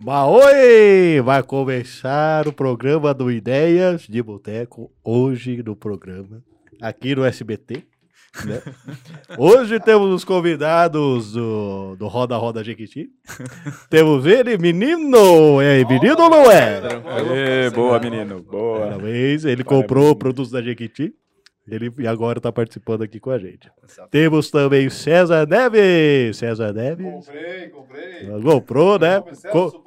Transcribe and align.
Maoi! 0.00 1.20
Vai 1.22 1.42
começar 1.42 2.48
o 2.48 2.52
programa 2.52 3.14
do 3.14 3.30
Ideias 3.30 4.02
de 4.08 4.20
Boteco 4.22 4.90
hoje 5.04 5.62
no 5.62 5.76
programa, 5.76 6.42
aqui 6.82 7.14
no 7.14 7.24
SBT. 7.24 7.84
Né? 8.44 8.60
Hoje 9.38 9.78
temos 9.78 10.12
os 10.12 10.24
convidados 10.24 11.32
do, 11.32 11.94
do 11.94 12.08
Roda 12.08 12.36
Roda 12.36 12.64
Jequiti. 12.64 13.08
temos 13.88 14.26
ele, 14.26 14.58
menino! 14.58 15.60
É 15.62 15.84
menino 15.84 16.20
ou 16.20 16.28
não 16.28 16.50
é? 16.50 16.80
Aê, 17.06 17.70
boa, 17.70 18.00
menino. 18.00 18.42
Boa. 18.42 18.80
Parabéns. 18.80 19.44
Ele 19.44 19.62
comprou 19.62 20.10
o 20.10 20.16
produto 20.16 20.50
da 20.50 20.60
Jequiti. 20.60 21.14
Ele 21.66 21.90
e 21.98 22.06
agora 22.06 22.38
está 22.38 22.52
participando 22.52 23.02
aqui 23.02 23.18
com 23.18 23.30
a 23.30 23.38
gente. 23.38 23.70
Temos 24.10 24.50
também 24.50 24.90
César 24.90 25.46
Neves. 25.46 26.36
César 26.36 26.72
Neves. 26.74 27.06
Comprei, 27.26 27.68
comprei. 27.70 28.42
Comprou, 28.42 28.98
né? 28.98 29.22
Co 29.50 29.82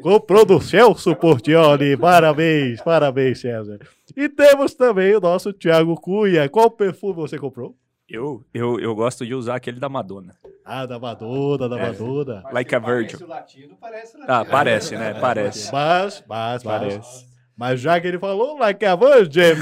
comprou 0.00 0.44
do 0.46 0.58
Celso 0.60 1.14
Portioli. 1.14 1.96
Parabéns, 1.98 2.80
parabéns, 2.80 3.40
César. 3.40 3.78
E 4.16 4.28
temos 4.28 4.74
também 4.74 5.14
o 5.16 5.20
nosso 5.20 5.52
Thiago 5.52 5.94
Cunha. 6.00 6.48
Qual 6.48 6.70
perfume 6.70 7.12
você 7.14 7.38
comprou? 7.38 7.76
Eu, 8.08 8.42
eu, 8.54 8.80
eu 8.80 8.94
gosto 8.94 9.26
de 9.26 9.34
usar 9.34 9.56
aquele 9.56 9.78
da 9.78 9.88
Madonna. 9.90 10.34
Ah, 10.64 10.86
da 10.86 10.98
Madonna, 10.98 11.68
da 11.68 11.78
É. 11.78 11.86
Madonna. 11.88 12.42
Like 12.50 12.74
a 12.74 12.78
Virgin. 12.78 13.18
Parece 13.18 13.24
o 13.24 13.28
latino, 13.28 13.76
parece 13.78 14.16
o 14.16 14.20
Ah, 14.22 14.26
latino. 14.38 14.50
parece, 14.50 14.96
né? 14.96 15.12
Parece. 15.20 15.70
Mas, 15.72 16.24
mas, 16.26 16.64
mas, 16.64 16.80
Parece. 16.80 17.27
Mas 17.58 17.80
já 17.80 18.00
que 18.00 18.06
ele 18.06 18.20
falou 18.20 18.56
like 18.56 18.84
a 18.84 18.94
virgin, 18.94 19.58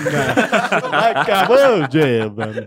like 0.93 1.31
a 1.31 1.45
virgin. 1.47 2.67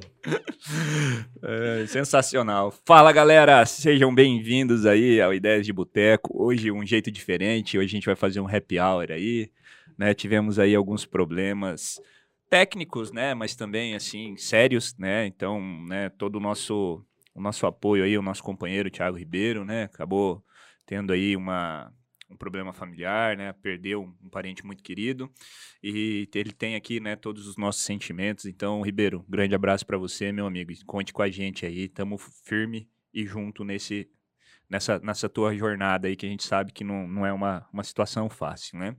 É, 1.44 1.86
sensacional. 1.86 2.74
Fala, 2.84 3.12
galera. 3.12 3.64
Sejam 3.64 4.14
bem-vindos 4.14 4.88
aí 4.88 5.22
ao 5.22 5.32
Ideias 5.32 5.68
de 5.68 5.72
Boteco. 5.72 6.32
Hoje 6.34 6.72
um 6.72 6.84
jeito 6.84 7.12
diferente. 7.12 7.78
Hoje 7.78 7.86
a 7.86 7.90
gente 7.90 8.08
vai 8.08 8.16
fazer 8.16 8.40
um 8.40 8.48
happy 8.48 8.80
hour 8.80 9.12
aí. 9.12 9.52
Né? 9.96 10.16
Tivemos 10.16 10.58
aí 10.58 10.74
alguns 10.74 11.06
problemas 11.06 12.02
técnicos, 12.50 13.12
né? 13.12 13.36
Mas 13.36 13.56
também, 13.56 13.94
assim, 13.94 14.36
sérios, 14.36 14.96
né? 14.98 15.28
Então, 15.28 15.62
né? 15.88 16.10
Todo 16.10 16.38
o 16.38 16.40
nosso, 16.40 17.06
o 17.36 17.42
nosso 17.42 17.68
apoio 17.68 18.04
aí, 18.04 18.18
o 18.18 18.24
nosso 18.24 18.42
companheiro 18.42 18.90
Thiago 18.90 19.16
Ribeiro, 19.16 19.64
né? 19.64 19.84
Acabou 19.84 20.44
tendo 20.88 21.14
aí 21.14 21.36
uma, 21.36 21.94
um 22.30 22.36
problema 22.36 22.72
familiar, 22.74 23.36
né? 23.36 23.54
Perdeu 23.54 24.04
um, 24.04 24.16
um 24.26 24.30
parente 24.30 24.66
muito 24.66 24.84
querido. 24.84 25.32
E 25.82 26.28
ele 26.34 26.52
tem 26.52 26.76
aqui, 26.76 27.00
né, 27.00 27.16
todos 27.16 27.48
os 27.48 27.58
nossos 27.58 27.84
sentimentos. 27.84 28.46
Então, 28.46 28.82
Ribeiro, 28.82 29.26
grande 29.28 29.56
abraço 29.56 29.86
para 29.86 29.98
você, 29.98 30.32
meu 30.32 30.46
amigo. 30.46 30.72
Conte 30.86 31.12
com 31.12 31.22
a 31.22 31.30
gente 31.30 31.66
aí. 31.66 31.88
Tamo 31.88 32.18
firme 32.18 32.88
e 33.14 33.26
junto 33.26 33.64
nesse 33.64 34.10
nessa, 34.70 35.00
nessa 35.00 35.28
tua 35.28 35.56
jornada 35.56 36.08
aí 36.08 36.16
que 36.16 36.26
a 36.26 36.30
gente 36.30 36.44
sabe 36.44 36.72
que 36.72 36.84
não, 36.84 37.08
não 37.08 37.26
é 37.26 37.34
uma, 37.34 37.68
uma 37.74 37.84
situação 37.84 38.30
fácil, 38.30 38.78
né? 38.78 38.96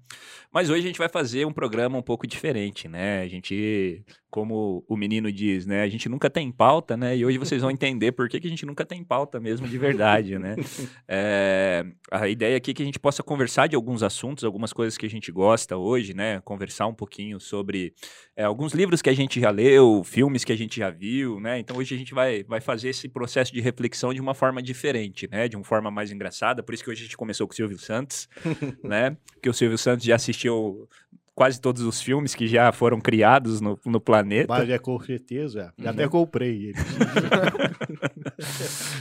Mas 0.52 0.68
hoje 0.68 0.82
a 0.82 0.86
gente 0.86 0.98
vai 0.98 1.08
fazer 1.08 1.46
um 1.46 1.52
programa 1.52 1.96
um 1.96 2.02
pouco 2.02 2.26
diferente, 2.26 2.88
né? 2.88 3.20
A 3.22 3.28
gente, 3.28 4.04
como 4.30 4.84
o 4.88 4.96
menino 4.96 5.30
diz, 5.32 5.66
né? 5.66 5.82
A 5.82 5.88
gente 5.88 6.08
nunca 6.08 6.30
tem 6.30 6.50
pauta, 6.52 6.96
né? 6.96 7.16
E 7.16 7.24
hoje 7.24 7.36
vocês 7.36 7.60
vão 7.60 7.70
entender 7.70 8.12
por 8.12 8.28
que, 8.28 8.38
que 8.40 8.46
a 8.46 8.50
gente 8.50 8.64
nunca 8.64 8.84
tem 8.84 9.02
pauta 9.02 9.40
mesmo 9.40 9.66
de 9.66 9.76
verdade, 9.76 10.38
né? 10.38 10.56
É, 11.12 11.84
a 12.10 12.28
ideia 12.28 12.56
aqui 12.56 12.70
é 12.70 12.74
que 12.74 12.82
a 12.82 12.84
gente 12.84 12.98
possa 12.98 13.22
conversar 13.22 13.66
de 13.66 13.74
alguns 13.74 14.02
assuntos, 14.02 14.44
algumas 14.44 14.72
coisas 14.72 14.96
que 14.96 15.04
a 15.04 15.10
gente 15.10 15.32
gosta 15.32 15.76
hoje, 15.76 16.14
né? 16.14 16.40
Conversar 16.42 16.86
um 16.86 16.94
pouquinho 16.94 17.40
sobre 17.40 17.92
é, 18.36 18.44
alguns 18.44 18.72
livros 18.72 19.02
que 19.02 19.10
a 19.10 19.14
gente 19.14 19.40
já 19.40 19.50
leu, 19.50 20.02
filmes 20.04 20.44
que 20.44 20.52
a 20.52 20.56
gente 20.56 20.78
já 20.78 20.88
viu, 20.88 21.40
né? 21.40 21.58
Então 21.58 21.76
hoje 21.76 21.94
a 21.94 21.98
gente 21.98 22.14
vai, 22.14 22.44
vai 22.44 22.60
fazer 22.60 22.90
esse 22.90 23.08
processo 23.08 23.52
de 23.52 23.60
reflexão 23.60 24.14
de 24.14 24.20
uma 24.20 24.34
forma 24.34 24.62
diferente, 24.62 25.28
né? 25.30 25.48
De 25.48 25.56
uma 25.56 25.64
forma 25.64 25.90
mais 25.90 26.12
engraçada. 26.12 26.62
Por 26.62 26.74
isso 26.74 26.84
que 26.84 26.90
hoje 26.90 27.00
a 27.00 27.04
gente 27.04 27.16
começou 27.16 27.46
com 27.46 27.52
o 27.52 27.56
Silvio 27.56 27.78
Santos, 27.78 28.28
né? 28.84 29.16
Porque 29.34 29.50
o 29.50 29.54
Silvio 29.54 29.78
Santos 29.78 30.04
já 30.04 30.14
assistiu 30.14 30.88
quase 31.34 31.60
todos 31.60 31.82
os 31.82 32.00
filmes 32.02 32.34
que 32.34 32.46
já 32.46 32.70
foram 32.72 33.00
criados 33.00 33.60
no, 33.60 33.78
no 33.86 34.00
planeta. 34.00 34.46
Mas 34.48 34.68
é 34.68 34.78
com 34.78 34.98
certeza. 35.00 35.72
Uhum. 35.78 35.84
Já 35.84 35.90
até 35.90 36.08
comprei 36.08 36.66
ele. 36.68 36.74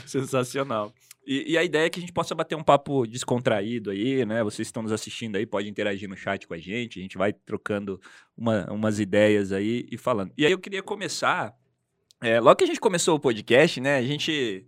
Sensacional. 0.06 0.94
E, 1.26 1.54
e 1.54 1.58
a 1.58 1.64
ideia 1.64 1.86
é 1.86 1.90
que 1.90 2.00
a 2.00 2.02
gente 2.02 2.14
possa 2.14 2.34
bater 2.34 2.56
um 2.56 2.64
papo 2.64 3.06
descontraído 3.06 3.92
aí, 3.92 4.26
né? 4.26 4.44
Vocês 4.44 4.68
que 4.68 4.72
estão 4.72 4.84
nos 4.84 4.92
assistindo 4.92 5.36
aí, 5.36 5.46
podem 5.46 5.70
interagir 5.70 6.10
no 6.10 6.18
chat 6.18 6.48
com 6.48 6.54
a 6.54 6.58
gente, 6.58 7.00
a 7.00 7.02
gente 7.02 7.18
vai 7.18 7.34
trocando 7.34 8.00
uma- 8.36 8.66
umas 8.72 9.00
ideias 9.00 9.52
aí 9.52 9.86
e 9.92 9.98
falando. 9.98 10.32
E 10.38 10.46
aí 10.46 10.52
eu 10.52 10.60
queria 10.60 10.82
começar, 10.82 11.54
é, 12.22 12.40
logo 12.40 12.56
que 12.56 12.64
a 12.64 12.68
gente 12.68 12.80
começou 12.80 13.16
o 13.16 13.20
podcast, 13.20 13.80
né? 13.80 13.98
A 13.98 14.02
gente, 14.02 14.66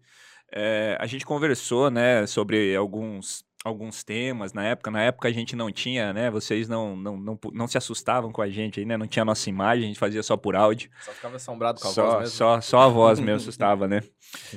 é, 0.53 0.97
a 0.99 1.07
gente 1.07 1.25
conversou, 1.25 1.89
né, 1.89 2.27
sobre 2.27 2.75
alguns 2.75 3.43
alguns 3.63 4.03
temas 4.03 4.53
na 4.53 4.63
época. 4.65 4.89
Na 4.89 5.01
época 5.01 5.27
a 5.27 5.31
gente 5.31 5.55
não 5.55 5.71
tinha, 5.71 6.11
né? 6.11 6.31
Vocês 6.31 6.67
não, 6.67 6.95
não, 6.95 7.17
não, 7.17 7.39
não 7.53 7.67
se 7.67 7.77
assustavam 7.77 8.31
com 8.31 8.41
a 8.41 8.49
gente 8.49 8.79
aí, 8.79 8.85
né? 8.85 8.97
Não 8.97 9.07
tinha 9.07 9.23
nossa 9.23 9.49
imagem, 9.49 9.85
a 9.85 9.87
gente 9.87 9.99
fazia 9.99 10.23
só 10.23 10.35
por 10.35 10.55
áudio. 10.55 10.89
Só 11.01 11.11
ficava 11.11 11.35
assombrado 11.35 11.79
com 11.79 11.87
a 11.87 11.91
Só, 11.91 12.05
voz 12.05 12.19
mesmo. 12.19 12.35
só, 12.35 12.61
só 12.61 12.79
a 12.79 12.87
voz 12.87 13.19
mesmo 13.19 13.37
assustava, 13.41 13.87
né? 13.87 14.01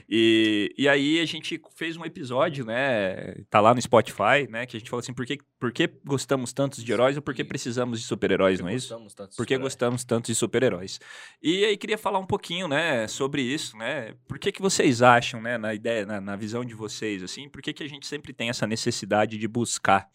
E, 0.09 0.73
e 0.79 0.89
aí 0.89 1.21
a 1.21 1.27
gente 1.27 1.61
fez 1.77 1.97
um 1.97 2.05
episódio, 2.05 2.65
né? 2.65 3.35
Tá 3.51 3.61
lá 3.61 3.75
no 3.75 3.83
Spotify, 3.83 4.49
né? 4.49 4.67
Que 4.67 4.77
a 4.77 4.81
gente 4.81 4.89
falou 4.89 5.01
assim, 5.01 5.13
por 5.13 5.27
que, 5.27 5.39
por 5.59 5.73
que 5.73 5.91
gostamos 6.05 6.53
tantos 6.53 6.83
de 6.83 6.93
heróis 6.93 7.17
ou 7.17 7.23
por 7.23 7.35
que 7.35 7.45
precisamos 7.45 8.01
de 8.01 8.07
super-heróis, 8.07 8.61
não 8.61 8.69
é 8.69 8.75
isso? 8.75 8.89
Gostamos 8.89 9.15
tanto 9.15 9.31
de 9.31 9.37
Por 9.37 9.47
que 9.47 9.59
gostamos 9.59 10.05
tanto 10.05 10.27
de 10.27 10.35
super-heróis? 10.35 10.99
E 11.43 11.65
aí 11.65 11.77
queria 11.77 11.99
falar 11.99 12.19
um 12.19 12.27
pouquinho, 12.27 12.69
né, 12.69 13.07
sobre 13.09 13.43
isso, 13.43 13.77
né? 13.77 14.15
Por 14.27 14.39
que, 14.39 14.53
que 14.53 14.63
vocês 14.63 15.03
acham, 15.03 15.43
né, 15.43 15.59
na 15.59 15.75
ideia, 15.75 16.07
na, 16.07 16.21
na 16.21 16.37
visão 16.37 16.65
de 16.65 16.75
vocês, 16.75 17.23
assim, 17.23 17.49
por 17.49 17.61
que, 17.61 17.73
que 17.73 17.83
a 17.83 17.89
gente 17.89 18.07
sempre 18.07 18.33
tem 18.33 18.49
essa 18.49 18.67
necessidade 18.67 18.94
de 19.39 19.49
buscar, 19.49 20.09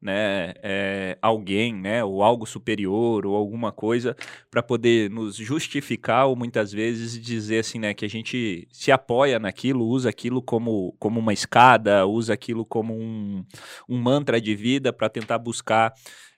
né, 0.00 0.52
é, 0.62 1.18
alguém, 1.22 1.74
né, 1.74 2.04
ou 2.04 2.22
algo 2.22 2.46
superior 2.46 3.26
ou 3.26 3.34
alguma 3.34 3.72
coisa 3.72 4.16
para 4.50 4.62
poder 4.62 5.10
nos 5.10 5.36
justificar 5.36 6.26
ou 6.26 6.36
muitas 6.36 6.70
vezes 6.72 7.20
dizer 7.20 7.60
assim, 7.60 7.78
né, 7.78 7.94
que 7.94 8.04
a 8.04 8.08
gente 8.08 8.68
se 8.70 8.92
apoia 8.92 9.38
naquilo, 9.38 9.86
usa 9.86 10.10
aquilo 10.10 10.42
como, 10.42 10.94
como 10.98 11.18
uma 11.18 11.32
escada, 11.32 12.06
usa 12.06 12.34
aquilo 12.34 12.64
como 12.64 12.94
um, 12.94 13.44
um 13.88 13.98
mantra 13.98 14.40
de 14.40 14.54
vida 14.54 14.92
para 14.92 15.08
tentar 15.08 15.38
buscar 15.38 15.92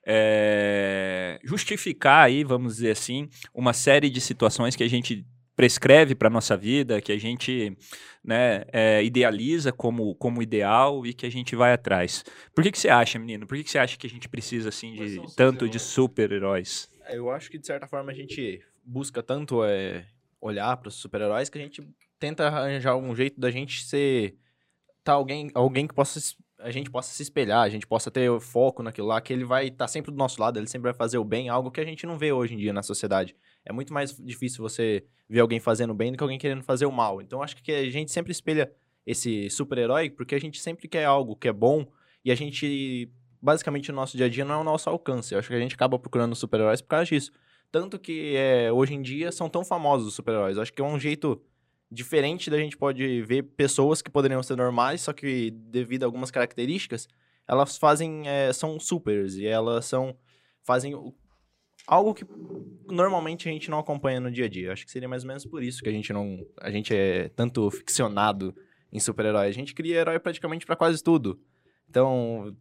é, 0.07 1.39
justificar 1.45 2.25
aí, 2.25 2.43
vamos 2.43 2.77
dizer 2.77 2.93
assim, 2.93 3.29
uma 3.53 3.75
série 3.75 4.09
de 4.09 4.21
situações 4.21 4.75
que 4.75 4.83
a 4.83 4.89
gente 4.89 5.27
prescreve 5.59 6.15
para 6.15 6.31
nossa 6.31 6.57
vida, 6.57 7.01
que 7.01 7.11
a 7.11 7.19
gente 7.19 7.77
né, 8.23 8.63
é, 8.73 9.03
idealiza 9.03 9.73
como, 9.73 10.15
como 10.15 10.41
ideal 10.41 11.05
e 11.05 11.13
que 11.13 11.27
a 11.27 11.31
gente 11.31 11.57
vai 11.57 11.73
atrás. 11.73 12.25
Por 12.55 12.63
que, 12.63 12.71
que 12.71 12.79
você 12.79 12.89
acha, 12.89 13.19
menino? 13.19 13.45
Por 13.45 13.59
que, 13.59 13.65
que 13.65 13.71
você 13.73 13.79
acha 13.81 13.99
que 13.99 14.07
a 14.07 14.11
gente 14.11 14.29
precisa 14.29 14.69
assim 14.69 14.95
de 14.95 15.21
tanto 15.35 15.65
de 15.65 15.79
heróis? 15.79 15.83
super-heróis? 15.83 16.89
É, 17.07 17.19
Eu 17.19 17.29
acho 17.29 17.51
que, 17.51 17.59
de 17.59 17.67
certa 17.67 17.89
forma, 17.89 18.13
a 18.13 18.15
gente 18.15 18.63
busca 18.85 19.21
tanto 19.21 19.65
é, 19.65 20.07
olhar 20.41 20.77
para 20.77 20.91
os 20.91 20.95
super-heróis 20.95 21.49
que 21.51 21.59
a 21.59 21.61
gente 21.61 21.83
tenta 22.21 22.47
arranjar 22.47 22.95
um 22.95 23.13
jeito 23.17 23.41
da 23.41 23.51
gente 23.51 23.85
ser 23.85 24.37
tá 25.03 25.15
alguém, 25.15 25.51
alguém 25.55 25.89
que 25.89 25.95
possa 25.95 26.21
a 26.61 26.71
gente 26.71 26.89
possa 26.89 27.13
se 27.13 27.23
espelhar, 27.23 27.63
a 27.63 27.69
gente 27.69 27.87
possa 27.87 28.13
ter 28.13 28.29
foco 28.41 28.81
naquilo 28.83 29.09
lá, 29.09 29.21
que 29.21 29.33
ele 29.33 29.45
vai 29.45 29.69
estar 29.69 29.89
sempre 29.89 30.13
do 30.13 30.17
nosso 30.17 30.41
lado, 30.41 30.59
ele 30.59 30.67
sempre 30.69 30.91
vai 30.91 30.95
fazer 30.95 31.19
o 31.19 31.25
bem, 31.25 31.49
algo 31.49 31.71
que 31.71 31.81
a 31.81 31.85
gente 31.85 32.07
não 32.07 32.17
vê 32.17 32.33
hoje 32.33 32.55
em 32.55 32.59
dia 32.59 32.73
na 32.73 32.83
sociedade. 32.83 33.35
É 33.69 33.73
muito 33.73 33.93
mais 33.93 34.17
difícil 34.17 34.63
você 34.63 35.05
ver 35.29 35.41
alguém 35.41 35.61
fazendo 35.61 35.91
o 35.91 35.95
bem 35.95 36.11
do 36.11 36.17
que 36.17 36.25
alguém 36.25 36.39
querendo 36.39 36.63
fazer 36.63 36.87
o 36.87 36.93
mal. 36.93 37.21
Então 37.21 37.43
acho 37.43 37.55
que 37.63 37.71
a 37.71 37.91
gente 37.91 38.11
sempre 38.11 38.33
espelha 38.33 38.73
esse 39.07 39.51
super-herói 39.51 40.09
porque 40.09 40.35
a 40.35 40.41
gente 40.41 40.61
sempre 40.61 40.89
quer 40.89 41.05
algo 41.05 41.37
que 41.37 41.49
é 41.49 41.53
bom 41.53 41.87
e 42.25 42.33
a 42.33 42.35
gente 42.35 43.11
basicamente 43.41 43.91
no 43.91 43.97
nosso 43.97 44.17
dia 44.17 44.27
a 44.27 44.29
dia 44.29 44.45
não 44.45 44.55
é 44.55 44.59
o 44.59 44.65
nosso 44.65 44.89
alcance. 44.89 45.35
Eu 45.35 45.39
acho 45.39 45.49
que 45.49 45.55
a 45.55 45.61
gente 45.61 45.75
acaba 45.75 45.99
procurando 45.99 46.35
super-heróis 46.35 46.81
por 46.81 46.89
causa 46.89 47.05
disso. 47.05 47.31
Tanto 47.71 47.99
que 47.99 48.35
é, 48.35 48.73
hoje 48.73 48.95
em 48.95 49.03
dia 49.03 49.31
são 49.31 49.49
tão 49.51 49.63
famosos 49.65 50.09
os 50.09 50.15
super-heróis. 50.15 50.57
Acho 50.57 50.73
que 50.73 50.81
é 50.81 50.85
um 50.85 50.99
jeito 50.99 51.41
diferente 51.91 52.51
da 52.51 52.57
gente 52.59 52.77
pode 52.77 53.23
ver 53.23 53.43
pessoas 53.43 54.01
que 54.03 54.11
poderiam 54.11 54.43
ser 54.43 54.57
normais, 54.57 55.03
só 55.03 55.13
que 55.13 55.51
devido 55.51 56.03
a 56.05 56.07
algumas 56.07 56.31
características, 56.31 57.07
elas 57.47 57.77
fazem 57.79 58.27
é, 58.29 58.53
são 58.53 58.79
supers 58.81 59.37
e 59.37 59.47
elas 59.47 59.85
são 59.87 60.17
fazem 60.63 60.95
o- 60.95 61.15
algo 61.89 62.13
que 62.13 62.25
normalmente 62.87 63.49
a 63.49 63.53
gente 63.53 63.71
não 63.71 63.79
acompanha 63.79 64.21
no 64.21 64.31
dia 64.31 64.45
a 64.45 64.49
dia. 64.49 64.73
Acho 64.73 64.85
que 64.85 64.93
seria 64.93 65.09
mais 65.09 65.23
ou 65.25 65.29
menos 65.29 65.47
por 65.47 65.63
isso 65.63 65.83
que 65.83 65.89
a 65.89 65.93
gente 65.93 66.13
não 66.13 66.39
a 66.61 66.71
gente 66.71 66.95
é 66.95 67.31
tanto 67.31 67.71
ficcionado 67.71 68.55
em 68.93 69.01
super-herói. 69.01 69.47
A 69.47 69.53
gente 69.53 69.75
cria 69.75 69.97
herói 69.97 70.19
praticamente 70.21 70.67
para 70.67 70.77
quase 70.77 71.03
tudo. 71.03 71.41
Então, 71.89 72.55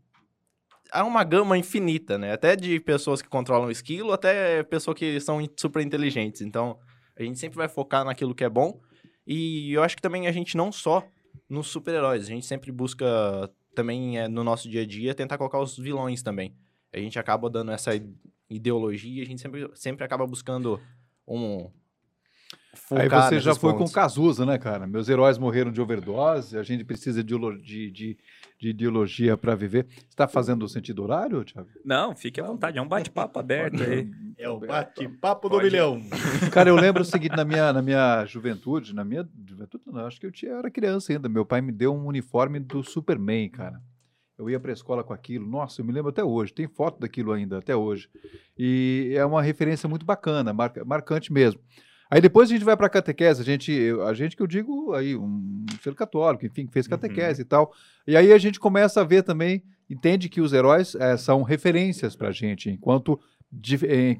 há 0.92 1.04
uma 1.04 1.24
gama 1.26 1.58
infinita, 1.58 2.18
né? 2.18 2.32
Até 2.32 2.56
de 2.56 2.80
pessoas 2.80 3.22
que 3.22 3.28
controlam 3.28 3.70
esquilo, 3.70 4.14
até 4.14 4.64
pessoas 4.64 4.98
que 4.98 5.20
são 5.20 5.46
super 5.58 5.86
inteligentes. 5.86 6.42
Então, 6.42 6.80
a 7.18 7.24
gente 7.24 7.38
sempre 7.38 7.58
vai 7.58 7.68
focar 7.68 8.06
naquilo 8.06 8.34
que 8.34 8.46
é 8.46 8.50
bom. 8.50 8.80
E 9.26 9.74
eu 9.74 9.84
acho 9.84 9.96
que 9.96 10.02
também 10.02 10.28
a 10.28 10.32
gente 10.32 10.56
não 10.56 10.72
só 10.72 11.06
nos 11.50 11.68
super-heróis, 11.68 12.24
a 12.24 12.30
gente 12.30 12.46
sempre 12.46 12.72
busca 12.72 13.06
também 13.76 14.18
é, 14.18 14.28
no 14.28 14.44
nosso 14.44 14.70
dia 14.70 14.82
a 14.82 14.86
dia 14.86 15.14
tentar 15.14 15.38
colocar 15.38 15.60
os 15.60 15.78
vilões 15.78 16.24
também. 16.24 16.56
A 16.94 16.98
gente 16.98 17.20
acaba 17.20 17.50
dando 17.50 17.72
essa 17.72 17.92
ideologia, 18.50 19.24
a 19.24 19.26
gente 19.26 19.42
sempre, 19.42 19.70
sempre 19.76 20.04
acaba 20.04 20.26
buscando 20.26 20.80
um 21.28 21.70
Aí 22.92 23.10
você 23.10 23.40
já 23.40 23.54
foi 23.56 23.72
com 23.74 23.80
pontos. 23.80 23.92
o 23.92 23.96
Cazuza, 23.96 24.46
né, 24.46 24.58
cara? 24.58 24.88
Meus 24.88 25.10
heróis 25.10 25.38
morreram 25.38 25.72
de 25.72 25.82
overdose, 25.82 26.58
a 26.58 26.64
gente 26.64 26.86
precisa 26.86 27.24
de, 27.24 27.36
de- 27.62 27.92
de- 27.92 28.18
de 28.60 28.70
ideologia 28.70 29.36
para 29.36 29.56
viver. 29.56 29.86
Você 29.90 30.06
está 30.10 30.28
fazendo 30.28 30.68
sentido 30.70 31.04
horário, 31.04 31.44
Thiago? 31.44 31.68
Não, 31.84 32.16
fique 32.16 32.40
à 32.40 32.46
vontade, 32.46 32.78
é 32.78 32.82
um 32.82 32.88
bate-papo 32.88 33.40
aberto 33.40 33.84
aí. 33.84 34.10
É 34.38 34.48
o 34.48 34.60
bate-papo 34.60 35.50
do 35.50 35.58
milhão. 35.60 36.02
Cara, 36.54 36.70
eu 36.70 36.76
lembro 36.76 37.02
o 37.02 37.06
seguinte, 37.06 37.36
na 37.36 37.44
minha, 37.44 37.74
na 37.74 37.82
minha 37.82 38.24
juventude, 38.26 38.94
na 38.96 39.04
minha 39.04 39.28
juventude, 39.46 39.84
não, 39.88 40.06
acho 40.06 40.20
que 40.20 40.26
eu, 40.26 40.32
tinha, 40.32 40.52
eu 40.52 40.60
era 40.60 40.72
criança 40.72 41.12
ainda, 41.12 41.28
meu 41.28 41.46
pai 41.46 41.60
me 41.62 41.72
deu 41.74 41.94
um 41.94 42.06
uniforme 42.06 42.60
do 42.60 42.84
Superman, 42.84 43.50
cara. 43.50 43.82
Eu 44.38 44.50
ia 44.50 44.60
pra 44.60 44.72
escola 44.72 45.04
com 45.04 45.14
aquilo, 45.14 45.48
nossa, 45.48 45.82
eu 45.82 45.86
me 45.86 45.92
lembro 45.92 46.10
até 46.10 46.24
hoje, 46.24 46.54
tem 46.54 46.68
foto 46.68 47.00
daquilo 47.00 47.32
ainda, 47.32 47.58
até 47.58 47.76
hoje. 47.76 48.08
E 48.58 49.14
é 49.16 49.26
uma 49.26 49.42
referência 49.42 49.90
muito 49.90 50.06
bacana, 50.06 50.54
marca- 50.54 50.86
marcante 50.86 51.34
mesmo. 51.34 51.60
Aí 52.10 52.22
depois 52.22 52.48
a 52.50 52.54
gente 52.54 52.64
vai 52.64 52.78
pra 52.78 52.88
catequese, 52.88 53.42
a 53.42 53.44
gente, 53.44 53.76
a 54.08 54.14
gente 54.14 54.36
que 54.36 54.42
eu 54.42 54.48
digo 54.48 54.94
aí, 54.94 55.16
um 55.18 55.66
ser 55.82 55.94
católico, 55.96 56.46
enfim, 56.46 56.66
que 56.68 56.72
fez 56.72 56.88
catequese 56.88 57.42
e 57.42 57.46
tal. 57.46 57.74
E 58.06 58.16
aí 58.16 58.32
a 58.32 58.38
gente 58.38 58.60
começa 58.60 59.02
a 59.02 59.04
ver 59.04 59.24
também, 59.24 59.64
entende 59.90 60.30
que 60.30 60.40
os 60.40 60.54
heróis 60.54 60.96
eh, 60.96 61.18
são 61.18 61.42
referências 61.44 62.16
pra 62.16 62.32
gente, 62.32 62.70
enquanto 62.70 63.20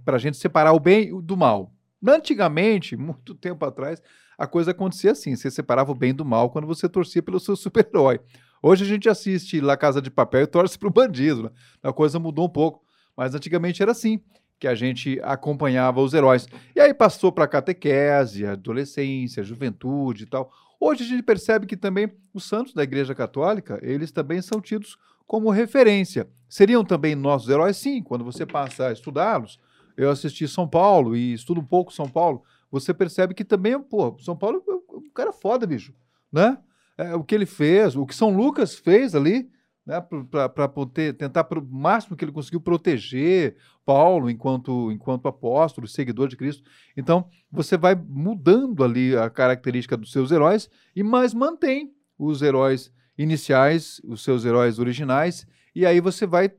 para 0.04 0.16
a 0.16 0.20
gente 0.20 0.36
separar 0.38 0.74
o 0.74 0.80
bem 0.80 1.18
do 1.22 1.38
mal. 1.38 1.72
Antigamente, 2.06 2.96
muito 2.98 3.34
tempo 3.36 3.64
atrás, 3.66 4.02
a 4.38 4.46
coisa 4.48 4.72
acontecia 4.72 5.12
assim: 5.12 5.36
você 5.36 5.50
separava 5.50 5.92
o 5.92 5.96
bem 5.96 6.14
do 6.14 6.26
mal 6.26 6.50
quando 6.50 6.68
você 6.68 6.90
torcia 6.90 7.22
pelo 7.24 7.40
seu 7.40 7.56
super-herói. 7.56 8.20
Hoje 8.62 8.84
a 8.84 8.88
gente 8.88 9.08
assiste 9.08 9.62
La 9.62 9.78
Casa 9.78 10.02
de 10.02 10.10
Papel 10.10 10.44
e 10.44 10.48
torce 10.48 10.78
para 10.78 10.88
o 10.88 10.92
bandido. 10.92 11.44
Né? 11.44 11.50
A 11.84 11.94
coisa 11.94 12.20
mudou 12.20 12.46
um 12.46 12.50
pouco, 12.50 12.84
mas 13.16 13.36
antigamente 13.36 13.82
era 13.82 13.92
assim 13.92 14.22
que 14.60 14.68
a 14.68 14.74
gente 14.74 15.20
acompanhava 15.24 16.02
os 16.02 16.14
heróis. 16.14 16.48
E 16.76 16.80
aí 16.80 16.94
passou 16.94 17.32
para 17.32 17.44
a 17.44 17.48
catequese, 17.48 18.46
a 18.46 18.54
adolescência, 18.54 19.42
a 19.42 19.46
juventude 19.46 20.24
e 20.24 20.26
tal. 20.26 20.52
Hoje 20.80 21.04
a 21.04 21.08
gente 21.08 21.24
percebe 21.24 21.66
que 21.66 21.78
também 21.78 22.12
os 22.34 22.44
santos 22.44 22.74
da 22.74 22.84
Igreja 22.84 23.14
Católica, 23.14 23.80
eles 23.82 24.12
também 24.12 24.42
são 24.42 24.60
tidos 24.60 24.98
como 25.26 25.50
referência. 25.50 26.28
Seriam 26.48 26.84
também 26.84 27.16
nossos 27.16 27.50
heróis? 27.50 27.78
Sim, 27.78 28.02
quando 28.02 28.24
você 28.24 28.46
passa 28.46 28.88
a 28.88 28.94
estudá-los. 28.94 29.60
Eu 29.96 30.12
assisti 30.12 30.48
São 30.48 30.68
Paulo 30.68 31.16
e 31.16 31.34
estudo 31.34 31.60
um 31.60 31.66
pouco 31.66 31.92
São 31.92 32.08
Paulo. 32.08 32.44
Você 32.72 32.94
percebe 32.94 33.34
que 33.34 33.44
também, 33.44 33.80
pô, 33.82 34.16
São 34.20 34.36
Paulo 34.36 34.64
é 34.68 34.96
um 34.96 35.10
cara 35.10 35.34
foda, 35.34 35.66
bicho, 35.66 35.94
né? 36.32 36.58
É, 36.98 37.16
o 37.16 37.24
que 37.24 37.36
ele 37.36 37.46
fez, 37.46 37.96
o 37.96 38.06
que 38.06 38.16
São 38.16 38.36
Lucas 38.36 38.76
fez 38.76 39.14
ali, 39.14 39.50
né, 39.86 40.02
para 40.02 40.70
tentar 41.18 41.44
pro 41.46 41.66
máximo 41.66 42.18
que 42.18 42.26
ele 42.26 42.32
conseguiu 42.32 42.60
proteger 42.60 43.56
Paulo 43.86 44.30
enquanto 44.30 44.92
enquanto 44.92 45.28
apóstolo, 45.28 45.88
seguidor 45.88 46.28
de 46.28 46.36
Cristo. 46.36 46.70
Então, 46.98 47.30
você 47.50 47.78
vai 47.78 47.96
mudando 47.96 48.84
ali 48.84 49.16
a 49.16 49.30
característica 49.30 49.96
dos 49.96 50.12
seus 50.12 50.32
heróis 50.32 50.70
e 50.96 51.04
mais 51.04 51.34
mantém 51.34 51.94
os 52.20 52.42
heróis 52.42 52.92
iniciais, 53.18 54.02
os 54.04 54.24
seus 54.24 54.44
heróis 54.44 54.78
originais, 54.78 55.48
e 55.74 55.86
aí 55.86 56.02
você 56.02 56.26
vai 56.26 56.52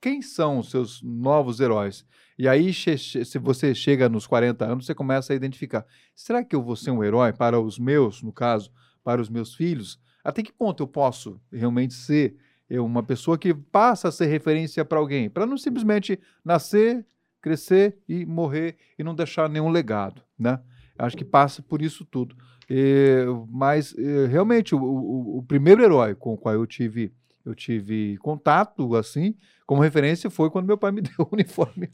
quem 0.00 0.22
são 0.22 0.58
os 0.58 0.70
seus 0.70 1.02
novos 1.02 1.60
heróis? 1.60 2.06
E 2.38 2.48
aí, 2.48 2.72
se 2.72 3.38
você 3.38 3.74
chega 3.74 4.08
nos 4.08 4.26
40 4.26 4.64
anos, 4.64 4.86
você 4.86 4.94
começa 4.94 5.32
a 5.32 5.36
identificar: 5.36 5.84
será 6.14 6.42
que 6.42 6.56
eu 6.56 6.62
vou 6.62 6.74
ser 6.74 6.90
um 6.90 7.04
herói 7.04 7.32
para 7.32 7.60
os 7.60 7.78
meus, 7.78 8.22
no 8.22 8.32
caso, 8.32 8.72
para 9.02 9.20
os 9.20 9.28
meus 9.28 9.54
filhos? 9.54 10.00
Até 10.22 10.42
que 10.42 10.52
ponto 10.52 10.82
eu 10.82 10.86
posso 10.86 11.40
realmente 11.52 11.94
ser 11.94 12.36
eu, 12.68 12.84
uma 12.84 13.02
pessoa 13.02 13.38
que 13.38 13.52
passa 13.52 14.08
a 14.08 14.12
ser 14.12 14.26
referência 14.26 14.84
para 14.84 14.98
alguém? 14.98 15.28
Para 15.28 15.46
não 15.46 15.56
simplesmente 15.56 16.18
nascer, 16.44 17.04
crescer 17.40 17.98
e 18.08 18.24
morrer 18.26 18.76
e 18.98 19.02
não 19.02 19.14
deixar 19.14 19.48
nenhum 19.48 19.70
legado, 19.70 20.22
né? 20.38 20.60
Acho 20.98 21.16
que 21.16 21.24
passa 21.24 21.62
por 21.62 21.80
isso 21.80 22.04
tudo. 22.04 22.36
E, 22.68 23.24
mas, 23.48 23.94
realmente, 24.28 24.74
o, 24.74 24.82
o, 24.82 25.38
o 25.38 25.42
primeiro 25.42 25.82
herói 25.82 26.14
com 26.14 26.34
o 26.34 26.36
qual 26.36 26.54
eu 26.54 26.66
tive 26.66 27.12
eu 27.44 27.54
tive 27.54 28.18
contato, 28.18 28.94
assim, 28.94 29.34
como 29.66 29.80
referência 29.80 30.30
foi 30.30 30.50
quando 30.50 30.66
meu 30.66 30.78
pai 30.78 30.92
me 30.92 31.00
deu 31.02 31.12
o 31.18 31.28
uniforme 31.32 31.90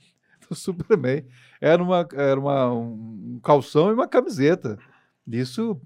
do 0.48 0.54
Superman. 0.54 1.24
Era, 1.60 1.82
uma, 1.82 2.08
era 2.12 2.38
uma, 2.38 2.72
um 2.72 3.40
calção 3.42 3.90
e 3.90 3.94
uma 3.94 4.08
camiseta. 4.08 4.78
Isso, 5.26 5.81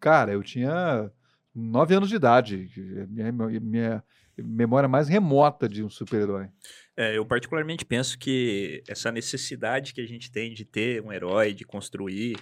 cara, 0.00 0.32
eu 0.32 0.42
tinha 0.42 1.10
nove 1.54 1.94
anos 1.94 2.08
de 2.08 2.16
idade. 2.16 2.70
Minha, 3.08 3.32
minha 3.60 4.04
memória 4.36 4.88
mais 4.88 5.08
remota 5.08 5.68
de 5.68 5.82
um 5.82 5.88
super-herói. 5.88 6.48
É, 6.96 7.16
eu 7.16 7.24
particularmente 7.24 7.84
penso 7.84 8.18
que 8.18 8.82
essa 8.88 9.12
necessidade 9.12 9.92
que 9.92 10.00
a 10.00 10.06
gente 10.06 10.30
tem 10.30 10.52
de 10.52 10.64
ter 10.64 11.02
um 11.02 11.12
herói, 11.12 11.52
de 11.52 11.64
construir 11.64 12.36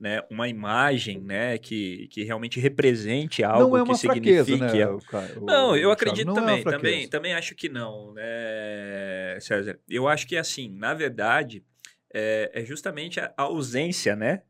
né, 0.00 0.22
uma 0.30 0.48
imagem 0.48 1.20
né, 1.20 1.58
que, 1.58 2.08
que 2.08 2.22
realmente 2.24 2.60
represente 2.60 3.42
algo 3.42 3.70
não 3.70 3.76
é 3.76 3.82
uma 3.82 3.94
que 3.94 4.06
fraqueza, 4.06 4.44
signifique. 4.44 4.78
Né, 4.78 4.86
o, 4.86 5.00
o, 5.40 5.44
não, 5.44 5.76
eu 5.76 5.90
acredito 5.90 6.26
não 6.26 6.34
também, 6.34 6.60
é 6.60 6.62
também, 6.64 7.08
também 7.08 7.34
acho 7.34 7.54
que 7.54 7.68
não, 7.68 8.14
né, 8.14 9.38
César? 9.40 9.78
Eu 9.88 10.08
acho 10.08 10.26
que 10.26 10.36
assim, 10.36 10.70
na 10.70 10.94
verdade, 10.94 11.64
é, 12.12 12.50
é 12.54 12.64
justamente 12.64 13.20
a 13.20 13.32
ausência, 13.36 14.16
né? 14.16 14.42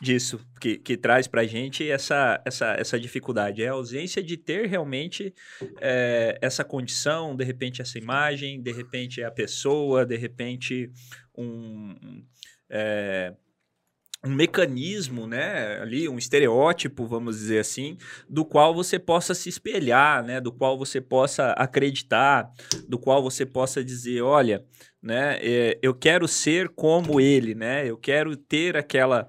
Disso 0.00 0.40
que, 0.60 0.78
que 0.78 0.96
traz 0.96 1.26
para 1.26 1.42
a 1.42 1.46
gente 1.46 1.88
essa, 1.88 2.40
essa, 2.44 2.74
essa 2.78 2.98
dificuldade. 2.98 3.62
É 3.62 3.68
a 3.68 3.72
ausência 3.72 4.22
de 4.22 4.36
ter 4.36 4.66
realmente 4.66 5.34
é, 5.80 6.38
essa 6.40 6.64
condição, 6.64 7.36
de 7.36 7.44
repente 7.44 7.82
essa 7.82 7.98
imagem, 7.98 8.62
de 8.62 8.72
repente 8.72 9.22
a 9.22 9.30
pessoa, 9.30 10.06
de 10.06 10.16
repente 10.16 10.90
um, 11.36 12.24
é, 12.70 13.34
um 14.24 14.30
mecanismo, 14.30 15.26
né, 15.26 15.80
ali, 15.80 16.08
um 16.08 16.18
estereótipo, 16.18 17.06
vamos 17.06 17.36
dizer 17.38 17.60
assim, 17.60 17.96
do 18.28 18.44
qual 18.44 18.74
você 18.74 18.98
possa 18.98 19.34
se 19.34 19.48
espelhar, 19.48 20.22
né, 20.22 20.40
do 20.40 20.52
qual 20.52 20.78
você 20.78 21.00
possa 21.00 21.52
acreditar, 21.52 22.50
do 22.86 22.98
qual 22.98 23.22
você 23.22 23.46
possa 23.46 23.82
dizer, 23.82 24.20
olha, 24.20 24.62
né, 25.02 25.38
é, 25.40 25.78
eu 25.82 25.94
quero 25.94 26.28
ser 26.28 26.68
como 26.68 27.18
ele, 27.18 27.54
né, 27.54 27.88
eu 27.88 27.96
quero 27.96 28.36
ter 28.36 28.76
aquela 28.76 29.26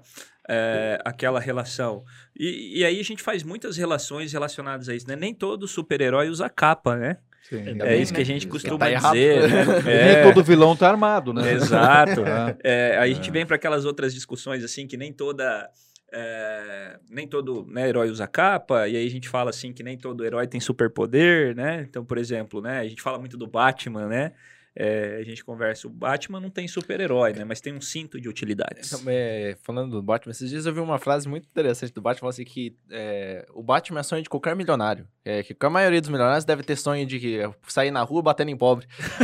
é, 0.48 0.98
aquela 1.04 1.38
relação. 1.40 2.04
E, 2.38 2.80
e, 2.80 2.84
aí 2.84 2.98
a 2.98 3.04
gente 3.04 3.22
faz 3.22 3.42
muitas 3.42 3.76
relações 3.76 4.32
relacionadas 4.32 4.88
a 4.88 4.94
isso, 4.94 5.08
né? 5.08 5.16
Nem 5.16 5.34
todo 5.34 5.68
super-herói 5.68 6.28
usa 6.28 6.48
capa, 6.48 6.96
né? 6.96 7.18
Sim, 7.48 7.62
é 7.68 7.74
bem, 7.74 8.02
isso 8.02 8.12
né? 8.12 8.16
que 8.16 8.22
a 8.22 8.26
gente 8.26 8.46
costuma 8.46 8.78
Tá 8.78 8.90
errado. 8.90 9.14
dizer, 9.14 9.48
né? 9.48 9.64
Nem 9.84 9.94
É, 9.94 10.22
todo 10.22 10.44
vilão 10.44 10.76
tá 10.76 10.88
armado, 10.88 11.32
né? 11.32 11.52
Exato. 11.52 12.22
É. 12.64 12.92
É, 12.94 12.98
aí 12.98 13.12
a 13.12 13.14
gente 13.14 13.30
vem 13.30 13.44
para 13.44 13.56
aquelas 13.56 13.84
outras 13.84 14.14
discussões 14.14 14.64
assim 14.64 14.86
que 14.86 14.96
nem 14.96 15.12
toda 15.12 15.68
é, 16.12 16.98
nem 17.10 17.26
todo 17.26 17.66
né, 17.68 17.88
herói 17.88 18.10
usa 18.10 18.26
capa, 18.26 18.86
e 18.86 18.96
aí 18.96 19.06
a 19.06 19.10
gente 19.10 19.28
fala 19.28 19.50
assim 19.50 19.72
que 19.72 19.82
nem 19.82 19.96
todo 19.96 20.24
herói 20.24 20.46
tem 20.46 20.60
superpoder, 20.60 21.56
né? 21.56 21.86
Então, 21.88 22.04
por 22.04 22.18
exemplo, 22.18 22.60
né, 22.60 22.80
a 22.80 22.88
gente 22.88 23.00
fala 23.00 23.18
muito 23.18 23.36
do 23.36 23.46
Batman, 23.46 24.06
né? 24.06 24.32
É, 24.74 25.18
a 25.20 25.22
gente 25.22 25.44
conversa, 25.44 25.86
o 25.86 25.90
Batman 25.90 26.40
não 26.40 26.48
tem 26.48 26.66
super-herói, 26.66 27.34
né? 27.34 27.44
Mas 27.44 27.60
tem 27.60 27.74
um 27.74 27.80
cinto 27.80 28.18
de 28.20 28.28
utilidades. 28.28 28.90
Então, 28.90 29.04
é, 29.06 29.54
falando 29.62 29.90
do 29.90 30.02
Batman, 30.02 30.30
esses 30.30 30.48
dias 30.48 30.64
eu 30.64 30.72
vi 30.72 30.80
uma 30.80 30.98
frase 30.98 31.28
muito 31.28 31.46
interessante 31.46 31.92
do 31.92 32.00
Batman, 32.00 32.30
assim, 32.30 32.44
que 32.44 32.74
é, 32.90 33.46
o 33.52 33.62
Batman 33.62 34.00
é 34.00 34.02
sonho 34.02 34.22
de 34.22 34.30
qualquer 34.30 34.56
milionário. 34.56 35.06
É, 35.24 35.42
que 35.42 35.54
a 35.60 35.70
maioria 35.70 36.00
dos 36.00 36.08
milionários 36.08 36.44
deve 36.44 36.62
ter 36.62 36.76
sonho 36.76 37.04
de 37.04 37.20
que, 37.20 37.40
sair 37.68 37.90
na 37.90 38.02
rua 38.02 38.22
batendo 38.22 38.50
em 38.50 38.56
pobre. 38.56 38.86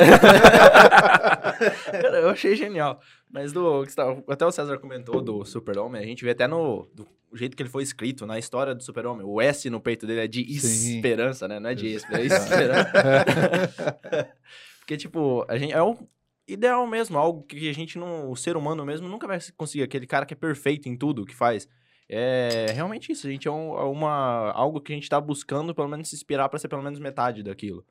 Cara, 1.90 2.18
eu 2.20 2.28
achei 2.28 2.54
genial. 2.54 3.00
Mas 3.30 3.52
do, 3.52 3.84
até 4.28 4.44
o 4.44 4.52
César 4.52 4.78
comentou 4.78 5.20
do 5.22 5.44
Super-Homem, 5.44 6.02
a 6.02 6.06
gente 6.06 6.24
vê 6.24 6.30
até 6.30 6.46
no 6.46 6.88
do 6.94 7.06
jeito 7.34 7.56
que 7.56 7.62
ele 7.62 7.70
foi 7.70 7.82
escrito, 7.82 8.26
na 8.26 8.38
história 8.38 8.74
do 8.74 8.82
Super-Homem. 8.82 9.24
O 9.26 9.40
S 9.40 9.68
no 9.68 9.80
peito 9.80 10.06
dele 10.06 10.20
é 10.20 10.26
de 10.26 10.44
Sim. 10.60 10.96
esperança, 10.96 11.46
né? 11.46 11.60
Não 11.60 11.70
é 11.70 11.74
de 11.74 11.88
esperança, 11.88 12.34
é 12.34 12.38
esperança. 12.38 12.92
Porque, 14.88 14.96
tipo, 14.96 15.44
a 15.46 15.58
gente, 15.58 15.74
é 15.74 15.82
o 15.82 15.98
ideal 16.46 16.86
mesmo, 16.86 17.18
algo 17.18 17.42
que 17.42 17.68
a 17.68 17.74
gente 17.74 17.98
não. 17.98 18.30
O 18.30 18.34
ser 18.34 18.56
humano 18.56 18.86
mesmo 18.86 19.06
nunca 19.06 19.26
vai 19.26 19.38
conseguir. 19.54 19.82
Aquele 19.84 20.06
cara 20.06 20.24
que 20.24 20.32
é 20.32 20.36
perfeito 20.36 20.88
em 20.88 20.96
tudo 20.96 21.26
que 21.26 21.34
faz. 21.36 21.68
É 22.08 22.68
realmente 22.72 23.12
isso. 23.12 23.26
A 23.26 23.30
gente 23.30 23.46
é, 23.46 23.50
um, 23.50 23.76
é 23.78 23.84
uma, 23.84 24.50
algo 24.52 24.80
que 24.80 24.90
a 24.90 24.94
gente 24.96 25.06
tá 25.06 25.20
buscando, 25.20 25.74
pelo 25.74 25.88
menos, 25.88 26.08
se 26.08 26.16
inspirar 26.16 26.48
para 26.48 26.58
ser 26.58 26.68
pelo 26.68 26.82
menos 26.82 26.98
metade 26.98 27.42
daquilo. 27.42 27.84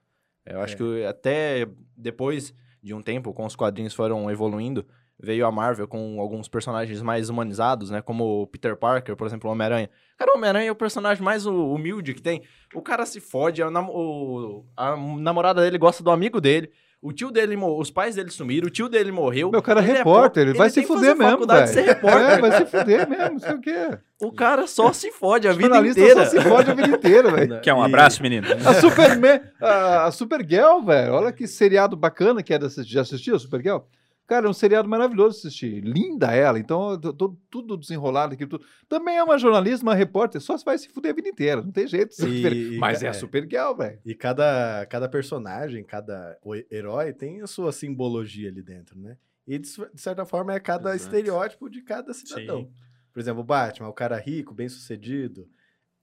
Eu 0.44 0.60
acho 0.60 0.74
É. 0.74 0.78
que 0.78 1.06
até 1.06 1.68
depois 1.96 2.52
de 2.82 2.96
um 2.96 3.02
tempo, 3.04 3.32
com 3.32 3.46
os 3.46 3.56
quadrinhos 3.56 3.94
foram 3.94 4.32
evoluindo, 4.32 4.84
veio 5.20 5.46
a 5.46 5.52
Marvel 5.52 5.88
com 5.88 6.20
alguns 6.20 6.48
personagens 6.48 7.00
mais 7.04 7.30
humanizados, 7.30 7.92
né? 7.92 8.02
Como 8.02 8.42
o 8.42 8.48
Peter 8.48 8.76
Parker, 8.76 9.16
por 9.16 9.28
exemplo, 9.28 9.48
o 9.48 9.54
Homem-Aranha. 9.54 9.88
Cara, 10.18 10.32
o 10.34 10.38
Homem-Aranha 10.38 10.70
é 10.70 10.72
o 10.72 10.76
personagem 10.76 11.24
mais 11.24 11.46
hu- 11.46 11.72
humilde 11.74 12.16
que 12.16 12.22
tem. 12.24 12.42
O 12.74 12.82
cara 12.82 13.06
se 13.06 13.20
fode, 13.20 13.62
a, 13.62 13.70
nam- 13.70 13.90
o- 13.92 14.66
a 14.76 14.96
namorada 14.98 15.62
dele 15.62 15.78
gosta 15.78 16.02
do 16.04 16.10
amigo 16.10 16.42
dele. 16.42 16.72
O 17.08 17.14
tio 17.14 17.32
dele, 17.32 17.56
os 17.56 17.90
pais 17.90 18.16
dele 18.16 18.30
sumiram, 18.30 18.68
o 18.68 18.70
tio 18.70 18.90
dele 18.90 19.12
morreu. 19.12 19.50
Meu 19.50 19.62
cara 19.62 19.80
é 19.80 19.84
Ele 19.84 19.94
repórter, 20.00 20.44
po- 20.44 20.50
ele 20.50 20.58
vai 20.58 20.70
se 20.70 20.84
fuder 20.84 21.16
mesmo, 21.16 21.32
faculdade 21.32 21.68
de 21.70 21.74
velho. 21.74 21.88
ser 21.88 21.94
repórter. 21.94 22.30
É, 22.30 22.38
vai 22.42 22.52
se 22.52 22.66
fuder 22.66 23.10
mesmo, 23.10 23.30
não 23.34 23.40
sei 23.40 23.54
o 23.54 23.62
quê. 23.62 23.98
O 24.20 24.32
cara 24.32 24.68
só 24.68 24.92
se 24.92 25.12
fode 25.12 25.48
a 25.48 25.52
vida 25.54 25.68
Jornalista 25.70 26.00
inteira. 26.02 26.26
só 26.26 26.32
se 26.32 26.42
fode 26.42 26.72
a 26.72 26.74
vida 26.74 26.90
inteira, 26.90 27.32
velho. 27.32 27.62
Quer 27.62 27.74
um 27.74 27.82
abraço, 27.82 28.22
menino? 28.22 28.46
A 28.66 28.74
Superman, 28.74 29.40
a, 29.62 30.06
a 30.06 30.12
Supergirl, 30.12 30.82
velho, 30.86 31.14
olha 31.14 31.32
que 31.32 31.48
seriado 31.48 31.96
bacana 31.96 32.44
que 32.44 32.54
é 32.54 32.60
dessa, 32.60 32.84
já 32.84 33.02
assistiu 33.02 33.36
a 33.36 33.40
Supergirl? 33.40 33.78
Cara, 34.28 34.46
é 34.46 34.50
um 34.50 34.54
seriado 34.54 34.90
maravilhoso 34.90 35.38
assistir. 35.38 35.82
Linda 35.82 36.34
ela. 36.36 36.60
Então, 36.60 37.00
tô- 37.00 37.14
tô 37.14 37.38
tudo 37.50 37.78
desenrolado 37.78 38.34
aqui. 38.34 38.46
Tudo. 38.46 38.64
Também 38.90 39.16
é 39.18 39.24
uma 39.24 39.38
jornalista, 39.38 39.86
uma 39.86 39.96
repórter. 39.96 40.42
Só 40.42 40.58
se 40.58 40.66
vai 40.66 40.78
se 40.78 40.90
fuder 40.90 41.14
a 41.14 41.16
vida 41.16 41.30
inteira. 41.30 41.62
Não 41.62 41.72
tem 41.72 41.88
jeito 41.88 42.10
de 42.10 42.16
ser 42.16 42.54
E- 42.54 42.76
e- 42.76 42.78
Mas 42.78 43.02
é, 43.02 43.08
é. 43.08 43.14
super 43.14 43.40
legal, 43.42 43.76
velho. 43.78 44.00
E 44.06 44.14
cada, 44.14 44.86
cada 44.88 45.08
personagem, 45.08 45.82
cada 45.84 46.38
herói 46.70 47.14
tem 47.14 47.42
a 47.42 47.48
sua 47.48 47.72
simbologia 47.72 48.50
ali 48.50 48.62
dentro, 48.62 49.00
né? 49.00 49.18
E 49.48 49.58
de, 49.58 49.70
de 49.94 50.02
certa 50.02 50.26
forma 50.26 50.54
é 50.54 50.60
cada 50.60 50.94
Exato. 50.94 51.16
estereótipo 51.16 51.70
de 51.70 51.82
cada 51.82 52.14
cidadão. 52.14 52.70
Por 53.14 53.20
exemplo, 53.22 53.40
o 53.42 53.46
Batman, 53.46 53.88
o 53.88 53.94
cara 53.94 54.18
rico, 54.18 54.54
bem 54.54 54.68
sucedido, 54.68 55.48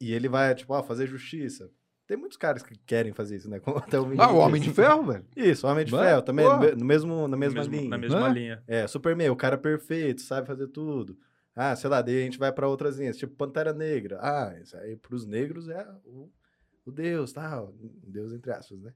e 0.00 0.12
ele 0.14 0.28
vai, 0.30 0.54
tipo, 0.54 0.72
ó, 0.72 0.82
fazer 0.82 1.06
justiça. 1.06 1.70
Tem 2.06 2.16
muitos 2.16 2.36
caras 2.36 2.62
que 2.62 2.76
querem 2.86 3.12
fazer 3.12 3.36
isso, 3.36 3.48
né? 3.48 3.58
Como 3.64 3.78
até 3.78 3.98
o 3.98 4.06
Ah, 4.20 4.30
o 4.32 4.36
Homem 4.38 4.60
de. 4.60 4.70
Ferro, 4.72 5.04
velho. 5.04 5.24
Isso, 5.36 5.66
o 5.66 5.70
Homem 5.70 5.84
de 5.84 5.90
Ferro 5.90 6.22
também, 6.22 6.44
porra. 6.44 6.58
no 6.58 6.64
me- 6.66 6.74
no 6.76 6.84
mesmo, 6.84 7.28
na 7.28 7.36
mesma 7.36 7.60
Mesmo- 7.60 7.74
linha. 7.76 7.88
na 7.88 7.98
mesma 7.98 8.28
linha. 8.28 8.62
É, 8.66 8.86
Superman, 8.86 9.30
o 9.30 9.36
cara 9.36 9.56
perfeito, 9.56 10.20
sabe 10.22 10.46
fazer 10.46 10.68
tudo. 10.68 11.18
Ah, 11.56 11.74
sei 11.76 11.88
lá, 11.88 12.02
daí 12.02 12.18
a 12.20 12.24
gente 12.24 12.38
vai 12.38 12.52
pra 12.52 12.68
outras 12.68 12.98
linhas, 12.98 13.16
tipo 13.16 13.34
Pantera 13.36 13.72
Negra. 13.72 14.18
Ah, 14.20 14.54
isso 14.60 14.76
aí 14.76 14.96
pros 14.96 15.24
negros 15.24 15.68
é 15.68 15.86
o, 16.04 16.28
o 16.84 16.90
Deus, 16.90 17.32
tal. 17.32 17.72
Deus 17.78 18.32
entre 18.32 18.50
aspas, 18.52 18.80
né? 18.80 18.92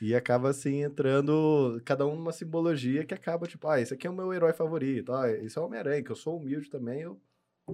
E 0.00 0.14
acaba 0.14 0.50
assim 0.50 0.82
entrando 0.82 1.80
cada 1.84 2.06
um 2.06 2.14
numa 2.14 2.30
simbologia 2.32 3.04
que 3.04 3.14
acaba 3.14 3.46
tipo, 3.46 3.66
ah, 3.66 3.80
esse 3.80 3.92
aqui 3.94 4.06
é 4.06 4.10
o 4.10 4.14
meu 4.14 4.32
herói 4.32 4.52
favorito, 4.52 5.12
ah, 5.12 5.30
esse 5.30 5.58
é 5.58 5.60
o 5.60 5.64
Homem-Aranha, 5.64 6.02
que 6.02 6.12
eu 6.12 6.16
sou 6.16 6.38
humilde 6.38 6.68
também, 6.70 7.00
eu 7.00 7.20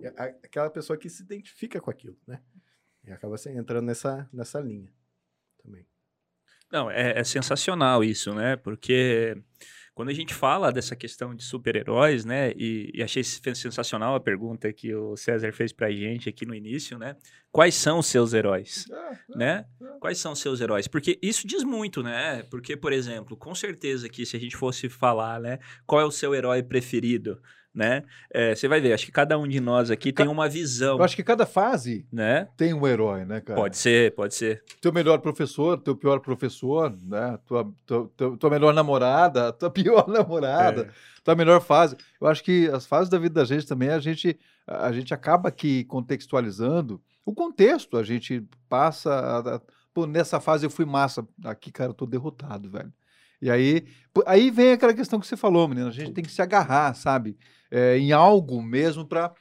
é 0.02 0.08
aquela 0.42 0.70
pessoa 0.70 0.96
que 0.96 1.10
se 1.10 1.22
identifica 1.22 1.78
com 1.80 1.90
aquilo, 1.90 2.16
né? 2.26 2.40
E 3.04 3.10
acaba 3.12 3.34
assim 3.34 3.56
entrando 3.56 3.86
nessa 3.86 4.28
nessa 4.32 4.60
linha 4.60 4.92
também. 5.62 5.86
Não, 6.70 6.90
é, 6.90 7.18
é 7.18 7.24
sensacional 7.24 8.02
isso, 8.02 8.34
né? 8.34 8.56
Porque 8.56 9.36
quando 9.94 10.08
a 10.08 10.14
gente 10.14 10.32
fala 10.32 10.72
dessa 10.72 10.96
questão 10.96 11.34
de 11.34 11.44
super-heróis, 11.44 12.24
né? 12.24 12.52
E, 12.52 12.90
e 12.94 13.02
achei 13.02 13.22
sen- 13.22 13.54
sensacional 13.54 14.14
a 14.14 14.20
pergunta 14.20 14.72
que 14.72 14.94
o 14.94 15.14
César 15.14 15.52
fez 15.52 15.70
pra 15.70 15.90
gente 15.90 16.30
aqui 16.30 16.46
no 16.46 16.54
início, 16.54 16.98
né? 16.98 17.14
Quais 17.50 17.74
são 17.74 17.98
os 17.98 18.06
seus 18.06 18.32
heróis? 18.32 18.86
né? 19.36 19.66
Quais 20.00 20.16
são 20.16 20.32
os 20.32 20.38
seus 20.40 20.62
heróis? 20.62 20.88
Porque 20.88 21.18
isso 21.20 21.46
diz 21.46 21.62
muito, 21.62 22.02
né? 22.02 22.42
Porque, 22.44 22.74
por 22.74 22.92
exemplo, 22.92 23.36
com 23.36 23.54
certeza 23.54 24.08
que 24.08 24.24
se 24.24 24.34
a 24.34 24.40
gente 24.40 24.56
fosse 24.56 24.88
falar, 24.88 25.38
né? 25.40 25.58
Qual 25.86 26.00
é 26.00 26.04
o 26.06 26.10
seu 26.10 26.34
herói 26.34 26.62
preferido, 26.62 27.38
né? 27.74 28.02
É, 28.30 28.54
você 28.54 28.68
vai 28.68 28.80
ver, 28.80 28.92
acho 28.92 29.06
que 29.06 29.12
cada 29.12 29.38
um 29.38 29.48
de 29.48 29.58
nós 29.60 29.90
aqui 29.90 30.12
tem 30.12 30.28
uma 30.28 30.48
visão, 30.48 30.98
Eu 30.98 31.04
acho 31.04 31.16
que 31.16 31.22
cada 31.22 31.46
fase 31.46 32.06
né? 32.12 32.48
tem 32.56 32.74
um 32.74 32.86
herói, 32.86 33.24
né, 33.24 33.40
cara? 33.40 33.58
Pode 33.58 33.76
ser, 33.78 34.14
pode 34.14 34.34
ser. 34.34 34.62
Teu 34.80 34.92
melhor 34.92 35.18
professor, 35.20 35.78
teu 35.78 35.96
pior 35.96 36.20
professor, 36.20 36.94
né? 37.02 37.38
Tua, 37.46 37.72
tua, 37.86 38.10
tua, 38.16 38.36
tua 38.36 38.50
melhor 38.50 38.74
namorada, 38.74 39.52
tua 39.54 39.70
pior 39.70 40.06
namorada, 40.08 40.88
tua 41.24 41.34
melhor 41.34 41.60
fase. 41.62 41.96
Eu 42.20 42.26
acho 42.26 42.44
que 42.44 42.68
as 42.68 42.84
fases 42.86 43.08
da 43.08 43.18
vida 43.18 43.34
da 43.40 43.44
gente 43.44 43.66
também, 43.66 43.88
a 43.88 43.98
gente, 43.98 44.38
a 44.66 44.92
gente 44.92 45.14
acaba 45.14 45.48
aqui 45.48 45.84
contextualizando 45.84 47.00
o 47.24 47.32
contexto. 47.34 47.96
A 47.96 48.02
gente 48.02 48.44
passa. 48.68 49.12
a- 49.14 49.54
a- 49.56 49.60
pô, 49.94 50.06
nessa 50.06 50.40
fase 50.40 50.66
eu 50.66 50.70
fui 50.70 50.84
massa. 50.84 51.26
Aqui, 51.44 51.70
cara, 51.72 51.90
eu 51.90 51.94
tô 51.94 52.04
derrotado, 52.06 52.68
velho. 52.70 52.92
E 53.42 53.50
aí, 53.50 53.84
aí 54.24 54.50
vem 54.52 54.70
aquela 54.70 54.94
questão 54.94 55.18
que 55.18 55.26
você 55.26 55.36
falou, 55.36 55.66
menina. 55.66 55.88
A 55.88 55.92
gente 55.92 56.12
tem 56.12 56.22
que 56.22 56.30
se 56.30 56.40
agarrar, 56.40 56.94
sabe? 56.94 57.36
É, 57.68 57.98
em 57.98 58.12
algo 58.12 58.62
mesmo 58.62 59.04
para 59.04 59.34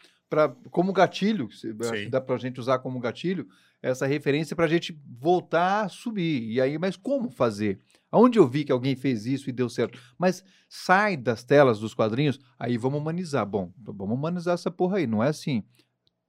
como 0.71 0.91
gatilho, 0.91 1.47
acho 1.47 1.91
que 1.91 2.09
dá 2.09 2.19
pra 2.19 2.37
gente 2.37 2.59
usar 2.59 2.79
como 2.79 2.99
gatilho, 2.99 3.47
essa 3.81 4.07
referência 4.07 4.55
para 4.55 4.65
a 4.65 4.67
gente 4.67 4.97
voltar 5.19 5.85
a 5.85 5.89
subir. 5.89 6.49
E 6.49 6.59
aí, 6.59 6.79
mas 6.79 6.95
como 6.95 7.29
fazer? 7.29 7.79
Aonde 8.11 8.39
eu 8.39 8.47
vi 8.47 8.63
que 8.63 8.71
alguém 8.71 8.95
fez 8.95 9.25
isso 9.25 9.49
e 9.49 9.53
deu 9.53 9.69
certo? 9.69 9.99
Mas 10.17 10.43
sai 10.67 11.15
das 11.15 11.43
telas 11.43 11.79
dos 11.79 11.93
quadrinhos, 11.93 12.39
aí 12.57 12.77
vamos 12.77 12.99
humanizar. 12.99 13.45
Bom, 13.45 13.71
vamos 13.77 14.17
humanizar 14.17 14.55
essa 14.55 14.71
porra 14.71 14.97
aí. 14.97 15.05
Não 15.05 15.23
é 15.23 15.27
assim. 15.27 15.63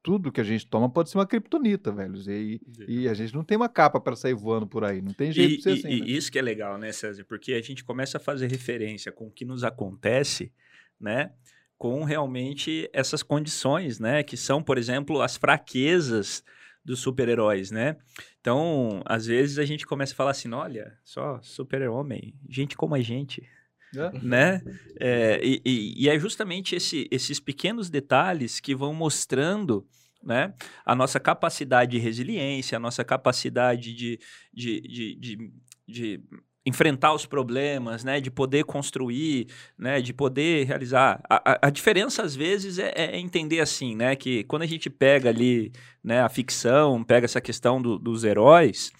Tudo 0.02 0.32
que 0.32 0.40
a 0.40 0.44
gente 0.44 0.66
toma 0.66 0.90
pode 0.90 1.10
ser 1.10 1.18
uma 1.18 1.26
kriptonita, 1.26 1.92
velho. 1.92 2.14
E, 2.28 2.60
e 2.88 3.08
a 3.08 3.14
gente 3.14 3.32
não 3.34 3.44
tem 3.44 3.56
uma 3.56 3.68
capa 3.68 4.00
para 4.00 4.16
sair 4.16 4.34
voando 4.34 4.66
por 4.66 4.84
aí. 4.84 5.00
Não 5.00 5.12
tem 5.12 5.30
jeito 5.30 5.52
E, 5.52 5.56
de 5.58 5.62
ser 5.62 5.70
e- 5.70 5.72
assim. 5.78 5.88
e 5.88 6.00
né? 6.00 6.06
isso 6.08 6.32
que 6.32 6.38
é 6.38 6.42
legal, 6.42 6.76
né, 6.76 6.90
César? 6.90 7.24
Porque 7.24 7.52
a 7.52 7.62
gente 7.62 7.84
começa 7.84 8.16
a 8.16 8.20
fazer 8.20 8.48
referência 8.50 9.12
com 9.12 9.28
o 9.28 9.30
que 9.30 9.44
nos 9.44 9.62
acontece, 9.62 10.52
né? 11.00 11.32
Com 11.78 12.02
realmente 12.04 12.88
essas 12.92 13.22
condições, 13.22 14.00
né? 14.00 14.22
Que 14.24 14.36
são, 14.36 14.60
por 14.62 14.76
exemplo, 14.76 15.20
as 15.22 15.36
fraquezas 15.36 16.42
dos 16.84 16.98
super-heróis, 16.98 17.70
né? 17.70 17.96
Então, 18.40 19.02
às 19.04 19.24
vezes 19.26 19.56
a 19.58 19.64
gente 19.64 19.86
começa 19.86 20.12
a 20.14 20.16
falar 20.16 20.32
assim, 20.32 20.52
olha, 20.52 20.98
só 21.04 21.40
super-homem, 21.42 22.34
gente 22.48 22.76
como 22.76 22.96
a 22.96 23.00
gente, 23.00 23.48
É? 23.96 24.10
né? 24.22 24.62
É, 25.00 25.40
e, 25.42 25.60
e- 25.64 26.04
e 26.04 26.08
é 26.08 26.18
justamente 26.18 26.74
esse- 26.74 27.06
esses 27.10 27.38
pequenos 27.40 27.90
detalhes 27.90 28.58
que 28.60 28.74
vão 28.74 28.94
mostrando 28.94 29.86
né, 30.24 30.54
a 30.86 30.94
nossa 30.94 31.18
capacidade 31.18 31.90
de 31.90 31.98
resiliência, 31.98 32.76
a 32.76 32.80
nossa 32.80 33.02
capacidade 33.04 33.92
de, 33.92 34.20
de, 34.54 34.80
de, 34.80 35.14
de, 35.16 35.52
de 35.88 36.20
enfrentar 36.64 37.12
os 37.12 37.26
problemas, 37.26 38.04
né, 38.04 38.20
de 38.20 38.30
poder 38.30 38.62
construir, 38.64 39.48
né, 39.76 40.00
de 40.00 40.12
poder 40.12 40.64
realizar. 40.64 41.20
A, 41.28 41.52
a- 41.54 41.58
a 41.66 41.70
diferença, 41.70 42.22
às 42.22 42.36
vezes, 42.36 42.78
é, 42.78 42.92
é 42.94 43.18
entender 43.18 43.58
assim, 43.58 43.96
né, 43.96 44.14
que 44.14 44.44
quando 44.44 44.62
a 44.62 44.66
gente 44.66 44.88
pega 44.88 45.28
ali 45.28 45.72
né, 46.04 46.20
a 46.20 46.28
ficção, 46.28 47.02
pega 47.02 47.24
essa 47.24 47.40
questão 47.40 47.82
do- 47.82 47.98
dos 47.98 48.22
heróis, 48.22 48.92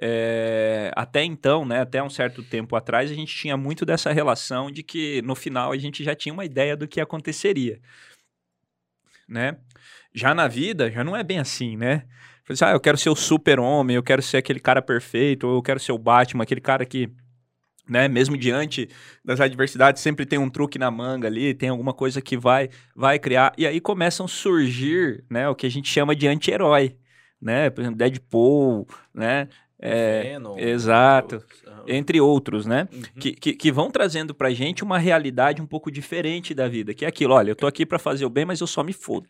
é, 0.00 0.92
até 0.94 1.24
então, 1.24 1.64
né, 1.64 1.80
até 1.80 2.02
um 2.02 2.10
certo 2.10 2.42
tempo 2.42 2.76
atrás, 2.76 3.10
a 3.10 3.14
gente 3.14 3.34
tinha 3.34 3.56
muito 3.56 3.84
dessa 3.84 4.12
relação 4.12 4.70
de 4.70 4.82
que 4.82 5.20
no 5.22 5.34
final 5.34 5.72
a 5.72 5.78
gente 5.78 6.04
já 6.04 6.14
tinha 6.14 6.32
uma 6.32 6.44
ideia 6.44 6.76
do 6.76 6.86
que 6.86 7.00
aconteceria, 7.00 7.80
né? 9.28 9.56
Já 10.14 10.34
na 10.34 10.48
vida, 10.48 10.90
já 10.90 11.02
não 11.04 11.16
é 11.16 11.22
bem 11.22 11.38
assim, 11.38 11.76
né? 11.76 12.04
Assim, 12.48 12.64
Ah, 12.64 12.70
eu 12.72 12.80
quero 12.80 12.96
ser 12.96 13.10
o 13.10 13.16
super-homem, 13.16 13.96
eu 13.96 14.02
quero 14.02 14.22
ser 14.22 14.38
aquele 14.38 14.60
cara 14.60 14.80
perfeito, 14.80 15.46
ou 15.46 15.56
eu 15.56 15.62
quero 15.62 15.80
ser 15.80 15.92
o 15.92 15.98
Batman, 15.98 16.44
aquele 16.44 16.60
cara 16.60 16.86
que, 16.86 17.10
né, 17.88 18.08
mesmo 18.08 18.36
diante 18.36 18.88
das 19.24 19.40
adversidades, 19.40 20.02
sempre 20.02 20.24
tem 20.26 20.38
um 20.38 20.48
truque 20.50 20.78
na 20.78 20.90
manga 20.90 21.28
ali, 21.28 21.54
tem 21.54 21.68
alguma 21.70 21.92
coisa 21.92 22.22
que 22.22 22.36
vai, 22.36 22.70
vai 22.94 23.18
criar. 23.18 23.52
E 23.58 23.66
aí 23.66 23.80
começam 23.80 24.26
a 24.26 24.28
surgir, 24.28 25.24
né, 25.30 25.48
o 25.48 25.54
que 25.54 25.66
a 25.66 25.70
gente 25.70 25.88
chama 25.88 26.14
de 26.16 26.26
anti-herói, 26.28 26.96
né? 27.40 27.70
Por 27.70 27.82
exemplo, 27.82 27.98
Deadpool, 27.98 28.86
né? 29.14 29.48
É, 29.80 30.22
Venom, 30.22 30.58
exato. 30.58 31.42
entre 31.86 32.20
outros, 32.20 32.66
né? 32.66 32.88
Uhum. 32.92 33.02
Que, 33.20 33.32
que, 33.32 33.52
que 33.54 33.70
vão 33.72 33.90
trazendo 33.90 34.34
pra 34.34 34.50
gente 34.50 34.82
uma 34.82 34.98
realidade 34.98 35.62
um 35.62 35.66
pouco 35.66 35.90
diferente 35.90 36.52
da 36.54 36.66
vida, 36.68 36.92
que 36.94 37.04
é 37.04 37.08
aquilo, 37.08 37.34
olha, 37.34 37.50
eu 37.52 37.56
tô 37.56 37.66
aqui 37.66 37.86
pra 37.86 37.98
fazer 37.98 38.24
o 38.24 38.30
bem, 38.30 38.44
mas 38.44 38.60
eu 38.60 38.66
só 38.66 38.82
me 38.82 38.92
fodo. 38.92 39.28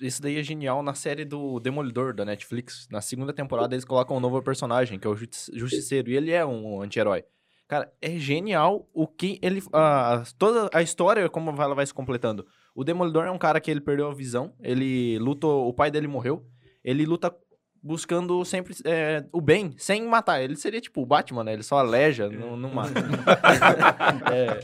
Isso 0.00 0.20
daí 0.22 0.38
é 0.38 0.42
genial 0.42 0.82
na 0.82 0.94
série 0.94 1.24
do 1.24 1.60
Demolidor 1.60 2.14
da 2.14 2.24
Netflix. 2.24 2.88
Na 2.90 3.00
segunda 3.02 3.32
temporada 3.34 3.74
eles 3.74 3.84
colocam 3.84 4.16
um 4.16 4.20
novo 4.20 4.40
personagem, 4.42 4.98
que 4.98 5.06
é 5.06 5.10
o 5.10 5.14
Justi- 5.16 5.50
Justiceiro, 5.58 6.10
e 6.10 6.16
ele 6.16 6.30
é 6.30 6.44
um 6.44 6.80
anti-herói. 6.80 7.24
Cara, 7.68 7.92
é 8.02 8.18
genial 8.18 8.88
o 8.92 9.06
que 9.06 9.38
ele. 9.42 9.62
a- 9.72 10.24
toda 10.38 10.68
a 10.74 10.82
história, 10.82 11.28
como 11.28 11.50
ela 11.62 11.74
vai 11.74 11.84
se 11.86 11.92
completando. 11.94 12.46
O 12.74 12.82
Demolidor 12.82 13.26
é 13.26 13.30
um 13.30 13.38
cara 13.38 13.60
que 13.60 13.70
ele 13.70 13.80
perdeu 13.80 14.08
a 14.08 14.14
visão, 14.14 14.52
ele 14.62 15.18
luta. 15.18 15.46
O 15.46 15.72
pai 15.72 15.90
dele 15.90 16.08
morreu, 16.08 16.44
ele 16.82 17.04
luta 17.04 17.32
buscando 17.82 18.44
sempre 18.44 18.74
é, 18.84 19.24
o 19.32 19.40
bem, 19.40 19.74
sem 19.78 20.02
matar. 20.06 20.42
Ele 20.42 20.56
seria 20.56 20.80
tipo 20.80 21.02
o 21.02 21.06
Batman, 21.06 21.44
né? 21.44 21.52
Ele 21.52 21.62
só 21.62 21.78
aleja, 21.78 22.28
não, 22.28 22.56
não 22.56 22.70
mata. 22.70 22.92
É. 24.32 24.60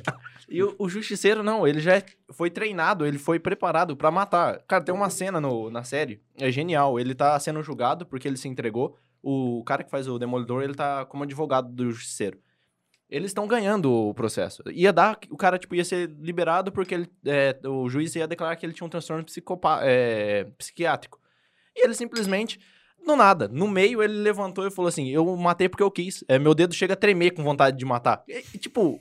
E 0.48 0.62
o, 0.62 0.76
o 0.78 0.88
Justiceiro, 0.88 1.42
não, 1.42 1.66
ele 1.66 1.80
já 1.80 1.96
é- 1.96 2.04
foi 2.30 2.50
treinado, 2.50 3.04
ele 3.04 3.18
foi 3.18 3.38
preparado 3.38 3.96
pra 3.96 4.10
matar. 4.10 4.60
Cara, 4.68 4.84
tem 4.84 4.94
uma 4.94 5.10
cena 5.10 5.40
no, 5.40 5.70
na 5.70 5.82
série, 5.82 6.20
é 6.38 6.50
genial. 6.50 7.00
Ele 7.00 7.14
tá 7.14 7.38
sendo 7.40 7.62
julgado 7.62 8.06
porque 8.06 8.28
ele 8.28 8.36
se 8.36 8.46
entregou. 8.48 8.96
O 9.22 9.64
cara 9.64 9.82
que 9.82 9.90
faz 9.90 10.06
o 10.06 10.18
Demolidor, 10.18 10.62
ele 10.62 10.74
tá 10.74 11.04
como 11.04 11.24
advogado 11.24 11.68
do 11.68 11.90
Justiceiro. 11.90 12.38
Eles 13.10 13.30
estão 13.30 13.46
ganhando 13.46 13.92
o 13.92 14.14
processo. 14.14 14.62
Ia 14.70 14.92
dar, 14.92 15.18
o 15.30 15.36
cara, 15.36 15.58
tipo, 15.58 15.74
ia 15.74 15.84
ser 15.84 16.10
liberado 16.20 16.70
porque 16.70 16.94
ele, 16.94 17.10
é, 17.24 17.56
o 17.64 17.88
juiz 17.88 18.14
ia 18.14 18.26
declarar 18.26 18.54
que 18.56 18.64
ele 18.66 18.72
tinha 18.72 18.86
um 18.86 18.90
transtorno 18.90 19.24
psicopa, 19.24 19.80
é, 19.82 20.44
psiquiátrico. 20.58 21.20
E 21.74 21.84
ele 21.84 21.94
simplesmente, 21.94 22.58
no 23.06 23.16
nada, 23.16 23.48
no 23.48 23.68
meio, 23.68 24.02
ele 24.02 24.14
levantou 24.14 24.66
e 24.66 24.70
falou 24.70 24.88
assim: 24.88 25.08
Eu 25.08 25.36
matei 25.36 25.68
porque 25.68 25.82
eu 25.82 25.90
quis. 25.90 26.24
É, 26.28 26.38
meu 26.38 26.54
dedo 26.54 26.74
chega 26.74 26.94
a 26.94 26.96
tremer 26.96 27.32
com 27.32 27.42
vontade 27.42 27.78
de 27.78 27.84
matar. 27.84 28.24
E, 28.26 28.58
tipo, 28.58 29.00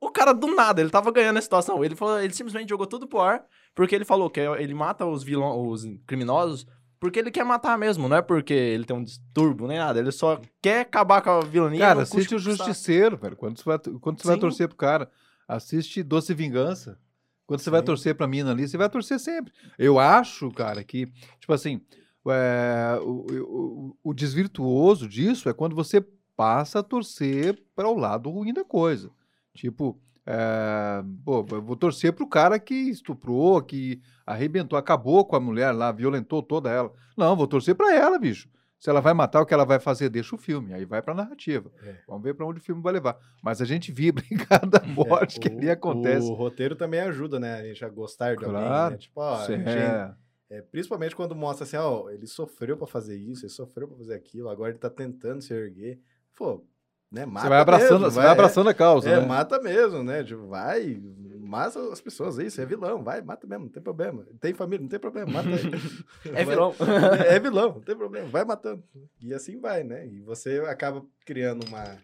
o 0.00 0.10
cara 0.10 0.32
do 0.32 0.54
nada, 0.54 0.80
ele 0.80 0.90
tava 0.90 1.12
ganhando 1.12 1.38
a 1.38 1.42
situação. 1.42 1.84
Ele, 1.84 1.94
falou, 1.94 2.20
ele 2.20 2.34
simplesmente 2.34 2.68
jogou 2.68 2.86
tudo 2.86 3.06
pro 3.06 3.20
ar 3.20 3.44
porque 3.74 3.94
ele 3.94 4.04
falou 4.04 4.28
que 4.28 4.40
ele 4.40 4.74
mata 4.74 5.06
os 5.06 5.22
vilões, 5.22 5.84
os 5.84 6.00
criminosos, 6.06 6.66
porque 6.98 7.18
ele 7.18 7.30
quer 7.30 7.44
matar 7.44 7.78
mesmo, 7.78 8.08
não 8.08 8.16
é 8.16 8.22
porque 8.22 8.54
ele 8.54 8.84
tem 8.84 8.96
um 8.96 9.04
distúrbio 9.04 9.66
nem 9.66 9.78
nada. 9.78 9.98
Ele 9.98 10.10
só 10.10 10.40
quer 10.62 10.80
acabar 10.80 11.20
com 11.20 11.30
a 11.30 11.40
vilania. 11.40 11.78
Cara, 11.78 12.02
assiste 12.02 12.34
o. 12.34 12.38
Justiceiro, 12.38 13.16
velho. 13.16 13.36
Quando 13.36 13.58
você 13.58 13.64
vai, 13.64 13.78
quando 14.00 14.20
você 14.20 14.26
vai 14.26 14.38
torcer 14.38 14.66
pro 14.66 14.76
cara, 14.76 15.10
assiste 15.46 16.02
Doce 16.02 16.34
Vingança. 16.34 16.98
Quando 17.46 17.60
você 17.60 17.70
vai 17.70 17.80
Sim. 17.80 17.86
torcer 17.86 18.14
pra 18.16 18.26
mina 18.26 18.50
ali, 18.50 18.66
você 18.66 18.76
vai 18.76 18.88
torcer 18.88 19.20
sempre. 19.20 19.52
Eu 19.78 20.00
acho, 20.00 20.50
cara, 20.50 20.82
que, 20.82 21.06
tipo 21.38 21.52
assim, 21.52 21.80
é, 22.30 22.98
o, 23.02 23.26
o, 23.42 23.96
o 24.04 24.14
desvirtuoso 24.14 25.08
disso 25.08 25.48
é 25.48 25.52
quando 25.52 25.74
você 25.76 26.04
passa 26.36 26.80
a 26.80 26.82
torcer 26.82 27.62
para 27.74 27.88
o 27.88 27.96
lado 27.96 28.30
ruim 28.30 28.52
da 28.52 28.64
coisa. 28.64 29.10
Tipo, 29.54 29.98
É, 30.28 31.04
pô, 31.24 31.44
vou 31.44 31.76
torcer 31.76 32.12
pro 32.12 32.26
cara 32.26 32.58
que 32.58 32.74
estuprou, 32.74 33.62
que 33.62 34.00
arrebentou, 34.26 34.76
acabou 34.76 35.24
com 35.24 35.36
a 35.36 35.40
mulher 35.40 35.70
lá, 35.70 35.92
violentou 35.92 36.42
toda 36.42 36.68
ela. 36.68 36.92
Não, 37.16 37.36
vou 37.36 37.46
torcer 37.46 37.74
pra 37.76 37.94
ela, 37.94 38.18
bicho. 38.18 38.48
Se 38.78 38.90
ela 38.90 39.00
vai 39.00 39.14
matar, 39.14 39.40
o 39.40 39.46
que 39.46 39.54
ela 39.54 39.64
vai 39.64 39.78
fazer? 39.78 40.08
Deixa 40.10 40.34
o 40.34 40.38
filme, 40.38 40.74
aí 40.74 40.84
vai 40.84 41.00
pra 41.00 41.14
narrativa. 41.14 41.70
É. 41.82 41.94
Vamos 42.08 42.22
ver 42.24 42.34
pra 42.34 42.44
onde 42.44 42.58
o 42.58 42.62
filme 42.62 42.82
vai 42.82 42.92
levar. 42.92 43.16
Mas 43.42 43.62
a 43.62 43.64
gente 43.64 43.90
vibra 43.92 44.22
em 44.30 44.36
cada 44.36 44.80
morte 44.84 45.38
que 45.40 45.48
É, 45.48 45.52
o- 45.52 45.56
ali 45.58 45.70
acontece. 45.70 46.28
O 46.28 46.34
roteiro 46.34 46.74
também 46.76 47.00
ajuda, 47.00 47.38
né? 47.40 47.54
A 47.60 47.62
gente 47.64 47.84
a 47.84 47.88
gostar 47.88 48.36
de 48.36 48.44
alguém, 48.44 48.60
né? 48.90 48.96
Tipo, 48.98 49.20
ó, 49.20 49.36
a 49.36 50.14
é, 50.50 50.58
é, 50.58 50.62
principalmente 50.62 51.14
quando 51.16 51.34
mostra 51.34 51.64
assim, 51.64 51.76
ó, 51.76 52.08
ele 52.10 52.26
sofreu 52.26 52.76
pra 52.76 52.86
fazer 52.86 53.16
isso, 53.16 53.44
ele 53.44 53.52
sofreu 53.52 53.88
pra 53.88 53.96
fazer 53.96 54.14
aquilo, 54.14 54.48
agora 54.48 54.70
ele 54.70 54.78
tá 54.78 54.90
tentando 54.90 55.40
se 55.42 55.52
erguer. 55.54 56.00
Pô, 56.36 56.64
né? 57.10 57.24
Mata 57.24 57.42
Você 57.46 57.48
vai 57.48 57.60
abraçando, 57.60 58.00
mesmo, 58.00 58.10
você 58.10 58.16
vai 58.16 58.26
abraçando 58.28 58.68
a 58.68 58.74
causa, 58.74 59.08
É, 59.08 59.20
né? 59.20 59.26
mata 59.26 59.60
mesmo, 59.60 60.02
né? 60.02 60.22
Tipo, 60.24 60.46
vai, 60.48 61.00
mata 61.40 61.80
as 61.92 62.00
pessoas, 62.00 62.36
isso, 62.38 62.60
é 62.60 62.66
vilão, 62.66 63.02
vai, 63.02 63.20
mata 63.22 63.46
mesmo, 63.46 63.64
não 63.66 63.70
tem 63.72 63.82
problema. 63.82 64.26
Tem 64.40 64.52
família, 64.52 64.82
não 64.82 64.88
tem 64.88 64.98
problema, 64.98 65.30
mata 65.32 65.48
ele. 65.48 65.70
É 66.26 66.44
Vai- 66.44 66.44
vilão. 66.44 66.74
É 67.26 67.38
vilão, 67.38 67.74
não 67.74 67.80
tem 67.80 67.96
problema, 67.96 68.28
vai 68.28 68.44
matando. 68.44 68.82
E 69.20 69.32
assim 69.32 69.58
vai, 69.60 69.82
né? 69.84 70.06
E 70.06 70.20
você 70.20 70.58
acaba 70.68 71.04
criando 71.24 71.64
uma, 71.66 71.96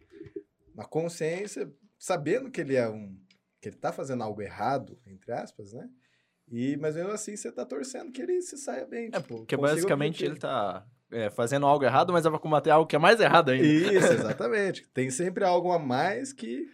uma 0.74 0.84
consciência, 0.86 1.70
sabendo 1.98 2.50
que 2.50 2.60
ele 2.60 2.76
é 2.76 2.88
um. 2.88 3.16
que 3.60 3.68
ele 3.68 3.76
tá 3.76 3.92
fazendo 3.92 4.22
algo 4.22 4.40
errado, 4.40 4.98
entre 5.06 5.32
aspas, 5.32 5.72
né? 5.72 5.88
E, 6.50 6.76
mas 6.76 6.94
mesmo 6.96 7.10
assim 7.12 7.36
você 7.36 7.50
tá 7.50 7.64
torcendo 7.64 8.12
que 8.12 8.20
ele 8.20 8.40
se 8.42 8.56
saia 8.58 8.84
bem. 8.86 9.08
É, 9.12 9.20
tipo, 9.20 9.36
porque 9.38 9.56
basicamente 9.56 10.24
ele 10.24 10.36
tá 10.36 10.84
é, 11.10 11.30
fazendo 11.30 11.66
algo 11.66 11.84
errado, 11.84 12.12
mas 12.12 12.24
vai 12.24 12.38
combater 12.38 12.70
algo 12.70 12.86
que 12.86 12.96
é 12.96 12.98
mais 12.98 13.20
errado 13.20 13.50
ainda. 13.50 13.66
Isso, 13.66 14.12
exatamente. 14.12 14.86
Tem 14.92 15.10
sempre 15.10 15.44
algo 15.44 15.72
a 15.72 15.78
mais 15.78 16.32
que 16.32 16.66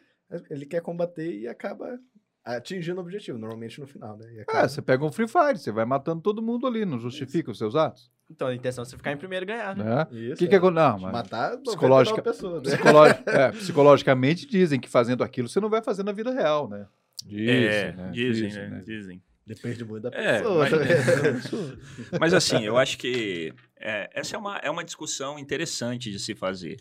ele 0.51 0.67
quer 0.67 0.81
combater 0.83 1.33
e 1.33 1.47
acaba 1.49 1.99
atingindo 2.45 2.99
o 2.99 3.05
objetivo, 3.05 3.37
normalmente 3.39 3.79
no 3.81 3.87
final, 3.87 4.17
né? 4.17 4.33
E 4.33 4.41
acaba- 4.41 4.61
É, 4.65 4.69
você 4.69 4.81
pega 4.81 5.05
um 5.05 5.13
Free 5.13 5.29
Fire, 5.29 5.59
você 5.59 5.71
vai 5.71 5.85
matando 5.85 6.23
todo 6.23 6.41
mundo 6.43 6.67
ali, 6.67 6.85
não 6.85 6.99
justifica 6.99 7.51
os 7.51 7.59
seus 7.59 7.77
atos. 7.77 8.11
Então 8.31 8.49
a 8.49 8.55
intenção 8.55 8.83
é 8.83 8.87
você 8.87 8.97
ficar 8.97 9.13
em 9.13 9.17
primeiro 9.17 9.45
e 9.45 9.49
ganhar. 9.49 9.77
Né? 9.77 10.07
Isso, 10.11 10.35
O 10.35 10.37
que 10.39 10.49
que 10.49 10.55
é. 10.55 10.59
acon- 10.59 10.71
Não, 10.71 10.99
mas 10.99 11.13
Matar 11.13 11.51
99 11.51 11.63
psicológica- 11.65 12.23
pessoas, 12.23 12.63
né? 12.63 12.71
psicologi- 12.71 13.15
é, 13.27 13.51
psicologicamente 13.53 14.47
dizem 14.47 14.81
que 14.81 14.89
fazendo 14.89 15.23
aquilo 15.23 15.49
você 15.49 15.61
não 15.61 15.69
vai 15.71 15.83
fazer 15.83 16.03
na 16.03 16.13
vida 16.13 16.31
real, 16.33 16.69
né? 16.69 16.87
Dizem, 17.25 17.67
é, 17.67 17.93
né? 17.93 18.11
dizem, 18.13 18.71
né? 18.71 18.83
Dizem. 18.85 19.23
Depende 19.49 19.85
muito 19.85 20.03
da 20.11 20.17
É, 20.17 20.39
pessoa. 20.39 20.59
mas- 20.59 20.71
também. 21.51 21.79
Mas 22.21 22.35
assim, 22.35 22.65
eu 22.65 22.77
acho 22.77 22.99
que 22.99 23.53
é, 23.81 24.11
essa 24.13 24.37
é 24.37 24.39
uma, 24.39 24.59
é 24.59 24.71
uma 24.71 24.85
discussão 24.85 25.39
interessante 25.39 26.11
de 26.11 26.19
se 26.19 26.35
fazer. 26.35 26.77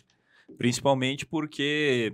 Principalmente 0.57 1.25
porque 1.25 2.13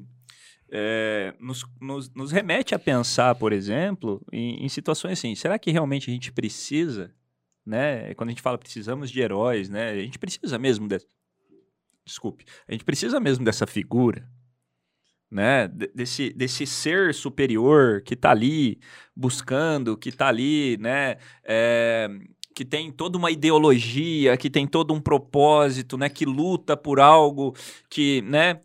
é, 0.72 1.34
nos, 1.40 1.66
nos, 1.82 2.10
nos 2.14 2.32
remete 2.32 2.74
a 2.76 2.80
pensar, 2.80 3.36
por 3.36 3.52
exemplo, 3.52 4.24
em, 4.32 4.64
em 4.64 4.70
situações 4.70 5.14
assim, 5.20 5.34
será 5.36 5.58
que 5.58 5.72
realmente 5.72 6.10
a 6.10 6.14
gente 6.14 6.32
precisa, 6.32 7.14
né? 7.66 8.14
Quando 8.16 8.30
a 8.30 8.32
gente 8.32 8.42
fala 8.42 8.58
precisamos 8.58 9.10
de 9.12 9.22
heróis, 9.22 9.70
né? 9.70 9.90
A 9.92 9.96
gente 10.02 10.20
precisa 10.20 10.58
mesmo 10.60 10.88
dessa... 10.88 11.08
Desculpe. 12.06 12.44
A 12.68 12.72
gente 12.74 12.84
precisa 12.84 13.20
mesmo 13.20 13.46
dessa 13.46 13.66
figura, 13.66 14.28
né? 15.34 15.68
de- 15.68 15.92
Desse, 15.94 16.32
desse 16.34 16.66
ser 16.66 17.14
superior 17.14 18.02
que 18.02 18.16
tá 18.16 18.32
ali 18.32 18.80
buscando, 19.16 19.98
que 19.98 20.12
tá 20.12 20.28
ali, 20.28 20.78
né? 20.80 21.18
É, 21.44 22.10
que 22.56 22.64
tem 22.64 22.92
toda 22.92 23.18
uma 23.18 23.32
ideologia, 23.32 24.38
que 24.38 24.50
tem 24.50 24.68
todo 24.68 24.94
um 24.94 25.02
propósito, 25.02 25.98
né? 25.98 26.08
Que 26.10 26.26
luta 26.26 26.78
por 26.78 27.00
algo, 27.00 27.56
que, 27.90 28.22
né? 28.24 28.60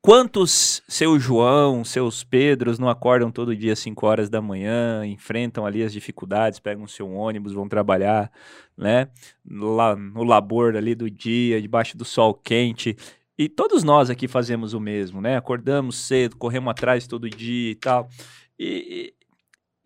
Quantos 0.00 0.80
seu 0.88 1.18
João, 1.18 1.84
seus 1.84 2.22
Pedros 2.22 2.78
não 2.78 2.88
acordam 2.88 3.30
todo 3.32 3.54
dia 3.54 3.72
às 3.72 3.80
5 3.80 4.06
horas 4.06 4.30
da 4.30 4.40
manhã, 4.40 5.04
enfrentam 5.04 5.66
ali 5.66 5.82
as 5.82 5.92
dificuldades, 5.92 6.60
pegam 6.60 6.86
seu 6.86 7.10
ônibus, 7.10 7.52
vão 7.52 7.68
trabalhar, 7.68 8.30
né? 8.76 9.08
La- 9.50 9.96
no 9.96 10.22
labor 10.22 10.76
ali 10.76 10.94
do 10.94 11.10
dia, 11.10 11.60
debaixo 11.60 11.96
do 11.98 12.04
sol 12.04 12.32
quente. 12.32 12.96
E 13.38 13.48
todos 13.48 13.84
nós 13.84 14.10
aqui 14.10 14.26
fazemos 14.26 14.74
o 14.74 14.80
mesmo, 14.80 15.20
né? 15.20 15.36
Acordamos 15.36 15.96
cedo, 15.96 16.36
corremos 16.36 16.72
atrás 16.72 17.06
todo 17.06 17.30
dia 17.30 17.70
e 17.70 17.74
tal. 17.76 18.08
E, 18.58 19.14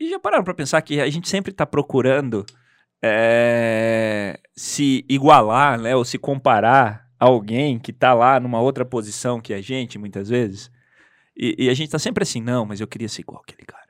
e, 0.01 0.09
já 0.09 0.19
pararam 0.19 0.43
para 0.43 0.55
pensar 0.55 0.81
que 0.81 0.99
a 0.99 1.11
gente 1.11 1.29
sempre 1.29 1.53
está 1.53 1.67
procurando 1.67 2.47
é, 3.03 4.41
se 4.57 5.05
igualar, 5.07 5.79
né? 5.79 5.95
Ou 5.95 6.03
se 6.03 6.17
comparar 6.17 7.07
a 7.21 7.27
alguém 7.27 7.79
que 7.79 7.93
tá 7.93 8.15
lá 8.15 8.41
numa 8.41 8.61
outra 8.61 8.87
posição 8.87 9.39
que 9.39 9.53
a 9.53 9.61
gente, 9.61 9.99
muitas 9.99 10.31
vezes. 10.31 10.71
E, 11.37 11.67
e 11.67 11.69
a 11.69 11.75
gente 11.75 11.91
tá 11.91 11.99
sempre 11.99 12.23
assim, 12.23 12.41
não, 12.41 12.65
mas 12.65 12.81
eu 12.81 12.87
queria 12.87 13.09
ser 13.09 13.21
igual 13.21 13.43
aquele 13.43 13.67
cara. 13.67 13.82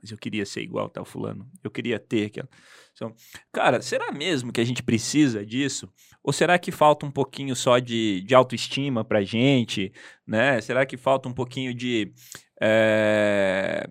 Mas 0.00 0.10
eu 0.10 0.18
queria 0.18 0.46
ser 0.46 0.62
igual 0.62 0.88
tal 0.88 1.04
fulano. 1.04 1.48
Eu 1.62 1.70
queria 1.70 1.98
ter 1.98 2.26
aquela. 2.26 2.48
Então, 2.92 3.14
cara, 3.52 3.80
será 3.80 4.12
mesmo 4.12 4.52
que 4.52 4.60
a 4.60 4.64
gente 4.64 4.82
precisa 4.82 5.44
disso? 5.44 5.88
Ou 6.22 6.32
será 6.32 6.58
que 6.58 6.70
falta 6.70 7.06
um 7.06 7.10
pouquinho 7.10 7.54
só 7.56 7.78
de, 7.78 8.22
de 8.22 8.34
autoestima 8.34 9.04
pra 9.04 9.22
gente, 9.22 9.92
né? 10.26 10.60
Será 10.60 10.84
que 10.84 10.96
falta 10.96 11.28
um 11.28 11.32
pouquinho 11.32 11.72
de, 11.72 12.12
é, 12.60 13.88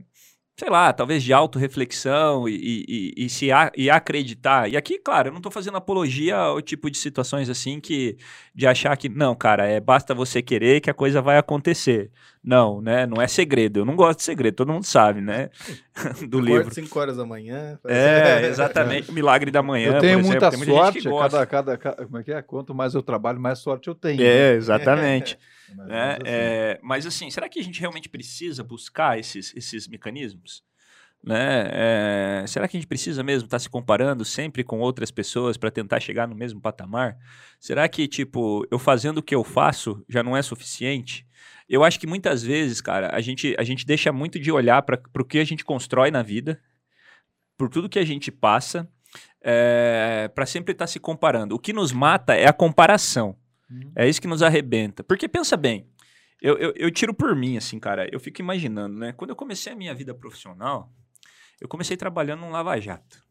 sei 0.59 0.69
lá, 0.69 0.91
talvez 0.91 1.23
de 1.23 1.31
autorreflexão 1.31 2.47
e, 2.49 2.53
e, 2.53 3.13
e, 3.17 3.25
e 3.25 3.29
se 3.29 3.49
a, 3.49 3.71
e 3.77 3.89
acreditar? 3.89 4.69
E 4.69 4.75
aqui, 4.75 4.99
claro, 4.99 5.29
eu 5.29 5.33
não 5.33 5.39
tô 5.39 5.49
fazendo 5.49 5.77
apologia 5.77 6.35
ao 6.35 6.61
tipo 6.61 6.91
de 6.91 6.97
situações 6.97 7.49
assim 7.49 7.79
que 7.79 8.17
de 8.53 8.67
achar 8.67 8.97
que, 8.97 9.07
não, 9.07 9.33
cara, 9.33 9.65
é 9.65 9.79
basta 9.79 10.13
você 10.13 10.41
querer 10.41 10.81
que 10.81 10.89
a 10.89 10.93
coisa 10.93 11.21
vai 11.21 11.37
acontecer. 11.37 12.11
Não, 12.43 12.81
né? 12.81 13.05
Não 13.05 13.21
é 13.21 13.27
segredo. 13.27 13.79
Eu 13.79 13.85
não 13.85 13.95
gosto 13.95 14.19
de 14.19 14.25
segredo, 14.25 14.55
todo 14.55 14.73
mundo 14.73 14.83
sabe, 14.83 15.21
né? 15.21 15.49
Do 16.27 16.41
livro. 16.41 16.61
Acorda 16.61 16.75
5 16.75 16.99
horas 16.99 17.15
da 17.17 17.25
manhã. 17.25 17.79
É, 17.85 18.47
exatamente. 18.51 19.09
O 19.11 19.13
milagre 19.13 19.51
da 19.51 19.63
manhã. 19.63 19.93
eu 19.93 19.99
tenho 20.01 20.19
por 20.19 20.25
exemplo. 20.25 20.27
muita 20.27 20.49
Tem 20.49 20.57
muita 20.57 20.73
gente 20.91 21.03
sorte, 21.03 21.09
gosta. 21.09 21.45
cada, 21.45 21.45
cada, 21.45 21.77
cada- 21.77 22.05
Como 22.05 22.17
é 22.17 22.23
que 22.23 22.33
é? 22.33 22.41
Quanto 22.41 22.75
mais 22.75 22.93
eu 22.93 23.01
trabalho, 23.01 23.39
mais 23.39 23.59
sorte 23.59 23.87
eu 23.87 23.95
tenho. 23.95 24.21
É, 24.21 24.55
exatamente. 24.55 25.39
Né? 25.75 26.11
assim. 26.13 26.21
É, 26.25 26.79
mas 26.81 27.05
assim, 27.05 27.29
será 27.29 27.47
que 27.49 27.59
a 27.59 27.63
gente 27.63 27.79
realmente 27.79 28.09
precisa 28.09 28.63
buscar 28.63 29.17
esses, 29.19 29.53
esses 29.55 29.87
mecanismos? 29.87 30.63
Né? 31.21 31.67
É, 31.71 32.45
será 32.47 32.67
que 32.67 32.77
a 32.77 32.79
gente 32.79 32.87
precisa 32.87 33.21
mesmo 33.23 33.45
estar 33.45 33.59
se 33.59 33.69
comparando 33.69 34.23
sempre 34.23 34.63
com 34.63 34.79
outras 34.79 35.11
pessoas 35.11 35.57
para 35.57 35.69
tentar 35.69 35.99
chegar 35.99 36.27
no 36.27 36.35
mesmo 36.35 36.61
patamar? 36.61 37.17
Será 37.59 37.87
que, 37.89 38.07
tipo, 38.07 38.65
eu 38.71 38.79
fazendo 38.79 39.17
o 39.17 39.23
que 39.23 39.35
eu 39.35 39.43
faço 39.43 40.03
já 40.07 40.23
não 40.23 40.35
é 40.35 40.41
suficiente? 40.41 41.27
Eu 41.67 41.83
acho 41.83 41.99
que 41.99 42.07
muitas 42.07 42.41
vezes, 42.41 42.81
cara, 42.81 43.13
a 43.13 43.21
gente, 43.21 43.55
a 43.59 43.63
gente 43.63 43.85
deixa 43.85 44.11
muito 44.11 44.39
de 44.39 44.51
olhar 44.51 44.81
para 44.81 44.99
o 45.19 45.25
que 45.25 45.39
a 45.39 45.43
gente 45.43 45.65
constrói 45.65 46.09
na 46.09 46.23
vida, 46.23 46.59
por 47.57 47.69
tudo 47.69 47.89
que 47.89 47.99
a 47.99 48.05
gente 48.05 48.31
passa, 48.31 48.89
para 50.33 50.45
sempre 50.45 50.71
estar 50.71 50.87
se 50.87 50.99
comparando. 50.99 51.53
O 51.53 51.59
que 51.59 51.73
nos 51.73 51.91
mata 51.91 52.33
é 52.33 52.47
a 52.47 52.53
comparação. 52.53 53.35
Uhum. 53.69 53.91
É 53.95 54.07
isso 54.07 54.21
que 54.21 54.27
nos 54.27 54.41
arrebenta. 54.41 55.03
Porque 55.03 55.27
pensa 55.27 55.55
bem, 55.57 55.87
eu, 56.41 56.57
eu, 56.57 56.73
eu 56.75 56.91
tiro 56.91 57.13
por 57.13 57.35
mim, 57.35 57.57
assim, 57.57 57.79
cara. 57.79 58.07
Eu 58.11 58.19
fico 58.19 58.41
imaginando, 58.41 58.97
né? 58.97 59.13
Quando 59.13 59.29
eu 59.31 59.35
comecei 59.35 59.71
a 59.73 59.75
minha 59.75 59.93
vida 59.93 60.13
profissional, 60.13 60.91
eu 61.61 61.67
comecei 61.67 61.95
trabalhando 61.97 62.39
num 62.41 62.49
lava-jato. 62.51 63.23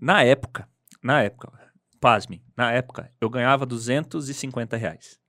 Na 0.00 0.22
época, 0.22 0.68
na 1.02 1.22
época, 1.22 1.52
pasmem, 2.00 2.42
na 2.56 2.72
época, 2.72 3.12
eu 3.20 3.30
ganhava 3.30 3.64
250 3.66 4.76
reais. 4.76 5.20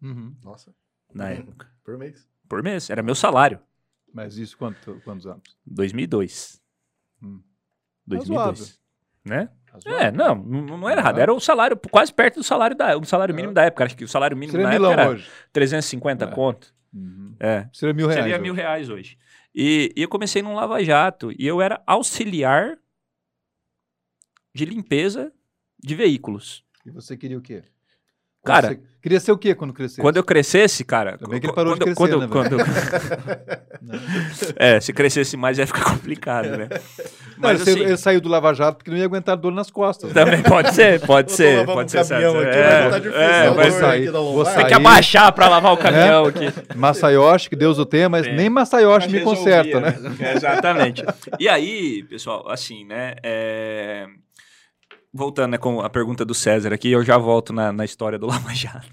Uhum. 0.00 0.34
Nossa, 0.42 0.74
Na 1.12 1.26
Uhum. 1.26 1.30
época. 1.32 1.70
por 1.84 1.98
mês. 1.98 2.28
Por 2.48 2.62
mês. 2.62 2.88
Era 2.90 3.02
meu 3.02 3.14
salário. 3.14 3.60
Mas 4.14 4.36
isso 4.36 4.56
quanto, 4.56 5.00
quantos 5.04 5.26
anos? 5.26 5.56
2002. 5.66 6.62
Hum. 7.22 7.42
2002. 8.06 8.78
Né? 9.24 9.48
Razoável. 9.72 10.00
É, 10.00 10.10
não, 10.12 10.34
não, 10.34 10.88
era 10.88 11.00
errado. 11.00 11.18
Era 11.18 11.32
o 11.32 11.40
salário 11.40 11.76
quase 11.90 12.12
perto 12.12 12.36
do 12.36 12.44
salário 12.44 12.76
da, 12.76 12.96
o 12.96 13.04
salário 13.04 13.34
mínimo 13.34 13.54
da 13.54 13.64
época. 13.64 13.84
Acho 13.84 13.96
que 13.96 14.04
o 14.04 14.08
salário 14.08 14.36
mínimo 14.36 14.52
Seria 14.52 14.66
na 14.68 14.74
época 14.74 14.92
era 14.92 15.10
hoje. 15.10 15.30
350 15.52 16.24
É. 16.24 16.28
conto. 16.28 16.74
Uhum. 16.92 17.34
É. 17.40 17.66
Seria 17.72 17.94
mil 17.94 18.06
reais. 18.06 18.20
Seria 18.22 18.34
hoje. 18.36 18.42
mil 18.42 18.54
reais 18.54 18.88
hoje. 18.90 19.18
E, 19.54 19.92
e 19.96 20.02
eu 20.02 20.08
comecei 20.08 20.42
num 20.42 20.54
lava-jato 20.54 21.32
e 21.38 21.46
eu 21.46 21.60
era 21.62 21.82
auxiliar 21.86 22.76
de 24.54 24.64
limpeza 24.66 25.32
de 25.82 25.94
veículos. 25.94 26.64
E 26.84 26.90
você 26.90 27.16
queria 27.16 27.38
o 27.38 27.40
quê? 27.42 27.62
Cara- 28.44 28.68
Você 28.70 28.82
queria 29.00 29.20
ser 29.20 29.32
o 29.32 29.38
quê 29.38 29.54
quando 29.54 29.72
crescesse? 29.72 30.00
Quando 30.00 30.16
eu 30.16 30.24
crescesse, 30.24 30.84
cara. 30.84 31.16
Também 31.16 31.40
que 31.40 31.46
ele 31.46 31.54
parou 31.54 31.74
de 31.74 31.94
quando, 31.94 31.94
crescer, 31.94 31.96
quando, 31.96 32.20
né, 32.20 32.28
quando, 32.28 32.56
Né? 32.58 32.64
É, 34.56 34.80
se 34.80 34.92
crescesse 34.92 35.36
mais 35.36 35.58
ia 35.58 35.66
ficar 35.66 35.84
complicado, 35.84 36.48
né? 36.56 36.68
Não, 36.70 36.78
Mas 37.38 37.66
ele, 37.66 37.80
assim, 37.80 37.88
ele 37.88 37.96
saiu 37.96 38.20
do 38.20 38.28
Lava 38.28 38.52
Jato 38.54 38.78
porque 38.78 38.90
não 38.90 38.98
ia 38.98 39.04
aguentar 39.04 39.36
dor 39.36 39.52
nas 39.52 39.70
costas. 39.70 40.12
também 40.12 40.42
pode 40.42 40.74
ser, 40.74 41.00
pode 41.00 41.32
ser, 41.32 41.64
pode 41.66 41.90
ser. 41.90 42.06
caminhão 42.06 42.32
certo. 42.32 42.48
aqui, 42.48 42.58
É, 42.58 42.80
mas 42.82 42.90
tá 42.90 42.98
difícil, 42.98 43.20
é, 43.20 43.46
a 43.46 43.50
vai 43.50 43.70
sair. 43.70 44.10
Vou 44.10 44.44
Tem 44.44 44.66
que 44.66 44.74
abaixar 44.74 45.32
pra 45.32 45.48
lavar 45.48 45.72
o 45.72 45.76
caminhão 45.76 46.26
aqui. 46.26 46.46
Masayoshi, 46.76 47.48
que 47.50 47.56
Deus 47.56 47.78
o 47.78 47.86
tenha, 47.86 48.08
mas 48.08 48.26
É. 48.26 48.32
nem 48.32 48.48
Masayoshi 48.48 49.08
me 49.08 49.20
conserta, 49.20 49.80
né? 49.80 49.96
né? 49.98 50.34
Exatamente. 50.34 51.04
E 51.38 51.48
aí, 51.48 52.04
pessoal, 52.04 52.48
assim, 52.48 52.84
né? 52.84 53.14
é, 53.22 54.06
Voltando 55.14 55.50
né, 55.52 55.58
com 55.58 55.80
a 55.80 55.90
pergunta 55.90 56.24
do 56.24 56.32
César 56.32 56.72
aqui, 56.72 56.90
eu 56.90 57.04
já 57.04 57.18
volto 57.18 57.52
na, 57.52 57.70
na 57.70 57.84
história 57.84 58.18
do 58.18 58.24
Lava 58.28 58.54
Jato. 58.54 58.88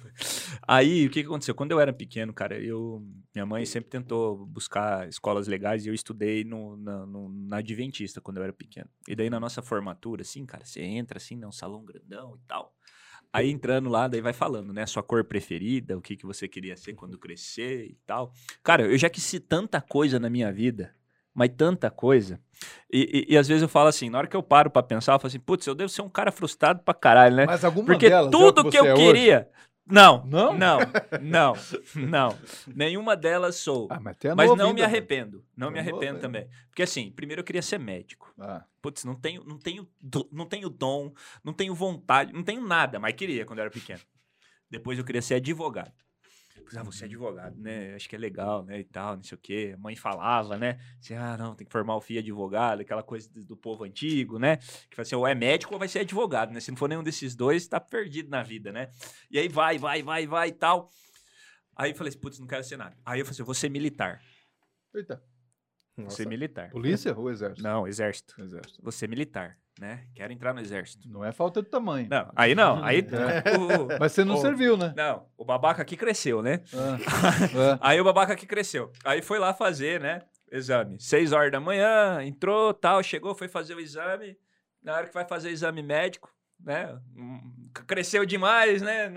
Aí, 0.67 1.05
o 1.05 1.09
que, 1.09 1.21
que 1.21 1.27
aconteceu? 1.27 1.55
Quando 1.55 1.71
eu 1.71 1.79
era 1.79 1.93
pequeno, 1.93 2.33
cara, 2.33 2.57
eu, 2.59 3.01
minha 3.39 3.45
mãe 3.45 3.65
sempre 3.65 3.89
tentou 3.89 4.45
buscar 4.45 5.07
escolas 5.07 5.47
legais 5.47 5.85
e 5.85 5.89
eu 5.89 5.93
estudei 5.93 6.43
no, 6.43 6.75
na, 6.75 7.05
no- 7.05 7.29
na 7.29 7.57
Adventista 7.57 8.19
quando 8.19 8.37
eu 8.37 8.43
era 8.43 8.51
pequeno. 8.53 8.89
E 9.07 9.15
daí, 9.15 9.29
na 9.29 9.39
nossa 9.39 9.61
formatura, 9.61 10.21
assim, 10.23 10.45
cara, 10.45 10.65
você 10.65 10.81
entra 10.81 11.17
assim, 11.17 11.37
né, 11.37 11.47
um 11.47 11.51
salão 11.51 11.83
grandão 11.85 12.35
e 12.35 12.47
tal. 12.47 12.73
Aí, 13.31 13.49
entrando 13.49 13.89
lá, 13.89 14.07
daí 14.07 14.21
vai 14.21 14.33
falando, 14.33 14.73
né, 14.73 14.85
sua 14.85 15.03
cor 15.03 15.23
preferida, 15.23 15.97
o 15.97 16.01
que, 16.01 16.17
que 16.17 16.25
você 16.25 16.47
queria 16.47 16.75
ser 16.75 16.93
quando 16.95 17.17
crescer 17.17 17.85
e 17.85 17.97
tal. 18.05 18.33
Cara, 18.63 18.83
eu 18.83 18.97
já 18.97 19.09
quis 19.09 19.39
tanta 19.47 19.79
coisa 19.79 20.19
na 20.19 20.29
minha 20.29 20.51
vida, 20.51 20.93
mas 21.33 21.49
tanta 21.55 21.89
coisa. 21.91 22.41
E, 22.91 23.25
e- 23.29 23.33
e 23.33 23.37
às 23.37 23.47
vezes 23.47 23.61
eu 23.61 23.69
falo 23.69 23.87
assim, 23.87 24.09
na 24.09 24.17
hora 24.17 24.27
que 24.27 24.35
eu 24.35 24.43
paro 24.43 24.69
pra 24.69 24.81
pensar, 24.83 25.13
eu 25.13 25.19
falo 25.19 25.27
assim, 25.27 25.39
putz, 25.39 25.65
eu 25.67 25.75
devo 25.75 25.89
ser 25.89 26.01
um 26.01 26.09
cara 26.09 26.31
frustrado 26.31 26.81
pra 26.83 26.93
caralho, 26.93 27.35
né? 27.35 27.45
Mas 27.45 27.63
alguma 27.63 27.85
Porque 27.85 28.09
delas 28.09 28.33
é 28.33 28.35
o 28.35 28.39
tudo 28.39 28.63
que, 28.63 28.71
você 28.71 28.79
eu 28.79 28.85
é 28.87 28.95
hoje? 28.95 29.47
Não, 29.89 30.23
Não? 30.25 30.55
não, 30.55 30.79
não, 31.21 31.53
não. 31.95 32.37
Nenhuma 32.67 33.15
delas 33.15 33.55
sou. 33.55 33.87
Ah, 33.89 33.99
mas 33.99 34.15
mas 34.35 34.55
não 34.55 34.73
me 34.73 34.83
arrependo. 34.83 35.43
Não 35.57 35.71
me 35.71 35.81
novo, 35.81 35.89
arrependo 35.89 36.19
também. 36.19 36.47
Porque 36.69 36.83
assim, 36.83 37.11
primeiro 37.11 37.39
eu 37.41 37.43
queria 37.43 37.61
ser 37.61 37.79
médico. 37.79 38.33
Ah, 38.39 38.63
Putz, 38.81 39.03
não 39.03 39.15
tenho, 39.15 39.43
não 39.43 39.57
tenho, 39.57 39.87
não 40.31 40.45
tenho 40.45 40.69
dom, 40.69 41.11
não 41.43 41.53
tenho 41.53 41.73
vontade, 41.73 42.31
não 42.31 42.43
tenho 42.43 42.61
nada, 42.65 42.99
mas 42.99 43.13
queria 43.15 43.45
quando 43.45 43.59
eu 43.59 43.63
era 43.63 43.71
pequeno. 43.71 43.99
Depois 44.69 44.99
eu 44.99 45.03
queria 45.03 45.21
ser 45.21 45.35
advogado. 45.35 45.91
Pois, 46.69 46.77
Ah, 46.77 46.83
você 46.83 47.05
é 47.05 47.07
advogado, 47.07 47.57
né? 47.57 47.95
Acho 47.95 48.07
que 48.07 48.15
é 48.15 48.19
legal, 48.19 48.63
né? 48.63 48.79
E 48.79 48.83
tal, 48.83 49.15
não 49.15 49.23
sei 49.23 49.35
o 49.35 49.41
quê. 49.41 49.71
A 49.73 49.77
mãe 49.77 49.95
falava, 49.95 50.55
né? 50.55 50.79
Assim, 50.99 51.15
ah, 51.15 51.35
não, 51.35 51.55
tem 51.55 51.65
que 51.65 51.71
formar 51.71 51.95
o 51.95 52.01
filho 52.01 52.19
advogado, 52.19 52.81
aquela 52.81 53.01
coisa 53.01 53.27
do, 53.31 53.43
do 53.43 53.57
povo 53.57 53.83
antigo, 53.85 54.37
né? 54.37 54.57
Que 54.57 54.95
fala 54.95 55.01
assim, 55.01 55.15
ou 55.15 55.25
é 55.25 55.33
médico 55.33 55.73
ou 55.73 55.79
vai 55.79 55.87
ser 55.87 55.99
advogado, 55.99 56.51
né? 56.51 56.59
Se 56.59 56.69
não 56.69 56.77
for 56.77 56.87
nenhum 56.87 57.01
desses 57.01 57.35
dois, 57.35 57.67
tá 57.67 57.79
perdido 57.79 58.29
na 58.29 58.43
vida, 58.43 58.71
né? 58.71 58.91
E 59.31 59.39
aí 59.39 59.47
vai, 59.47 59.79
vai, 59.79 60.03
vai, 60.03 60.27
vai 60.27 60.49
e 60.49 60.51
tal. 60.51 60.91
Aí 61.75 61.89
eu 61.89 61.95
falei 61.95 62.09
assim, 62.09 62.19
putz, 62.19 62.37
não 62.37 62.45
quero 62.45 62.63
ser 62.63 62.77
nada. 62.77 62.95
Aí 63.03 63.19
eu 63.19 63.25
falei 63.25 63.33
assim, 63.33 63.41
eu 63.41 63.47
vou 63.47 63.55
ser 63.55 63.69
militar. 63.69 64.21
eita. 64.93 65.23
Vou 66.03 66.11
ser 66.11 66.27
militar. 66.27 66.69
Polícia 66.69 67.17
ou 67.17 67.29
exército? 67.29 67.63
Não, 67.63 67.87
exército. 67.87 68.35
Exército. 68.41 68.79
Vou 68.81 68.91
ser 68.91 69.07
militar, 69.09 69.57
né? 69.79 70.05
Quero 70.15 70.31
entrar 70.33 70.53
no 70.53 70.59
exército. 70.59 71.07
Não 71.09 71.23
é 71.23 71.31
falta 71.31 71.61
de 71.61 71.69
tamanho. 71.69 72.07
Não, 72.09 72.31
aí 72.35 72.53
não. 72.55 72.83
Aí. 72.83 72.99
É. 73.11 73.57
o- 73.57 73.99
Mas 73.99 74.11
você 74.11 74.23
não 74.23 74.35
o- 74.35 74.41
serviu, 74.41 74.75
né? 74.77 74.93
Não, 74.95 75.25
o 75.37 75.43
babaca 75.45 75.81
aqui 75.81 75.95
cresceu, 75.97 76.41
né? 76.41 76.61
Ah, 76.73 76.97
ah. 77.73 77.79
Aí 77.89 77.99
o 77.99 78.03
babaca 78.03 78.33
aqui 78.33 78.45
cresceu. 78.45 78.91
Aí 79.03 79.21
foi 79.21 79.39
lá 79.39 79.53
fazer, 79.53 79.99
né? 79.99 80.21
Exame. 80.51 80.99
Seis 80.99 81.31
horas 81.31 81.51
da 81.51 81.59
manhã, 81.59 82.23
entrou, 82.23 82.73
tal, 82.73 83.03
chegou, 83.03 83.35
foi 83.35 83.47
fazer 83.47 83.75
o 83.75 83.79
exame. 83.79 84.35
Na 84.81 84.95
hora 84.95 85.07
que 85.07 85.13
vai 85.13 85.23
fazer 85.25 85.49
o 85.49 85.51
exame 85.51 85.83
médico, 85.83 86.33
né? 86.59 86.97
hum, 87.15 87.69
Cresceu 87.85 88.25
demais, 88.25 88.81
né? 88.81 89.11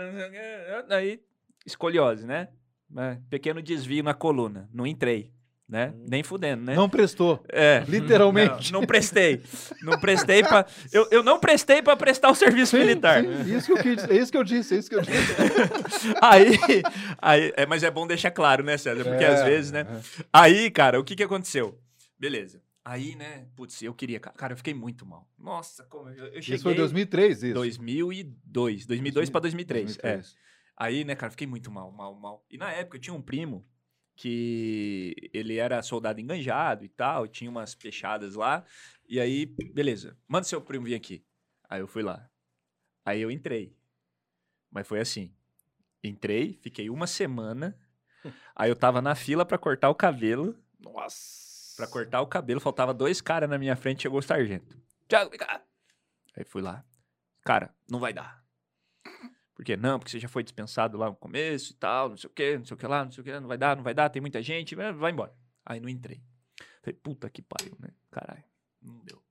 Aí, 0.90 1.22
escoliose, 1.64 2.26
né? 2.26 2.48
É, 2.94 3.16
Pequeno 3.30 3.62
desvio 3.62 4.02
na 4.04 4.12
coluna. 4.12 4.68
Não 4.72 4.86
entrei, 4.86 5.31
né? 5.72 5.94
Nem 6.06 6.22
fudendo, 6.22 6.62
né? 6.64 6.74
Não 6.76 6.86
prestou. 6.88 7.42
É. 7.48 7.82
Literalmente. 7.88 8.70
Não, 8.70 8.80
não 8.82 8.86
prestei. 8.86 9.40
Não 9.82 9.98
prestei 9.98 10.42
pra. 10.44 10.66
Eu, 10.92 11.08
eu 11.10 11.22
não 11.22 11.40
prestei 11.40 11.80
pra 11.80 11.96
prestar 11.96 12.30
o 12.30 12.34
serviço 12.34 12.72
Sim, 12.76 12.82
militar. 12.82 13.24
sim, 13.24 13.56
isso 13.56 13.66
que 13.66 13.72
eu 13.72 13.82
quis, 13.82 14.04
é 14.04 14.14
isso 14.16 14.30
que 14.30 14.36
eu 14.36 14.44
disse, 14.44 14.74
é 14.74 14.78
isso 14.78 14.90
que 14.90 14.94
eu 14.96 15.00
disse. 15.00 15.32
Aí, 16.20 16.58
aí 17.20 17.52
é, 17.56 17.64
mas 17.66 17.82
é 17.82 17.90
bom 17.90 18.06
deixar 18.06 18.30
claro, 18.30 18.62
né, 18.62 18.76
César? 18.76 19.02
Porque 19.04 19.24
às 19.24 19.40
É, 19.40 19.44
vezes, 19.44 19.72
né? 19.72 19.80
é. 19.88 20.24
Aí, 20.32 20.70
cara, 20.70 21.00
o 21.00 21.04
que 21.04 21.16
que 21.16 21.22
aconteceu? 21.22 21.78
Beleza. 22.18 22.60
Aí, 22.84 23.14
né, 23.16 23.46
putz, 23.56 23.80
eu 23.82 23.94
queria. 23.94 24.20
ca- 24.20 24.32
Cara, 24.32 24.52
eu 24.52 24.56
fiquei 24.56 24.74
muito 24.74 25.06
mal. 25.06 25.26
Nossa, 25.38 25.84
como 25.84 26.08
eu, 26.10 26.26
eu 26.26 26.42
cheguei. 26.42 26.56
Isso 26.56 26.64
foi 26.64 26.74
2003, 26.74 27.42
isso. 27.44 27.54
2002. 27.54 28.86
2002 28.86 29.30
pra 29.30 29.40
2003. 29.40 29.98
É. 30.02 30.02
2003. 30.16 30.34
Aí, 30.76 31.04
né, 31.04 31.14
cara, 31.14 31.30
fiquei 31.30 31.46
muito 31.46 31.70
mal, 31.70 31.90
mal, 31.92 32.14
mal. 32.14 32.44
E 32.50 32.58
na 32.58 32.70
época 32.72 32.96
eu 32.96 33.00
tinha 33.00 33.14
um 33.14 33.22
primo 33.22 33.64
que 34.22 35.16
ele 35.34 35.56
era 35.56 35.82
soldado 35.82 36.20
enganjado 36.20 36.84
e 36.84 36.88
tal, 36.88 37.26
tinha 37.26 37.50
umas 37.50 37.74
fechadas 37.74 38.36
lá. 38.36 38.64
E 39.08 39.18
aí, 39.18 39.46
beleza, 39.46 40.16
manda 40.28 40.44
seu 40.44 40.60
primo 40.60 40.84
vir 40.84 40.94
aqui. 40.94 41.26
Aí 41.68 41.80
eu 41.80 41.88
fui 41.88 42.04
lá. 42.04 42.30
Aí 43.04 43.20
eu 43.20 43.32
entrei. 43.32 43.76
Mas 44.70 44.86
foi 44.86 45.00
assim. 45.00 45.34
Entrei, 46.04 46.56
fiquei 46.62 46.88
uma 46.88 47.08
semana. 47.08 47.76
Aí 48.54 48.70
eu 48.70 48.76
tava 48.76 49.02
na 49.02 49.16
fila 49.16 49.44
pra 49.44 49.58
cortar 49.58 49.90
o 49.90 49.94
cabelo. 49.94 50.56
Nossa. 50.78 51.74
Pra 51.76 51.88
cortar 51.88 52.20
o 52.20 52.26
cabelo, 52.28 52.60
faltava 52.60 52.94
dois 52.94 53.20
caras 53.20 53.50
na 53.50 53.58
minha 53.58 53.74
frente, 53.74 54.02
chegou 54.02 54.20
o 54.20 54.22
sargento. 54.22 54.80
Tiago, 55.08 55.30
vem 55.30 55.38
cá. 55.38 55.64
Aí 56.36 56.44
fui 56.44 56.62
lá. 56.62 56.84
Cara, 57.42 57.74
não 57.90 57.98
vai 57.98 58.12
dar. 58.12 58.41
Por 59.62 59.66
quê? 59.66 59.76
Não, 59.76 59.96
porque 59.96 60.10
você 60.10 60.18
já 60.18 60.26
foi 60.26 60.42
dispensado 60.42 60.98
lá 60.98 61.06
no 61.06 61.14
começo 61.14 61.70
e 61.70 61.76
tal, 61.76 62.08
não 62.08 62.16
sei 62.16 62.28
o 62.28 62.32
quê, 62.32 62.58
não 62.58 62.64
sei 62.64 62.74
o 62.74 62.76
que 62.76 62.84
lá, 62.84 63.04
não 63.04 63.12
sei 63.12 63.20
o 63.20 63.24
que, 63.24 63.38
não 63.38 63.46
vai 63.46 63.56
dar, 63.56 63.76
não 63.76 63.84
vai 63.84 63.94
dar, 63.94 64.10
tem 64.10 64.20
muita 64.20 64.42
gente, 64.42 64.74
vai 64.74 64.92
vai 64.92 65.12
embora. 65.12 65.32
Aí 65.64 65.78
não 65.78 65.88
entrei. 65.88 66.20
Falei, 66.82 66.98
puta 67.00 67.30
que 67.30 67.40
pariu, 67.40 67.76
né? 67.78 67.90
Caralho, 68.10 68.42
não 68.82 68.98
deu. 69.04 69.22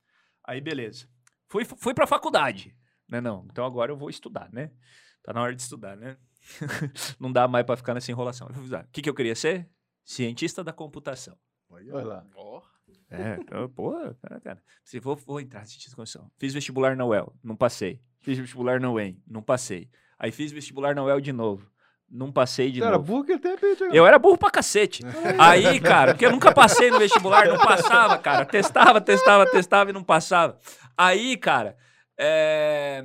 Aí 0.45 0.61
beleza. 0.61 1.05
Fui, 1.49 1.65
fui 1.65 1.93
pra 1.93 2.07
faculdade, 2.07 2.73
né? 3.09 3.19
Não, 3.19 3.45
então 3.51 3.65
agora 3.65 3.91
eu 3.91 3.97
vou 3.97 4.09
estudar, 4.09 4.49
né? 4.53 4.71
Tá 5.21 5.33
na 5.33 5.41
hora 5.41 5.53
de 5.53 5.61
estudar, 5.61 5.97
né? 5.97 6.17
não 7.19 7.29
dá 7.29 7.45
mais 7.45 7.65
pra 7.65 7.75
ficar 7.75 7.93
nessa 7.93 8.09
enrolação. 8.09 8.47
O 8.47 8.87
que, 8.89 9.01
que 9.01 9.09
eu 9.09 9.13
queria 9.13 9.35
ser? 9.35 9.69
Cientista 10.05 10.63
da 10.63 10.71
computação. 10.71 11.37
Olha 11.69 12.05
lá. 12.05 12.25
É, 13.09 13.37
eu, 13.51 13.67
pô, 13.67 13.91
cara, 14.21 14.39
cara. 14.39 14.63
Se 14.81 14.97
vou, 14.97 15.17
vou 15.17 15.41
entrar 15.41 15.59
nesse 15.59 15.77
de 15.77 15.93
condição. 15.93 16.31
Fiz 16.37 16.53
vestibular 16.53 16.95
na 16.95 17.05
UEL, 17.05 17.35
não 17.43 17.57
passei. 17.57 18.01
Fiz 18.21 18.37
vestibular 18.37 18.79
na 18.79 18.89
UEM, 18.89 19.21
não 19.27 19.41
passei. 19.41 19.89
Aí 20.23 20.31
fiz 20.31 20.51
vestibular 20.51 20.93
na 20.93 21.03
UEL 21.03 21.19
de 21.19 21.34
novo. 21.34 21.65
Não 22.07 22.31
passei 22.31 22.69
de 22.71 22.79
Você 22.79 22.86
era 22.86 22.97
novo. 22.97 23.05
burro 23.07 23.23
que 23.23 23.31
ele 23.31 23.39
tem 23.39 23.57
peito. 23.57 23.86
Eu 23.86 24.05
era 24.05 24.19
burro 24.19 24.38
pra 24.38 24.51
cacete. 24.51 25.01
Aí, 25.39 25.79
cara, 25.79 26.12
porque 26.13 26.25
eu 26.25 26.31
nunca 26.31 26.51
passei 26.53 26.91
no 26.91 26.99
vestibular, 26.99 27.47
não 27.47 27.57
passava, 27.57 28.17
cara. 28.19 28.45
Testava, 28.45 29.01
testava, 29.01 29.45
testava 29.49 29.89
e 29.89 29.93
não 29.93 30.03
passava. 30.03 30.60
Aí, 30.95 31.38
cara, 31.38 31.75
é... 32.19 33.03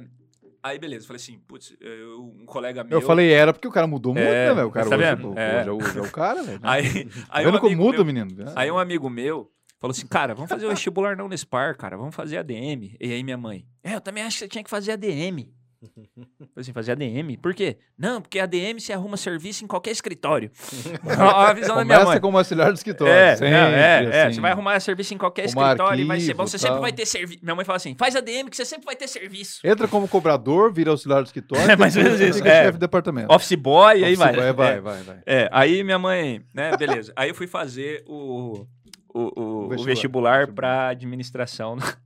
Aí, 0.62 0.78
beleza, 0.80 1.06
falei 1.06 1.22
assim, 1.22 1.38
putz, 1.46 1.76
eu- 1.80 2.24
um 2.40 2.44
colega 2.44 2.82
meu... 2.82 2.98
Eu 2.98 3.00
falei 3.00 3.32
era 3.32 3.52
porque 3.52 3.68
o 3.68 3.70
cara 3.70 3.86
mudou 3.86 4.12
muito, 4.12 4.26
É, 4.26 4.48
né, 4.48 4.54
velho? 4.54 4.66
O 4.66 4.70
cara 4.72 4.90
tá 4.90 4.96
hoje, 4.96 5.04
vendo? 5.06 5.38
É. 5.38 5.58
hoje, 5.60 5.68
é 5.68 5.72
o, 5.72 5.76
hoje 5.76 5.98
é 5.98 6.02
o 6.02 6.10
cara, 6.10 6.42
velho. 6.42 6.60
Aí, 6.64 7.04
Tá 7.04 7.10
aí 7.30 7.46
um 7.46 7.58
como 7.60 7.76
muda, 7.76 8.04
meu- 8.04 8.04
menino? 8.04 8.52
Aí 8.56 8.68
um 8.70 8.78
amigo 8.78 9.08
meu 9.08 9.48
falou 9.80 9.92
assim, 9.92 10.06
cara, 10.08 10.34
vamos 10.34 10.50
fazer 10.50 10.66
o 10.66 10.70
vestibular 10.70 11.16
na 11.16 11.22
Unespar, 11.24 11.76
cara, 11.76 11.96
vamos 11.96 12.14
fazer 12.16 12.38
ADM. 12.38 12.96
E 13.00 13.12
aí 13.12 13.22
minha 13.22 13.36
mãe, 13.38 13.64
é, 13.84 13.94
eu 13.94 14.00
também 14.00 14.24
acho 14.24 14.38
que 14.38 14.44
você 14.44 14.48
tinha 14.48 14.64
que 14.64 14.70
fazer 14.70 14.90
ADM. 14.92 15.48
Falei 15.94 16.48
assim, 16.56 16.72
fazer 16.72 16.92
ADM? 16.92 17.36
Por 17.40 17.54
quê? 17.54 17.76
Não, 17.98 18.20
porque 18.20 18.38
ADM 18.38 18.78
você 18.78 18.92
arruma 18.92 19.16
serviço 19.16 19.64
em 19.64 19.66
qualquer 19.66 19.90
escritório. 19.90 20.50
A 21.18 21.52
visão 21.52 21.76
da 21.76 21.84
minha 21.84 21.98
mãe. 21.98 22.04
Começa 22.06 22.20
como 22.20 22.38
auxiliar 22.38 22.72
do 22.72 22.76
escritório. 22.76 23.12
É, 23.12 23.36
sempre, 23.36 23.54
é, 23.54 24.04
é, 24.04 24.22
assim. 24.24 24.34
você 24.34 24.40
vai 24.40 24.52
arrumar 24.52 24.80
serviço 24.80 25.14
em 25.14 25.18
qualquer 25.18 25.46
escritório 25.46 26.00
e 26.00 26.04
vai 26.04 26.20
ser 26.20 26.34
bom. 26.34 26.42
arquivo, 26.42 26.48
Você 26.50 26.58
sempre 26.58 26.74
tal. 26.74 26.82
vai 26.82 26.92
ter 26.92 27.06
serviço. 27.06 27.40
Minha 27.42 27.54
mãe 27.54 27.64
fala 27.64 27.76
assim: 27.76 27.94
faz 27.98 28.16
ADM 28.16 28.48
que 28.50 28.56
você 28.56 28.64
sempre 28.64 28.86
vai 28.86 28.96
ter 28.96 29.08
serviço. 29.08 29.60
Entra 29.66 29.86
como 29.88 30.06
cobrador, 30.08 30.72
vira 30.72 30.90
auxiliar 30.90 31.22
do 31.22 31.26
escritório. 31.26 31.66
É 31.70 31.76
mais 31.76 31.96
ou 31.96 32.02
depois 32.02 32.20
menos 32.20 32.36
isso, 32.36 32.38
fica 32.44 32.54
é. 32.54 32.62
chefe 32.64 32.72
de 32.72 32.78
departamento. 32.78 33.32
Office 33.34 33.54
boy, 33.54 34.04
aí 34.04 34.14
vai. 34.14 34.34
boy, 34.34 34.52
vai, 34.52 34.72
É. 34.74 34.80
vai, 34.80 35.02
vai. 35.02 35.18
É, 35.26 35.48
aí 35.52 35.82
minha 35.82 35.98
mãe, 35.98 36.42
né, 36.54 36.76
beleza. 36.76 37.12
Aí 37.16 37.28
eu 37.28 37.34
fui 37.34 37.46
fazer 37.46 38.04
o, 38.06 38.66
o, 39.12 39.20
o, 39.20 39.64
o 39.64 39.68
vestibular. 39.68 40.46
vestibular, 40.46 40.46
para 40.52 40.88
administração. 40.88 41.76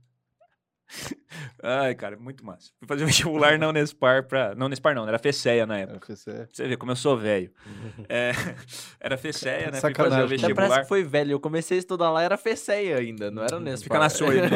Ai, 1.63 1.95
cara, 1.95 2.17
muito 2.17 2.45
massa. 2.45 2.71
Fui 2.79 2.87
fazer 2.87 3.05
vestibular 3.05 3.57
na 3.57 3.69
Unespar 3.69 4.23
pra... 4.23 4.53
Não, 4.55 4.65
Unespar 4.65 4.93
não, 4.95 5.07
era 5.07 5.17
FECEA 5.19 5.65
na 5.65 5.79
época. 5.79 6.13
Era 6.27 6.47
você 6.51 6.67
ver 6.67 6.77
como 6.77 6.91
eu 6.91 6.95
sou 6.95 7.17
velho. 7.17 7.51
É, 8.09 8.31
era 8.99 9.17
FECEA, 9.17 9.71
né? 9.71 9.79
Fui 9.79 9.93
fazer 9.93 9.95
Sacanagem. 9.95 10.25
o 10.25 10.27
vestibular. 10.27 10.55
parece 10.55 10.81
que 10.81 10.87
foi 10.87 11.03
velho. 11.03 11.31
Eu 11.31 11.39
comecei 11.39 11.77
a 11.77 11.79
estudar 11.79 12.11
lá, 12.11 12.23
era 12.23 12.37
FECEA 12.37 12.97
ainda, 12.97 13.31
não 13.31 13.43
era 13.43 13.59
nesse. 13.59 13.83
Fica 13.83 13.99
na 13.99 14.09
sua 14.09 14.31
aí, 14.31 14.41
né? 14.41 14.49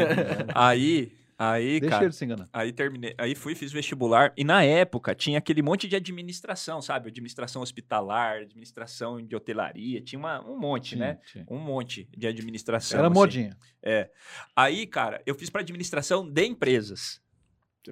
Aí, 0.54 1.12
aí, 1.38 1.80
Deixa 1.80 1.95
cara... 1.95 2.06
ele 2.06 2.13
se 2.13 2.26
enganar. 2.26 2.48
Aí 2.52 2.71
terminei, 2.71 3.13
aí 3.17 3.36
fui, 3.36 3.56
fiz 3.56 3.71
vestibular, 3.71 4.34
e 4.38 4.43
na 4.43 4.63
época 4.63 5.13
tinha 5.13 5.38
aquele 5.38 5.62
monte 5.62 5.88
de 5.88 5.95
administração, 5.95 6.82
sabe? 6.82 7.10
Administração 7.10 7.62
hospitalar, 7.62 8.41
administração 8.41 9.21
de 9.26 9.36
hotelaria, 9.36 10.02
tinha 10.02 10.19
uma, 10.19 10.41
um 10.48 10.58
monte, 10.60 10.95
né? 10.95 11.15
Tinha, 11.15 11.43
tinha. 11.43 11.45
Um 11.50 11.60
monte 11.60 12.10
de 12.15 12.28
administração. 12.28 13.00
Era 13.00 13.08
assim. 13.08 13.13
modinha. 13.13 13.58
É. 13.82 14.10
Aí, 14.56 14.88
cara, 14.88 15.21
eu 15.26 15.36
fiz 15.36 15.50
para 15.50 15.62
administração 15.62 16.28
de 16.28 16.45
empresas. 16.45 17.21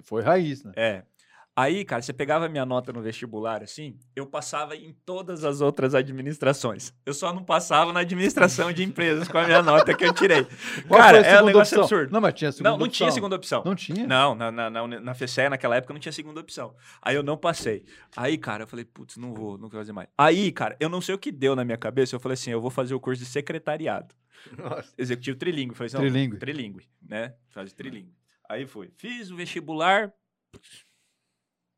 Foi 0.04 0.24
raiz, 0.24 0.64
né? 0.64 0.72
É. 0.76 1.04
Aí, 1.56 1.86
cara, 1.86 2.02
você 2.02 2.12
pegava 2.12 2.50
minha 2.50 2.66
nota 2.66 2.92
no 2.92 3.00
vestibular, 3.02 3.62
assim, 3.62 3.96
eu 4.16 4.26
passava 4.26 4.76
em 4.76 4.92
todas 5.06 5.44
as 5.44 5.62
outras 5.62 5.94
administrações. 5.94 6.92
Eu 7.06 7.14
só 7.14 7.32
não 7.32 7.44
passava 7.44 7.94
na 7.94 8.00
administração 8.00 8.72
de 8.74 8.84
empresas 8.84 9.28
com 9.28 9.38
a 9.38 9.46
minha 9.46 9.62
nota 9.62 9.94
que 9.96 10.04
eu 10.04 10.12
tirei. 10.14 10.44
Qual 10.88 11.00
cara, 11.00 11.24
foi 11.24 11.32
é 11.32 11.42
um 11.42 11.46
negócio 11.46 11.78
opção? 11.80 11.84
absurdo. 11.98 12.12
Não, 12.12 12.20
mas 12.22 12.34
tinha 12.34 12.52
segunda 12.52 12.70
Não, 12.72 12.78
não 12.80 12.88
tinha 12.88 13.06
opção. 13.08 13.14
segunda 13.16 13.36
opção. 13.36 13.62
Não 13.64 13.76
tinha? 13.76 14.08
Não, 14.08 14.34
na, 14.34 14.52
na, 14.52 14.70
na, 14.70 14.88
na 14.88 15.14
FECE, 15.14 15.48
naquela 15.48 15.76
época, 15.76 15.94
não 15.94 16.00
tinha 16.02 16.12
segunda 16.12 16.40
opção. 16.42 16.76
Aí 17.00 17.16
eu 17.16 17.22
não 17.22 17.38
passei. 17.38 17.86
Aí, 18.18 18.36
cara, 18.36 18.64
eu 18.64 18.68
falei, 18.68 18.84
putz, 18.86 19.18
não 19.18 19.32
vou, 19.34 19.56
não 19.56 19.70
quero 19.70 19.82
fazer 19.82 19.94
mais. 19.94 20.10
Aí, 20.18 20.52
cara, 20.52 20.76
eu 20.80 20.90
não 20.90 21.02
sei 21.02 21.14
o 21.14 21.20
que 21.20 21.32
deu 21.32 21.56
na 21.56 21.64
minha 21.64 21.78
cabeça. 21.78 22.16
Eu 22.16 22.20
falei 22.20 22.34
assim, 22.34 22.50
eu 22.50 22.62
vou 22.62 22.72
fazer 22.72 22.96
o 22.96 23.00
curso 23.00 23.22
de 23.24 23.30
secretariado. 23.30 24.16
Nossa. 24.58 24.92
Executivo 24.98 25.38
trilingue. 25.38 25.76
Falei 25.76 25.88
assim, 25.88 25.98
não, 25.98 26.02
Trilingue. 26.04 26.38
Trilingue, 26.38 26.90
né? 27.02 27.36
Fazer 27.50 27.72
trilingue. 27.74 28.12
Aí 28.50 28.66
fui. 28.66 28.92
Fiz 28.98 29.30
o 29.30 29.36
vestibular. 29.36 30.12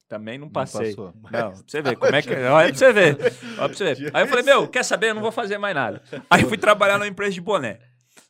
Também 0.07 0.37
não 0.37 0.45
Não 0.45 0.51
passei. 0.53 0.95
Não, 0.95 1.13
pra 1.23 1.51
você 1.65 1.81
ver 1.81 1.95
como 1.97 2.15
é 2.15 2.21
que. 2.21 2.33
Olha 2.33 2.67
pra 2.69 2.77
você 2.77 2.93
ver. 2.93 3.17
Olha 3.57 3.69
pra 3.69 3.77
você 3.77 3.93
ver. 3.95 4.11
Aí 4.13 4.23
eu 4.23 4.27
falei, 4.27 4.43
meu, 4.43 4.67
quer 4.67 4.83
saber? 4.83 5.09
Eu 5.09 5.15
não 5.15 5.21
vou 5.21 5.31
fazer 5.31 5.57
mais 5.57 5.73
nada. 5.73 6.01
Aí 6.29 6.43
eu 6.43 6.47
fui 6.47 6.57
trabalhar 6.57 6.97
numa 6.97 7.07
empresa 7.07 7.33
de 7.33 7.41
boné. 7.41 7.79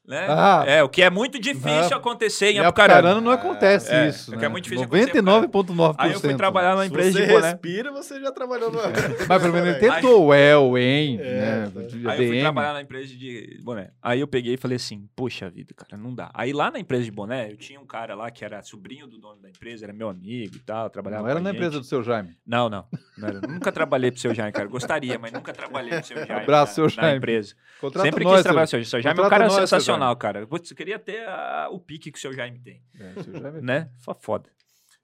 Né? 0.08 0.28
Ah. 0.30 0.64
é, 0.68 0.84
o 0.84 0.90
que 0.90 1.02
é 1.02 1.10
muito 1.10 1.40
difícil 1.40 1.94
Ah. 1.94 1.98
acontecer 1.98 2.52
em 2.52 2.60
Apucarana. 2.60 3.00
Apucarana 3.00 3.22
não 3.22 3.32
acontece 3.32 3.92
É, 3.92 4.08
isso. 4.08 4.32
é 4.32 4.36
que 4.36 4.40
né? 4.42 4.46
é 4.46 4.50
muito 4.50 4.66
difícil 4.66 4.86
acontecer, 4.86 5.22
99,9%. 5.22 5.96
Aí 5.98 6.14
eu 6.14 6.20
fui 6.20 6.36
trabalhar 6.36 6.72
numa 6.74 6.84
Se 6.84 6.90
empresa 6.90 7.12
você 7.12 7.26
de 7.26 7.34
boné. 7.34 7.50
respira, 7.50 7.92
você 7.92 8.22
já 8.22 8.32
trabalhou 8.32 8.72
numa... 8.72 8.84
Mas 9.28 9.42
pelo 9.42 9.54
menos 9.54 9.68
ele 9.76 9.86
Aí- 9.90 9.92
tentou, 9.96 10.26
o 10.28 10.34
El, 10.34 10.70
o 10.70 10.78
En, 10.78 11.18
É, 11.20 11.24
né? 11.24 11.72
Aí 12.08 12.22
eu 12.24 12.28
fui 12.30 12.40
trabalhar 12.40 12.74
na 12.74 12.82
empresa 12.82 13.08
de 13.16 13.60
boné. 13.64 13.90
Aí 14.02 14.20
eu 14.20 14.28
peguei 14.28 14.54
e 14.54 14.58
falei 14.58 14.76
assim, 14.76 15.08
poxa 15.16 15.50
vida, 15.50 15.74
cara, 15.76 16.00
não 16.02 16.14
dá. 16.14 16.30
Aí 16.36 16.54
lá 16.54 16.70
na 16.70 16.80
empresa 16.80 17.04
de 17.04 17.12
boné, 17.12 17.52
eu 17.52 17.58
tinha 17.58 17.80
um 17.80 17.86
cara 17.88 18.14
lá 18.14 18.30
que 18.30 18.46
era 18.46 18.62
sobrinho 18.62 19.08
do 19.08 19.18
dono 19.18 19.42
da 19.42 19.50
empresa, 19.50 19.86
era 19.86 19.94
meu 19.94 20.08
amigo 20.10 20.56
e 20.56 20.60
tal, 20.60 20.88
trabalhava 20.90 21.24
Não 21.24 21.30
era 21.32 21.40
na 21.40 21.50
a 21.50 21.54
empresa 21.54 21.80
do 21.80 21.84
seu 21.86 22.04
Jaime. 22.04 22.38
Não, 22.46 22.70
não. 22.70 22.86
não 23.18 23.28
era. 23.28 23.42
Nunca 23.42 23.72
trabalhei 23.72 24.12
pro 24.12 24.20
seu 24.20 24.36
Jaime, 24.36 24.52
cara. 24.52 24.68
Gostaria, 24.68 25.18
mas 25.18 25.32
nunca 25.32 25.52
trabalhei 25.52 25.92
pro 25.98 26.06
seu 26.06 26.18
Jaime. 26.18 26.44
Abraço, 26.44 26.80
na, 26.82 26.90
seu 26.90 26.96
na 26.98 27.04
Jaime. 27.08 27.18
empresa. 27.18 27.56
Contrata 27.82 28.08
Sempre 28.08 28.24
nós, 28.24 28.34
quis 28.36 28.44
trabalhar 28.44 28.68
seu- 28.68 28.80
com 28.80 28.84
o 28.84 28.86
seu 28.86 29.00
Seu 29.00 29.02
Jaime. 29.02 29.20
é 29.20 29.24
um 29.26 29.30
cara 29.30 29.50
seu 29.50 29.68
sensacional, 29.96 30.16
cara. 30.16 30.46
Putz, 30.48 30.70
eu 30.72 30.78
queria 30.78 31.00
ter 31.00 31.28
a- 31.28 31.68
o 31.72 31.80
pique 31.80 32.12
que 32.12 32.18
o 32.18 32.22
seu 32.22 32.34
Jaime 32.34 32.60
tem, 32.60 32.82
É, 33.00 33.24
seu 33.24 33.40
Jaime. 33.42 33.62
né? 33.62 33.90
Só 34.00 34.14
foda. 34.14 34.50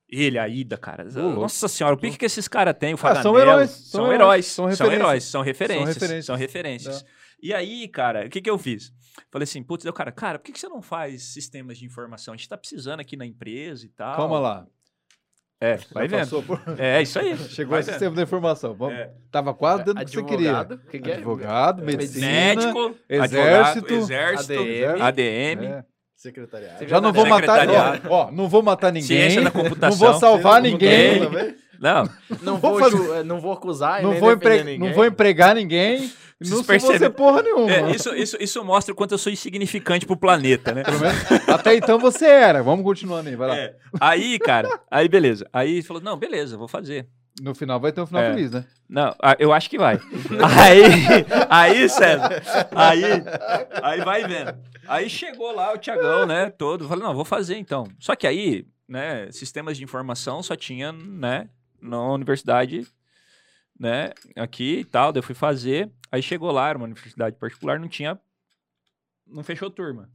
Ele, 0.09 0.37
a 0.37 0.47
Ida, 0.47 0.77
cara. 0.77 1.05
Nossa 1.05 1.67
senhora, 1.69 1.95
o 1.95 1.97
pique 1.97 2.17
que 2.17 2.25
esses 2.25 2.47
caras 2.47 2.75
têm, 2.77 2.93
o 2.93 2.97
Ah, 3.01 3.21
são 3.21 3.39
heróis, 3.39 3.69
São, 3.69 4.03
são 4.05 4.13
heróis. 4.13 4.45
São, 4.45 4.53
são 4.65 4.69
referências. 4.69 4.99
heróis. 4.99 5.23
São 5.23 5.41
referências. 5.41 6.25
São 6.25 6.35
referências. 6.35 6.95
referências. 6.97 7.05
E 7.41 7.53
aí, 7.53 7.87
cara, 7.87 8.25
o 8.25 8.29
que 8.29 8.41
que 8.41 8.49
eu 8.49 8.57
fiz? 8.57 8.91
Falei 9.31 9.43
assim, 9.45 9.63
putz, 9.63 9.85
eu, 9.85 9.93
cara, 9.93 10.11
cara, 10.11 10.37
por 10.37 10.45
que, 10.45 10.51
que 10.51 10.59
você 10.59 10.67
não 10.67 10.81
faz 10.81 11.33
sistemas 11.33 11.77
de 11.77 11.85
informação? 11.85 12.33
A 12.33 12.37
gente 12.37 12.49
tá 12.49 12.57
precisando 12.57 12.99
aqui 12.99 13.15
na 13.15 13.25
empresa 13.25 13.85
e 13.85 13.89
tal. 13.89 14.15
Calma 14.17 14.37
lá. 14.39 14.67
É, 15.63 15.77
vai 15.93 16.09
Já 16.09 16.17
vendo. 16.23 16.41
por- 16.43 16.59
É, 16.77 16.97
é 16.97 17.01
isso 17.03 17.19
aí. 17.19 17.37
Chegou 17.37 17.71
Vai 17.71 17.81
esse 17.81 17.91
vendo. 17.91 17.99
sistema 17.99 18.15
da 18.15 18.23
informação. 18.23 18.73
Vamos... 18.73 18.95
É. 18.95 19.11
Tava 19.31 19.53
quase 19.53 19.83
dando 19.85 20.01
o 20.01 20.05
que 20.05 20.09
você 20.11 20.23
queria. 20.23 20.67
Que, 20.89 20.99
que 20.99 21.11
é? 21.11 21.13
Advogado, 21.15 21.83
medicina. 21.83 22.25
Médico, 22.25 22.95
exército, 23.07 23.93
exército, 23.93 24.53
ADM. 24.53 25.01
ADM, 25.01 25.65
É. 25.65 25.83
Secretariado. 26.15 26.87
Já 26.87 26.99
não 27.01 27.13
vou 27.13 27.25
matar. 27.25 27.67
Ó, 28.09 28.27
ó, 28.27 28.31
não 28.31 28.47
vou 28.49 28.61
matar 28.61 28.91
ninguém. 28.91 29.07
ciência 29.07 29.41
da 29.41 29.45
Não 29.45 29.51
computação. 29.63 29.97
vou 30.11 30.19
salvar 30.19 30.61
ninguém. 30.61 31.19
Não, 31.81 32.07
Não 32.43 32.57
vou 32.61 32.71
vou, 32.71 32.79
fazer- 32.79 32.95
ju- 32.97 33.13
eh, 33.15 33.23
não 33.23 33.39
vou 33.41 33.51
acusar 33.53 34.01
Não 34.03 34.11
nem 34.11 34.19
vou, 34.19 34.31
empre... 34.31 34.57
ninguém. 34.63 34.79
não 34.79 34.93
vou 34.93 35.03
empregar 35.05 35.55
ninguém. 35.55 35.97
Vocês 35.99 36.49
Não 36.51 36.57
sou 36.57 36.65
percebem? 36.65 36.97
você 36.99 37.09
porra 37.09 37.41
nenhuma. 37.43 37.71
é, 37.71 37.91
isso, 37.91 38.13
isso, 38.15 38.37
isso 38.39 38.63
mostra 38.63 38.93
o 38.93 38.95
quanto 38.95 39.13
eu 39.13 39.17
sou 39.17 39.31
insignificante 39.31 40.05
pro 40.05 40.15
planeta, 40.17 40.73
né? 40.73 40.83
Pelo 40.83 40.99
menos- 40.99 41.17
Até 41.49 41.75
então 41.75 41.97
você 41.99 42.25
era. 42.25 42.61
Vamos 42.63 42.83
continuando 42.85 43.29
aí, 43.29 43.35
vai 43.35 43.47
lá. 43.47 43.57
É. 43.57 43.75
Aí, 43.99 44.39
cara, 44.39 44.69
aí 44.89 45.07
beleza. 45.09 45.47
Aí 45.51 45.81
falou, 45.83 46.01
não, 46.01 46.17
beleza, 46.17 46.55
vou 46.57 46.67
fazer. 46.67 47.07
No 47.41 47.55
final 47.55 47.79
vai 47.79 47.91
ter 47.91 48.01
um 48.01 48.05
final 48.05 48.21
É. 48.23 48.33
feliz, 48.33 48.51
né? 48.51 48.65
Não, 48.89 49.15
eu 49.39 49.53
acho 49.53 49.69
que 49.69 49.77
vai. 49.77 49.99
Aí, 50.59 51.25
aí, 51.49 51.89
César, 51.89 52.41
aí, 52.75 53.03
aí 53.81 54.01
vai 54.01 54.27
vendo. 54.27 54.53
Aí 54.87 55.09
chegou 55.09 55.51
lá 55.55 55.73
o 55.73 55.77
Tiagão, 55.77 56.25
né, 56.25 56.49
todo, 56.49 56.87
falei, 56.87 57.03
não, 57.03 57.13
vou 57.15 57.23
fazer 57.25 57.55
então. 57.57 57.87
Só 57.99 58.15
que 58.15 58.27
aí, 58.27 58.65
né, 58.87 59.27
sistemas 59.31 59.77
de 59.77 59.83
informação 59.83 60.43
só 60.43 60.55
tinha, 60.55 60.91
né, 60.91 61.47
na 61.81 61.99
universidade, 62.13 62.87
né, 63.79 64.11
aqui 64.35 64.79
e 64.79 64.85
tal, 64.85 65.11
daí 65.11 65.19
eu 65.19 65.23
fui 65.23 65.35
fazer. 65.35 65.91
Aí 66.11 66.21
chegou 66.21 66.51
lá, 66.51 66.69
era 66.69 66.77
uma 66.77 66.85
universidade 66.85 67.35
particular, 67.37 67.79
não 67.79 67.87
tinha, 67.87 68.19
não 69.25 69.43
fechou 69.43 69.69
turma. 69.69 70.09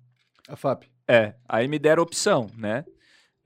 A 0.48 0.56
FAP. 0.56 0.84
É, 1.08 1.34
aí 1.48 1.66
me 1.66 1.78
deram 1.78 2.02
opção, 2.02 2.50
né. 2.56 2.84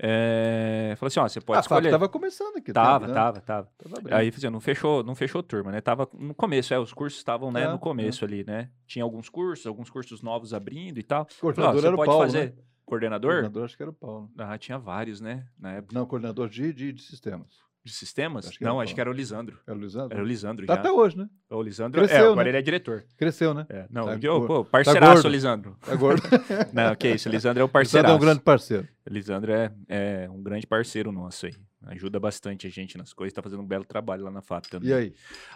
É, 0.02 0.94
falou 0.96 1.08
assim, 1.08 1.20
ó, 1.20 1.28
você 1.28 1.40
pode 1.42 1.58
a 1.58 1.62
FAP 1.62 1.72
escolher. 1.72 1.90
tava 1.90 2.08
começando 2.08 2.56
aqui. 2.56 2.72
Tava, 2.72 3.06
né? 3.06 3.12
tava, 3.12 3.40
tava. 3.40 3.68
Tava. 3.78 4.16
Aí, 4.16 4.28
assim, 4.28 4.48
não 4.48 4.60
fechou, 4.60 5.04
não 5.04 5.14
fechou 5.14 5.42
turma, 5.42 5.70
né? 5.70 5.80
Tava 5.82 6.08
no 6.14 6.34
começo, 6.34 6.72
é, 6.72 6.78
os 6.78 6.94
cursos 6.94 7.18
estavam, 7.18 7.52
né, 7.52 7.64
É, 7.64 7.68
no 7.68 7.78
começo 7.78 8.24
ali, 8.24 8.42
né? 8.42 8.70
Tinha 8.86 9.04
alguns 9.04 9.28
cursos, 9.28 9.66
alguns 9.66 9.90
cursos 9.90 10.22
novos 10.22 10.54
abrindo 10.54 10.98
e 10.98 11.02
tal. 11.02 11.22
Ó, 11.22 11.40
Coordenador 11.40 11.80
você 11.80 11.86
era 11.86 11.94
o 11.94 11.98
pode 11.98 12.08
Paulo, 12.08 12.24
fazer 12.24 12.44
né? 12.46 12.62
coordenador? 12.86 13.30
Coordenador 13.30 13.64
acho 13.64 13.76
que 13.76 13.82
era 13.82 13.90
o 13.90 13.94
Paulo. 13.94 14.30
Ah, 14.38 14.56
tinha 14.56 14.78
vários, 14.78 15.20
né? 15.20 15.46
Na 15.58 15.74
época 15.74 15.94
Não, 15.94 16.06
coordenador 16.06 16.48
de, 16.48 16.72
de, 16.72 16.92
de 16.94 17.02
sistemas. 17.02 17.60
De 17.82 17.92
sistemas? 17.92 18.46
Acho 18.48 18.62
não, 18.62 18.80
acho 18.80 18.94
que 18.94 19.00
era 19.00 19.08
o 19.08 19.12
Lisandro. 19.12 19.58
Era 19.66 19.76
o 19.76 19.80
Lisandro? 19.80 20.14
Era 20.14 20.22
o 20.22 20.26
Lisandro 20.26 20.66
Tá 20.66 20.74
já. 20.74 20.80
até 20.80 20.92
hoje, 20.92 21.16
né? 21.16 21.28
O 21.48 21.62
Lisandro, 21.62 22.00
Cresceu, 22.00 22.16
é, 22.18 22.32
agora 22.32 22.44
né? 22.44 22.50
ele 22.50 22.58
é 22.58 22.62
diretor. 22.62 23.04
Cresceu, 23.16 23.54
né? 23.54 23.66
É, 23.70 23.86
não, 23.90 24.04
Tá 24.04 24.18
eu- 24.22 24.46
pô, 24.46 24.64
parceiraço, 24.64 25.12
gordo. 25.14 25.26
o 25.26 25.30
Lisandro. 25.30 25.76
Tá 25.80 25.94
gordo. 25.96 26.22
Não, 26.74 26.94
que 26.94 27.08
isso, 27.08 27.28
o 27.28 27.32
Lisandro 27.32 27.60
é 27.62 27.64
o 27.64 27.66
Lisandro 27.72 27.72
parceiraço. 27.72 28.12
é 28.12 28.16
um 28.16 28.20
grande 28.20 28.40
parceiro. 28.40 28.88
O 29.08 29.12
Lisandro 29.12 29.52
é, 29.52 29.72
é 29.88 30.28
um 30.30 30.42
grande 30.42 30.66
parceiro 30.66 31.10
nosso 31.10 31.46
aí. 31.46 31.54
Ajuda 31.86 32.20
bastante 32.20 32.66
a 32.66 32.70
gente 32.70 32.98
nas 32.98 33.12
coisas, 33.14 33.32
tá 33.32 33.42
fazendo 33.42 33.62
um 33.62 33.66
belo 33.66 33.84
trabalho 33.84 34.24
lá 34.24 34.30
na 34.30 34.42
FAP 34.42 34.66
também. 34.66 34.90
E 34.90 34.92
aí? 34.92 35.14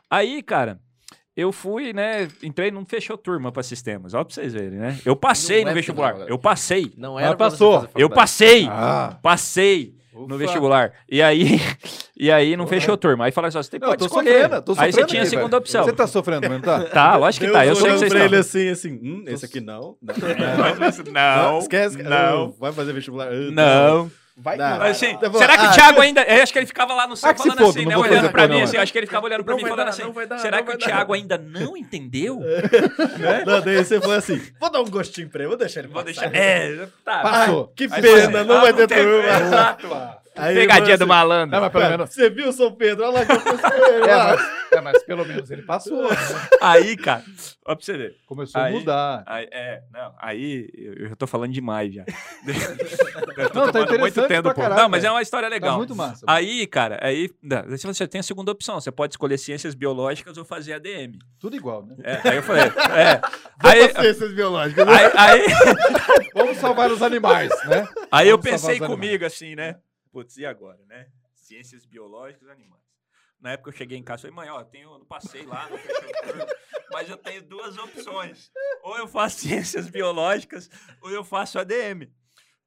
Aí, 0.09 0.43
cara, 0.43 0.81
eu 1.37 1.53
fui, 1.53 1.93
né? 1.93 2.27
Entrei, 2.43 2.71
não 2.71 2.87
fechou 2.87 3.19
turma 3.19 3.53
pra 3.53 3.63
sistemas. 3.63 4.15
Olha 4.15 4.25
pra 4.25 4.33
vocês 4.35 4.55
verem, 4.55 4.79
né? 4.79 4.99
Eu 5.05 5.15
passei 5.15 5.59
Não 5.59 5.65
no 5.67 5.71
é 5.73 5.75
vestibular. 5.75 6.17
Eu 6.27 6.39
passei. 6.39 6.91
Não 6.97 7.15
Mas 7.15 7.25
era 7.27 7.37
pra 7.37 7.51
você 7.51 7.57
passou. 7.59 7.81
fazer 7.83 7.93
Eu 7.97 8.09
passei. 8.09 8.67
Ah, 8.71 9.19
Passei 9.23 9.95
no 10.15 10.25
ufa. 10.27 10.37
vestibular. 10.39 10.93
E 11.11 11.21
aí, 11.23 11.61
e 12.17 12.31
aí 12.31 12.57
não 12.57 12.67
fechou 12.67 12.97
turma. 12.97 13.25
Aí 13.27 13.33
falaram 13.33 13.49
assim: 13.49 13.59
ó, 13.59 13.63
você 13.63 13.71
tem, 13.71 13.81
Não, 13.81 13.89
pode 13.89 13.99
tô 13.99 14.07
escolher. 14.07 14.43
sofrendo, 14.43 14.63
tô 14.63 14.73
aí 14.73 14.77
sofrendo 14.77 14.95
você 14.95 15.05
tinha 15.07 15.23
a 15.23 15.27
segunda 15.27 15.49
velho. 15.49 15.59
opção. 15.59 15.85
Você 15.85 15.93
tá 15.93 16.07
sofrendo, 16.07 16.49
não 16.49 16.61
tá? 16.61 16.81
Tá, 16.91 17.17
lógico 17.17 17.47
que 17.47 17.53
tá. 17.53 17.67
Eu 17.67 17.75
sei 17.77 17.91
que 17.93 17.99
vocês 17.99 18.13
pra 18.13 18.25
ele 18.25 18.37
assim, 18.37 18.69
assim, 18.69 18.93
hum, 19.03 19.25
esse 19.27 19.45
aqui 19.45 19.61
não. 19.61 19.97
Não, 20.01 20.15
Não, 21.13 21.59
esquece. 21.59 22.03
não, 22.03 22.53
Vai 22.59 22.73
fazer 22.73 22.93
vestibular. 22.93 23.31
Não. 23.33 24.11
Vai 24.37 24.57
Não. 24.57 24.79
vai. 24.79 24.91
Assim, 24.91 25.17
bom. 25.17 25.39
será 25.39 25.57
que 25.57 25.63
o 25.65 25.69
Ah, 25.69 25.73
Thiago 25.73 26.01
ainda. 26.01 26.23
Eu 26.23 26.43
acho 26.43 26.53
que 26.53 26.59
ele 26.59 26.67
ficava 26.67 26.93
lá 26.93 27.07
no 27.07 27.17
céu 27.17 27.31
Ah, 27.31 27.35
falando 27.37 27.57
foda, 27.59 27.71
assim, 27.71 27.83
não 27.85 27.91
né? 27.91 27.97
Olhando 27.97 28.15
fazer 28.17 28.29
pra 28.31 28.49
mim, 28.49 28.63
assim. 28.63 28.77
Acho 28.77 28.91
que 28.93 28.99
ele 28.99 29.07
ficava 29.07 29.27
olhando 29.27 29.45
pra 29.45 29.53
Não 29.53 29.57
mim 29.57 29.63
vai 29.63 29.71
falando 29.71 29.87
dar, 29.87 29.91
assim: 29.91 30.03
não 30.03 30.13
vai 30.13 30.27
dar, 30.27 30.39
será 30.39 30.57
não 30.57 30.65
que 30.65 30.71
o 30.71 30.73
vai 30.73 30.81
dar." 30.81 30.87
Thiago 30.87 31.13
ainda 31.13 31.39
não 31.39 31.77
entendeu? 31.77 32.41
Não, 33.47 33.61
daí 33.61 33.85
você 33.85 34.01
foi 34.01 34.17
assim, 34.17 34.43
vou 34.59 34.71
dar 34.71 34.81
um 34.81 34.91
gostinho 34.91 35.29
pra 35.29 35.41
ele, 35.43 35.49
vou 35.49 35.57
deixar 35.57 35.81
ele 35.81 35.89
Vou 35.89 36.03
passar. 36.03 36.29
deixar. 36.29 36.35
É, 36.37 36.89
tá. 37.05 37.21
Passou. 37.21 37.73
Que 37.77 37.89
pena, 37.89 38.43
não 38.45 38.57
ah, 38.57 38.61
vai 38.63 38.73
ter 38.73 38.89
turma. 38.89 39.29
Exato. 39.41 39.89
Aí, 40.37 40.55
Pegadinha 40.55 40.99
do 40.99 41.07
mano, 41.07 41.21
malandro. 41.29 41.51
Não, 41.55 41.61
mas 41.61 41.73
pelo 41.73 41.89
menos. 41.89 42.11
Você 42.13 42.31
viu 42.31 42.49
o 42.49 42.53
São 42.53 42.73
Pedro? 42.75 43.05
Olha 43.05 43.21
lá 43.21 43.25
que 43.27 43.33
eu 43.33 43.95
ele. 43.95 44.11
É 44.11 44.17
mas, 44.17 44.41
é, 44.73 44.81
mas 44.81 45.03
pelo 45.05 45.25
menos 45.25 45.51
ele 45.51 45.63
passou. 45.63 46.03
né? 46.11 46.17
Aí, 46.61 46.97
cara, 46.97 47.23
ó 47.67 47.75
pra 47.77 47.85
você 47.85 47.97
ver. 47.97 48.17
Começou 48.27 48.61
Aí- 48.61 48.75
a 48.75 48.79
mudar. 48.79 49.23
Aí, 49.27 49.49
é, 49.53 49.83
não, 49.93 50.13
aí 50.21 50.69
eu, 50.77 50.95
eu 50.95 51.09
já 51.11 51.17
tô 51.17 51.27
falando 51.27 51.53
demais 51.53 51.95
já. 51.95 52.05
eu 53.39 53.51
tô 53.51 53.61
Não, 53.61 53.73
tá 53.73 53.79
muito 53.81 53.95
interessante 53.95 54.29
tempo, 54.29 54.49
pô. 54.49 54.55
caralho, 54.61 54.83
Não, 54.83 54.89
mas 54.89 55.05
é 55.05 55.11
uma 55.11 55.23
história 55.23 55.49
Tá 55.49 55.55
legal. 55.55 55.77
muito 55.77 55.95
massa. 55.95 56.25
Aí, 56.29 56.67
cara, 56.67 56.99
aí 57.01 57.31
não, 57.43 57.63
você 57.69 58.07
tem 58.09 58.19
a 58.19 58.25
segunda 58.25 58.51
opção. 58.51 58.81
Você 58.81 58.91
pode 58.91 59.13
escolher 59.15 59.39
ciências 59.39 59.75
biológicas 59.75 60.37
ou 60.37 60.45
fazer 60.45 60.75
ADM. 60.75 61.13
Tudo 61.39 61.55
igual, 61.57 61.85
né? 61.87 61.95
É, 62.03 62.29
aí 62.31 62.37
eu 62.37 62.43
falei, 62.43 62.63
é. 62.65 63.21
Aí, 63.63 63.93
ciências 63.95 64.33
biológicas. 64.35 64.87
aí, 64.89 65.11
aí, 65.17 65.47
Vamos 66.35 66.57
salvar 66.59 66.91
os 66.91 67.01
animais, 67.03 67.51
né? 67.67 67.87
aí 68.11 68.29
eu 68.29 68.37
Vamos 68.37 68.51
pensei 68.51 68.79
salvar 68.79 68.91
os 68.91 68.95
comigo 68.97 69.25
assim, 69.25 69.55
né? 69.55 69.77
Putz, 70.15 70.37
e 70.37 70.47
agora, 70.47 70.79
né? 70.87 71.09
Ciências 71.35 71.85
biológicas 71.85 72.49
animais. 72.49 72.85
Na 73.41 73.51
época 73.51 73.71
eu 73.71 73.75
cheguei 73.75 73.99
em 73.99 74.03
casa 74.05 74.21
e 74.21 74.31
falei, 74.31 74.37
mãe, 74.37 74.49
ó, 74.49 74.61
eu 74.61 74.65
tenho, 74.65 74.95
eu 74.95 75.05
passei 75.07 75.45
lá, 75.45 75.69
não 75.69 75.77
fechou 75.77 76.09
o 76.09 76.23
turno, 76.23 76.47
mas 76.93 77.11
eu 77.11 77.17
tenho 77.17 77.43
duas 77.43 77.77
opções. 77.77 78.49
Ou 78.85 78.97
eu 78.97 79.09
faço 79.09 79.41
ciências 79.41 79.91
biológicas, 79.91 80.71
ou 81.03 81.11
eu 81.11 81.25
faço 81.25 81.59
ADM. 81.59 82.13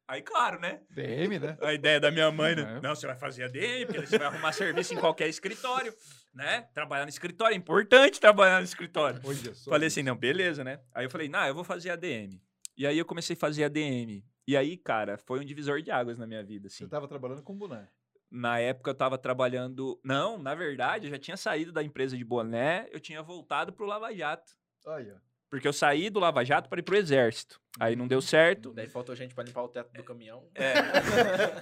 Aí, 0.06 0.22
claro, 0.22 0.60
né? 0.60 0.82
DM, 0.90 1.40
né? 1.40 1.58
A 1.62 1.74
ideia 1.74 2.02
da 2.02 2.12
minha 2.12 2.30
mãe, 2.30 2.54
né? 2.54 2.80
É. 2.80 2.82
Não, 2.82 2.94
você 2.94 3.08
vai 3.08 3.16
fazer 3.16 3.46
ADM, 3.46 3.86
porque 3.86 4.06
você 4.06 4.18
vai 4.18 4.28
arrumar 4.28 4.52
serviço 4.52 4.94
em 4.94 4.98
qualquer 5.00 5.30
escritório, 5.30 5.94
né? 6.34 6.68
Trabalhar 6.74 7.06
no 7.06 7.10
escritório, 7.10 7.54
é 7.54 7.58
importante 7.58 8.20
trabalhar 8.20 8.60
no 8.60 8.66
escritório. 8.66 9.22
Olha. 9.24 9.56
Falei 9.70 9.88
assim, 9.88 10.04
não, 10.04 10.18
beleza, 10.18 10.66
né? 10.66 10.82
Aí 10.94 11.06
eu 11.06 11.10
falei, 11.10 11.30
não, 11.30 11.48
eu 11.48 11.56
vou 11.56 11.64
fazer 11.64 11.92
ADM. 11.92 12.42
E 12.76 12.86
aí 12.86 12.98
eu 12.98 13.06
comecei 13.06 13.38
a 13.38 13.40
fazer 13.40 13.64
ADM. 13.64 14.22
E 14.48 14.56
aí, 14.56 14.78
cara, 14.78 15.18
foi 15.18 15.40
um 15.42 15.44
divisor 15.44 15.82
de 15.82 15.92
águas 15.92 16.18
na 16.18 16.26
minha 16.26 16.42
vida, 16.44 16.68
assim. 16.68 16.86
Você 16.86 16.90
tava 16.90 17.08
trabalhando 17.08 17.44
com 17.44 17.54
boné. 17.54 17.88
Na 18.32 18.60
época 18.60 18.92
eu 18.92 18.96
tava 18.96 19.18
trabalhando... 19.18 20.00
Não, 20.04 20.38
na 20.38 20.56
verdade, 20.56 21.08
eu 21.08 21.12
já 21.12 21.20
tinha 21.20 21.36
saído 21.38 21.72
da 21.72 21.84
empresa 21.84 22.18
de 22.18 22.24
boné, 22.24 22.88
eu 22.92 23.00
tinha 23.00 23.22
voltado 23.22 23.74
pro 23.74 23.86
Lava 23.86 24.14
Jato. 24.16 24.52
Aí, 24.88 25.12
ó. 25.12 25.16
Porque 25.50 25.68
eu 25.68 25.72
saí 25.74 26.10
do 26.10 26.20
Lava 26.20 26.44
Jato 26.44 26.68
para 26.70 26.80
ir 26.80 26.84
pro 26.84 26.96
Exército. 26.98 27.60
Aí 27.80 27.96
não 27.96 28.08
deu 28.08 28.22
certo. 28.22 28.74
Daí 28.74 28.88
faltou 28.88 29.16
gente 29.16 29.34
pra 29.34 29.44
limpar 29.46 29.64
o 29.64 29.70
teto 29.70 29.94
do 29.94 30.04
caminhão. 30.04 30.46
É. 30.56 30.74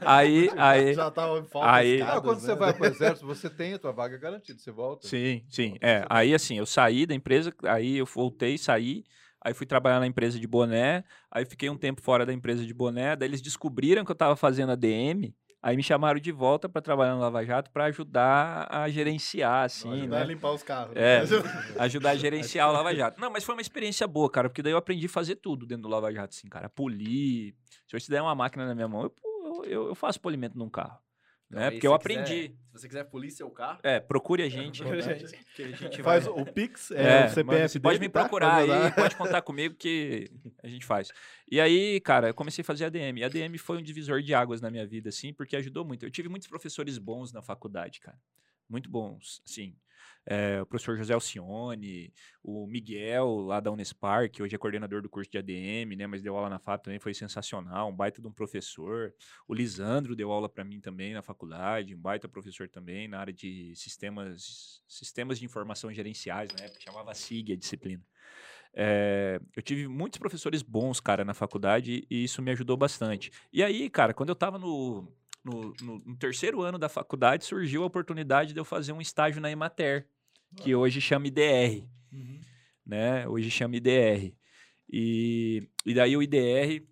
Aí, 0.01 0.49
aí... 0.57 0.93
Já 0.95 1.09
tava 1.11 1.37
em 1.39 1.45
falta 1.45 1.71
Aí- 1.71 1.95
escadas, 1.95 2.17
Ah, 2.17 2.21
quando 2.21 2.39
né? 2.39 2.45
você 2.45 2.55
vai 2.55 2.73
pro 2.73 2.85
exército, 2.85 3.25
você 3.27 3.49
tem 3.49 3.73
a 3.73 3.79
tua 3.79 3.91
vaga 3.91 4.17
garantida. 4.17 4.59
Você 4.59 4.71
volta. 4.71 5.07
Sim, 5.07 5.43
sim. 5.49 5.77
É, 5.81 6.03
aí 6.09 6.33
assim, 6.33 6.57
eu 6.57 6.65
saí 6.65 7.05
da 7.05 7.13
empresa, 7.13 7.53
aí 7.63 7.97
eu 7.97 8.05
voltei, 8.05 8.57
saí, 8.57 9.03
aí 9.45 9.53
fui 9.53 9.67
trabalhar 9.67 9.99
na 9.99 10.07
empresa 10.07 10.39
de 10.39 10.47
boné, 10.47 11.03
aí 11.31 11.45
fiquei 11.45 11.69
um 11.69 11.77
tempo 11.77 12.01
fora 12.01 12.25
da 12.25 12.33
empresa 12.33 12.65
de 12.65 12.73
boné, 12.73 13.15
daí 13.15 13.29
eles 13.29 13.41
descobriram 13.41 14.03
que 14.03 14.11
eu 14.11 14.15
tava 14.15 14.35
fazendo 14.35 14.71
a 14.71 14.75
DM, 14.75 15.35
aí 15.61 15.75
me 15.75 15.83
chamaram 15.83 16.19
de 16.19 16.31
volta 16.31 16.67
para 16.67 16.81
trabalhar 16.81 17.13
no 17.13 17.21
Lava 17.21 17.45
Jato 17.45 17.69
para 17.69 17.85
ajudar 17.85 18.67
a 18.71 18.89
gerenciar, 18.89 19.65
assim, 19.65 19.91
Ajudar 19.93 20.17
a 20.17 20.19
né? 20.21 20.25
limpar 20.25 20.51
os 20.51 20.63
carros. 20.63 20.95
É, 20.95 21.21
ajudar 21.77 22.09
a 22.11 22.15
gerenciar 22.15 22.69
o 22.69 22.73
Lava 22.73 22.95
Jato. 22.95 23.21
Não, 23.21 23.29
mas 23.29 23.43
foi 23.43 23.53
uma 23.53 23.61
experiência 23.61 24.07
boa, 24.07 24.29
cara, 24.31 24.49
porque 24.49 24.63
daí 24.63 24.73
eu 24.73 24.77
aprendi 24.77 25.05
a 25.05 25.09
fazer 25.09 25.35
tudo 25.35 25.67
dentro 25.67 25.83
do 25.83 25.89
Lava 25.89 26.11
Jato, 26.11 26.35
assim, 26.35 26.49
cara, 26.49 26.67
polir. 26.67 27.53
Se 27.87 27.95
eu 27.95 27.99
te 27.99 28.09
der 28.09 28.21
uma 28.23 28.33
máquina 28.33 28.65
na 28.65 28.73
minha 28.73 28.87
mão, 28.87 29.03
eu, 29.03 29.13
eu- 29.65 29.87
eu 29.89 29.95
faço 29.95 30.19
polimento 30.19 30.57
num 30.57 30.69
carro. 30.69 30.97
Então, 31.55 31.61
né? 31.63 31.71
Porque 31.71 31.87
eu 31.87 31.91
você 31.91 32.07
quiser- 32.07 32.19
aprendi. 32.21 32.47
se 32.67 32.73
você 32.73 32.87
quiser 32.87 33.03
polícia 33.05 33.45
ou 33.45 33.51
carro, 33.51 33.79
É, 33.83 33.99
procure 33.99 34.43
a 34.43 34.49
gente. 34.49 34.83
Gente. 34.83 35.37
que 35.55 35.63
a 35.63 35.67
gente 35.71 36.03
Faz 36.03 36.25
vai... 36.25 36.41
o 36.41 36.45
Pix, 36.45 36.91
é, 36.91 37.21
É, 37.21 37.25
o 37.25 37.29
CPF 37.29 37.69
você 37.69 37.79
pode 37.79 37.99
me 37.99 38.09
procurar 38.09 38.55
aí, 38.57 38.91
Pode 38.93 39.15
contar 39.15 39.41
comigo 39.41 39.75
que 39.75 40.29
a 40.61 40.67
gente 40.67 40.85
faz. 40.85 41.09
E 41.49 41.59
aí, 41.61 41.99
cara, 42.01 42.29
eu 42.29 42.33
comecei 42.33 42.61
a 42.61 42.65
fazer 42.65 42.85
ADM. 42.85 43.23
A 43.23 43.27
ADM 43.27 43.57
foi 43.57 43.77
um 43.77 43.81
divisor 43.81 44.21
de 44.21 44.33
águas 44.33 44.59
na 44.61 44.69
minha 44.69 44.85
vida, 44.85 45.09
assim, 45.09 45.31
porque 45.33 45.55
ajudou 45.55 45.85
muito. 45.85 46.05
Eu 46.05 46.11
tive 46.11 46.27
muitos 46.27 46.47
professores 46.47 46.97
bons 46.97 47.31
na 47.31 47.41
faculdade, 47.41 47.99
cara. 48.01 48.17
Muito 48.69 48.89
bons, 48.89 49.41
assim. 49.45 49.75
É, 50.27 50.59
o 50.59 50.65
professor 50.65 50.97
José 50.97 51.13
Alcione, 51.13 52.11
o 52.43 52.65
Miguel, 52.65 53.41
lá 53.41 53.59
da 53.59 53.71
Unespar, 53.71 54.29
que 54.29 54.41
hoje 54.41 54.55
é 54.55 54.57
coordenador 54.57 55.01
do 55.03 55.09
curso 55.09 55.29
de 55.29 55.37
ADM, 55.37 55.95
né, 55.95 56.07
mas 56.07 56.23
deu 56.23 56.35
aula 56.35 56.49
na 56.49 56.57
FAP 56.57 56.83
também, 56.83 56.99
foi 56.99 57.13
sensacional, 57.13 57.89
um 57.89 57.95
baita 57.95 58.21
de 58.21 58.27
um 58.27 58.31
professor. 58.31 59.13
O 59.47 59.53
Lisandro 59.53 60.15
deu 60.15 60.31
aula 60.31 60.49
para 60.49 60.63
mim 60.63 60.81
também 60.81 61.13
na 61.13 61.21
faculdade, 61.21 61.93
um 61.93 61.99
baita 61.99 62.27
professor 62.27 62.67
também 62.67 63.07
na 63.07 63.19
área 63.19 63.31
de 63.33 63.75
sistemas, 63.75 64.81
sistemas 64.87 65.37
de 65.37 65.45
informação 65.45 65.93
gerenciais, 65.93 66.49
na 66.57 66.65
época 66.65 66.81
chamava 66.81 67.13
SIG 67.13 67.53
a 67.53 67.55
disciplina. 67.55 68.03
É, 68.77 69.39
eu 69.55 69.61
tive 69.61 69.87
muitos 69.87 70.17
professores 70.17 70.61
bons, 70.61 70.99
cara, 70.99 71.23
na 71.23 71.33
faculdade 71.33 72.05
e 72.09 72.23
isso 72.23 72.41
me 72.41 72.51
ajudou 72.51 72.75
bastante. 72.75 73.31
E 73.53 73.63
aí, 73.63 73.89
cara, 73.89 74.13
quando 74.13 74.29
eu 74.29 74.35
tava 74.35 74.57
no, 74.57 75.07
no, 75.45 75.73
no- 75.81 75.99
no 75.99 76.17
terceiro 76.17 76.61
ano 76.61 76.77
da 76.79 76.89
faculdade, 76.89 77.45
surgiu 77.45 77.83
a 77.83 77.85
oportunidade 77.85 78.51
de 78.51 78.59
eu 78.59 78.65
fazer 78.65 78.91
um 78.91 78.99
estágio 78.99 79.39
na 79.39 79.49
Emater, 79.51 80.07
que 80.57 80.73
hoje 80.75 80.99
chama 80.99 81.27
IDR, 81.27 81.87
né? 82.85 83.27
Hoje 83.27 83.49
chama 83.51 83.75
IDR. 83.75 84.33
E, 84.91 85.67
e 85.85 85.93
daí 85.93 86.15
o 86.17 86.21
IDR, 86.23 86.83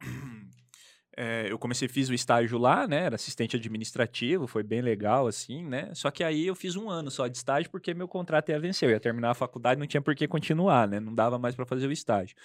é, 1.16 1.50
eu 1.50 1.58
comecei, 1.58 1.88
fiz 1.88 2.08
o 2.08 2.14
estágio 2.14 2.58
lá, 2.58 2.86
né? 2.86 3.04
Era 3.04 3.14
assistente 3.16 3.56
administrativo, 3.56 4.46
foi 4.46 4.62
bem 4.62 4.80
legal, 4.80 5.26
assim, 5.26 5.64
né? 5.64 5.90
Só 5.94 6.10
que 6.10 6.22
aí 6.24 6.46
eu 6.46 6.54
fiz 6.54 6.76
um 6.76 6.88
ano 6.88 7.10
só 7.10 7.26
de 7.26 7.36
estágio 7.36 7.70
porque 7.70 7.92
meu 7.94 8.08
contrato 8.08 8.50
ia 8.50 8.60
vencer. 8.60 8.88
Eu 8.88 8.92
ia 8.94 9.00
terminar 9.00 9.30
a 9.30 9.34
faculdade, 9.34 9.78
não 9.78 9.86
tinha 9.86 10.00
por 10.00 10.14
que 10.14 10.26
continuar, 10.28 10.88
né? 10.88 11.00
Não 11.00 11.14
dava 11.14 11.38
mais 11.38 11.54
para 11.54 11.66
fazer 11.66 11.86
o 11.86 11.92
estágio. 11.92 12.36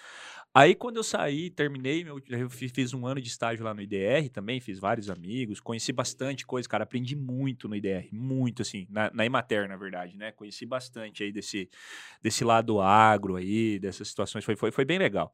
Aí 0.58 0.74
quando 0.74 0.96
eu 0.96 1.04
saí, 1.04 1.50
terminei, 1.50 2.06
meu, 2.06 2.18
eu 2.30 2.50
fi- 2.50 2.70
fiz 2.70 2.94
um 2.94 3.06
ano 3.06 3.20
de 3.20 3.28
estágio 3.28 3.66
lá 3.66 3.74
no 3.74 3.82
IDR 3.82 4.30
também, 4.30 4.62
fiz 4.62 4.80
vários 4.80 5.10
amigos, 5.10 5.60
conheci 5.60 5.92
bastante 5.92 6.46
coisa, 6.46 6.68
cara, 6.70 6.86
aprendi 6.86 7.14
muito 7.14 7.68
no 7.68 7.76
IDR, 7.76 8.10
muito 8.14 8.62
assim, 8.62 8.88
na, 8.90 9.12
na 9.14 9.26
Emater, 9.26 9.68
na 9.68 9.76
verdade, 9.76 10.16
né? 10.18 10.32
Conheci 10.32 10.66
bastante 10.66 11.24
aí 11.24 11.32
desse, 11.34 11.70
desse 12.22 12.46
lado 12.46 12.80
agro 12.80 13.36
aí, 13.36 13.80
dessas 13.80 14.08
situações, 14.08 14.46
foi, 14.46 14.56
foi, 14.56 14.72
foi 14.72 14.86
bem 14.86 14.98
legal. 14.98 15.30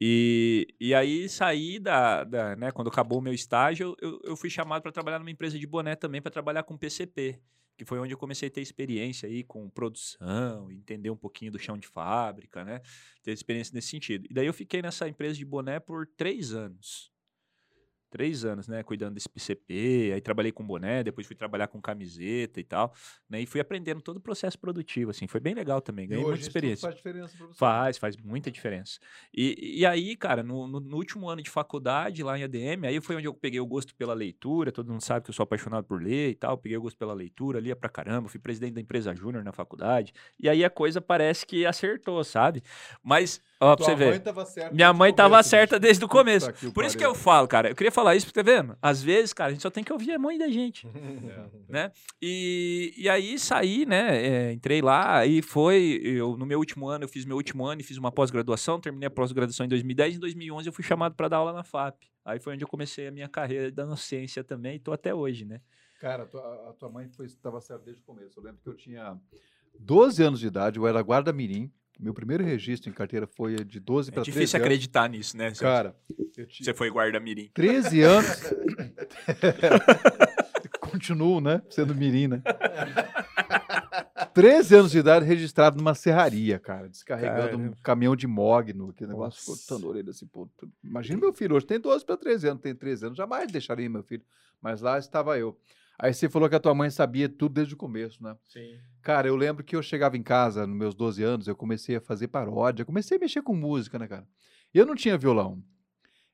E, 0.00 0.68
e 0.80 0.94
aí 0.94 1.28
saí 1.28 1.78
da, 1.78 2.24
da 2.24 2.56
né, 2.56 2.70
quando 2.72 2.88
acabou 2.88 3.18
o 3.18 3.22
meu 3.22 3.32
estágio, 3.34 3.96
eu, 4.00 4.20
eu 4.24 4.36
fui 4.36 4.50
chamado 4.50 4.82
para 4.82 4.92
trabalhar 4.92 5.18
numa 5.18 5.30
empresa 5.30 5.58
de 5.58 5.66
boné 5.66 5.96
também, 5.96 6.22
para 6.22 6.30
trabalhar 6.30 6.62
com 6.64 6.76
PCP, 6.78 7.38
que 7.76 7.84
foi 7.84 7.98
onde 7.98 8.14
eu 8.14 8.18
comecei 8.18 8.48
a 8.48 8.50
ter 8.50 8.60
experiência 8.60 9.28
aí 9.28 9.44
com 9.44 9.68
produção, 9.68 10.70
entender 10.70 11.10
um 11.10 11.16
pouquinho 11.16 11.52
do 11.52 11.58
chão 11.58 11.76
de 11.76 11.86
fábrica, 11.86 12.64
né? 12.64 12.80
Ter 13.22 13.32
experiência 13.32 13.74
nesse 13.74 13.88
sentido. 13.88 14.26
E 14.30 14.34
daí 14.34 14.46
eu 14.46 14.54
fiquei 14.54 14.80
nessa 14.80 15.08
empresa 15.08 15.36
de 15.36 15.44
boné 15.44 15.78
por 15.78 16.06
três 16.06 16.52
anos. 16.52 17.12
Três 18.16 18.46
anos, 18.46 18.66
né? 18.66 18.82
Cuidando 18.82 19.12
desse 19.12 19.28
PCP, 19.28 20.12
aí 20.14 20.20
trabalhei 20.22 20.50
com 20.50 20.64
boné, 20.66 21.04
depois 21.04 21.26
fui 21.26 21.36
trabalhar 21.36 21.66
com 21.68 21.78
camiseta 21.82 22.58
e 22.58 22.64
tal, 22.64 22.94
né? 23.28 23.42
E 23.42 23.46
fui 23.46 23.60
aprendendo 23.60 24.00
todo 24.00 24.16
o 24.16 24.20
processo 24.20 24.58
produtivo, 24.58 25.10
assim, 25.10 25.26
foi 25.26 25.38
bem 25.38 25.52
legal 25.54 25.82
também, 25.82 26.08
ganhei 26.08 26.24
muita 26.24 26.40
experiência. 26.48 26.86
faz 26.88 26.96
diferença 26.96 27.36
pra 27.36 27.46
você. 27.46 27.58
Faz, 27.58 27.98
faz 27.98 28.16
muita 28.16 28.50
diferença. 28.50 28.98
E, 29.34 29.80
e 29.80 29.84
aí, 29.84 30.16
cara, 30.16 30.42
no, 30.42 30.66
no- 30.66 30.80
no 30.80 30.96
último 30.96 31.28
ano 31.28 31.42
de 31.42 31.50
faculdade, 31.50 32.22
lá 32.22 32.38
em 32.38 32.44
ADM, 32.44 32.86
aí 32.86 32.98
foi 33.02 33.16
onde 33.16 33.26
eu 33.26 33.34
peguei 33.34 33.60
o 33.60 33.66
gosto 33.66 33.94
pela 33.94 34.14
leitura. 34.14 34.72
Todo 34.72 34.90
mundo 34.90 35.02
sabe 35.02 35.22
que 35.24 35.30
eu 35.30 35.34
sou 35.34 35.44
apaixonado 35.44 35.84
por 35.84 36.02
ler 36.02 36.30
e 36.30 36.34
tal. 36.34 36.56
Peguei 36.56 36.78
o 36.78 36.80
gosto 36.80 36.96
pela 36.96 37.12
leitura, 37.12 37.60
lia 37.60 37.76
pra 37.76 37.90
caramba. 37.90 38.30
Fui 38.30 38.40
presidente 38.40 38.72
da 38.72 38.80
empresa 38.80 39.14
Júnior 39.14 39.44
na 39.44 39.52
faculdade. 39.52 40.14
E 40.40 40.48
aí 40.48 40.64
a 40.64 40.70
coisa 40.70 41.02
parece 41.02 41.44
que 41.44 41.66
acertou, 41.66 42.24
sabe? 42.24 42.62
Mas, 43.02 43.42
ó, 43.60 43.74
pra 43.76 43.84
Tua 43.86 43.96
você 43.96 44.04
mãe 44.04 44.12
ver. 44.12 44.20
tava 44.20 44.44
certa 44.46 44.74
Minha 44.74 44.92
mãe 44.92 45.12
tava 45.12 45.30
começo, 45.34 45.48
certa 45.48 45.76
bicho. 45.76 45.80
desde 45.82 46.04
o 46.04 46.08
começo. 46.08 46.52
Por 46.72 46.84
isso 46.84 46.96
que 46.96 47.04
eu 47.04 47.14
falo, 47.14 47.46
cara. 47.48 47.70
Eu 47.70 47.74
queria 47.74 47.90
falar 47.92 48.14
isso, 48.16 48.32
tá 48.32 48.42
vendo? 48.42 48.76
Às 48.80 49.02
vezes, 49.02 49.32
cara, 49.32 49.50
a 49.50 49.52
gente 49.52 49.62
só 49.62 49.70
tem 49.70 49.82
que 49.84 49.92
ouvir 49.92 50.12
a 50.12 50.18
mãe 50.18 50.38
da 50.38 50.48
gente 50.48 50.86
né? 51.68 51.90
E, 52.20 52.94
e 52.96 53.08
aí 53.08 53.38
saí, 53.38 53.84
né? 53.86 54.16
é, 54.26 54.52
entrei 54.52 54.80
lá 54.82 55.24
e 55.26 55.42
foi. 55.42 56.00
Eu, 56.02 56.36
no 56.36 56.46
meu 56.46 56.58
último 56.58 56.88
ano, 56.88 57.04
eu 57.04 57.08
fiz 57.08 57.24
meu 57.24 57.36
último 57.36 57.64
ano 57.66 57.80
e 57.80 57.84
fiz 57.84 57.96
uma 57.96 58.12
pós-graduação. 58.12 58.80
Terminei 58.80 59.06
a 59.06 59.10
pós-graduação 59.10 59.66
em 59.66 59.68
2010. 59.68 60.16
Em 60.16 60.18
2011, 60.18 60.68
eu 60.68 60.72
fui 60.72 60.84
chamado 60.84 61.14
para 61.14 61.28
dar 61.28 61.38
aula 61.38 61.52
na 61.52 61.62
FAP. 61.64 62.04
Aí 62.24 62.38
foi 62.40 62.54
onde 62.54 62.64
eu 62.64 62.68
comecei 62.68 63.06
a 63.06 63.10
minha 63.10 63.28
carreira 63.28 63.70
da 63.70 63.84
docência 63.84 64.42
também. 64.42 64.76
E 64.76 64.78
tô 64.78 64.92
até 64.92 65.14
hoje, 65.14 65.44
né? 65.44 65.60
Cara, 66.00 66.24
a 66.24 66.26
tua, 66.26 66.70
a 66.70 66.72
tua 66.74 66.90
mãe 66.90 67.08
estava 67.24 67.60
certa 67.60 67.84
desde 67.84 68.02
o 68.02 68.04
começo. 68.04 68.38
Eu 68.38 68.42
lembro 68.44 68.60
que 68.62 68.68
eu 68.68 68.74
tinha 68.74 69.16
12 69.78 70.22
anos 70.22 70.40
de 70.40 70.46
idade, 70.46 70.78
eu 70.78 70.86
era 70.86 71.00
guarda-mirim. 71.00 71.70
Meu 71.98 72.12
primeiro 72.12 72.44
registro 72.44 72.90
em 72.90 72.92
carteira 72.92 73.26
foi 73.26 73.56
de 73.64 73.80
12 73.80 74.10
É 74.10 74.12
para 74.12 74.22
13 74.22 74.34
difícil 74.38 74.56
anos. 74.58 74.66
acreditar 74.66 75.08
nisso, 75.08 75.36
né? 75.36 75.50
Cara, 75.52 75.96
tinha 76.34 76.46
Você 76.50 76.74
foi 76.74 76.90
guarda-mirim. 76.90 77.50
13 77.54 78.02
anos. 78.02 78.26
Continuo, 80.80 81.40
né? 81.40 81.62
Sendo 81.70 81.94
mirim, 81.94 82.28
né? 82.28 82.42
13 84.34 84.74
anos 84.76 84.90
de 84.92 84.98
idade 84.98 85.24
registrado 85.24 85.76
numa 85.76 85.94
serraria, 85.94 86.58
cara. 86.58 86.88
Descarregando 86.88 87.56
um 87.56 87.60
Caramba. 87.60 87.76
caminhão 87.82 88.16
de 88.16 88.26
mogno, 88.26 88.92
que 88.92 89.06
negócio 89.06 89.44
cortando 89.44 89.86
a 89.86 89.90
orelha 89.90 90.10
assim. 90.10 90.26
Pô, 90.26 90.48
imagina 90.84 91.18
meu 91.20 91.32
filho, 91.32 91.56
hoje 91.56 91.66
tem 91.66 91.80
12 91.80 92.04
para 92.04 92.16
13 92.16 92.48
anos, 92.48 92.62
tem 92.62 92.74
13 92.74 93.06
anos, 93.06 93.18
jamais 93.18 93.50
deixaria 93.50 93.88
meu 93.88 94.02
filho. 94.02 94.22
Mas 94.60 94.80
lá 94.80 94.98
estava 94.98 95.38
eu. 95.38 95.56
Aí 95.98 96.12
você 96.12 96.28
falou 96.28 96.48
que 96.48 96.54
a 96.54 96.60
tua 96.60 96.74
mãe 96.74 96.90
sabia 96.90 97.28
tudo 97.28 97.54
desde 97.54 97.74
o 97.74 97.76
começo, 97.76 98.22
né? 98.22 98.36
Sim. 98.44 98.78
Cara, 99.02 99.28
eu 99.28 99.36
lembro 99.36 99.64
que 99.64 99.74
eu 99.74 99.82
chegava 99.82 100.16
em 100.16 100.22
casa, 100.22 100.66
nos 100.66 100.76
meus 100.76 100.94
12 100.94 101.22
anos, 101.22 101.48
eu 101.48 101.56
comecei 101.56 101.96
a 101.96 102.00
fazer 102.00 102.28
paródia, 102.28 102.84
comecei 102.84 103.16
a 103.16 103.20
mexer 103.20 103.42
com 103.42 103.54
música, 103.54 103.98
né, 103.98 104.06
cara? 104.06 104.26
Eu 104.74 104.84
não 104.84 104.94
tinha 104.94 105.16
violão. 105.16 105.62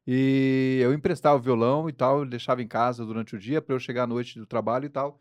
E 0.07 0.81
eu 0.83 0.92
emprestava 0.92 1.37
o 1.37 1.42
violão 1.42 1.88
e 1.88 1.92
tal, 1.92 2.27
deixava 2.27 2.61
em 2.62 2.66
casa 2.66 3.07
durante 3.07 3.37
o 3.37 3.38
dia 3.38 3.62
para 3.62 3.75
eu 3.75 3.79
chegar 3.79 4.03
à 4.03 4.07
noite 4.07 4.38
do 4.38 4.46
trabalho 4.46 4.87
e 4.87 4.88
tal. 4.88 5.18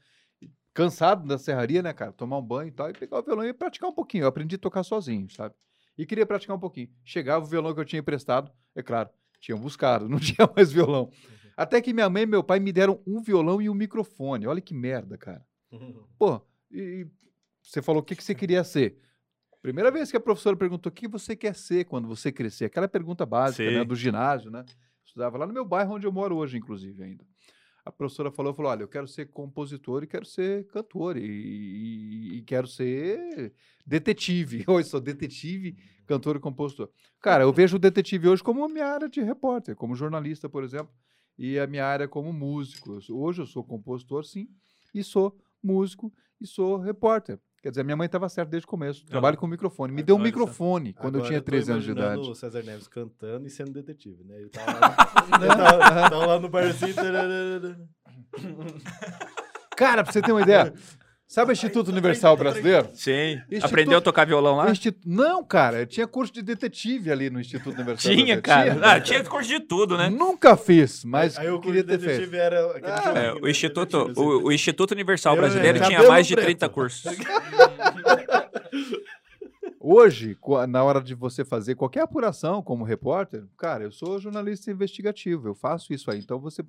Cansado 0.74 1.28
da 1.28 1.38
serraria, 1.38 1.84
né, 1.84 1.94
cara? 1.94 2.12
Tomar 2.12 2.40
um 2.40 2.42
banho 2.42 2.70
e 2.70 2.72
tal, 2.72 2.90
e 2.90 2.94
pegar 2.94 3.20
o 3.20 3.24
violão 3.24 3.46
e 3.46 3.54
praticar 3.54 3.90
um 3.90 3.94
pouquinho. 3.94 4.24
Eu 4.24 4.28
aprendi 4.28 4.56
a 4.56 4.60
tocar 4.60 4.84
sozinho, 4.84 5.30
sabe? 5.30 5.54
E 5.98 6.06
queria 6.06 6.26
praticar 6.26 6.56
um 6.56 6.60
pouquinho. 6.60 6.90
Chegava 7.04 7.46
o 7.46 7.48
violão 7.48 7.74
que 7.76 7.80
eu 7.80 7.86
tinha 7.86 8.00
emprestado, 8.00 8.52
é 8.74 8.82
claro, 8.82 9.10
tinham 9.40 9.60
buscado, 9.60 10.08
não 10.10 10.20
tinha 10.20 10.50
mais 10.56 10.72
violão. 10.72 11.12
Até 11.62 11.82
que 11.82 11.94
minha 11.94 12.10
mãe 12.10 12.24
e 12.24 12.26
meu 12.26 12.44
pai 12.44 12.60
me 12.60 12.72
deram 12.72 13.02
um 13.06 13.22
violão 13.22 13.62
e 13.62 13.70
um 13.70 13.74
microfone. 13.74 14.48
Olha 14.48 14.62
que 14.62 14.74
merda, 14.74 15.18
cara. 15.18 15.46
Pô, 16.18 16.42
e 16.72 17.08
você 17.62 17.82
falou 17.82 18.02
o 18.02 18.06
que, 18.06 18.16
que 18.16 18.24
você 18.24 18.34
queria 18.36 18.64
ser. 18.64 18.98
Primeira 19.62 19.92
vez 19.92 20.10
que 20.10 20.18
a 20.18 20.20
professora 20.20 20.56
perguntou 20.58 20.90
o 20.90 20.94
que 20.94 21.08
você 21.08 21.36
quer 21.36 21.54
ser 21.56 21.86
quando 21.86 22.08
você 22.08 22.32
crescer. 22.32 22.66
Aquela 22.66 22.88
pergunta 22.88 23.26
básica 23.26 23.64
né, 23.72 23.86
do 23.86 23.96
ginásio, 23.96 24.50
né? 24.50 24.66
Estudava 25.06 25.38
lá 25.38 25.46
no 25.46 25.54
meu 25.54 25.64
bairro 25.64 25.96
onde 25.96 26.08
eu 26.08 26.12
moro 26.12 26.36
hoje, 26.36 26.58
inclusive, 26.58 27.04
ainda. 27.04 27.24
A 27.86 27.92
professora 27.92 28.32
falou, 28.32 28.54
falou, 28.54 28.72
olha, 28.72 28.84
eu 28.84 28.88
quero 28.88 29.08
ser 29.08 29.28
compositor 29.28 30.04
e 30.04 30.08
quero 30.08 30.26
ser 30.26 30.66
cantor 30.68 31.18
e, 31.18 31.22
e- 31.26 32.38
e 32.38 32.42
quero 32.44 32.68
ser 32.68 33.54
detetive. 33.86 34.64
Hoje 34.70 34.88
sou 34.90 35.00
detetive, 35.02 35.76
cantor 36.06 36.36
e 36.36 36.40
compositor. 36.40 36.90
Cara, 37.20 37.44
eu 37.44 37.52
vejo 37.52 37.76
o 37.78 37.80
detetive 37.80 38.28
hoje 38.28 38.44
como 38.44 38.68
minha 38.70 38.86
área 38.88 39.10
de 39.10 39.22
repórter, 39.22 39.76
como 39.76 39.96
jornalista, 39.96 40.48
por 40.48 40.64
exemplo, 40.64 40.92
e 41.38 41.60
a 41.60 41.68
minha 41.68 41.86
área 41.86 42.08
como 42.08 42.32
músico. 42.32 43.00
Hoje 43.10 43.42
eu 43.42 43.46
sou 43.46 43.64
compositor, 43.64 44.24
sim, 44.24 44.48
e 44.94 45.04
sou 45.04 45.38
músico 45.64 46.12
e 46.40 46.48
sou 46.48 46.78
repórter. 46.78 47.40
Quer 47.62 47.70
dizer, 47.70 47.84
minha 47.84 47.96
mãe 47.96 48.08
estava 48.08 48.28
certa 48.28 48.50
desde 48.50 48.66
o 48.66 48.70
começo. 48.70 49.06
Trabalho 49.06 49.38
com 49.38 49.46
microfone. 49.46 49.94
Me 49.94 50.02
deu 50.02 50.16
um 50.16 50.20
microfone 50.20 50.94
quando 50.94 51.20
eu 51.20 51.24
tinha 51.26 51.40
tô 51.40 51.46
13 51.46 51.72
anos 51.74 51.84
de 51.84 51.92
idade. 51.92 52.20
o 52.22 52.34
César 52.34 52.64
Neves 52.64 52.88
cantando 52.88 53.46
e 53.46 53.52
sendo 53.52 53.72
detetive, 53.72 54.24
né? 54.24 54.40
Ele 54.40 54.50
tava 54.50 54.80
lá, 54.80 54.96
ele 55.38 55.48
tava, 55.48 56.10
tava 56.10 56.26
lá 56.26 56.40
no 56.40 56.50
barzinho. 56.50 56.96
Cara, 59.78 60.04
pra 60.04 60.12
você 60.12 60.24
ter 60.24 60.32
uma 60.32 60.42
ideia, 60.42 60.74
sabe 61.34 61.52
o 61.52 61.54
Instituto 61.54 61.88
Universal 61.90 62.36
Brasileiro? 62.38 62.90
Sim. 62.94 63.42
Instituto- 63.50 63.66
Aprendeu 63.66 63.98
a 63.98 64.02
tocar 64.02 64.26
violão 64.28 64.56
lá? 64.58 64.70
Institu- 64.70 65.00
Não, 65.06 65.44
cara, 65.44 65.86
tinha 65.86 66.06
curso 66.08 66.34
de 66.34 66.42
detetive 66.42 67.12
ali 67.12 67.30
no 67.30 67.40
Instituto 67.40 67.74
Universal 67.76 68.12
Tinha, 68.12 68.40
Brasileiro. 68.42 68.80
cara. 68.82 68.96
Ah, 68.98 69.00
tinha 69.02 69.24
curso 69.24 69.50
de 69.50 69.60
tudo, 69.62 69.98
né? 69.98 70.10
Nunca 70.10 70.58
fiz, 70.58 71.04
mas 71.06 71.38
Aí 71.38 71.50
o 71.50 71.60
queria 71.60 71.84
ter 71.84 71.98
detetive 71.98 72.28
feito. 72.32 72.36
era 72.42 72.60
Ah, 72.84 73.10
É, 73.10 73.14
né? 73.14 73.34
o, 73.42 73.48
Instituto, 73.48 73.98
Detetive, 74.00 74.22
assim. 74.22 74.30
o, 74.44 74.44
o 74.48 74.52
Instituto 74.52 74.92
Universal 74.92 75.36
Eu, 75.36 75.42
Brasileiro 75.42 75.78
é, 75.78 75.82
tinha 75.82 75.92
cabelo 75.98 76.12
mais 76.12 76.28
de 76.28 76.34
preto. 76.36 76.46
30 76.48 76.70
cursos. 76.70 77.04
Hoje, 79.84 80.38
na 80.70 80.84
hora 80.84 81.02
de 81.02 81.16
você 81.16 81.44
fazer 81.44 81.74
qualquer 81.76 82.02
apuração 82.02 82.62
como 82.62 82.84
repórter, 82.84 83.44
cara, 83.58 83.84
eu 83.84 83.92
sou 83.92 84.20
jornalista 84.20 84.70
investigativo, 84.70 85.48
eu 85.48 85.56
faço 85.56 85.92
isso 85.92 86.12
aí. 86.12 86.20
Então 86.20 86.40
você 86.40 86.64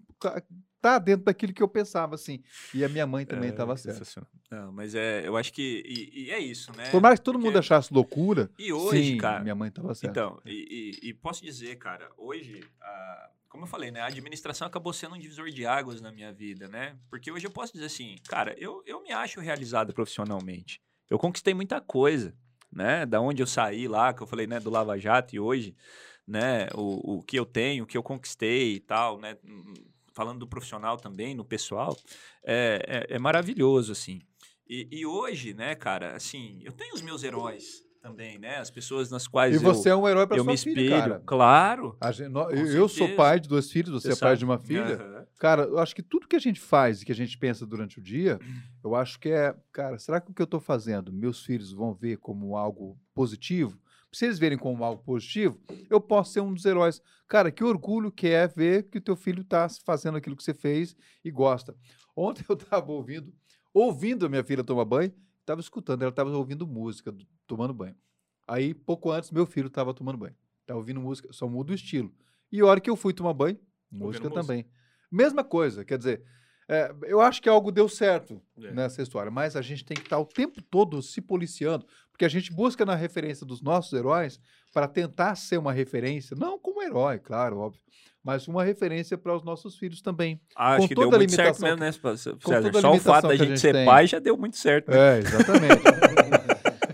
tá 0.83 0.99
dentro 0.99 1.25
daquilo 1.25 1.55
que 1.55 1.63
eu 1.63 1.69
pensava, 1.69 2.17
assim. 2.17 2.43
E 2.75 2.85
a 2.85 2.89
minha 2.89 3.07
mãe 3.07 3.25
também 3.25 3.49
É, 3.49 3.53
estava 3.53 3.77
certa. 3.77 4.27
Não, 4.51 4.73
mas 4.73 4.95
é, 4.95 5.27
eu 5.27 5.37
acho 5.37 5.53
que. 5.53 5.83
E, 5.87 6.25
e 6.25 6.31
é 6.31 6.39
isso, 6.41 6.73
né? 6.77 6.91
Por 6.91 7.01
mais 7.01 7.19
que 7.19 7.25
todo 7.25 7.37
Porque- 7.37 7.47
mundo 7.49 7.59
achasse 7.59 7.95
loucura, 7.95 8.51
E 8.59 8.73
hoje, 8.73 9.13
sim, 9.13 9.17
cara. 9.17 9.41
minha 9.43 9.55
mãe 9.55 9.69
estava 9.69 9.95
certa. 9.95 10.21
Então, 10.21 10.41
e, 10.45 10.99
e- 11.05 11.09
e 11.11 11.15
posso 11.15 11.43
dizer, 11.43 11.77
cara, 11.77 12.11
hoje, 12.19 12.61
a- 12.81 13.31
como 13.49 13.65
eu 13.65 13.69
falei, 13.69 13.91
né, 13.91 14.01
a 14.01 14.07
administração 14.07 14.67
acabou 14.67 14.93
sendo 14.93 15.15
um 15.15 15.19
divisor 15.19 15.49
de 15.51 15.65
águas 15.65 16.01
na 16.01 16.11
minha 16.11 16.33
vida, 16.33 16.67
né? 16.69 16.97
Porque 17.09 17.31
hoje 17.31 17.47
eu 17.47 17.51
posso 17.51 17.73
dizer 17.73 17.87
assim, 17.87 18.17
cara, 18.29 18.55
eu, 18.59 18.83
eu 18.87 19.03
me 19.03 19.13
acho 19.13 19.41
realizado 19.41 19.93
profissionalmente. 19.95 20.81
Eu 21.09 21.19
conquistei 21.19 21.53
muita 21.55 21.81
coisa, 21.81 22.35
né? 22.73 23.05
Da 23.07 23.21
onde 23.21 23.43
eu 23.43 23.47
saí 23.47 23.87
lá, 23.87 24.13
que 24.15 24.23
eu 24.23 24.27
falei, 24.27 24.47
né, 24.47 24.59
do 24.59 24.71
Lava 24.71 24.99
Jato 24.99 25.35
e 25.37 25.39
hoje, 25.41 25.77
né, 26.27 26.69
o, 26.75 27.17
o 27.19 27.23
que 27.23 27.39
eu 27.39 27.45
tenho, 27.45 27.85
o 27.85 27.87
que 27.87 27.97
eu 27.99 28.03
conquistei 28.03 28.75
e 28.77 28.81
tal, 28.81 29.19
né? 29.21 29.37
Falando 30.15 30.41
do 30.41 30.47
profissional 30.47 30.97
também, 30.97 31.35
no 31.35 31.45
pessoal, 31.45 31.97
é, 32.45 33.07
é, 33.11 33.17
é 33.17 33.19
maravilhoso, 33.19 33.93
assim. 33.93 34.21
E, 34.69 34.89
e 34.91 35.07
hoje, 35.07 35.55
né, 35.55 35.75
cara, 35.75 36.15
assim, 36.17 36.61
eu 36.65 36.73
tenho 36.73 36.95
os 36.95 37.03
meus 37.03 37.23
heróis 37.23 37.83
também, 38.01 38.39
né? 38.39 38.57
As 38.59 38.71
pessoas 38.71 39.11
nas 39.11 39.27
quais 39.29 39.55
E 39.55 39.57
eu 39.57 39.61
você 39.63 39.91
é 39.91 39.97
um 39.97 40.09
herói 40.09 40.27
para 40.27 40.37
eu 40.37 40.45
sua 40.45 40.53
me 40.53 40.59
filha, 40.59 40.81
espelho, 40.83 41.01
cara. 41.01 41.23
claro. 41.25 41.97
Gente- 42.11 42.33
eu, 42.35 42.67
eu 42.67 42.89
sou 42.89 43.07
certeza. 43.07 43.17
pai 43.17 43.41
de 43.41 43.49
dois 43.49 43.71
filhos, 43.71 44.03
você, 44.03 44.09
é 44.09 44.17
pai 44.17 44.31
sabe. 44.31 44.39
de 44.39 44.45
uma 44.45 44.59
filha. 44.59 44.95
Aham. 44.97 45.27
Cara, 45.39 45.63
eu 45.65 45.79
acho 45.79 45.95
que 45.95 46.03
tudo 46.03 46.29
que 46.29 46.37
a 46.37 46.41
gente 46.41 46.61
faz 46.61 47.03
e 47.03 47.05
que 47.05 47.13
a 47.13 47.15
gente 47.15 47.37
pensa 47.37 47.67
durante 47.67 47.99
o 47.99 48.03
dia, 48.03 48.39
eu 48.83 48.95
acho 48.95 49.19
que 49.19 49.29
é, 49.29 49.55
cara, 49.73 49.99
será 49.99 50.21
que 50.21 50.31
o 50.31 50.35
que 50.35 50.41
eu 50.43 50.45
estou 50.45 50.61
fazendo, 50.61 51.13
meus 51.13 51.45
filhos 51.45 51.73
vão 51.73 51.93
ver 51.93 52.19
como 52.19 52.57
algo 52.57 52.97
positivo? 53.15 53.79
Se 54.13 54.27
eles 54.27 54.39
verem 54.39 54.59
como 54.59 54.85
algo 54.85 55.03
positivo, 55.03 55.59
eu 55.89 56.01
posso 56.01 56.33
ser 56.33 56.41
um 56.41 56.53
dos 56.53 56.65
heróis. 56.65 57.01
Cara, 57.27 57.51
que 57.51 57.65
orgulho 57.65 58.13
que 58.13 58.29
é 58.29 58.47
ver 58.47 58.85
que 58.91 58.99
o 58.99 59.01
teu 59.01 59.17
filho 59.17 59.41
está 59.41 59.67
fazendo 59.87 60.19
aquilo 60.19 60.37
que 60.37 60.43
você 60.45 60.53
fez 60.53 60.95
e 61.25 61.31
gosta. 61.31 61.75
Ontem 62.15 62.45
eu 62.49 62.55
estava 62.55 62.93
ouvindo, 62.93 63.33
ouvindo 63.73 64.27
a 64.27 64.29
minha 64.29 64.45
filha 64.45 64.63
tomar 64.63 64.85
banho, 64.85 65.13
estava 65.41 65.61
escutando, 65.61 66.03
ela 66.03 66.11
estava 66.11 66.31
ouvindo 66.37 66.67
música, 66.67 67.11
do- 67.11 67.27
tomando 67.47 67.73
banho. 67.73 67.97
Aí, 68.47 68.75
pouco 68.75 69.11
antes, 69.11 69.31
meu 69.31 69.47
filho 69.47 69.69
estava 69.69 69.95
tomando 69.95 70.19
banho. 70.19 70.37
Estava 70.61 70.79
ouvindo 70.79 71.01
música, 71.01 71.33
só 71.33 71.49
muda 71.49 71.73
o 71.73 71.75
estilo. 71.75 72.13
E 72.51 72.61
a 72.61 72.67
hora 72.67 72.81
que 72.81 72.91
eu 72.91 72.97
fui 72.97 73.15
tomar 73.15 73.33
banho, 73.33 73.59
música 73.91 74.29
música. 74.29 74.43
também. 74.47 74.67
Mesma 75.11 75.43
coisa, 75.43 75.85
quer 75.87 75.97
dizer, 75.97 76.23
é, 76.73 76.93
eu 77.05 77.21
acho 77.21 77.43
que 77.43 77.49
algo 77.49 77.71
deu 77.71 77.89
certo 77.89 78.41
É. 78.63 78.71
nessa 78.73 79.03
história, 79.03 79.31
mas 79.31 79.57
a 79.57 79.63
gente 79.63 79.85
tem 79.85 79.97
que 79.97 80.03
estar 80.05 80.19
o 80.19 80.25
tempo 80.27 80.63
todo 80.63 81.03
se 81.03 81.21
policiando, 81.21 81.87
porque 82.11 82.25
a 82.25 82.29
gente 82.29 82.53
busca 82.53 82.85
na 82.87 82.95
referência 82.95 83.45
dos 83.47 83.61
nossos 83.61 83.93
heróis 83.93 84.41
para 84.73 84.89
tentar 84.89 85.35
ser 85.35 85.59
uma 85.59 85.73
referência, 85.73 86.37
não 86.37 86.59
como 86.59 86.83
herói, 86.83 87.19
claro, 87.19 87.59
óbvio, 87.59 87.81
mas 88.25 88.47
uma 88.49 88.63
referência 88.65 89.19
para 89.19 89.35
os 89.37 89.43
nossos 89.43 89.77
filhos 89.77 90.01
também. 90.01 90.41
Ah, 90.57 90.77
Com 90.77 90.85
acho 90.85 90.89
que 90.89 90.95
deu 90.95 91.11
muito 91.11 91.33
certo 91.33 91.61
mesmo, 91.61 91.77
né, 91.79 91.93
César? 91.93 92.37
Só 92.81 92.93
o 92.93 92.99
fato 93.01 93.29
da 93.29 93.37
gente 93.37 93.49
gente 93.49 93.61
ser 93.61 93.73
tem. 93.75 93.85
pai 93.85 94.07
já 94.07 94.19
deu 94.19 94.37
muito 94.37 94.57
certo. 94.57 94.91
né? 94.91 95.17
É, 95.17 95.19
exatamente. 95.19 95.83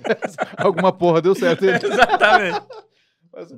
Alguma 0.56 0.92
porra 0.92 1.20
deu 1.20 1.34
certo. 1.34 1.64
Exatamente. 1.64 2.66
Mas, 3.32 3.54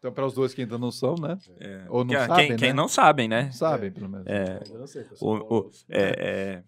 então, 0.00 0.10
para 0.12 0.26
os 0.26 0.32
dois 0.34 0.52
que 0.52 0.62
ainda 0.62 0.76
não 0.78 0.90
são, 0.90 1.14
né? 1.14 1.38
É. 1.60 1.84
Ou 1.88 2.02
não 2.04 2.14
Quem- 2.14 2.26
sabem, 2.26 2.46
quem, 2.48 2.56
quem 2.56 2.68
né? 2.70 2.74
não 2.74 2.88
sabem, 2.88 3.28
né? 3.28 3.50
Sabem, 3.52 3.92
pelo 3.92 4.08
menos. 4.08 4.26
É, 4.26 4.60
Eu 4.68 4.78
não 4.80 4.86
sei, 4.88 5.02
eu 5.02 5.08
o, 5.20 5.34
o- 5.36 5.40
Paulo. 5.46 5.70
é, 5.90 6.62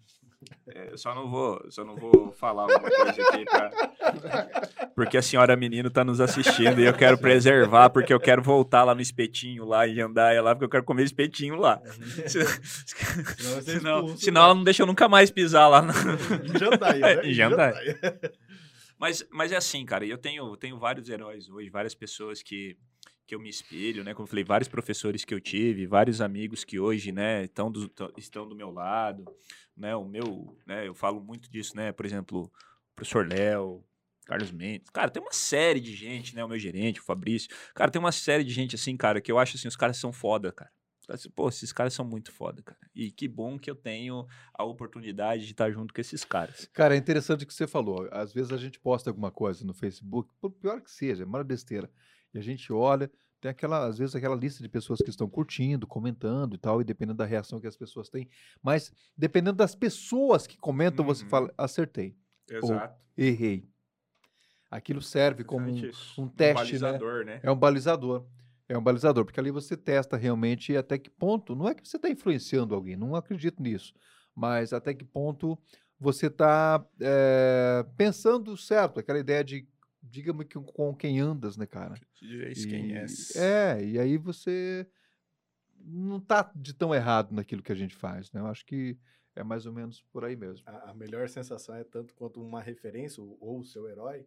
é, 0.67 0.81
é, 0.91 0.97
só 0.97 1.15
não 1.15 1.29
vou, 1.29 1.65
só 1.71 1.83
não 1.83 1.95
vou 1.95 2.31
falar 2.31 2.63
alguma 2.63 2.81
coisa 2.89 3.21
aqui 3.21 3.45
pra, 3.45 3.71
porque 4.95 5.17
a 5.17 5.21
senhora 5.21 5.55
menino 5.55 5.89
tá 5.89 6.03
nos 6.03 6.19
assistindo 6.21 6.79
e 6.79 6.85
eu 6.85 6.93
quero 6.93 7.17
preservar 7.17 7.89
porque 7.89 8.13
eu 8.13 8.19
quero 8.19 8.41
voltar 8.43 8.83
lá 8.83 8.93
no 8.93 9.01
espetinho 9.01 9.65
lá 9.65 9.87
em 9.87 9.95
Jandaia 9.95 10.41
lá 10.41 10.53
porque 10.53 10.65
eu 10.65 10.69
quero 10.69 10.83
comer 10.83 11.03
espetinho 11.03 11.55
lá. 11.55 11.81
Senão 12.27 13.61
senão, 13.61 13.97
expulso, 14.01 14.17
senão 14.25 14.43
ela 14.43 14.53
não 14.55 14.63
deixa 14.63 14.83
eu 14.83 14.87
nunca 14.87 15.07
mais 15.09 15.31
pisar 15.31 15.67
lá. 15.69 15.81
no- 15.81 15.93
Em 15.93 16.59
Jandaia, 16.59 17.15
né? 17.15 17.21
Em 17.27 17.33
Jandaia. 17.33 17.99
Mas, 18.99 19.25
mas 19.31 19.51
é 19.51 19.55
assim, 19.57 19.85
cara, 19.85 20.05
eu 20.05 20.17
tenho, 20.17 20.55
tenho 20.55 20.77
vários 20.77 21.09
heróis 21.09 21.49
hoje, 21.49 21.69
várias 21.69 21.93
pessoas 21.95 22.41
que, 22.41 22.77
que 23.25 23.33
eu 23.35 23.39
me 23.39 23.49
espelho, 23.49 24.03
né? 24.03 24.13
Como 24.13 24.25
eu 24.25 24.29
falei, 24.29 24.43
vários 24.43 24.67
professores 24.67 25.23
que 25.23 25.33
eu 25.33 25.39
tive, 25.39 25.85
vários 25.87 26.19
amigos 26.21 26.63
que 26.63 26.79
hoje, 26.79 27.11
né, 27.11 27.43
estão 27.45 27.71
do, 27.71 27.87
tão- 27.87 28.11
estão 28.17 28.47
do 28.47 28.55
meu 28.55 28.69
lado, 28.71 29.25
né? 29.75 29.95
O 29.95 30.05
meu, 30.05 30.57
né, 30.65 30.87
eu 30.87 30.93
falo 30.93 31.21
muito 31.21 31.49
disso, 31.49 31.75
né? 31.75 31.91
Por 31.91 32.05
exemplo, 32.05 32.43
o 32.43 32.95
professor 32.95 33.27
Léo, 33.27 33.83
Carlos 34.25 34.51
Mendes. 34.51 34.89
Cara, 34.89 35.09
tem 35.09 35.21
uma 35.21 35.31
série 35.33 35.79
de 35.79 35.95
gente, 35.95 36.35
né? 36.35 36.43
O 36.43 36.47
meu 36.49 36.59
gerente, 36.59 36.99
o 36.99 37.03
Fabrício. 37.03 37.49
Cara, 37.73 37.89
tem 37.91 37.99
uma 37.99 38.11
série 38.11 38.43
de 38.43 38.51
gente 38.51 38.75
assim, 38.75 38.95
cara, 38.97 39.19
que 39.21 39.31
eu 39.31 39.39
acho 39.39 39.57
assim, 39.57 39.67
os 39.67 39.75
caras 39.75 39.97
são 39.97 40.11
foda, 40.11 40.51
cara. 40.51 40.71
Pô, 41.35 41.49
esses 41.49 41.73
caras 41.73 41.93
são 41.93 42.05
muito 42.05 42.31
foda, 42.31 42.61
cara. 42.61 42.79
E 42.95 43.11
que 43.11 43.27
bom 43.27 43.59
que 43.59 43.69
eu 43.69 43.75
tenho 43.75 44.25
a 44.53 44.63
oportunidade 44.63 45.45
de 45.45 45.51
estar 45.51 45.69
junto 45.69 45.93
com 45.93 45.99
esses 45.99 46.23
caras. 46.23 46.69
Cara, 46.71 46.95
é 46.95 46.97
interessante 46.97 47.43
o 47.43 47.47
que 47.47 47.53
você 47.53 47.67
falou. 47.67 48.07
Às 48.09 48.31
vezes 48.31 48.53
a 48.53 48.57
gente 48.57 48.79
posta 48.79 49.09
alguma 49.09 49.29
coisa 49.29 49.65
no 49.65 49.73
Facebook, 49.73 50.29
por 50.39 50.51
pior 50.51 50.79
que 50.79 50.89
seja, 50.89 51.23
é 51.23 51.25
uma 51.25 51.43
besteira. 51.43 51.91
E 52.33 52.39
a 52.39 52.41
gente 52.41 52.71
olha, 52.73 53.11
tem 53.39 53.51
aquela, 53.51 53.85
às 53.85 53.97
vezes, 53.97 54.15
aquela 54.15 54.35
lista 54.35 54.63
de 54.63 54.69
pessoas 54.69 54.99
que 55.01 55.09
estão 55.09 55.29
curtindo, 55.29 55.85
comentando 55.85 56.55
e 56.55 56.57
tal, 56.57 56.81
e 56.81 56.83
dependendo 56.83 57.17
da 57.17 57.25
reação 57.25 57.59
que 57.59 57.67
as 57.67 57.75
pessoas 57.77 58.09
têm. 58.09 58.27
Mas 58.61 58.91
dependendo 59.17 59.57
das 59.57 59.75
pessoas 59.75 60.47
que 60.47 60.57
comentam, 60.57 61.05
você 61.05 61.23
Uhum. 61.23 61.29
fala, 61.29 61.53
acertei, 61.57 62.15
Exato. 62.49 62.99
errei. 63.17 63.67
Aquilo 64.71 65.01
serve 65.01 65.43
como 65.43 65.67
um, 65.69 65.75
um 66.17 66.27
teste, 66.27 66.73
né? 66.73 66.79
balizador, 66.79 67.25
né? 67.25 67.39
É 67.43 67.51
um 67.51 67.55
balizador. 67.55 68.25
É 68.67 68.77
um 68.77 68.81
balizador, 68.81 69.23
porque 69.25 69.39
ali 69.39 69.51
você 69.51 69.77
testa 69.77 70.17
realmente 70.17 70.75
até 70.75 70.97
que 70.97 71.09
ponto. 71.09 71.53
Não 71.53 71.67
é 71.67 71.75
que 71.75 71.87
você 71.87 71.97
está 71.97 72.09
influenciando 72.09 72.73
alguém, 72.73 72.95
não 72.95 73.13
acredito 73.13 73.61
nisso. 73.61 73.93
Mas 74.33 74.73
até 74.73 74.93
que 74.93 75.03
ponto 75.03 75.59
você 75.99 76.27
está 76.27 76.83
pensando 77.95 78.55
certo, 78.57 78.99
aquela 78.99 79.19
ideia 79.19 79.43
de 79.43 79.67
diga-me 80.03 80.45
que- 80.45 80.59
com 80.59 80.93
quem 80.95 81.19
andas, 81.19 81.57
né, 81.57 81.65
cara? 81.65 81.95
Direis 82.19 82.65
quem 82.65 82.95
és. 82.95 83.35
É, 83.35 83.83
e 83.83 83.97
aí 83.99 84.17
você 84.17 84.87
não 85.79 86.19
tá 86.19 86.51
de 86.55 86.73
tão 86.73 86.93
errado 86.93 87.33
naquilo 87.33 87.63
que 87.63 87.71
a 87.71 87.75
gente 87.75 87.95
faz, 87.95 88.31
né? 88.31 88.41
Eu 88.41 88.47
acho 88.47 88.65
que 88.65 88.97
é 89.35 89.43
mais 89.43 89.65
ou 89.65 89.73
menos 89.73 90.01
por 90.01 90.23
aí 90.23 90.35
mesmo. 90.35 90.63
A, 90.67 90.91
a 90.91 90.93
melhor 90.93 91.27
sensação 91.27 91.75
é 91.75 91.83
tanto 91.83 92.13
quanto 92.15 92.41
uma 92.41 92.61
referência 92.61 93.21
ou 93.21 93.37
ou 93.39 93.59
o 93.59 93.65
seu 93.65 93.87
herói 93.89 94.25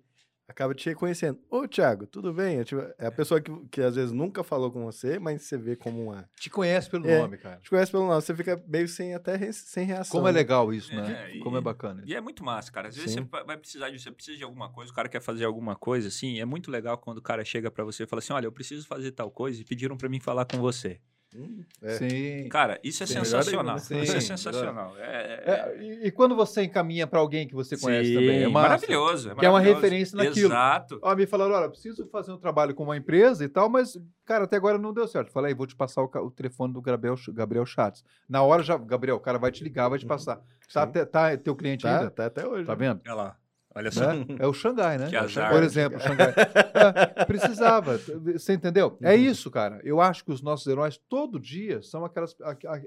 acaba 0.48 0.74
te 0.74 0.88
reconhecendo. 0.88 1.38
Ô, 1.50 1.66
Thiago, 1.66 2.06
tudo 2.06 2.32
bem? 2.32 2.58
É, 2.60 2.64
tipo, 2.64 2.80
é 2.98 3.06
a 3.06 3.10
pessoa 3.12 3.40
que, 3.40 3.50
que 3.70 3.80
às 3.82 3.96
vezes 3.96 4.12
nunca 4.12 4.42
falou 4.44 4.70
com 4.70 4.84
você, 4.84 5.18
mas 5.18 5.42
você 5.42 5.56
vê 5.58 5.74
como 5.76 6.04
uma... 6.04 6.28
Te 6.38 6.48
conhece 6.48 6.88
pelo 6.88 7.06
É. 7.06 7.18
nome, 7.18 7.36
cara. 7.36 7.60
Te 7.60 7.68
conhece 7.70 7.90
pelo 7.90 8.06
nome, 8.06 8.20
você 8.22 8.34
fica 8.34 8.62
meio 8.68 8.86
sem 8.88 9.14
até 9.14 9.36
re- 9.36 9.52
sem 9.52 9.84
reação. 9.84 10.12
Como 10.12 10.28
é 10.28 10.32
né? 10.32 10.38
legal 10.38 10.72
isso, 10.72 10.94
né? 10.94 11.30
É, 11.34 11.38
Como 11.40 11.56
é 11.56 11.60
e- 11.60 11.62
bacana. 11.62 12.02
E 12.06 12.14
é 12.14 12.20
muito 12.20 12.44
massa, 12.44 12.70
cara. 12.70 12.88
Às 12.88 12.96
vezes 12.96 13.12
Sim. 13.12 13.22
você 13.22 13.28
va- 13.28 13.42
vai 13.44 13.56
precisar 13.56 13.90
disso, 13.90 14.04
você 14.04 14.12
precisa 14.12 14.36
de 14.36 14.44
alguma 14.44 14.70
coisa, 14.70 14.90
o 14.92 14.94
cara 14.94 15.08
quer 15.08 15.20
fazer 15.20 15.44
alguma 15.44 15.74
coisa, 15.76 16.08
assim, 16.08 16.38
é 16.40 16.44
muito 16.44 16.70
legal 16.70 16.96
quando 16.98 17.18
o 17.18 17.22
cara 17.22 17.44
chega 17.44 17.70
pra 17.70 17.84
você 17.84 18.04
e 18.04 18.06
fala 18.06 18.20
assim, 18.20 18.32
olha, 18.32 18.46
eu 18.46 18.52
preciso 18.52 18.86
fazer 18.86 19.12
tal 19.12 19.30
coisa 19.30 19.60
e 19.60 19.64
pediram 19.64 19.96
pra 19.96 20.08
mim 20.08 20.20
falar 20.20 20.44
com 20.44 20.58
você. 20.58 21.00
Hum, 21.38 21.62
é. 21.82 21.90
Sim. 21.90 22.48
Cara, 22.48 22.80
isso 22.82 23.02
é 23.02 23.06
Sim, 23.06 23.14
sensacional. 23.14 23.76
né? 23.76 23.82
Isso 23.82 23.94
é 23.94 24.20
Sim, 24.20 24.26
sensacional. 24.28 24.94
É, 24.98 25.42
É, 25.46 25.76
e, 25.82 26.06
e 26.06 26.10
quando 26.10 26.34
você 26.34 26.62
encaminha 26.64 27.06
para 27.06 27.20
alguém 27.20 27.46
que 27.46 27.54
você 27.54 27.76
conhece 27.76 28.08
Sim, 28.08 28.14
também, 28.14 28.42
é 28.42 28.48
massa. 28.48 28.68
maravilhoso. 28.68 29.24
Que 29.36 29.44
é 29.44 29.48
uma 29.48 29.52
maravilhoso. 29.58 29.80
referência 29.82 30.16
naquilo. 30.16 30.48
Exato. 30.48 30.98
Ó, 31.02 31.14
me 31.14 31.26
falaram, 31.26 31.54
olha, 31.54 31.68
preciso 31.68 32.06
fazer 32.06 32.32
um 32.32 32.38
trabalho 32.38 32.74
com 32.74 32.84
uma 32.84 32.96
empresa 32.96 33.44
e 33.44 33.48
tal, 33.48 33.68
mas, 33.68 33.98
cara, 34.24 34.44
até 34.44 34.56
agora 34.56 34.78
não 34.78 34.92
deu 34.94 35.06
certo. 35.06 35.30
Falei, 35.30 35.54
vou 35.54 35.66
te 35.66 35.76
passar 35.76 36.02
o, 36.02 36.10
o 36.24 36.30
telefone 36.30 36.72
do 36.72 36.80
Gabriel, 36.80 37.14
Gabriel 37.34 37.66
Chats. 37.66 38.02
Na 38.28 38.42
hora 38.42 38.62
já, 38.62 38.76
Gabriel, 38.78 39.16
o 39.16 39.20
cara 39.20 39.38
vai 39.38 39.50
te 39.52 39.62
ligar, 39.62 39.88
vai 39.88 39.98
te 39.98 40.06
passar. 40.06 40.36
Tá, 40.36 40.42
Sim. 40.68 40.78
até- 40.80 41.04
tá 41.04 41.36
teu 41.36 41.54
cliente 41.54 41.82
Tá, 41.82 41.98
ainda? 41.98 42.10
tá 42.10 42.26
até 42.26 42.46
hoje. 42.46 42.64
Tá 42.66 42.74
vendo? 42.74 43.00
Olha 43.04 43.14
lá. 43.14 43.36
Olha 43.76 43.90
só. 43.90 44.14
Né? 44.14 44.24
É 44.38 44.46
o 44.46 44.52
Xangai, 44.54 44.96
né? 44.96 45.08
Que 45.10 45.16
azar. 45.16 45.52
Por 45.52 45.62
exemplo, 45.62 45.98
o 45.98 46.00
Xangai. 46.00 46.32
É, 46.34 47.24
precisava. 47.26 47.98
Você 47.98 48.54
entendeu? 48.54 48.96
É 49.02 49.14
isso, 49.14 49.50
cara. 49.50 49.80
Eu 49.84 50.00
acho 50.00 50.24
que 50.24 50.32
os 50.32 50.40
nossos 50.40 50.66
heróis 50.66 50.96
todo 51.08 51.38
dia 51.38 51.82
são 51.82 52.04
aquelas, 52.04 52.34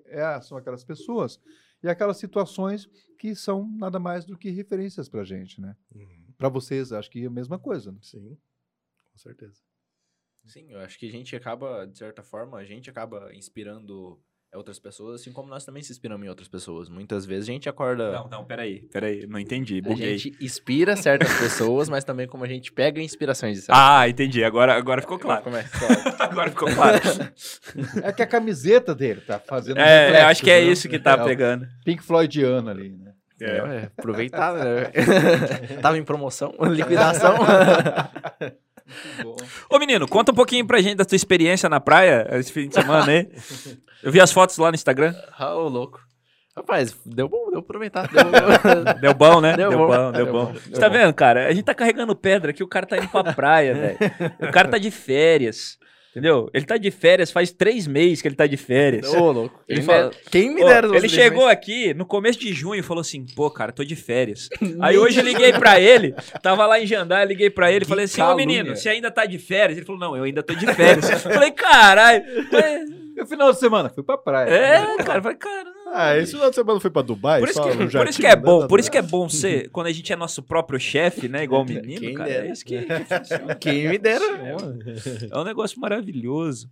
é, 0.07 0.41
são 0.41 0.57
aquelas 0.57 0.83
pessoas 0.83 1.39
e 1.83 1.87
aquelas 1.87 2.17
situações 2.17 2.89
que 3.19 3.35
são 3.35 3.69
nada 3.77 3.99
mais 3.99 4.25
do 4.25 4.35
que 4.37 4.49
referências 4.49 5.07
pra 5.07 5.23
gente, 5.23 5.61
né? 5.61 5.75
Uhum, 5.93 6.25
Pra 6.37 6.49
vocês, 6.49 6.91
acho 6.91 7.09
que 7.11 7.23
é 7.23 7.27
a 7.27 7.29
mesma 7.29 7.59
coisa. 7.59 7.91
né? 7.91 7.99
Sim, 8.01 8.37
com 9.11 9.17
certeza. 9.17 9.61
Sim, 10.45 10.71
eu 10.71 10.79
acho 10.79 10.97
que 10.97 11.07
a 11.07 11.11
gente 11.11 11.35
acaba, 11.35 11.85
de 11.85 11.97
certa 11.97 12.23
forma, 12.23 12.57
a 12.57 12.65
gente 12.65 12.89
acaba 12.89 13.29
inspirando 13.35 14.19
outras 14.57 14.79
pessoas, 14.79 15.21
assim 15.21 15.31
como 15.31 15.47
nós 15.47 15.63
também 15.63 15.83
se 15.83 15.91
inspiramos 15.91 16.25
em 16.25 16.29
outras 16.29 16.47
pessoas. 16.47 16.89
Muitas 16.89 17.25
vezes 17.25 17.47
a 17.49 17.51
gente 17.51 17.69
acorda. 17.69 18.11
Não, 18.11 18.27
não, 18.29 18.45
peraí, 18.45 18.81
peraí, 18.91 19.27
não 19.27 19.39
entendi, 19.39 19.79
a 19.79 19.81
buguei. 19.89 20.17
gente 20.17 20.43
inspira 20.43 20.95
certas 20.95 21.31
pessoas, 21.39 21.87
mas 21.87 22.03
também 22.03 22.27
como 22.27 22.43
a 22.43 22.47
gente 22.47 22.71
pega 22.71 22.99
inspirações 23.01 23.57
de 23.57 23.61
certas 23.65 23.81
Ah, 23.83 24.09
entendi, 24.09 24.43
agora, 24.43 24.75
agora 24.75 25.01
ficou 25.01 25.19
claro. 25.19 25.43
Como 25.43 25.55
é? 25.55 25.65
Agora 26.19 26.49
ficou 26.49 26.67
claro. 26.73 26.99
É 28.03 28.11
que 28.11 28.21
a 28.21 28.27
camiseta 28.27 28.93
dele 28.95 29.21
tá 29.21 29.39
fazendo. 29.39 29.77
um 29.77 29.81
É, 29.81 30.05
reflexo, 30.05 30.27
acho 30.27 30.43
que 30.43 30.51
é 30.51 30.61
viu? 30.61 30.71
isso 30.71 30.89
que 30.89 30.99
tá 30.99 31.11
É 31.11 31.21
o 31.21 31.25
pegando. 31.25 31.67
Pink 31.85 32.03
Floydiano 32.03 32.69
ali, 32.69 32.89
né? 32.89 33.11
É. 33.41 33.45
É, 33.57 33.89
aproveitar, 33.97 34.53
né? 34.53 34.91
Tava 35.81 35.97
em 35.97 36.03
promoção, 36.03 36.53
liquidação. 36.71 37.35
Bom. 39.23 39.35
Ô 39.69 39.79
menino, 39.79 40.07
conta 40.07 40.31
um 40.31 40.35
pouquinho 40.35 40.65
pra 40.65 40.81
gente 40.81 40.95
da 40.95 41.05
tua 41.05 41.15
experiência 41.15 41.69
na 41.69 41.79
praia 41.79 42.27
esse 42.33 42.51
fim 42.51 42.67
de 42.67 42.73
semana 42.75 43.11
aí. 43.11 43.29
Eu 44.03 44.11
vi 44.11 44.19
as 44.21 44.31
fotos 44.31 44.57
lá 44.57 44.69
no 44.71 44.75
Instagram. 44.75 45.13
Ah, 45.37 45.55
ô, 45.55 45.67
louco. 45.67 45.99
Rapaz, 46.55 46.93
deu 47.05 47.29
bom, 47.29 47.43
deu 47.51 47.61
pra 47.61 47.77
aproveitar. 47.77 48.07
Deu... 48.09 48.93
Deu 48.99 49.13
bom, 49.13 49.39
né? 49.39 49.55
Deu 49.55 49.69
Deu, 49.69 49.77
bom. 49.79 49.87
bom, 49.87 50.11
deu 50.11 50.25
Deu 50.25 50.33
bom. 50.33 50.45
bom, 50.47 50.53
Você 50.53 50.71
tá 50.79 50.89
bom. 50.89 50.97
vendo, 50.97 51.13
cara? 51.13 51.47
A 51.47 51.53
gente 51.53 51.63
tá 51.63 51.73
carregando 51.73 52.15
pedra 52.15 52.51
aqui, 52.51 52.61
o 52.63 52.67
cara 52.67 52.85
tá 52.85 52.97
indo 52.97 53.07
pra 53.07 53.31
praia, 53.33 53.73
velho. 53.73 53.97
O 54.41 54.51
cara 54.51 54.67
tá 54.67 54.77
de 54.77 54.91
férias. 54.91 55.77
Entendeu? 56.11 56.49
Ele 56.53 56.65
tá 56.65 56.75
de 56.75 56.89
férias, 56.89 57.31
faz 57.31 57.51
três 57.51 57.85
meses 57.85 58.19
que 58.21 58.27
ele 58.27 58.35
tá 58.35 58.47
de 58.47 58.57
férias. 58.57 59.13
Ô, 59.13 59.31
louco. 59.31 59.63
Ele 59.69 59.77
Quem, 59.79 59.85
fala- 59.85 60.09
me, 60.09 60.15
quem 60.31 60.55
me 60.55 60.63
dera. 60.65 60.87
ele 60.97 61.07
chegou 61.07 61.45
aqui 61.47 61.93
no 61.93 62.03
começo 62.03 62.39
de 62.39 62.51
junho 62.51 62.79
e 62.79 62.83
falou 62.83 63.01
assim: 63.01 63.25
pô, 63.35 63.49
cara, 63.51 63.71
tô 63.71 63.83
de 63.85 63.95
férias. 63.95 64.49
Aí 64.81 64.97
hoje 64.97 65.19
eu 65.19 65.23
liguei 65.23 65.53
pra 65.53 65.79
ele, 65.79 66.13
tava 66.41 66.65
lá 66.65 66.79
em 66.79 66.87
Jandar, 66.87 67.25
liguei 67.27 67.51
pra 67.51 67.71
ele 67.71 67.85
e 67.85 67.87
falei 67.87 68.05
assim: 68.05 68.21
ô 68.21 68.35
menino, 68.35 68.75
você 68.75 68.89
ainda 68.89 69.11
tá 69.11 69.23
de 69.25 69.37
férias? 69.37 69.77
Ele 69.77 69.85
falou: 69.85 70.01
não, 70.01 70.17
eu 70.17 70.23
ainda 70.23 70.41
tô 70.41 70.53
de 70.55 70.65
férias. 70.73 71.07
Falei: 71.21 71.51
caralho. 71.51 72.23
mas- 72.51 72.98
E 73.19 73.21
o 73.21 73.27
final 73.27 73.51
de 73.51 73.59
semana? 73.59 73.89
Fui 73.89 74.01
pra 74.01 74.17
praia. 74.17 74.49
É, 74.49 74.97
cara, 75.03 75.19
eu 75.19 75.23
falei: 75.23 75.37
cara. 75.37 75.73
Ah, 75.91 76.17
esse 76.17 76.31
final 76.31 76.49
de 76.49 76.55
semana 76.55 76.79
foi 76.79 76.89
pra 76.89 77.01
Dubai? 77.01 77.39
Por 77.41 77.49
isso, 77.49 77.61
que, 77.61 77.97
por 77.97 78.07
isso 78.07 78.19
que 78.19 78.27
é 78.27 78.35
né? 78.35 78.35
bom, 78.37 78.61
Tá 78.61 78.67
por 78.67 78.79
isso 78.79 78.89
que 78.89 78.97
é 78.97 79.01
bom 79.01 79.27
ser, 79.27 79.69
quando 79.71 79.87
a 79.87 79.91
gente 79.91 80.13
é 80.13 80.15
nosso 80.15 80.41
próprio 80.41 80.79
chefe, 80.79 81.27
né? 81.27 81.43
Igual 81.43 81.63
o 81.63 81.65
menino, 81.65 81.99
Quem 81.99 82.13
cara. 82.13 82.29
dera. 82.29 82.47
É 82.47 82.51
isso 82.51 82.63
que, 82.63 82.81
que 82.81 83.03
funciona. 83.03 83.55
Quem 83.55 83.89
me 83.89 83.97
dera. 83.97 84.23
É 85.29 85.37
um 85.37 85.43
negócio 85.43 85.79
maravilhoso. 85.81 86.71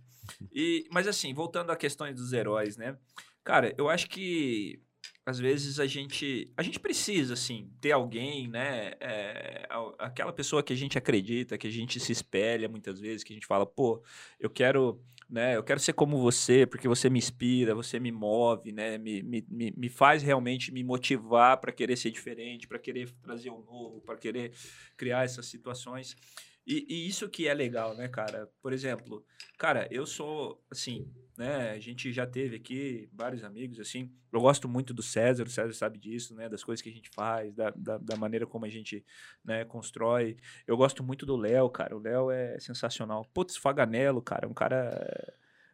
E, 0.52 0.86
mas 0.90 1.06
assim, 1.06 1.34
voltando 1.34 1.70
à 1.70 1.76
questão 1.76 2.10
dos 2.12 2.32
heróis, 2.32 2.78
né? 2.78 2.96
Cara, 3.44 3.74
eu 3.76 3.90
acho 3.90 4.08
que 4.08 4.80
às 5.26 5.38
vezes 5.38 5.78
a 5.78 5.86
gente 5.86 6.50
a 6.56 6.62
gente 6.62 6.80
precisa 6.80 7.34
assim 7.34 7.70
ter 7.82 7.92
alguém, 7.92 8.48
né? 8.48 8.92
é, 9.00 9.66
aquela 9.98 10.32
pessoa 10.32 10.62
que 10.62 10.72
a 10.72 10.76
gente 10.76 10.96
acredita, 10.96 11.58
que 11.58 11.66
a 11.66 11.70
gente 11.70 12.00
se 12.00 12.12
espelha 12.12 12.68
muitas 12.68 12.98
vezes, 12.98 13.22
que 13.22 13.32
a 13.32 13.36
gente 13.36 13.46
fala, 13.46 13.66
pô, 13.66 14.02
eu 14.40 14.48
quero 14.48 15.02
né? 15.28 15.56
Eu 15.56 15.62
quero 15.62 15.78
ser 15.78 15.92
como 15.92 16.18
você, 16.18 16.66
porque 16.66 16.88
você 16.88 17.10
me 17.10 17.18
inspira, 17.18 17.74
você 17.74 18.00
me 18.00 18.10
move, 18.10 18.72
né? 18.72 18.96
Me, 18.96 19.22
me, 19.22 19.44
me, 19.76 19.88
faz 19.88 20.22
realmente 20.22 20.72
me 20.72 20.82
motivar 20.82 21.58
para 21.58 21.70
querer 21.70 21.96
ser 21.96 22.10
diferente, 22.10 22.66
para 22.66 22.78
querer 22.78 23.10
trazer 23.22 23.50
o 23.50 23.60
novo, 23.60 24.00
para 24.00 24.16
querer 24.16 24.52
criar 24.96 25.24
essas 25.24 25.46
situações. 25.46 26.16
E, 26.68 26.84
e 26.86 27.08
isso 27.08 27.26
que 27.30 27.48
é 27.48 27.54
legal, 27.54 27.96
né, 27.96 28.08
cara? 28.08 28.46
Por 28.60 28.74
exemplo, 28.74 29.24
cara, 29.56 29.88
eu 29.90 30.04
sou, 30.04 30.62
assim, 30.70 31.10
né? 31.34 31.70
A 31.70 31.78
gente 31.80 32.12
já 32.12 32.26
teve 32.26 32.56
aqui 32.56 33.08
vários 33.10 33.42
amigos, 33.42 33.80
assim. 33.80 34.12
Eu 34.30 34.42
gosto 34.42 34.68
muito 34.68 34.92
do 34.92 35.02
César, 35.02 35.44
o 35.44 35.50
César 35.50 35.72
sabe 35.72 35.98
disso, 35.98 36.34
né? 36.34 36.46
Das 36.46 36.62
coisas 36.62 36.82
que 36.82 36.90
a 36.90 36.92
gente 36.92 37.08
faz, 37.14 37.54
da, 37.54 37.70
da, 37.70 37.96
da 37.96 38.16
maneira 38.16 38.46
como 38.46 38.66
a 38.66 38.68
gente 38.68 39.02
né, 39.42 39.64
constrói. 39.64 40.36
Eu 40.66 40.76
gosto 40.76 41.02
muito 41.02 41.24
do 41.24 41.36
Léo, 41.38 41.70
cara. 41.70 41.96
O 41.96 42.00
Léo 42.00 42.30
é 42.30 42.60
sensacional. 42.60 43.24
Putz, 43.32 43.56
Faganello, 43.56 44.20
cara, 44.20 44.46
um 44.46 44.52
cara 44.52 44.92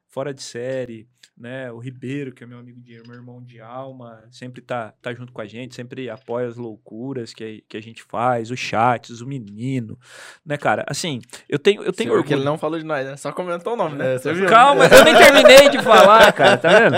fora 0.08 0.32
de 0.32 0.42
série, 0.42 1.08
né? 1.36 1.72
O 1.72 1.78
Ribeiro, 1.80 2.32
que 2.32 2.44
é 2.44 2.46
meu 2.46 2.58
amigo 2.58 2.80
de 2.80 3.02
meu 3.08 3.16
irmão 3.16 3.42
de 3.42 3.60
alma, 3.60 4.22
sempre 4.30 4.62
tá, 4.62 4.94
tá 5.02 5.12
junto 5.12 5.32
com 5.32 5.40
a 5.40 5.46
gente, 5.46 5.74
sempre 5.74 6.08
apoia 6.08 6.46
as 6.46 6.56
loucuras 6.56 7.34
que, 7.34 7.42
a- 7.44 7.62
que 7.68 7.76
a 7.76 7.82
gente 7.82 8.02
faz, 8.04 8.52
os 8.52 8.60
chats, 8.60 9.20
o 9.20 9.26
menino, 9.26 9.98
né, 10.46 10.56
cara? 10.56 10.84
Assim, 10.86 11.20
eu 11.48 11.58
tenho, 11.58 11.82
eu 11.82 11.92
tenho 11.92 12.10
Porque 12.10 12.18
orgulho. 12.32 12.36
ele 12.36 12.44
não 12.44 12.56
falou 12.56 12.78
de 12.78 12.84
nós, 12.84 13.04
né? 13.04 13.16
Só 13.16 13.32
comentou 13.32 13.72
o 13.72 13.76
nome, 13.76 13.96
né? 13.96 14.14
É, 14.14 14.18
Você 14.18 14.32
viu? 14.32 14.46
Calma, 14.48 14.84
eu 14.86 15.04
nem 15.04 15.16
terminei 15.16 15.68
de 15.68 15.82
falar, 15.82 16.32
cara, 16.32 16.56
tá 16.56 16.68
vendo? 16.78 16.96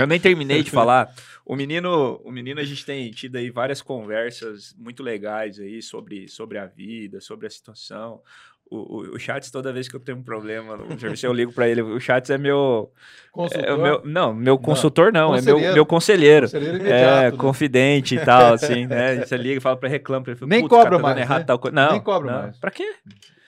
Eu 0.00 0.06
nem 0.06 0.18
terminei 0.18 0.62
de 0.62 0.70
falar. 0.70 1.12
O 1.44 1.54
menino, 1.56 2.20
o 2.24 2.30
menino, 2.30 2.60
a 2.60 2.64
gente 2.64 2.86
tem 2.86 3.10
tido 3.10 3.36
aí 3.36 3.50
várias 3.50 3.82
conversas 3.82 4.74
muito 4.78 5.02
legais 5.02 5.58
aí 5.58 5.82
sobre, 5.82 6.28
sobre 6.28 6.56
a 6.58 6.64
vida, 6.66 7.20
sobre 7.20 7.46
a 7.46 7.50
situação. 7.50 8.22
O, 8.70 8.76
o, 8.76 9.16
o 9.16 9.18
Chats, 9.18 9.50
toda 9.50 9.72
vez 9.72 9.88
que 9.88 9.96
eu 9.96 10.00
tenho 10.00 10.18
um 10.18 10.22
problema 10.22 10.76
no 10.76 10.98
serviço, 10.98 11.26
eu 11.26 11.32
ligo 11.32 11.52
pra 11.52 11.66
ele. 11.68 11.82
O 11.82 11.98
Chats 11.98 12.30
é 12.30 12.38
meu. 12.38 12.90
Consultor, 13.32 13.68
É 13.68 13.76
meu 13.76 14.02
não, 14.04 14.32
meu 14.34 14.56
consultor 14.58 15.12
não, 15.12 15.34
é 15.34 15.40
meu, 15.40 15.54
Conselheiro. 15.54 15.74
meu 15.74 15.86
conselheiro. 15.86 16.46
conselheiro 16.46 16.76
É, 16.76 16.80
imediato. 16.80 17.22
né? 17.22 17.30
confidente 17.38 18.14
e 18.16 18.24
tal, 18.24 18.54
assim, 18.54 18.86
né? 18.86 19.16
Você 19.24 19.36
liga 19.36 19.58
e 19.58 19.60
fala 19.60 19.76
pra 19.76 19.88
reclama. 19.88 20.24
Ele 20.28 20.36
fala, 20.36 20.48
Nem 20.48 20.60
"Putz, 20.60 20.70
cara, 20.70 20.82
cobra 20.84 20.90
tá 20.90 20.96
dando 21.02 21.14
mais, 21.16 21.18
errado 21.28 21.38
né? 21.40 21.44
tal 21.46 21.58
coisa. 21.58 21.74
Não, 21.74 21.90
Nem 21.92 22.00
cobra 22.00 22.32
não. 22.32 22.42
mais. 22.42 22.56
Pra 22.58 22.70
quê? 22.70 22.92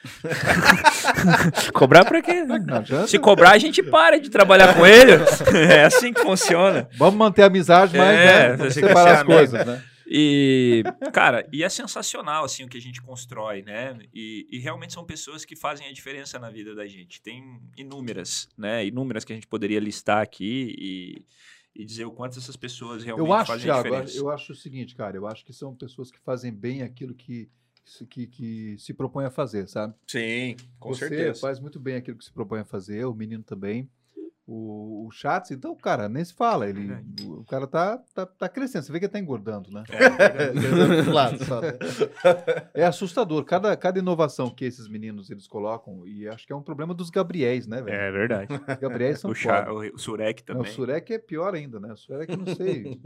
Cobrar 1.72 2.04
pra 2.04 2.20
quê? 2.22 2.44
Não. 2.44 3.06
Se 3.06 3.18
cobrar, 3.18 3.52
a 3.52 3.58
gente 3.58 3.82
para 3.82 4.18
de 4.20 4.30
trabalhar 4.30 4.74
com 4.74 4.86
ele. 4.86 5.12
É 5.70 5.84
assim 5.84 6.12
que 6.12 6.20
funciona. 6.20 6.88
Vamos 6.96 7.14
manter 7.14 7.42
a 7.42 7.46
amizade, 7.46 7.96
mas 7.96 8.18
É, 8.18 8.56
né, 8.56 8.70
separar 8.70 9.02
ser 9.02 9.08
as 9.10 9.20
amigo. 9.20 9.32
coisas, 9.32 9.66
né? 9.66 9.82
E, 10.14 10.82
cara, 11.10 11.48
e 11.50 11.62
é 11.64 11.68
sensacional, 11.70 12.44
assim, 12.44 12.64
o 12.64 12.68
que 12.68 12.76
a 12.76 12.80
gente 12.80 13.00
constrói, 13.00 13.62
né? 13.62 13.98
E, 14.12 14.46
e 14.50 14.58
realmente 14.58 14.92
são 14.92 15.06
pessoas 15.06 15.42
que 15.42 15.56
fazem 15.56 15.86
a 15.88 15.92
diferença 15.92 16.38
na 16.38 16.50
vida 16.50 16.74
da 16.74 16.86
gente. 16.86 17.22
Tem 17.22 17.58
inúmeras, 17.78 18.46
né? 18.58 18.84
Inúmeras 18.84 19.24
que 19.24 19.32
a 19.32 19.34
gente 19.34 19.46
poderia 19.46 19.80
listar 19.80 20.20
aqui 20.22 20.74
e, 20.78 21.24
e 21.74 21.84
dizer 21.86 22.04
o 22.04 22.10
quanto 22.10 22.38
essas 22.38 22.56
pessoas 22.58 23.02
realmente 23.02 23.26
Eu 23.26 23.32
acho, 23.32 23.46
fazem 23.52 23.70
a 23.70 23.74
Thiago, 23.74 23.88
diferença. 23.88 24.18
eu 24.18 24.28
acho 24.28 24.52
o 24.52 24.54
seguinte, 24.54 24.94
cara, 24.94 25.16
eu 25.16 25.26
acho 25.26 25.42
que 25.46 25.52
são 25.54 25.74
pessoas 25.74 26.10
que 26.10 26.20
fazem 26.20 26.52
bem 26.52 26.82
aquilo 26.82 27.14
que, 27.14 27.48
que, 28.10 28.26
que 28.26 28.76
se 28.78 28.92
propõe 28.92 29.24
a 29.24 29.30
fazer, 29.30 29.66
sabe? 29.66 29.94
Sim, 30.06 30.56
com 30.78 30.90
Você 30.90 31.08
certeza. 31.08 31.40
faz 31.40 31.58
muito 31.58 31.80
bem 31.80 31.94
aquilo 31.96 32.18
que 32.18 32.24
se 32.26 32.32
propõe 32.32 32.60
a 32.60 32.64
fazer, 32.66 33.06
o 33.06 33.14
menino 33.14 33.42
também. 33.42 33.88
O, 34.44 35.06
o 35.06 35.10
Chats, 35.12 35.52
então, 35.52 35.74
cara, 35.76 36.08
nem 36.08 36.24
se 36.24 36.34
fala. 36.34 36.68
Ele, 36.68 36.86
Verdade. 36.86 37.26
o, 37.26 37.40
o 37.40 37.44
cara 37.44 37.66
tá, 37.66 37.98
tá, 38.12 38.26
tá 38.26 38.48
crescendo. 38.48 38.82
Você 38.84 38.90
vê 38.92 38.98
que 38.98 39.04
ele 39.04 39.12
tá 39.12 39.18
engordando, 39.20 39.70
né? 39.70 39.84
É, 39.88 40.50
do 41.04 41.12
lado, 41.12 41.42
só. 41.44 41.60
É 42.74 42.84
assustador. 42.84 43.44
Cada, 43.44 43.76
cada 43.76 43.98
inovação 44.00 44.50
que 44.50 44.64
esses 44.64 44.88
meninos 44.88 45.30
eles 45.30 45.46
colocam, 45.46 46.06
e 46.06 46.26
acho 46.28 46.44
que 46.46 46.52
é 46.52 46.56
um 46.56 46.62
problema 46.62 46.92
dos 46.92 47.08
Gabriéis, 47.08 47.66
né, 47.68 47.80
velho? 47.80 47.96
É 47.96 48.10
verdade. 48.10 48.52
Os 48.52 48.76
Gabriéis 48.80 49.20
são 49.20 49.30
O, 49.30 49.34
Chá, 49.34 49.72
o, 49.72 49.78
o 49.94 49.98
Surek 49.98 50.42
Não, 50.48 50.56
o 50.56 50.58
também. 50.58 50.72
Surek 50.72 51.12
é 51.14 51.18
pior 51.18 51.54
ainda, 51.54 51.78
né? 51.78 51.92
O 51.92 51.96
Surek 51.96 52.36
não 52.36 52.54
sei. 52.54 53.00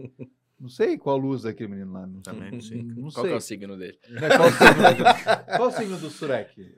não 0.58 0.68
sei 0.70 0.96
qual 0.96 1.18
luz 1.18 1.42
daquele 1.42 1.68
menino 1.70 1.92
lá. 1.92 2.06
Não, 2.06 2.22
Também 2.22 2.50
não 2.52 2.60
sei. 2.62 2.82
Não 2.82 3.10
Qual 3.10 3.24
que 3.26 3.32
é 3.32 3.32
sei. 3.32 3.34
o 3.36 3.40
signo 3.42 3.76
dele? 3.76 3.98
Né, 4.08 4.28
Qual 4.36 4.48
o 4.48 4.52
signo, 4.52 5.56
qual 5.58 5.68
o 5.68 5.72
signo 5.72 5.98
do 5.98 6.08
Surek? 6.10 6.76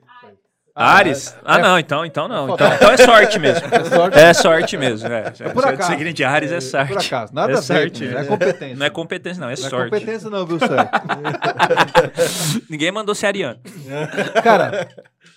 Ares? 0.75 1.35
Ah, 1.43 1.59
é- 1.59 1.61
não, 1.61 1.77
então, 1.79 2.05
então 2.05 2.27
não. 2.27 2.47
Foda. 2.47 2.65
Então, 2.75 2.75
então 2.75 2.91
é 2.91 2.97
sorte 2.97 3.39
mesmo. 3.39 3.67
É 3.71 3.83
sorte. 3.83 4.17
É 4.19 4.33
sorte 4.33 4.77
mesmo. 4.77 5.07
É, 5.07 5.31
por 5.51 5.63
Se 5.63 5.69
acaso. 5.69 6.13
de 6.13 6.23
Ares 6.23 6.51
é 6.51 6.61
sorte. 6.61 6.93
Por 6.93 6.97
acaso, 7.05 7.33
nada 7.33 7.53
É 7.53 7.61
sorte, 7.61 8.05
Não 8.05 8.17
é 8.17 8.21
é. 8.21 8.25
competência. 8.25 8.75
Não 8.77 8.85
é 8.85 8.89
competência, 8.89 9.39
não, 9.41 9.49
é 9.49 9.55
Não 9.55 9.65
é 9.65 9.69
sorte. 9.69 9.89
competência 9.91 10.29
não, 10.29 10.45
viu, 10.45 10.59
Surek? 10.59 10.89
Ninguém 12.69 12.91
mandou 12.91 13.13
ser 13.15 13.27
ariano. 13.27 13.59
Cara, 14.43 14.89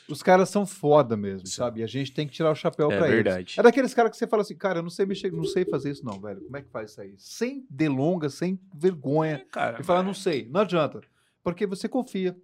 os 0.09 0.23
caras 0.23 0.49
são 0.49 0.67
foda 0.67 1.17
mesmo, 1.17 1.47
sabe? 1.47 1.81
E 1.81 1.85
a 1.85 1.87
gente 1.87 2.13
tem 2.13 2.27
que 2.27 2.33
tirar 2.33 2.51
o 2.51 2.55
chapéu 2.55 2.91
É 2.93 2.97
pra 2.99 3.07
verdade. 3.07 3.39
eles. 3.41 3.59
É 3.59 3.63
daqueles 3.63 3.95
caras 3.95 4.11
que 4.11 4.17
você 4.17 4.27
fala 4.27 4.43
assim, 4.43 4.57
cara, 4.57 4.79
eu 4.79 4.83
não 4.83 4.91
sei 4.91 5.07
mexer, 5.07 5.33
não 5.33 5.45
sei 5.45 5.65
fazer 5.65 5.91
isso 5.91 6.05
não, 6.05 6.21
velho. 6.21 6.41
Como 6.43 6.57
é 6.57 6.63
que 6.63 6.71
faz 6.71 6.91
isso 6.91 7.01
aí? 7.01 7.15
Sem 7.19 7.65
delongas, 7.71 8.35
sem 8.35 8.59
vergonha. 8.75 9.45
Cara, 9.51 9.79
E 9.81 9.85
falar, 9.85 10.03
não 10.03 10.15
sei. 10.15 10.49
Não 10.51 10.61
adianta. 10.61 11.01
Porque 11.43 11.67
você 11.67 11.89
confia 11.89 12.37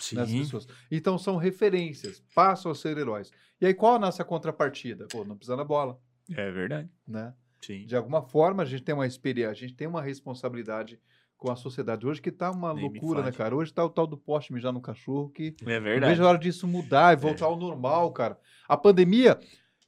sim. 0.00 0.16
nessas 0.16 0.34
pessoas. 0.34 0.68
Então 0.90 1.16
são 1.18 1.36
referências, 1.36 2.22
passam 2.34 2.70
a 2.72 2.74
ser 2.74 2.96
heróis. 2.98 3.30
E 3.60 3.66
aí 3.66 3.74
qual 3.74 3.94
a 3.94 3.98
nossa 3.98 4.24
contrapartida? 4.24 5.06
Pô, 5.10 5.24
não 5.24 5.36
pisa 5.36 5.54
na 5.56 5.64
bola, 5.64 5.98
É 6.30 6.50
verdade. 6.50 6.88
né? 7.06 7.34
Sim. 7.60 7.84
De 7.86 7.94
alguma 7.94 8.22
forma 8.22 8.62
a 8.62 8.66
gente 8.66 8.82
tem 8.82 8.94
uma 8.94 9.06
experiência, 9.06 9.50
a 9.50 9.54
gente 9.68 9.74
tem 9.74 9.86
uma 9.86 10.00
responsabilidade 10.02 10.98
com 11.36 11.50
a 11.50 11.56
sociedade. 11.56 12.06
Hoje 12.06 12.20
que 12.20 12.30
tá 12.30 12.50
uma 12.50 12.72
Nem 12.74 12.84
loucura, 12.84 13.22
né, 13.22 13.32
cara? 13.32 13.54
Hoje 13.56 13.72
tá 13.72 13.84
o 13.84 13.88
tal 13.88 14.06
do 14.06 14.16
poste 14.16 14.52
mijar 14.52 14.72
no 14.72 14.80
cachorro 14.80 15.30
que 15.30 15.54
É 15.64 15.80
verdade. 15.80 16.12
vejo 16.12 16.22
a 16.24 16.28
hora 16.28 16.38
disso 16.38 16.66
mudar 16.66 17.12
e 17.14 17.16
voltar 17.16 17.46
ao 17.46 17.56
normal, 17.56 18.12
cara. 18.12 18.38
A 18.68 18.76
pandemia, 18.76 19.38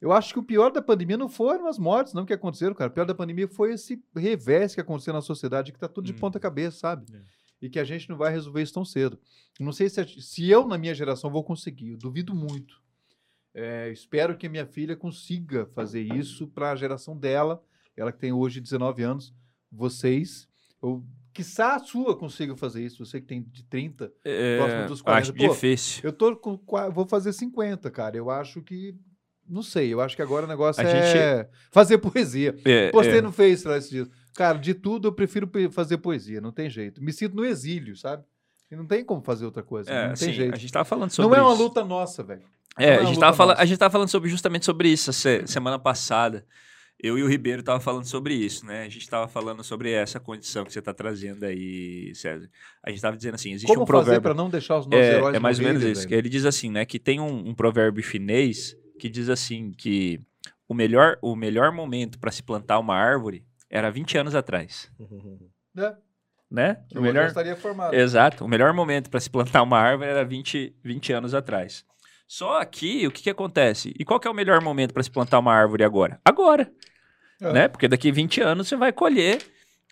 eu 0.01 0.11
acho 0.11 0.33
que 0.33 0.39
o 0.39 0.43
pior 0.43 0.71
da 0.71 0.81
pandemia 0.81 1.15
não 1.17 1.29
foram 1.29 1.67
as 1.67 1.77
mortes, 1.77 2.13
não 2.13 2.25
que 2.25 2.33
aconteceram, 2.33 2.73
cara. 2.73 2.89
O 2.89 2.93
pior 2.93 3.05
da 3.05 3.13
pandemia 3.15 3.47
foi 3.47 3.73
esse 3.73 4.03
revés 4.15 4.73
que 4.73 4.81
aconteceu 4.81 5.13
na 5.13 5.21
sociedade, 5.21 5.71
que 5.71 5.77
tá 5.79 5.87
tudo 5.87 6.05
de 6.05 6.13
Hum. 6.13 6.17
ponta 6.17 6.39
cabeça, 6.39 6.77
sabe? 6.77 7.05
É. 7.15 7.21
E 7.63 7.69
que 7.69 7.79
a 7.79 7.83
gente 7.85 8.09
não 8.09 8.17
vai 8.17 8.29
resolver 8.29 8.61
isso 8.61 8.73
tão 8.73 8.83
cedo. 8.83 9.17
Não 9.57 9.71
sei 9.71 9.87
se, 9.89 10.01
a- 10.01 10.05
se 10.05 10.49
eu, 10.49 10.67
na 10.67 10.77
minha 10.77 10.93
geração, 10.93 11.31
vou 11.31 11.43
conseguir. 11.43 11.91
Eu 11.91 11.97
duvido 11.97 12.35
muito. 12.35 12.81
É, 13.55 13.89
espero 13.91 14.35
que 14.37 14.49
minha 14.49 14.65
filha 14.65 14.95
consiga 14.97 15.65
fazer 15.73 16.01
isso 16.15 16.45
para 16.47 16.71
a 16.71 16.75
geração 16.75 17.15
dela, 17.17 17.63
ela 17.95 18.11
que 18.11 18.19
tem 18.19 18.33
hoje 18.33 18.59
19 18.59 19.01
anos, 19.03 19.33
vocês, 19.71 20.47
ou 20.81 21.05
quiçá 21.33 21.75
a 21.75 21.79
sua 21.79 22.17
consiga 22.17 22.55
fazer 22.55 22.83
isso, 22.83 23.05
você 23.05 23.21
que 23.21 23.27
tem 23.27 23.41
de 23.43 23.63
30, 23.63 24.07
próximo 24.57 24.81
É, 24.81 24.85
dos 24.87 25.01
40. 25.01 25.21
acho 25.21 25.33
Pô, 25.33 25.53
difícil. 25.53 26.01
eu 26.03 26.11
tô 26.13 26.35
com. 26.35 26.59
Vou 26.91 27.07
fazer 27.07 27.31
50, 27.31 27.89
cara. 27.91 28.17
Eu 28.17 28.29
acho 28.29 28.61
que. 28.61 28.95
Não 29.47 29.61
sei, 29.61 29.93
eu 29.93 29.99
acho 30.01 30.15
que 30.15 30.21
agora 30.21 30.45
o 30.45 30.49
negócio 30.49 30.81
A 30.81 30.89
é 30.89 31.49
fazer 31.71 31.97
poesia. 31.99 32.55
É, 32.65 32.89
Postei 32.91 33.17
é. 33.17 33.21
no 33.21 33.31
Face 33.31 33.67
lá 33.67 33.77
esses 33.77 33.89
dias. 33.89 34.09
Cara, 34.33 34.57
de 34.57 34.73
tudo 34.73 35.07
eu 35.07 35.11
prefiro 35.11 35.49
fazer 35.71 35.97
poesia, 35.97 36.41
não 36.41 36.51
tem 36.51 36.69
jeito. 36.69 37.03
Me 37.03 37.13
sinto 37.13 37.35
no 37.35 37.45
exílio, 37.45 37.95
sabe? 37.95 38.23
E 38.71 38.75
não 38.75 38.85
tem 38.85 39.03
como 39.05 39.21
fazer 39.21 39.45
outra 39.45 39.61
coisa. 39.61 39.89
É, 39.91 39.93
não 39.93 40.03
tem 40.05 40.13
assim, 40.13 40.33
jeito. 40.33 40.53
a 40.55 40.57
gente 40.57 40.73
tava 40.73 40.85
falando 40.85 41.11
sobre 41.11 41.29
Não 41.29 41.37
é 41.37 41.41
uma 41.47 41.53
isso. 41.53 41.63
luta 41.63 41.85
nossa, 41.85 42.23
velho. 42.23 42.41
É, 42.77 42.85
é 42.85 42.97
a 42.97 43.03
gente, 43.03 43.19
tava 43.19 43.53
a 43.53 43.65
gente 43.65 43.77
tava 43.77 43.91
falando 43.91 44.07
sobre, 44.09 44.29
justamente 44.29 44.65
sobre 44.65 44.89
isso 44.89 45.13
se- 45.13 45.45
semana 45.45 45.77
passada. 45.77 46.43
Eu 46.99 47.17
e 47.17 47.23
o 47.23 47.27
Ribeiro 47.27 47.61
tava 47.61 47.79
falando 47.79 48.05
sobre 48.05 48.33
isso, 48.33 48.65
né? 48.65 48.83
A 48.83 48.89
gente 48.89 49.07
tava 49.09 49.27
falando 49.27 49.63
sobre 49.63 49.91
essa 49.91 50.19
condição 50.19 50.63
que 50.63 50.71
você 50.71 50.81
tá 50.81 50.93
trazendo 50.93 51.43
aí, 51.43 52.13
César. 52.15 52.49
A 52.81 52.89
gente 52.89 53.01
tava 53.01 53.17
dizendo 53.17 53.35
assim, 53.35 53.51
existe 53.51 53.67
Como 53.67 53.81
um 53.81 53.85
provérbio... 53.85 54.21
para 54.21 54.33
não 54.33 54.49
deixar 54.49 54.77
os 54.79 54.87
nossos 54.87 55.05
É, 55.05 55.17
heróis 55.17 55.35
é 55.35 55.39
mais 55.39 55.59
ou 55.59 55.65
menos 55.65 55.83
isso. 55.83 56.07
Ele 56.09 56.29
diz 56.29 56.45
assim, 56.45 56.71
né? 56.71 56.85
Que 56.85 56.97
tem 56.97 57.19
um, 57.19 57.49
um 57.49 57.53
provérbio 57.53 58.01
chinês 58.01 58.75
que 58.97 59.09
diz 59.09 59.27
assim 59.29 59.71
que 59.71 60.21
o 60.67 60.73
melhor, 60.73 61.17
o 61.21 61.35
melhor 61.35 61.71
momento 61.71 62.17
para 62.17 62.31
se 62.31 62.41
plantar 62.41 62.79
uma 62.79 62.95
árvore 62.95 63.43
era 63.73 63.89
20 63.91 64.17
anos 64.19 64.35
atrás, 64.35 64.89
É, 65.75 65.95
né? 66.51 66.77
que 66.87 66.99
O 66.99 67.01
melhor, 67.01 67.25
estaria 67.25 67.55
formado. 67.55 67.95
Exato. 67.95 68.45
O 68.45 68.47
melhor 68.47 68.71
momento 68.73 69.09
para 69.09 69.19
se 69.19 69.27
plantar 69.29 69.63
uma 69.63 69.79
árvore 69.79 70.09
era 70.11 70.23
20, 70.23 70.75
20 70.83 71.11
anos 71.13 71.33
atrás. 71.33 71.83
Só 72.27 72.63
que, 72.63 73.07
o 73.07 73.11
que, 73.11 73.23
que 73.23 73.29
acontece? 73.31 73.91
E 73.97 74.05
qual 74.05 74.19
que 74.19 74.27
é 74.27 74.31
o 74.31 74.35
melhor 74.35 74.61
momento 74.61 74.93
para 74.93 75.01
se 75.01 75.09
plantar 75.09 75.39
uma 75.39 75.51
árvore 75.53 75.83
agora? 75.83 76.19
Agora. 76.23 76.71
É. 77.41 77.51
Né? 77.53 77.67
Porque 77.67 77.87
daqui 77.87 78.11
20 78.11 78.39
anos 78.41 78.67
você 78.67 78.75
vai 78.75 78.93
colher 78.93 79.39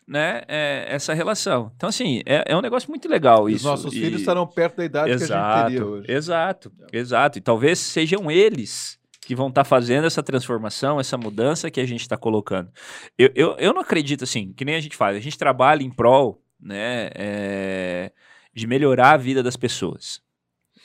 né, 0.07 0.43
é, 0.47 0.85
essa 0.87 1.13
relação. 1.15 1.71
Então, 1.75 1.89
assim, 1.89 2.21
é, 2.27 2.43
é 2.47 2.55
um 2.55 2.61
negócio 2.61 2.89
muito 2.89 3.09
legal 3.09 3.45
Os 3.45 3.53
isso. 3.55 3.65
nossos 3.65 3.91
E- 3.93 3.99
filhos 3.99 4.19
estarão 4.21 4.45
perto 4.45 4.77
da 4.77 4.85
idade 4.85 5.17
que 5.17 5.23
a 5.23 5.27
gente 5.27 5.63
teria 5.65 5.85
hoje. 5.85 6.05
Exato, 6.11 6.71
exato. 6.93 7.37
E 7.39 7.41
talvez 7.41 7.79
sejam 7.79 8.29
eles 8.29 8.99
que 9.21 9.35
vão 9.35 9.49
estar 9.49 9.63
fazendo 9.63 10.07
essa 10.07 10.23
transformação, 10.23 10.99
essa 10.99 11.17
mudança 11.17 11.69
que 11.69 11.79
a 11.79 11.85
gente 11.85 12.01
está 12.01 12.17
colocando. 12.17 12.71
Eu, 13.17 13.31
eu, 13.35 13.55
eu 13.57 13.73
não 13.73 13.81
acredito 13.81 14.23
assim, 14.23 14.51
que 14.53 14.65
nem 14.65 14.75
a 14.75 14.79
gente 14.79 14.95
faz. 14.95 15.15
A 15.15 15.19
gente 15.19 15.37
trabalha 15.37 15.83
em 15.83 15.91
prol 15.91 16.43
né, 16.59 17.09
é, 17.15 18.11
de 18.53 18.65
melhorar 18.65 19.11
a 19.11 19.17
vida 19.17 19.43
das 19.43 19.55
pessoas. 19.55 20.21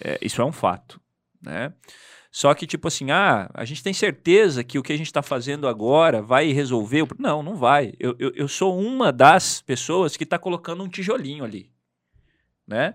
É, 0.03 0.18
isso 0.20 0.41
é 0.43 0.45
um 0.45 0.53
fato. 0.53 1.01
Né? 1.41 1.72
Só 2.30 2.53
que, 2.55 2.66
tipo 2.66 2.89
assim, 2.89 3.11
ah, 3.11 3.51
a 3.55 3.64
gente 3.64 3.82
tem 3.82 3.95
certeza 3.95 4.62
que 4.62 4.78
o 4.78 4.82
que 4.82 4.93
a 4.93 4.97
gente 4.97 5.07
está 5.07 5.22
fazendo 5.22 5.66
agora 5.66 6.20
vai 6.20 6.53
resolver. 6.53 7.03
o 7.03 7.09
Não, 7.18 7.43
não 7.43 7.57
vai. 7.57 7.95
Eu, 7.99 8.14
eu, 8.18 8.30
eu 8.34 8.49
sou 8.49 8.78
uma 8.78 9.11
das 9.11 9.62
pessoas 9.62 10.16
que 10.16 10.24
está 10.24 10.39
colocando 10.39 10.84
um 10.84 10.89
tijolinho 10.89 11.45
ali. 11.45 11.72
Né? 12.66 12.95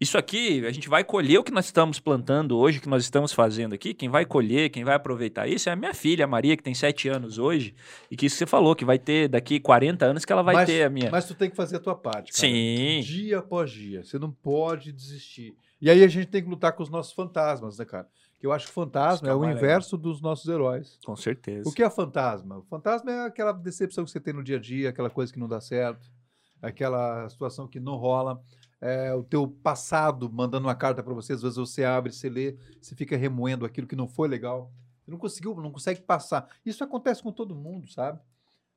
Isso 0.00 0.18
aqui, 0.18 0.66
a 0.66 0.72
gente 0.72 0.88
vai 0.88 1.04
colher 1.04 1.38
o 1.38 1.44
que 1.44 1.52
nós 1.52 1.66
estamos 1.66 2.00
plantando 2.00 2.58
hoje, 2.58 2.78
o 2.78 2.80
que 2.80 2.88
nós 2.88 3.04
estamos 3.04 3.32
fazendo 3.32 3.74
aqui. 3.74 3.94
Quem 3.94 4.08
vai 4.08 4.24
colher, 4.24 4.70
quem 4.70 4.84
vai 4.84 4.94
aproveitar 4.94 5.46
isso 5.46 5.68
é 5.68 5.72
a 5.72 5.76
minha 5.76 5.94
filha, 5.94 6.24
a 6.24 6.28
Maria, 6.28 6.56
que 6.56 6.62
tem 6.62 6.74
7 6.74 7.08
anos 7.08 7.38
hoje. 7.38 7.74
E 8.10 8.16
que 8.16 8.26
isso 8.26 8.34
que 8.34 8.38
você 8.40 8.46
falou, 8.46 8.74
que 8.74 8.84
vai 8.84 8.98
ter 8.98 9.28
daqui 9.28 9.60
40 9.60 10.04
anos 10.04 10.24
que 10.24 10.32
ela 10.32 10.42
vai 10.42 10.54
mas, 10.54 10.66
ter 10.66 10.82
a 10.84 10.90
minha. 10.90 11.10
mas 11.10 11.26
tu 11.26 11.34
tem 11.34 11.48
que 11.48 11.56
fazer 11.56 11.76
a 11.76 11.80
tua 11.80 11.94
parte, 11.94 12.32
cara. 12.32 12.52
Sim. 12.52 13.00
Dia 13.04 13.38
após 13.38 13.70
dia. 13.70 14.02
Você 14.02 14.18
não 14.18 14.30
pode 14.30 14.92
desistir. 14.92 15.54
E 15.80 15.90
aí 15.90 16.02
a 16.02 16.08
gente 16.08 16.26
tem 16.26 16.42
que 16.42 16.48
lutar 16.48 16.72
com 16.72 16.82
os 16.82 16.88
nossos 16.88 17.12
fantasmas, 17.12 17.78
né, 17.78 17.84
cara? 17.84 18.08
Que 18.38 18.46
eu 18.46 18.52
acho 18.52 18.66
que 18.66 18.72
fantasma 18.72 19.28
é 19.28 19.34
o 19.34 19.48
inverso 19.48 19.96
dos 19.96 20.20
nossos 20.20 20.48
heróis. 20.48 20.98
Com 21.04 21.14
certeza. 21.14 21.68
O 21.68 21.72
que 21.72 21.82
é 21.82 21.88
fantasma? 21.88 22.58
O 22.58 22.62
fantasma 22.62 23.12
é 23.12 23.26
aquela 23.26 23.52
decepção 23.52 24.04
que 24.04 24.10
você 24.10 24.18
tem 24.18 24.34
no 24.34 24.42
dia 24.42 24.56
a 24.56 24.60
dia, 24.60 24.88
aquela 24.90 25.08
coisa 25.10 25.32
que 25.32 25.38
não 25.38 25.46
dá 25.46 25.60
certo, 25.60 26.10
aquela 26.60 27.28
situação 27.28 27.68
que 27.68 27.78
não 27.78 27.94
rola. 27.94 28.42
É, 28.84 29.14
o 29.14 29.22
teu 29.22 29.46
passado 29.46 30.28
mandando 30.28 30.66
uma 30.66 30.74
carta 30.74 31.04
para 31.04 31.14
você, 31.14 31.34
às 31.34 31.42
vezes 31.42 31.56
você 31.56 31.84
abre, 31.84 32.12
você 32.12 32.28
lê, 32.28 32.56
você 32.80 32.96
fica 32.96 33.16
remoendo 33.16 33.64
aquilo 33.64 33.86
que 33.86 33.94
não 33.94 34.08
foi 34.08 34.26
legal. 34.26 34.72
Você 35.04 35.10
não 35.12 35.18
conseguiu, 35.18 35.54
não 35.54 35.70
consegue 35.70 36.00
passar. 36.00 36.48
Isso 36.66 36.82
acontece 36.82 37.22
com 37.22 37.30
todo 37.30 37.54
mundo, 37.54 37.88
sabe? 37.88 38.20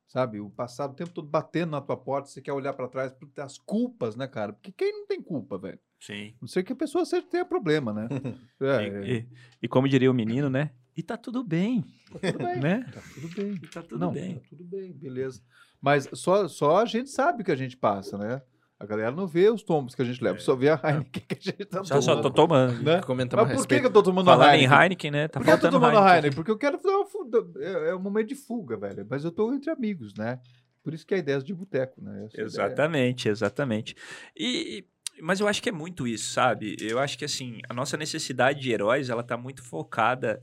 Sabe? 0.06 0.38
O 0.38 0.48
passado 0.48 0.92
o 0.92 0.94
tempo 0.94 1.10
todo 1.10 1.28
batendo 1.28 1.70
na 1.72 1.80
tua 1.80 1.96
porta, 1.96 2.28
você 2.28 2.40
quer 2.40 2.52
olhar 2.52 2.72
para 2.72 2.86
trás, 2.86 3.12
as 3.38 3.58
culpas, 3.58 4.14
né, 4.14 4.28
cara? 4.28 4.52
Porque 4.52 4.70
quem 4.70 4.92
não 4.92 5.06
tem 5.08 5.20
culpa, 5.20 5.58
velho? 5.58 5.80
Sim. 5.98 6.34
Não 6.40 6.46
sei 6.46 6.62
que 6.62 6.72
a 6.72 6.76
pessoa 6.76 7.04
seja, 7.04 7.26
tenha 7.26 7.44
problema, 7.44 7.92
né? 7.92 8.08
É, 8.60 8.64
E, 8.64 8.88
é, 8.88 9.10
e- 9.18 9.28
e 9.62 9.68
como 9.68 9.88
diria 9.88 10.10
o 10.10 10.14
menino, 10.14 10.48
né? 10.48 10.70
E 10.96 11.02
tá 11.02 11.16
tudo 11.16 11.42
bem, 11.44 11.84
tudo 12.10 12.38
bem, 12.38 12.60
né? 12.60 12.84
tá 12.92 13.02
tudo 13.12 13.28
bem. 13.28 13.54
E 13.54 13.66
tá 13.66 13.82
tudo 13.82 13.98
não, 13.98 14.12
bem. 14.12 14.36
tá 14.36 14.40
tudo 14.48 14.64
bem, 14.64 14.92
beleza. 14.92 15.42
Mas 15.80 16.08
só, 16.14 16.48
só 16.48 16.78
a 16.78 16.84
gente 16.86 17.10
sabe 17.10 17.42
o 17.42 17.44
que 17.44 17.52
a 17.52 17.56
gente 17.56 17.76
passa, 17.76 18.16
né? 18.16 18.40
A 18.78 18.84
galera 18.84 19.10
não 19.10 19.26
vê 19.26 19.48
os 19.48 19.62
tombos 19.62 19.94
que 19.94 20.02
a 20.02 20.04
gente 20.04 20.22
leva, 20.22 20.38
só 20.38 20.54
vê 20.54 20.68
a 20.68 20.74
Heineken 20.84 21.22
que 21.26 21.34
a 21.34 21.40
gente 21.40 21.64
tá 21.64 21.82
Só, 21.82 21.98
só 22.00 22.16
tô 22.20 22.30
tomando. 22.30 22.72
tomando. 22.74 22.82
Né? 22.84 23.00
Comentamos 23.02 23.44
a 23.44 23.48
Mas 23.48 23.56
por 23.56 23.66
que, 23.66 23.74
respeito. 23.74 23.80
que 23.80 23.86
eu 23.88 23.92
tô 23.92 24.02
tomando 24.02 24.26
Falando 24.26 24.48
a 24.48 24.56
em 24.56 24.60
Heineken? 24.64 24.78
Heineken, 24.82 25.10
né? 25.10 25.28
Tá 25.28 25.40
Por 25.40 25.46
que 25.46 25.50
eu 25.52 25.58
tô 25.60 25.70
tomando 25.70 25.96
a 25.96 26.00
Heineken. 26.00 26.14
Heineken? 26.16 26.32
Porque 26.36 26.50
eu 26.50 26.58
quero 26.58 26.78
fazer 26.78 26.94
uma 26.94 27.06
fuga. 27.06 27.38
É, 27.58 27.88
é 27.90 27.94
um 27.96 28.00
momento 28.00 28.28
de 28.28 28.34
fuga, 28.34 28.76
velho. 28.76 29.06
Mas 29.08 29.24
eu 29.24 29.32
tô 29.32 29.52
entre 29.54 29.70
amigos, 29.70 30.12
né? 30.14 30.38
Por 30.84 30.92
isso 30.92 31.06
que 31.06 31.14
é 31.14 31.16
a 31.16 31.20
ideia 31.20 31.40
de 31.40 31.54
boteco, 31.54 32.00
né? 32.02 32.26
Essa 32.26 32.36
é 32.36 32.44
a 32.44 32.46
ideia. 32.46 32.46
Exatamente, 32.46 33.28
exatamente. 33.30 33.96
E, 34.36 34.78
e- 34.78 35.22
mas 35.22 35.40
eu 35.40 35.48
acho 35.48 35.62
que 35.62 35.70
é 35.70 35.72
muito 35.72 36.06
isso, 36.06 36.30
sabe? 36.32 36.76
Eu 36.78 36.98
acho 36.98 37.16
que 37.16 37.24
assim, 37.24 37.60
a 37.70 37.72
nossa 37.72 37.96
necessidade 37.96 38.60
de 38.60 38.70
heróis, 38.70 39.08
ela 39.08 39.22
tá 39.22 39.36
muito 39.38 39.62
focada 39.64 40.42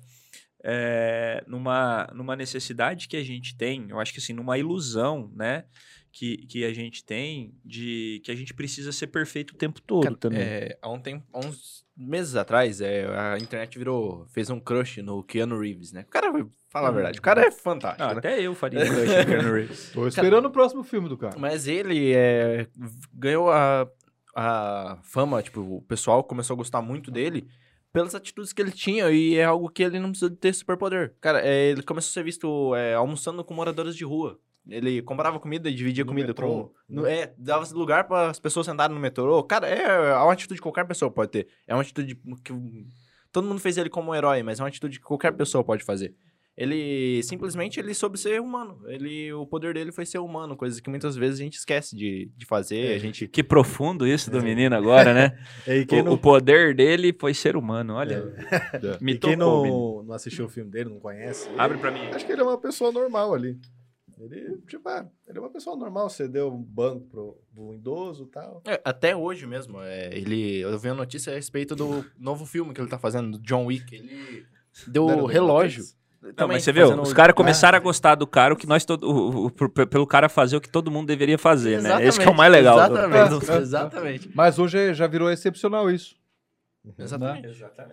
é, 0.64 1.44
numa, 1.48 2.08
numa 2.14 2.36
necessidade 2.36 3.08
que 3.08 3.16
a 3.18 3.24
gente 3.24 3.56
tem, 3.56 3.86
eu 3.90 4.00
acho 4.00 4.12
que 4.14 4.20
assim, 4.20 4.34
numa 4.34 4.58
ilusão, 4.58 5.32
né? 5.36 5.66
Que, 6.16 6.38
que 6.46 6.64
a 6.64 6.72
gente 6.72 7.04
tem 7.04 7.56
de 7.66 8.22
que 8.24 8.32
a 8.32 8.36
gente 8.36 8.54
precisa 8.54 8.92
ser 8.92 9.08
perfeito 9.08 9.56
o 9.56 9.58
tempo 9.58 9.82
todo 9.82 10.04
Cara, 10.04 10.16
também. 10.16 10.40
é, 10.42 10.78
há, 10.80 10.88
um 10.88 11.00
tempo, 11.00 11.26
há 11.34 11.40
uns 11.40 11.84
meses 11.98 12.36
atrás, 12.36 12.82
é, 12.82 13.08
a 13.08 13.36
internet 13.40 13.80
virou. 13.80 14.24
fez 14.28 14.48
um 14.52 14.60
crush 14.60 15.02
no 15.02 15.24
Keanu 15.24 15.60
Reeves, 15.60 15.92
né? 15.92 16.02
O 16.08 16.12
cara, 16.12 16.32
fala 16.70 16.90
a 16.90 16.92
verdade, 16.92 17.18
o 17.18 17.22
cara 17.22 17.42
é 17.44 17.50
fantástico, 17.50 18.04
Ah, 18.04 18.12
né? 18.14 18.20
até 18.20 18.40
eu 18.40 18.54
faria 18.54 18.86
crush 18.86 19.08
no 19.18 19.26
Keanu 19.26 19.54
Reeves. 19.58 19.90
Tô 19.92 20.08
esperando 20.08 20.46
o 20.46 20.52
próximo 20.52 20.84
filme 20.84 21.10
do 21.10 21.18
cara. 21.18 21.36
Mas 21.40 21.68
ele 21.68 22.14
é, 22.14 22.68
ganhou 23.12 23.50
a, 23.52 23.90
a 24.36 25.00
fama, 25.02 25.42
tipo, 25.42 25.62
o 25.62 25.82
pessoal 25.82 26.24
começou 26.24 26.54
a 26.54 26.58
gostar 26.58 26.84
muito 26.84 27.10
dele 27.10 27.48
pelas 27.92 28.14
atitudes 28.14 28.54
que 28.54 28.62
ele 28.62 28.72
tinha 28.72 29.10
e 29.10 29.36
é 29.36 29.46
algo 29.46 29.68
que 29.68 29.82
ele 29.82 30.00
não 30.00 30.10
precisa 30.12 30.30
ter 30.30 30.54
superpoder. 30.54 31.16
Cara, 31.20 31.42
é, 31.44 31.70
ele 31.72 31.82
começou 31.82 32.10
a 32.10 32.14
ser 32.14 32.24
visto 32.24 32.76
é, 32.76 32.94
almoçando 32.94 33.44
com 33.44 33.54
moradores 33.56 33.96
de 33.96 34.04
rua. 34.06 34.40
Ele 34.68 35.02
comprava 35.02 35.40
comida 35.40 35.70
e 35.70 35.74
dividia 35.74 36.04
No 36.04 36.10
comida 36.10 36.28
metrô, 36.30 36.48
com. 36.48 36.72
no- 36.88 37.06
é, 37.06 37.34
dava 37.38 37.66
lugar 37.74 38.06
para 38.08 38.30
as 38.30 38.40
pessoas 38.40 38.66
sentarem 38.66 38.96
no 38.96 39.02
metrô. 39.02 39.44
Cara, 39.44 39.68
é 39.68 40.16
uma 40.16 40.32
atitude 40.34 40.60
que 40.60 40.64
qualquer 40.64 40.86
pessoa 40.88 41.12
pode 41.12 41.32
ter. 41.32 41.48
É 41.68 41.74
uma 41.74 41.82
atitude 41.82 42.16
que. 42.44 42.54
Todo 43.32 43.48
mundo 43.48 43.60
fez 43.60 43.78
ele 43.78 43.90
como 43.90 44.12
um 44.12 44.16
herói, 44.16 44.42
mas 44.44 44.60
é 44.60 44.64
uma 44.64 44.70
atitude 44.70 45.00
que 45.00 45.06
qualquer 45.06 45.32
pessoa 45.34 45.64
pode 45.64 45.84
fazer. 45.84 46.14
Ele 46.56 47.24
simplesmente 47.24 47.80
ele 47.80 47.96
soube 47.96 48.16
ser 48.16 48.40
humano. 48.40 48.80
Ele, 48.86 49.34
o 49.34 49.44
poder 49.44 49.74
dele 49.74 49.92
foi 49.92 50.06
ser 50.06 50.20
humano, 50.20 50.56
coisas 50.56 50.80
que 50.80 50.88
muitas 50.88 51.16
vezes 51.16 51.40
a 51.40 51.44
gente 51.44 51.56
esquece 51.58 51.96
de, 51.96 52.32
de 52.38 52.46
fazer. 52.46 52.92
É. 52.92 52.96
A 52.96 53.00
gente. 53.00 53.28
Que 53.28 53.44
profundo 53.44 54.06
isso 54.06 54.30
do 54.30 54.40
menino 54.42 54.76
agora, 54.76 55.14
né? 55.16 55.36
E 55.68 55.84
quem 55.84 56.02
O, 56.02 56.06
não, 56.06 56.14
o 56.14 56.18
poder 56.18 56.76
dele 56.76 57.12
foi 57.20 57.34
ser 57.34 57.56
humano, 57.58 57.96
olha. 57.96 58.24
Me 59.02 59.14
e 59.14 59.18
quem 59.18 59.36
tocou, 59.36 59.64
menino. 59.64 59.78
não, 59.98 60.04
não 60.04 60.14
assistiu 60.14 60.46
o 60.46 60.50
filme 60.50 60.70
dele, 60.70 60.92
não 60.92 61.00
conhece, 61.00 61.50
Abre 61.58 61.80
pra 61.80 61.90
mim. 61.90 62.06
acho 62.14 62.24
que 62.24 62.32
ele 62.32 62.42
é 62.42 62.46
uma 62.46 62.60
pessoa 62.60 62.92
normal 62.92 63.34
ali. 63.34 63.58
Ele, 64.26 64.58
tipo, 64.68 64.88
ah, 64.90 65.06
ele 65.28 65.38
é 65.38 65.42
uma 65.42 65.50
pessoa 65.50 65.76
normal. 65.76 66.10
Você 66.10 66.28
deu 66.28 66.52
um 66.52 66.62
banco 66.62 67.06
pro, 67.08 67.38
pro 67.54 67.74
idoso 67.74 68.24
e 68.24 68.28
tal. 68.28 68.62
É, 68.66 68.82
até 68.84 69.16
hoje 69.16 69.46
mesmo, 69.48 69.82
é, 69.82 70.10
ele, 70.16 70.60
eu 70.60 70.78
vi 70.80 70.90
uma 70.90 70.96
notícia 70.96 71.32
a 71.32 71.36
respeito 71.36 71.76
do 71.76 72.06
novo 72.18 72.46
filme 72.46 72.74
que 72.74 72.82
ele 72.82 72.90
tá 72.90 72.98
fazendo, 73.00 73.38
do 73.38 73.44
John 73.44 73.66
Wick. 73.66 73.96
Ele 73.96 74.46
deu 74.88 75.08
Não 75.08 75.26
relógio. 75.26 75.84
Não, 76.22 76.34
Também 76.34 76.56
mas 76.56 76.64
você 76.64 76.72
viu, 76.72 76.88
fazendo 76.88 77.02
os 77.02 77.12
o- 77.12 77.16
caras 77.16 77.36
começaram 77.36 77.78
a 77.78 77.82
gostar 77.82 78.16
do 78.16 78.26
cara, 78.26 78.54
o 78.54 78.58
que 78.58 78.66
nós 78.66 78.86
todo, 78.86 79.04
o- 79.12 79.46
o- 79.48 79.52
por- 79.52 79.70
pelo 79.70 80.08
cara 80.08 80.30
fazer 80.30 80.56
o 80.56 80.62
que 80.62 80.70
todo 80.70 80.90
mundo 80.90 81.06
deveria 81.06 81.38
fazer, 81.38 81.82
né? 81.82 82.06
Esse 82.08 82.18
que 82.18 82.26
é 82.26 82.30
o 82.32 82.34
mais 82.34 82.50
legal. 82.50 82.78
Exatamente, 82.80 83.30
do- 83.46 83.52
exatamente. 83.62 84.32
Mas 84.34 84.58
hoje 84.58 84.78
é- 84.78 84.94
já 84.94 85.06
virou 85.06 85.30
excepcional 85.30 85.92
isso. 85.92 86.16
Exatamente. 87.00 87.48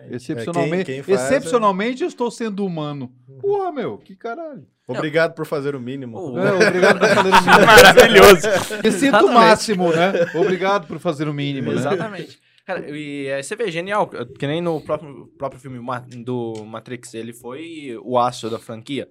Excepcionalmente, 0.09 0.85
quem 0.85 1.03
faz 1.03 1.19
é- 1.19 1.23
excepcionalmente 1.23 2.01
eu 2.01 2.07
estou 2.07 2.29
sendo 2.29 2.65
humano. 2.65 3.11
Porra, 3.39 3.71
meu, 3.71 3.97
que 3.97 4.15
caralho. 4.15 4.67
Obrigado 4.87 5.33
por 5.33 5.45
fazer 5.45 5.75
o 5.75 5.79
mínimo. 5.79 6.17
Oh, 6.19 6.37
É, 6.37 6.51
obrigado 6.67 6.99
por 6.99 7.07
fazer 7.07 7.29
o 7.29 7.31
mínimo. 7.41 7.65
Maravilhoso. 7.65 8.47
Me 8.83 8.91
sinto 8.91 9.13
o 9.13 9.17
Exatamente. 9.17 9.33
máximo, 9.33 9.91
né? 9.93 10.11
Obrigado 10.35 10.87
por 10.87 10.99
fazer 10.99 11.27
o 11.29 11.33
mínimo, 11.33 11.69
né? 11.71 11.77
Exatamente. 11.77 12.39
Cara, 12.65 12.89
e 12.89 13.27
é, 13.27 13.41
você 13.41 13.55
vê, 13.55 13.71
genial, 13.71 14.07
que 14.07 14.45
nem 14.45 14.61
no 14.61 14.81
próprio, 14.81 15.27
próprio 15.37 15.59
filme 15.59 15.79
do 16.23 16.65
Matrix, 16.65 17.13
ele 17.13 17.33
foi 17.33 17.97
o 18.03 18.19
aço 18.19 18.49
da 18.49 18.59
franquia. 18.59 19.07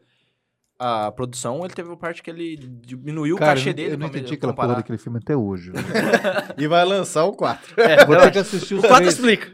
A 0.82 1.12
produção, 1.12 1.62
ele 1.62 1.74
teve 1.74 1.92
a 1.92 1.96
parte 1.96 2.22
que 2.22 2.30
ele 2.30 2.56
diminuiu 2.56 3.36
Cara, 3.36 3.50
o 3.52 3.54
cachê 3.54 3.68
eu 3.68 3.74
dele. 3.74 3.92
eu 3.92 3.98
não 3.98 4.06
entendi 4.06 4.32
aquela 4.32 4.54
porra 4.54 4.76
daquele 4.76 4.96
filme 4.96 5.18
até 5.18 5.36
hoje. 5.36 5.70
né? 5.72 5.80
E 6.56 6.66
vai 6.66 6.82
lançar 6.86 7.24
o 7.26 7.34
4. 7.34 7.74
É, 7.78 8.06
Vou 8.06 8.16
ter 8.16 8.30
que 8.30 8.38
assistir 8.38 8.74
os 8.76 8.82
o 8.84 8.88
4 8.88 8.96
três. 8.96 9.14
explica. 9.14 9.50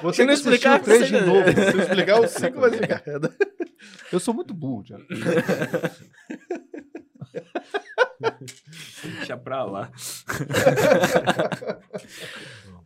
Vou 0.00 0.10
Se 0.10 0.16
ter 0.16 0.22
não 0.24 0.28
que 0.28 0.40
assistir 0.40 0.54
explicar, 0.54 0.78
os 0.80 0.84
três 0.86 1.06
de 1.06 1.12
você- 1.18 1.20
novo. 1.26 1.52
Se 1.52 1.76
eu 1.76 1.80
explicar 1.82 2.20
o 2.20 2.26
5, 2.26 2.60
vai 2.60 2.70
ficar. 2.70 3.02
Eu 4.10 4.18
sou 4.20 4.32
muito 4.34 4.52
burro, 4.54 4.82
já. 4.86 4.96
Deixa 9.18 9.36
pra 9.36 9.64
lá. 9.64 9.90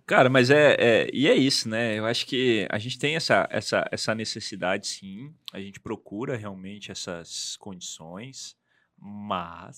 Cara, 0.06 0.28
mas 0.28 0.50
é, 0.50 0.74
é- 1.06 1.10
E 1.14 1.26
é 1.28 1.34
isso, 1.34 1.68
né? 1.68 1.98
Eu 1.98 2.04
acho 2.06 2.26
que 2.26 2.66
a 2.70 2.78
gente 2.78 2.98
tem 2.98 3.16
essa, 3.16 3.46
essa, 3.50 3.88
essa 3.90 4.14
necessidade, 4.14 4.86
sim. 4.86 5.34
A 5.52 5.60
gente 5.60 5.80
procura 5.80 6.36
realmente 6.36 6.90
essas 6.92 7.56
condições, 7.56 8.54
mas. 8.98 9.72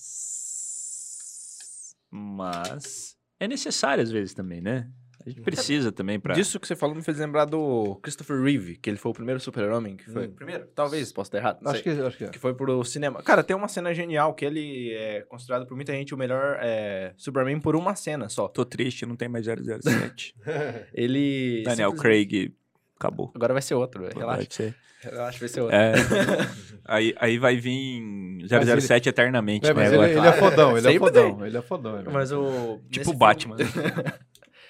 Mas. 2.11 3.15
É 3.39 3.47
necessário 3.47 4.03
às 4.03 4.11
vezes 4.11 4.33
também, 4.33 4.59
né? 4.61 4.91
A 5.27 5.29
gente 5.29 5.41
precisa 5.41 5.91
também 5.91 6.19
pra. 6.19 6.33
Disso 6.33 6.57
que 6.57 6.65
você 6.65 6.75
falou 6.75 6.95
me 6.95 7.01
fez 7.03 7.19
lembrar 7.19 7.43
do 7.45 7.99
Christopher 8.01 8.41
Reeve, 8.41 8.77
que 8.77 8.89
ele 8.89 8.97
foi 8.97 9.11
o 9.11 9.13
primeiro 9.13 9.39
super-homem 9.41 9.97
que 9.97 10.09
foi. 10.09 10.27
Hum. 10.27 10.31
Primeiro? 10.31 10.65
Talvez, 10.73 11.11
posso 11.11 11.27
estar 11.27 11.37
errado. 11.39 11.59
Acho 11.65 11.83
sei. 11.83 11.95
que, 11.95 12.01
acho 12.01 12.17
que 12.17 12.23
é. 12.23 12.29
que 12.29 12.39
foi 12.39 12.53
pro 12.53 12.81
cinema. 12.85 13.21
Cara, 13.21 13.43
tem 13.43 13.55
uma 13.55 13.67
cena 13.67 13.93
genial 13.93 14.33
que 14.33 14.45
ele 14.45 14.93
é 14.93 15.21
considerado 15.21 15.67
por 15.67 15.75
muita 15.75 15.91
gente 15.91 16.13
o 16.13 16.17
melhor 16.17 16.57
é, 16.61 17.13
Superman 17.17 17.59
por 17.59 17.75
uma 17.75 17.93
cena 17.93 18.29
só. 18.29 18.47
Tô 18.47 18.63
triste, 18.63 19.05
não 19.05 19.17
tem 19.17 19.27
mais 19.27 19.45
007. 19.45 20.33
Ele. 20.93 21.63
Daniel 21.65 21.91
simplesmente- 21.91 22.27
Craig 22.29 22.53
Acabou. 22.99 23.31
Agora 23.35 23.53
vai 23.53 23.61
ser 23.61 23.75
outro, 23.75 24.01
velho. 24.01 24.17
Relaxa. 24.17 24.37
Pode 24.41 24.53
ser. 24.55 24.75
Relaxa, 25.01 25.39
vai 25.39 25.47
ser 25.49 25.61
outro. 25.61 25.75
É. 25.77 25.93
aí, 26.83 27.15
aí 27.19 27.37
vai 27.37 27.55
vir 27.55 28.01
007 28.47 29.09
eternamente. 29.09 29.69
É, 29.69 29.73
mas 29.73 29.91
né, 29.91 29.95
ele, 29.97 30.05
agora. 30.05 30.17
ele 30.17 30.27
é 30.27 30.33
fodão, 30.33 30.77
ele 30.77 30.87
é 30.87 30.99
fodão, 30.99 31.45
ele 31.45 31.57
é 31.57 31.61
fodão. 31.61 31.99
ele 31.99 32.09
é- 32.09 32.11
Mas 32.11 32.31
o. 32.31 32.79
Tipo 32.89 32.97
nesse 32.97 33.09
o 33.11 33.13
Batman. 33.13 33.57
filme- 33.57 33.91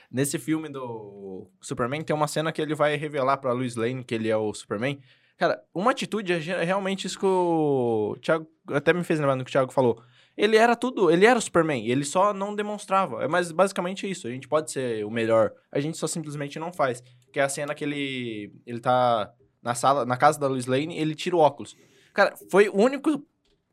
nesse 0.09 0.39
filme 0.39 0.69
do 0.69 1.49
Superman, 1.61 2.01
tem 2.01 2.15
uma 2.15 2.27
cena 2.27 2.51
que 2.51 2.61
ele 2.61 2.75
vai 2.75 2.95
revelar 2.95 3.37
pra 3.37 3.53
Lois 3.53 3.75
Lane 3.75 4.03
que 4.03 4.15
ele 4.15 4.29
é 4.29 4.37
o 4.37 4.53
Superman. 4.53 4.99
Cara, 5.37 5.61
uma 5.73 5.91
atitude 5.91 6.33
é 6.33 6.63
realmente 6.63 7.05
isso 7.05 7.19
que 7.19 7.25
o 7.25 8.17
Thiago 8.21 8.47
até 8.69 8.91
me 8.91 9.03
fez 9.03 9.19
lembrar 9.19 9.35
do 9.35 9.43
que 9.45 9.49
o 9.49 9.51
Thiago 9.51 9.71
falou. 9.71 10.01
Ele 10.35 10.57
era 10.57 10.75
tudo, 10.75 11.11
ele 11.11 11.25
era 11.25 11.37
o 11.37 11.41
Superman, 11.41 11.87
ele 11.87 12.03
só 12.03 12.33
não 12.33 12.55
demonstrava. 12.55 13.23
É 13.23 13.27
mas 13.27 13.51
basicamente 13.51 14.09
isso. 14.09 14.27
A 14.27 14.31
gente 14.31 14.47
pode 14.47 14.71
ser 14.71 15.05
o 15.05 15.11
melhor, 15.11 15.51
a 15.71 15.79
gente 15.79 15.97
só 15.97 16.07
simplesmente 16.07 16.57
não 16.57 16.73
faz. 16.73 17.03
Que 17.31 17.39
é 17.39 17.43
a 17.43 17.49
cena 17.49 17.75
que 17.75 17.83
ele 17.83 18.51
ele 18.65 18.79
tá 18.79 19.31
na 19.61 19.75
sala, 19.75 20.05
na 20.05 20.17
casa 20.17 20.39
da 20.39 20.47
Lois 20.47 20.65
Lane, 20.65 20.97
ele 20.97 21.13
tira 21.13 21.35
o 21.35 21.39
óculos. 21.39 21.75
Cara, 22.13 22.35
foi 22.49 22.69
o 22.69 22.77
único 22.77 23.23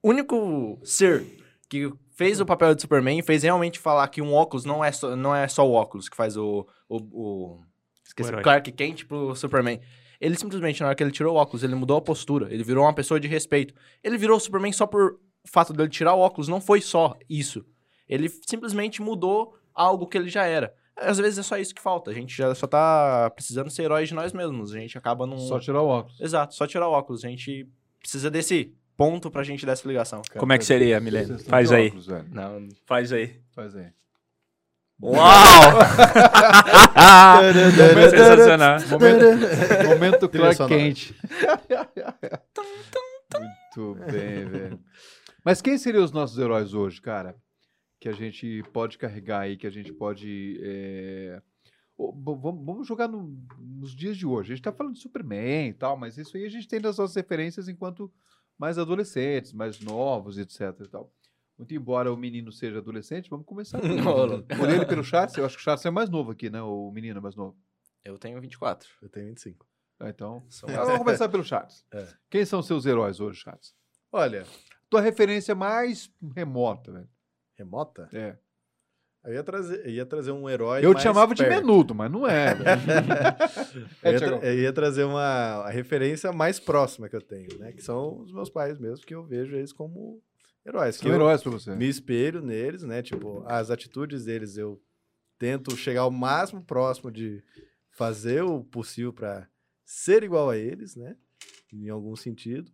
único 0.02 0.78
ser 0.84 1.24
que 1.68 1.90
fez 2.14 2.40
o 2.40 2.46
papel 2.46 2.74
de 2.74 2.80
Superman 2.80 3.18
e 3.18 3.22
fez 3.22 3.42
realmente 3.42 3.78
falar 3.78 4.08
que 4.08 4.22
um 4.22 4.32
óculos 4.32 4.64
não 4.64 4.84
é 4.84 4.90
só, 4.90 5.14
não 5.14 5.34
é 5.34 5.46
só 5.48 5.68
o 5.68 5.72
óculos 5.72 6.08
que 6.08 6.16
faz 6.16 6.36
o. 6.36 6.66
o, 6.88 6.96
o 6.96 7.60
esqueci, 8.06 8.32
O. 8.32 8.42
Clark 8.42 8.72
Kent 8.72 9.04
pro 9.04 9.34
Superman. 9.34 9.80
Ele 10.20 10.36
simplesmente, 10.36 10.80
na 10.80 10.86
hora 10.86 10.94
que 10.94 11.02
ele 11.02 11.10
tirou 11.10 11.34
o 11.34 11.38
óculos, 11.38 11.62
ele 11.62 11.74
mudou 11.74 11.96
a 11.96 12.00
postura. 12.00 12.52
Ele 12.52 12.62
virou 12.62 12.84
uma 12.84 12.94
pessoa 12.94 13.20
de 13.20 13.28
respeito. 13.28 13.74
Ele 14.02 14.16
virou 14.16 14.36
o 14.36 14.40
Superman 14.40 14.72
só 14.72 14.86
por 14.86 15.18
o 15.44 15.48
fato 15.48 15.72
dele 15.72 15.90
tirar 15.90 16.14
o 16.14 16.20
óculos. 16.20 16.48
Não 16.48 16.60
foi 16.60 16.80
só 16.80 17.16
isso. 17.28 17.64
Ele 18.08 18.28
simplesmente 18.46 19.02
mudou 19.02 19.54
algo 19.74 20.06
que 20.06 20.16
ele 20.16 20.28
já 20.28 20.44
era. 20.44 20.72
Às 20.96 21.18
vezes 21.18 21.38
é 21.38 21.42
só 21.42 21.58
isso 21.58 21.74
que 21.74 21.82
falta. 21.82 22.10
A 22.10 22.14
gente 22.14 22.34
já 22.34 22.54
só 22.54 22.66
tá 22.66 23.30
precisando 23.34 23.68
ser 23.68 23.82
heróis 23.82 24.08
de 24.08 24.14
nós 24.14 24.32
mesmos. 24.32 24.72
A 24.72 24.78
gente 24.78 24.96
acaba 24.96 25.26
num. 25.26 25.38
Só 25.38 25.58
tirar 25.58 25.82
o 25.82 25.88
óculos. 25.88 26.20
Exato, 26.20 26.54
só 26.54 26.66
tirar 26.66 26.88
o 26.88 26.92
óculos. 26.92 27.24
A 27.24 27.28
gente 27.28 27.68
precisa 27.98 28.30
desse 28.30 28.72
ponto 28.96 29.30
pra 29.30 29.42
gente 29.42 29.66
dar 29.66 29.72
essa 29.72 29.86
ligação. 29.88 30.22
Como 30.38 30.52
é 30.52 30.58
que 30.58 30.64
seria, 30.64 31.00
Milene? 31.00 31.38
Faz 31.44 31.72
aí. 31.72 31.92
Não, 32.30 32.68
Faz 32.86 33.12
aí. 33.12 33.36
Faz 33.54 33.74
aí. 33.76 33.88
Uau! 35.02 35.20
Sensacional. 38.10 38.78
Momento, 38.88 39.88
momento 39.88 40.28
Clark. 40.28 40.66
Kent. 40.68 41.12
Muito 43.76 43.94
bem, 44.10 44.44
velho. 44.48 44.80
Mas 45.44 45.60
quem 45.60 45.76
seriam 45.76 46.04
os 46.04 46.12
nossos 46.12 46.38
heróis 46.38 46.72
hoje, 46.74 47.00
cara? 47.00 47.34
Que 48.00 48.08
a 48.08 48.12
gente 48.12 48.62
pode 48.72 48.96
carregar 48.98 49.40
aí, 49.40 49.56
que 49.56 49.66
a 49.66 49.70
gente 49.70 49.92
pode. 49.92 50.60
é, 50.62 51.40
vamos 51.98 52.86
jogar 52.86 53.08
no- 53.08 53.36
nos 53.58 53.94
dias 53.94 54.16
de 54.16 54.26
hoje. 54.26 54.52
A 54.52 54.56
gente 54.56 54.64
tá 54.64 54.72
falando 54.72 54.94
de 54.94 55.00
Superman 55.00 55.68
e 55.68 55.72
tal, 55.74 55.96
mas 55.96 56.16
isso 56.18 56.36
aí 56.36 56.44
a 56.44 56.50
gente 56.50 56.68
tem 56.68 56.80
nas 56.80 56.98
nossas 56.98 57.16
referências 57.16 57.68
enquanto 57.68 58.12
mais 58.58 58.78
adolescentes, 58.78 59.52
mais 59.52 59.80
novos, 59.80 60.38
etc 60.38 60.60
e 60.80 60.88
tal. 60.88 61.12
Muito 61.56 61.72
embora 61.74 62.12
o 62.12 62.16
menino 62.16 62.50
seja 62.50 62.78
adolescente, 62.78 63.30
vamos 63.30 63.46
começar 63.46 63.78
por, 63.80 63.88
por 64.58 64.68
ele 64.70 64.84
pelo 64.86 65.04
Charles. 65.04 65.36
Eu 65.36 65.44
acho 65.46 65.56
que 65.56 65.60
o 65.60 65.64
Charles 65.64 65.84
é 65.86 65.90
mais 65.90 66.08
novo 66.10 66.32
aqui, 66.32 66.50
né? 66.50 66.60
O 66.62 66.90
menino 66.90 67.18
é 67.18 67.20
mais 67.20 67.36
novo. 67.36 67.56
eu 68.04 68.18
tenho 68.18 68.40
24. 68.40 68.88
Eu 69.02 69.08
tenho 69.08 69.26
25. 69.28 69.66
Ah, 70.00 70.08
então, 70.08 70.44
então 70.48 70.68
vamos 70.86 70.98
começar 70.98 71.28
pelo 71.28 71.44
Charles. 71.44 71.86
É. 71.92 72.06
Quem 72.28 72.44
são 72.44 72.60
seus 72.62 72.84
heróis 72.84 73.20
hoje, 73.20 73.40
Charles? 73.40 73.74
Olha, 74.10 74.44
Tua 74.90 75.00
referência 75.00 75.54
mais 75.54 76.12
remota, 76.34 76.92
velho. 76.92 77.08
remota? 77.56 78.08
É. 78.12 78.36
Eu 79.24 79.32
ia 79.34 79.42
trazer, 79.42 79.86
ia 79.88 80.04
trazer 80.04 80.32
um 80.32 80.48
herói. 80.50 80.84
Eu 80.84 80.94
te 80.94 81.02
chamava 81.02 81.34
de 81.34 81.42
perto. 81.42 81.60
menudo, 81.66 81.94
mas 81.94 82.10
não 82.10 82.26
é. 82.28 82.54
velho. 82.54 82.64
Eu 84.02 84.12
ia, 84.12 84.18
tra- 84.20 84.36
eu 84.46 84.58
ia 84.58 84.72
trazer 84.72 85.04
uma 85.04 85.22
a 85.64 85.70
referência 85.70 86.30
mais 86.32 86.60
próxima 86.60 87.08
que 87.08 87.16
eu 87.16 87.22
tenho, 87.22 87.58
né? 87.58 87.72
Que 87.72 87.82
são 87.82 88.20
os 88.20 88.32
meus 88.32 88.50
pais 88.50 88.78
mesmo, 88.78 89.04
que 89.06 89.14
eu 89.14 89.24
vejo 89.24 89.56
eles 89.56 89.72
como 89.72 90.22
heróis. 90.66 90.96
São 90.96 91.10
heróis 91.12 91.42
pra 91.42 91.52
você. 91.52 91.74
me 91.74 91.88
espelho 91.88 92.42
neles, 92.42 92.82
né? 92.82 93.02
Tipo, 93.02 93.42
as 93.46 93.70
atitudes 93.70 94.24
deles 94.26 94.56
eu 94.58 94.80
tento 95.38 95.74
chegar 95.76 96.02
ao 96.02 96.10
máximo 96.10 96.62
próximo 96.62 97.10
de 97.10 97.42
fazer 97.90 98.42
o 98.42 98.62
possível 98.62 99.12
para 99.12 99.48
ser 99.84 100.22
igual 100.22 100.50
a 100.50 100.56
eles, 100.58 100.96
né? 100.96 101.16
Em 101.72 101.88
algum 101.88 102.14
sentido, 102.14 102.70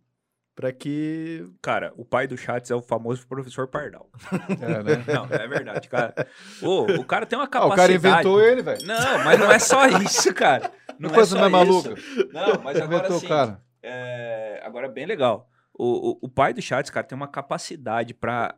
para 0.55 0.71
que 0.71 1.45
Cara, 1.61 1.93
o 1.95 2.03
pai 2.05 2.27
do 2.27 2.37
Chats 2.37 2.69
é 2.71 2.75
o 2.75 2.81
famoso 2.81 3.25
professor 3.27 3.67
Pardal. 3.67 4.09
É, 4.61 4.83
né? 4.83 5.03
Não, 5.07 5.25
é 5.25 5.47
verdade, 5.47 5.87
cara. 5.89 6.13
Ô, 6.61 6.83
o 6.99 7.05
cara 7.05 7.25
tem 7.25 7.37
uma 7.39 7.45
Ah, 7.45 7.47
capacidade. 7.47 7.97
o 7.97 8.01
cara 8.01 8.13
inventou 8.15 8.41
ele, 8.41 8.61
velho. 8.61 8.85
Não, 8.85 9.23
mas 9.23 9.39
não 9.39 9.51
é 9.51 9.59
só 9.59 9.87
isso, 9.87 10.33
cara. 10.33 10.71
Não 10.99 11.09
Que 11.09 11.15
é 11.15 11.17
coisa 11.17 11.37
só 11.37 11.49
mais 11.49 11.67
isso. 11.69 11.89
maluca. 11.89 12.01
Não, 12.33 12.61
mas 12.63 12.77
agora 12.77 12.97
Inventou 12.99 13.19
sim. 13.19 13.27
cara. 13.27 13.61
É, 13.81 14.61
agora, 14.63 14.87
bem 14.87 15.05
legal. 15.05 15.49
O, 15.73 16.11
o, 16.11 16.19
o 16.23 16.29
pai 16.29 16.53
do 16.53 16.61
Chats, 16.61 16.91
cara, 16.91 17.07
tem 17.07 17.15
uma 17.15 17.27
capacidade 17.27 18.13
pra 18.13 18.53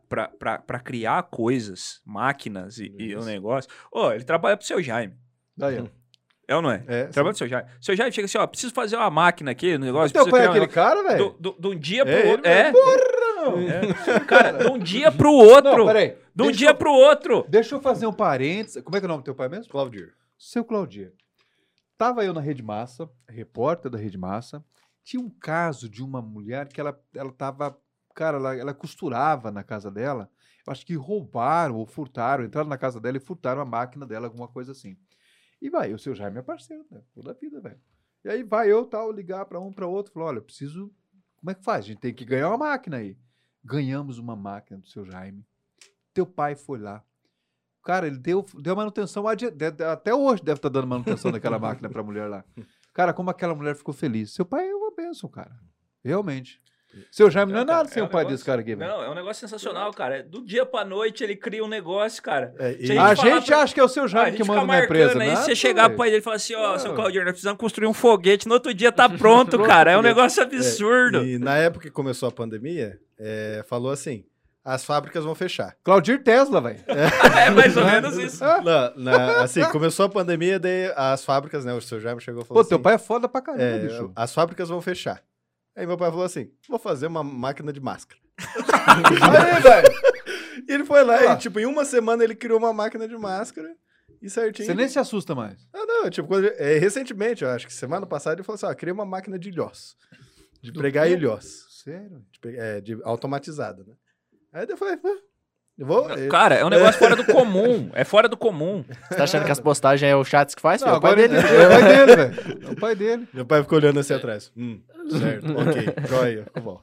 criar 0.83 1.23
coisas, 1.23 2.01
máquinas 2.05 2.79
e, 2.79 2.93
e 2.97 3.15
o 3.15 3.23
negócio. 3.23 3.69
Ô, 3.91 4.11
ele 4.11 4.23
trabalha 4.25 4.57
pro 4.57 4.65
seu 4.65 4.81
Jaime. 4.81 5.15
Daí, 5.55 5.79
ó. 5.79 5.85
É 6.47 6.55
ou 6.55 6.61
não 6.61 6.71
é? 6.71 6.83
é, 6.87 7.05
Trabalha 7.05 7.31
pro 7.31 7.37
seu 7.37 7.47
Jaime. 7.47 7.69
Seu 7.79 7.95
Jaime 7.95 8.11
chega 8.11 8.25
assim, 8.25 8.37
ó, 8.37 8.45
preciso 8.45 8.73
fazer 8.73 8.95
uma 8.97 9.09
máquina 9.09 9.51
aqui 9.51 9.77
no 9.77 9.85
negócio. 9.85 10.11
Teu 10.13 10.23
preciso 10.25 10.31
pai 10.31 10.45
é 10.45 10.49
um 10.49 10.51
aquele 10.51 10.67
cara, 10.67 11.03
velho? 11.03 11.35
do, 11.39 11.51
do, 11.51 11.61
de 11.61 11.67
um 11.75 11.79
dia 11.79 12.01
É 12.01 12.05
pro 12.05 12.13
ele 12.13 12.29
outro. 12.31 12.47
É, 12.47 12.71
Porra, 12.71 13.61
é. 14.15 14.19
Cara, 14.21 14.57
de 14.59 14.67
um 14.71 14.77
dia 14.77 15.11
pro 15.11 15.31
outro. 15.31 15.77
Não, 15.77 15.85
peraí. 15.85 16.17
de 16.35 16.43
um 16.43 16.51
dia 16.51 16.69
eu- 16.69 16.75
pro 16.75 16.91
outro. 16.91 17.45
Deixa 17.49 17.75
eu 17.75 17.81
fazer 17.81 18.07
um 18.07 18.13
parênteses. 18.13 18.81
Como 18.83 18.95
é 18.95 18.99
que 18.99 19.05
é 19.05 19.07
o 19.07 19.09
nome 19.09 19.21
do 19.21 19.25
teu 19.25 19.35
pai 19.35 19.47
mesmo? 19.49 19.71
Claudir. 19.71 20.13
Seu 20.37 20.65
Claudir. 20.65 21.13
Tava 21.97 22.25
eu 22.25 22.33
na 22.33 22.41
Rede 22.41 22.61
Massa, 22.63 23.09
repórter 23.29 23.89
da 23.89 23.97
Rede 23.97 24.17
Massa. 24.17 24.63
Tinha 25.03 25.21
um 25.21 25.29
caso 25.29 25.87
de 25.89 26.03
uma 26.03 26.21
mulher 26.21 26.67
que 26.67 26.79
ela, 26.81 26.99
ela 27.15 27.31
tava. 27.31 27.77
Cara, 28.15 28.37
ela, 28.37 28.55
ela 28.55 28.73
costurava 28.73 29.51
na 29.51 29.63
casa 29.63 29.89
dela. 29.89 30.29
Eu 30.65 30.71
acho 30.71 30.85
que 30.85 30.95
roubaram 30.95 31.75
ou 31.75 31.85
furtaram, 31.85 32.43
entraram 32.43 32.69
na 32.69 32.77
casa 32.77 32.99
dela 32.99 33.17
e 33.17 33.19
furtaram 33.19 33.61
a 33.61 33.65
máquina 33.65 34.05
dela, 34.05 34.27
alguma 34.27 34.47
coisa 34.47 34.71
assim. 34.71 34.97
E 35.63 35.69
vai, 35.69 35.93
o 35.93 35.97
seu 35.97 36.13
Jaime 36.13 36.39
é 36.39 36.41
parceiro, 36.41 36.85
né? 36.91 37.01
Toda 37.13 37.31
a 37.31 37.33
vida, 37.33 37.61
velho. 37.61 37.79
E 38.25 38.29
aí 38.29 38.43
vai 38.43 38.69
eu, 38.69 38.85
tal, 38.85 39.09
ligar 39.09 39.45
para 39.45 39.61
um 39.61 39.71
para 39.71 39.87
outro, 39.87 40.11
falar: 40.11 40.25
olha, 40.25 40.41
preciso. 40.41 40.93
Como 41.37 41.51
é 41.51 41.55
que 41.55 41.63
faz? 41.63 41.85
A 41.85 41.87
gente 41.87 41.99
tem 41.99 42.13
que 42.13 42.25
ganhar 42.25 42.49
uma 42.49 42.57
máquina 42.57 42.97
aí. 42.97 43.17
Ganhamos 43.63 44.17
uma 44.17 44.35
máquina 44.35 44.77
do 44.77 44.87
seu 44.87 45.05
Jaime. 45.05 45.45
Teu 46.13 46.25
pai 46.25 46.57
foi 46.57 46.79
lá. 46.79 47.01
Cara, 47.81 48.07
ele 48.07 48.17
deu, 48.17 48.45
deu 48.61 48.75
manutenção 48.75 49.25
até 49.27 50.13
hoje 50.13 50.41
deve 50.43 50.57
estar 50.57 50.69
dando 50.69 50.87
manutenção 50.87 51.31
daquela 51.31 51.59
máquina 51.59 51.89
pra 51.89 52.03
mulher 52.03 52.29
lá. 52.29 52.43
Cara, 52.93 53.13
como 53.13 53.29
aquela 53.29 53.55
mulher 53.55 53.75
ficou 53.75 53.93
feliz. 53.93 54.33
Seu 54.33 54.45
pai 54.45 54.69
é 54.69 54.75
uma 54.75 54.93
bênção, 54.93 55.29
cara. 55.29 55.57
Realmente. 56.03 56.61
Seu 57.11 57.29
Jaime 57.31 57.51
não 57.51 57.61
é 57.61 57.65
nada 57.65 57.89
sem 57.89 57.99
é 58.01 58.03
o 58.03 58.07
um 58.07 58.09
pai 58.09 58.19
negócio- 58.21 58.35
desse 58.37 58.45
cara 58.45 58.61
aqui, 58.61 58.75
velho. 58.75 58.91
Não, 58.91 59.03
é 59.03 59.09
um 59.09 59.13
negócio 59.15 59.39
sensacional, 59.47 59.91
cara. 59.93 60.23
Do 60.23 60.43
dia 60.45 60.65
pra 60.65 60.83
noite 60.85 61.23
ele 61.23 61.35
cria 61.35 61.63
um 61.63 61.67
negócio, 61.67 62.21
cara. 62.21 62.53
É, 62.59 62.71
e- 62.79 62.97
A 62.97 63.13
gente 63.15 63.45
pra- 63.47 63.61
acha 63.61 63.73
que 63.73 63.79
é 63.79 63.83
o 63.83 63.87
seu 63.87 64.03
Ah, 64.03 64.07
Jaime 64.07 64.31
gente 64.31 64.41
que 64.41 64.47
manda 64.47 64.65
na 64.65 64.83
empresa, 64.83 65.11
aí, 65.19 65.29
né? 65.29 65.35
se 65.37 65.43
você 65.45 65.55
chegar 65.55 65.89
pro 65.89 65.97
pai 65.97 66.09
dele 66.09 66.21
e 66.21 66.23
falar 66.23 66.35
assim, 66.37 66.55
ó, 66.55 66.73
Ah. 66.75 66.79
seu 66.79 66.93
Claudio, 66.93 67.21
nós 67.23 67.31
precisamos 67.31 67.59
construir 67.59 67.87
um 67.87 67.93
foguete, 67.93 68.47
no 68.47 68.53
outro 68.53 68.73
dia 68.73 68.91
tá 68.91 69.07
pronto, 69.09 69.57
cara. 69.63 69.91
É 69.91 69.97
um 69.97 70.01
negócio 70.01 70.41
absurdo. 70.43 71.23
E 71.25 71.37
na 71.39 71.57
época 71.57 71.83
que 71.85 71.91
começou 71.91 72.29
a 72.29 72.31
pandemia, 72.31 72.99
é, 73.19 73.63
falou 73.67 73.91
assim: 73.91 74.23
as 74.63 74.85
fábricas 74.85 75.23
vão 75.25 75.35
fechar. 75.35 75.75
Claudir 75.83 76.23
Tesla, 76.23 76.61
velho. 76.61 76.79
É 76.87 77.49
mais 77.51 77.75
ou 77.75 77.85
menos 77.85 78.15
isso. 78.19 78.43
Na- 78.95 79.41
assim, 79.41 79.61
começou 79.65 80.05
a 80.05 80.09
pandemia, 80.09 80.59
daí 80.59 80.91
as 80.95 81.25
fábricas, 81.25 81.65
né? 81.65 81.73
O 81.73 81.81
seu 81.81 81.99
Jaime 81.99 82.21
chegou 82.21 82.43
e 82.43 82.45
falou 82.45 82.63
Pô, 82.63 82.67
teu 82.69 82.77
assim, 82.77 82.83
pai 82.83 82.93
é 82.95 82.97
foda 82.97 83.27
pra 83.27 83.41
caramba, 83.41 83.63
é, 83.63 83.79
bicho. 83.79 84.11
as 84.15 84.33
fábricas 84.33 84.69
vão 84.69 84.81
fechar. 84.81 85.21
Aí 85.75 85.85
meu 85.87 85.97
pai 85.97 86.09
falou 86.09 86.25
assim: 86.25 86.51
vou 86.69 86.79
fazer 86.79 87.07
uma 87.07 87.23
máquina 87.23 87.71
de 87.73 87.79
máscara. 87.79 88.19
Aí, 88.37 89.61
velho. 89.61 89.87
E 90.67 90.71
ele 90.71 90.85
foi 90.85 91.03
lá 91.03 91.15
Ah. 91.31 91.33
e, 91.33 91.37
tipo, 91.37 91.59
em 91.59 91.65
uma 91.65 91.83
semana 91.85 92.23
ele 92.23 92.35
criou 92.35 92.59
uma 92.59 92.71
máquina 92.73 93.07
de 93.07 93.17
máscara 93.17 93.75
e 94.21 94.29
certinho. 94.29 94.65
Você 94.67 94.73
nem 94.73 94.87
se 94.87 94.99
assusta 94.99 95.33
mais. 95.35 95.67
Ah, 95.73 95.85
não, 95.85 96.09
tipo, 96.09 96.27
quando 96.27 96.45
é, 96.47 96.77
recentemente, 96.77 97.43
eu 97.43 97.49
acho 97.49 97.65
que 97.67 97.73
semana 97.73 98.05
passada, 98.05 98.35
ele 98.35 98.43
falou 98.43 98.55
assim: 98.55 98.65
ó, 98.67 98.73
criei 98.75 98.93
uma 98.93 99.05
máquina 99.05 99.37
de 99.39 99.49
ilhós. 99.49 99.95
De 100.61 100.71
Do 100.71 100.79
pregar 100.79 101.07
quê? 101.07 101.13
ilhós. 101.13 101.65
Sério? 101.83 102.23
De, 102.41 102.57
é, 102.57 102.79
de 102.81 102.97
automatizada, 103.03 103.83
né? 103.83 103.93
Aí 104.53 104.65
eu 104.69 104.77
falei, 104.77 104.93
"Ah, 105.03 105.17
vou. 105.79 106.07
Cara, 106.29 106.55
é 106.55 106.63
um 106.65 106.69
negócio 106.69 106.99
fora 106.99 107.15
do 107.15 107.25
comum. 107.25 107.89
É 107.95 108.03
fora 108.03 108.27
do 108.29 108.37
comum. 108.37 108.83
Você 109.09 109.15
tá 109.15 109.23
achando 109.23 109.45
que 109.45 109.51
as 109.51 109.59
postagens 109.59 110.11
é 110.11 110.15
o 110.15 110.23
Chats 110.23 110.53
que 110.55 110.61
faz? 110.61 110.81
Não, 110.81 110.87
filho? 110.87 110.95
É 110.95 110.97
o 110.97 111.01
pai 111.01 111.15
dele. 111.15 111.35
ele- 111.37 111.47
é 111.47 111.65
o 111.65 111.69
pai 111.69 111.83
dele, 112.05 112.15
velho. 112.15 112.33
É 112.67 112.71
o 112.71 112.75
pai 112.75 112.95
dele. 112.95 113.27
Meu 113.33 113.45
pai 113.45 113.61
ficou 113.63 113.77
olhando 113.79 113.99
assim 113.99 114.13
atrás. 114.13 114.51
Hum, 114.57 114.79
certo, 115.09 115.45
ok, 115.57 115.93
joia, 116.07 116.43
ficou 116.45 116.63
bom. 116.63 116.81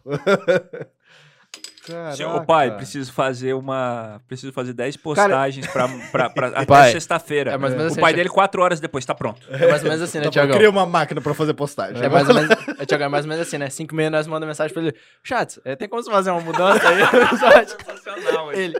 Caraca. 1.87 2.17
Seu, 2.17 2.29
ô 2.29 2.45
pai, 2.45 2.77
preciso 2.77 3.13
fazer 3.13 3.55
uma. 3.55 4.21
Preciso 4.29 4.53
fazer 4.53 4.73
10 4.75 4.97
postagens 4.99 5.67
pra, 5.67 5.89
pra, 6.13 6.31
pra- 6.31 6.49
até 6.61 6.93
sexta-feira. 6.93 7.53
é 7.53 7.57
mais 7.59 7.73
ou 7.73 7.79
menos 7.79 7.93
o 7.93 7.95
assim, 7.95 8.01
pai 8.03 8.13
Thiago. 8.13 8.17
dele, 8.19 8.29
4 8.35 8.63
horas 8.63 8.81
depois, 8.81 9.05
tá 9.07 9.15
pronto. 9.15 9.41
É 9.51 9.67
mais 9.71 9.83
ou 9.83 9.89
menos 9.89 10.03
assim, 10.03 10.19
né, 10.19 10.25
bom, 10.27 10.31
Tiagão? 10.31 10.57
cria 10.57 10.69
uma 10.71 10.85
máquina 10.85 11.21
pra 11.21 11.33
fazer 11.33 11.55
postagem. 11.55 12.03
É 12.03 12.09
mais 12.09 12.29
ou 12.29 12.35
menos, 12.35 12.51
é, 12.79 12.85
Thiago, 12.87 13.05
é 13.05 13.09
mais 13.09 13.25
ou 13.25 13.29
menos 13.31 13.47
assim, 13.47 13.57
né? 13.59 13.71
5 13.71 13.95
e 13.95 13.97
meia 13.97 14.11
nós 14.11 14.27
mandamos 14.27 14.49
mensagem 14.51 14.75
pra 14.75 14.83
ele. 14.83 14.95
Chats, 15.25 15.59
é, 15.65 15.75
tem 15.75 15.89
como 15.89 16.03
você 16.03 16.11
fazer 16.11 16.31
uma 16.31 16.41
mudança 16.41 16.87
aí? 16.89 16.99
Sensacional, 17.67 18.53
ele, 18.53 18.79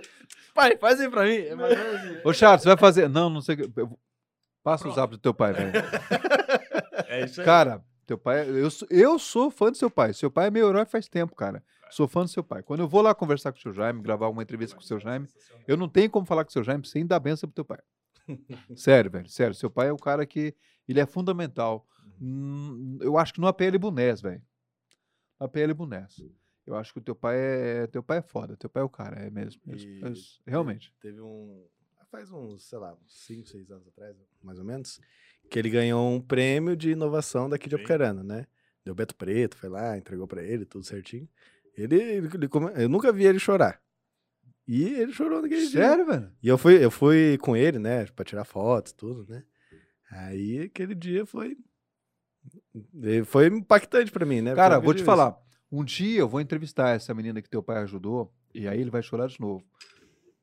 pai, 0.55 0.77
faz 0.81 1.01
aí 1.01 1.09
pra 1.09 1.25
mim. 1.25 1.37
É 1.37 1.55
mais 1.55 1.73
ou 1.73 1.79
menos 1.85 2.01
assim. 2.01 2.17
Ô, 2.25 2.33
Charles, 2.33 2.63
você 2.63 2.69
vai 2.69 2.77
fazer. 2.77 3.09
Não, 3.09 3.31
não 3.31 3.41
sei. 3.41 3.55
o 3.55 3.59
que- 3.71 3.81
eu 3.81 3.99
Passa 4.63 4.87
o 4.87 4.93
zap 4.93 5.11
do 5.13 5.17
teu 5.19 5.33
pai, 5.33 5.55
velho. 5.55 5.73
É 7.09 7.25
isso 7.25 7.41
aí. 7.41 7.47
Cara, 7.47 7.81
teu 8.07 8.19
pai. 8.19 8.47
Eu, 8.47 8.71
sou- 8.71 8.87
eu 8.91 9.19
sou 9.19 9.51
fã 9.51 9.71
do 9.71 9.77
seu 9.77 9.91
pai. 9.91 10.13
Seu 10.13 10.31
pai 10.31 10.49
é 10.49 10.51
meu 10.51 10.69
herói 10.69 10.85
faz 10.85 11.09
tempo, 11.09 11.35
cara. 11.35 11.63
Sou 11.91 12.07
fã 12.09 12.23
do 12.23 12.29
seu 12.29 12.43
pai. 12.45 12.63
Quando 12.63 12.81
eu 12.81 12.89
vou 12.89 13.03
lá 13.03 13.15
conversar 13.15 13.53
com 13.53 13.59
o 13.59 13.61
seu 13.63 13.73
Jaime, 13.73 14.01
gravar 14.03 14.29
uma 14.29 14.43
entrevista 14.43 14.77
com 14.77 14.83
o 14.83 14.85
seu 14.85 14.99
Jaime, 14.99 15.27
eu 15.67 15.77
não 15.77 15.89
tenho 15.89 16.11
como 16.11 16.25
falar 16.27 16.45
com 16.45 16.51
o 16.51 16.53
seu 16.53 16.63
Jaime 16.65 16.87
sem 16.87 17.07
dar 17.07 17.19
benção 17.21 17.49
pro 17.49 17.55
teu 17.55 17.65
pai. 17.65 17.81
sério, 18.77 19.11
velho. 19.11 19.29
Sério. 19.29 19.55
Seu 19.55 19.71
pai 19.71 19.89
é 19.89 19.93
o 19.93 19.97
cara 19.97 20.25
que. 20.27 20.55
Ele 20.89 21.01
é 21.01 21.07
fundamental. 21.07 21.87
Hum, 22.21 22.99
Eu 23.01 23.17
acho 23.17 23.33
que 23.35 23.41
no 23.41 23.47
APL 23.47 23.79
Bunés, 23.79 24.21
velho. 24.21 24.43
No 25.39 25.47
APL 25.47 25.73
Bunés. 25.75 26.23
Eu 26.67 26.77
acho 26.77 26.93
que 26.93 26.99
o 26.99 27.03
teu 27.03 27.15
pai 27.15 27.37
é. 27.39 27.87
Teu 27.87 28.03
pai 28.03 28.19
é 28.19 28.23
foda. 28.23 28.57
Teu 28.57 28.69
pai 28.71 28.83
é 28.83 28.85
o 28.85 28.89
cara, 28.89 29.21
é 29.21 29.31
mesmo. 29.31 29.61
mesmo, 29.67 29.91
E 29.91 30.01
mesmo. 30.03 30.27
Realmente. 30.47 30.95
Teve 31.01 31.21
um. 31.21 31.67
Faz 32.11 32.29
uns, 32.33 32.65
sei 32.65 32.77
lá, 32.79 32.93
uns 32.95 33.25
5, 33.25 33.47
6 33.49 33.71
anos 33.71 33.87
atrás, 33.87 34.17
mais 34.43 34.59
ou 34.59 34.65
menos, 34.65 35.01
que 35.49 35.57
ele 35.57 35.71
ganhou 35.71 36.11
um 36.11 36.21
prêmio 36.21 36.77
de 36.77 36.91
inovação 36.91 37.49
daqui 37.49 37.69
de. 37.69 37.77
Apucarana, 37.77 38.25
né? 38.25 38.47
Deu 38.85 38.95
Beto 38.97 39.15
Preto, 39.15 39.57
foi 39.57 39.69
lá, 39.69 39.97
entregou 39.97 40.27
pra 40.27 40.43
ele, 40.43 40.65
tudo 40.65 40.85
certinho. 40.85 41.29
Ele, 41.77 41.97
ele, 41.97 42.29
ele 42.35 42.49
come- 42.49 42.73
eu 42.75 42.89
nunca 42.89 43.13
vi 43.13 43.25
ele 43.25 43.39
chorar. 43.39 43.81
E 44.67 44.85
ele 44.85 45.13
chorou 45.13 45.43
naquele 45.43 45.67
dia. 45.67 45.83
Sério, 45.83 46.07
velho? 46.07 46.31
E 46.43 46.49
eu 46.49 46.57
fui, 46.59 46.85
eu 46.85 46.91
fui 46.91 47.37
com 47.39 47.57
ele, 47.57 47.79
né, 47.79 48.05
pra 48.07 48.25
tirar 48.25 48.45
fotos, 48.45 48.93
tudo, 48.93 49.27
né? 49.29 49.43
Aí 50.11 50.61
aquele 50.63 50.95
dia 50.95 51.25
foi. 51.27 51.57
Foi 53.27 53.47
impactante 53.47 54.11
pra 54.11 54.25
mim, 54.27 54.41
né? 54.41 54.55
Cara, 54.55 54.79
vou 54.79 54.95
te 54.95 55.03
falar. 55.05 55.37
Um 55.71 55.85
dia 55.85 56.21
eu 56.21 56.29
vou 56.29 56.41
entrevistar 56.41 56.91
essa 56.97 57.15
menina 57.15 57.41
que 57.41 57.49
teu 57.49 57.63
pai 57.63 57.79
ajudou, 57.83 58.33
e 58.55 58.67
aí 58.67 58.81
ele 58.81 58.91
vai 58.91 59.03
chorar 59.03 59.29
de 59.29 59.41
novo. 59.41 59.63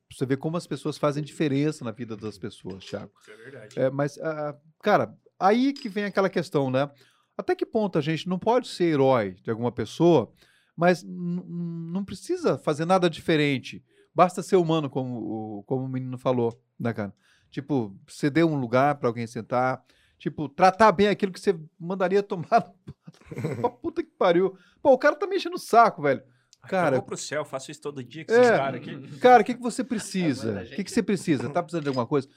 Pra 0.08 0.16
você 0.16 0.24
ver 0.24 0.38
como 0.38 0.56
as 0.56 0.66
pessoas 0.66 0.96
fazem 0.96 1.22
diferença 1.22 1.84
na 1.84 1.90
vida 1.90 2.16
das 2.16 2.38
pessoas, 2.38 2.82
Thiago. 2.84 3.12
Isso 3.20 3.30
é 3.30 3.36
verdade. 3.36 3.78
É, 3.78 3.90
mas, 3.90 4.18
ah, 4.18 4.56
cara, 4.82 5.14
aí 5.38 5.72
que 5.74 5.88
vem 5.88 6.04
aquela 6.04 6.30
questão, 6.30 6.70
né? 6.70 6.90
Até 7.36 7.54
que 7.54 7.66
ponto 7.66 7.98
a 7.98 8.00
gente 8.00 8.26
não 8.28 8.38
pode 8.38 8.68
ser 8.68 8.84
herói 8.84 9.32
de 9.42 9.50
alguma 9.50 9.70
pessoa, 9.70 10.32
mas 10.78 11.02
não 11.04 12.04
precisa 12.04 12.56
fazer 12.56 12.84
nada 12.84 13.10
diferente. 13.10 13.84
Basta 14.14 14.42
ser 14.44 14.54
humano, 14.54 14.88
como 14.88 15.18
o, 15.58 15.62
como 15.64 15.84
o 15.84 15.88
menino 15.88 16.16
falou, 16.16 16.56
né, 16.78 16.92
cara? 16.92 17.12
Tipo, 17.50 17.92
ceder 18.06 18.46
um 18.46 18.54
lugar 18.60 18.94
para 18.94 19.08
alguém 19.08 19.26
sentar. 19.26 19.82
Tipo, 20.18 20.48
tratar 20.48 20.92
bem 20.92 21.08
aquilo 21.08 21.32
que 21.32 21.40
você 21.40 21.58
mandaria 21.78 22.22
tomar. 22.22 22.72
pra 23.60 23.70
puta 23.70 24.02
que 24.04 24.10
pariu. 24.10 24.56
Pô, 24.80 24.92
o 24.92 24.98
cara 24.98 25.16
tá 25.16 25.26
me 25.26 25.36
enchendo 25.36 25.56
o 25.56 25.60
saco, 25.60 26.00
velho. 26.02 26.22
Cara- 26.62 26.96
Eu 26.96 27.00
vou 27.00 27.06
pro 27.06 27.16
céu, 27.16 27.44
faço 27.44 27.70
isso 27.72 27.80
todo 27.80 28.02
dia 28.04 28.24
com 28.24 28.32
É. 28.32 28.38
esses 28.40 28.50
caras 28.50 28.80
aqui. 28.80 29.18
Cara, 29.18 29.42
o 29.42 29.44
que, 29.44 29.54
que 29.54 29.62
você 29.62 29.82
precisa? 29.82 30.50
A 30.50 30.54
O 30.54 30.58
que, 30.58 30.64
gente. 30.70 30.84
que 30.84 30.90
você 30.92 31.02
precisa? 31.02 31.48
Tá 31.50 31.60
precisando 31.62 31.82
de 31.82 31.88
alguma 31.88 32.06
coisa? 32.06 32.28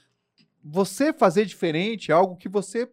Você 0.64 1.12
fazer 1.12 1.44
diferente 1.44 2.10
é 2.10 2.14
algo 2.14 2.36
que 2.36 2.48
você 2.48 2.88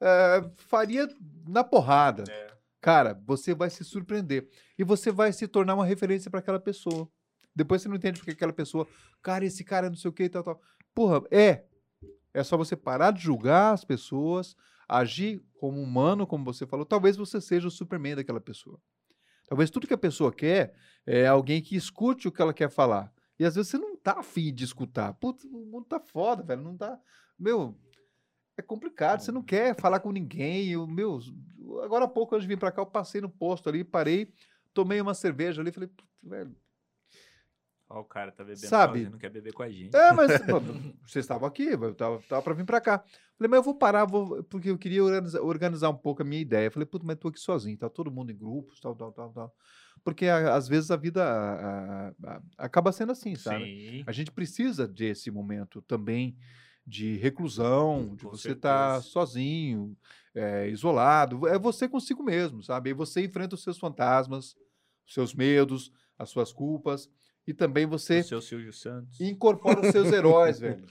eh, 0.00 0.50
faria 0.56 1.08
na 1.48 1.62
porrada. 1.64 2.24
É. 2.30 2.48
Cara, 2.80 3.20
você 3.26 3.54
vai 3.54 3.70
se 3.70 3.84
surpreender. 3.84 4.48
E 4.78 4.84
você 4.84 5.10
vai 5.10 5.32
se 5.32 5.48
tornar 5.48 5.74
uma 5.74 5.84
referência 5.84 6.30
para 6.30 6.40
aquela 6.40 6.60
pessoa. 6.60 7.08
Depois 7.54 7.82
você 7.82 7.88
não 7.88 7.96
entende 7.96 8.20
porque 8.20 8.30
aquela 8.30 8.52
pessoa, 8.52 8.86
cara, 9.20 9.44
esse 9.44 9.64
cara 9.64 9.88
é 9.88 9.90
não 9.90 9.96
sei 9.96 10.08
o 10.08 10.12
que 10.12 10.24
e 10.24 10.28
tal, 10.28 10.44
tal. 10.44 10.60
Porra, 10.94 11.22
é. 11.30 11.64
É 12.32 12.44
só 12.44 12.56
você 12.56 12.76
parar 12.76 13.10
de 13.10 13.20
julgar 13.20 13.72
as 13.72 13.84
pessoas, 13.84 14.54
agir 14.88 15.42
como 15.58 15.82
humano, 15.82 16.26
como 16.26 16.44
você 16.44 16.66
falou. 16.66 16.86
Talvez 16.86 17.16
você 17.16 17.40
seja 17.40 17.66
o 17.66 17.70
Superman 17.70 18.14
daquela 18.14 18.40
pessoa. 18.40 18.80
Talvez 19.48 19.70
tudo 19.70 19.86
que 19.86 19.94
a 19.94 19.98
pessoa 19.98 20.32
quer 20.32 20.74
é 21.06 21.26
alguém 21.26 21.60
que 21.60 21.74
escute 21.74 22.28
o 22.28 22.32
que 22.32 22.40
ela 22.40 22.54
quer 22.54 22.70
falar. 22.70 23.12
E 23.38 23.44
às 23.44 23.54
vezes 23.54 23.70
você 23.70 23.78
não 23.78 23.96
tá 23.96 24.20
afim 24.20 24.52
de 24.52 24.64
escutar. 24.64 25.14
Putz, 25.14 25.44
o 25.44 25.66
mundo 25.66 25.86
tá 25.86 25.98
foda, 25.98 26.42
velho. 26.42 26.62
Não 26.62 26.76
tá. 26.76 26.98
Meu, 27.38 27.76
é 28.56 28.62
complicado. 28.62 29.20
Você 29.20 29.32
não 29.32 29.42
quer 29.42 29.74
falar 29.74 30.00
com 30.00 30.12
ninguém. 30.12 30.68
Eu, 30.68 30.86
meu, 30.86 31.18
agora 31.82 32.04
há 32.04 32.08
pouco, 32.08 32.34
antes 32.34 32.44
de 32.44 32.48
vir 32.48 32.58
pra 32.58 32.72
cá, 32.72 32.82
eu 32.82 32.86
passei 32.86 33.20
no 33.20 33.28
posto 33.30 33.68
ali, 33.68 33.84
parei, 33.84 34.32
tomei 34.74 35.00
uma 35.00 35.14
cerveja 35.14 35.60
ali, 35.62 35.70
falei, 35.72 35.88
"Putz, 35.88 36.08
velho. 36.22 36.56
Ó, 37.90 38.00
o 38.00 38.04
cara 38.04 38.30
tá 38.30 38.44
bebendo 38.44 38.66
Sabe? 38.66 38.92
sozinho, 38.98 39.10
não 39.12 39.18
quer 39.18 39.30
beber 39.30 39.52
com 39.54 39.62
a 39.62 39.70
gente. 39.70 39.96
É, 39.96 40.12
mas 40.12 40.30
vocês 41.06 41.24
estavam 41.24 41.48
aqui, 41.48 41.64
eu 41.68 41.94
tava, 41.94 42.20
tava 42.28 42.42
pra 42.42 42.52
vir 42.52 42.66
pra 42.66 42.80
cá. 42.82 42.98
Falei, 43.38 43.48
mas 43.48 43.56
eu 43.58 43.62
vou 43.62 43.74
parar, 43.74 44.04
vou, 44.04 44.42
porque 44.44 44.68
eu 44.70 44.76
queria 44.76 45.02
organizar, 45.02 45.40
organizar 45.40 45.88
um 45.88 45.96
pouco 45.96 46.20
a 46.20 46.24
minha 46.24 46.42
ideia. 46.42 46.70
Falei, 46.70 46.84
puta, 46.84 47.06
mas 47.06 47.16
tô 47.16 47.28
aqui 47.28 47.40
sozinho, 47.40 47.78
tá 47.78 47.88
todo 47.88 48.10
mundo 48.10 48.30
em 48.30 48.36
grupos, 48.36 48.78
tal, 48.78 48.94
tal, 48.94 49.10
tal, 49.12 49.32
tal. 49.32 49.54
Porque 50.04 50.26
a- 50.26 50.54
às 50.54 50.68
vezes 50.68 50.90
a 50.90 50.96
vida 50.96 51.24
a- 51.24 52.08
a- 52.26 52.42
acaba 52.58 52.92
sendo 52.92 53.12
assim, 53.12 53.34
sabe? 53.36 53.64
Sim. 53.64 54.04
A 54.06 54.12
gente 54.12 54.30
precisa 54.30 54.86
desse 54.86 55.30
momento 55.30 55.80
também 55.82 56.36
de 56.88 57.16
reclusão, 57.16 58.14
de 58.16 58.24
Com 58.24 58.30
você 58.30 58.52
estar 58.52 58.94
certeza. 58.94 59.12
sozinho, 59.12 59.96
é, 60.34 60.68
isolado. 60.68 61.46
É 61.46 61.58
você 61.58 61.88
consigo 61.88 62.22
mesmo, 62.22 62.62
sabe? 62.62 62.90
E 62.90 62.94
você 62.94 63.22
enfrenta 63.24 63.54
os 63.54 63.62
seus 63.62 63.78
fantasmas, 63.78 64.56
os 65.06 65.14
seus 65.14 65.34
medos, 65.34 65.92
as 66.18 66.30
suas 66.30 66.52
culpas. 66.52 67.10
E 67.46 67.52
também 67.54 67.86
você 67.86 68.20
O 68.20 68.24
seu 68.24 68.40
Silvio 68.42 68.72
Santos. 68.72 69.20
incorpora 69.20 69.80
os 69.80 69.88
seus 69.88 70.12
heróis, 70.12 70.58
velho. 70.60 70.84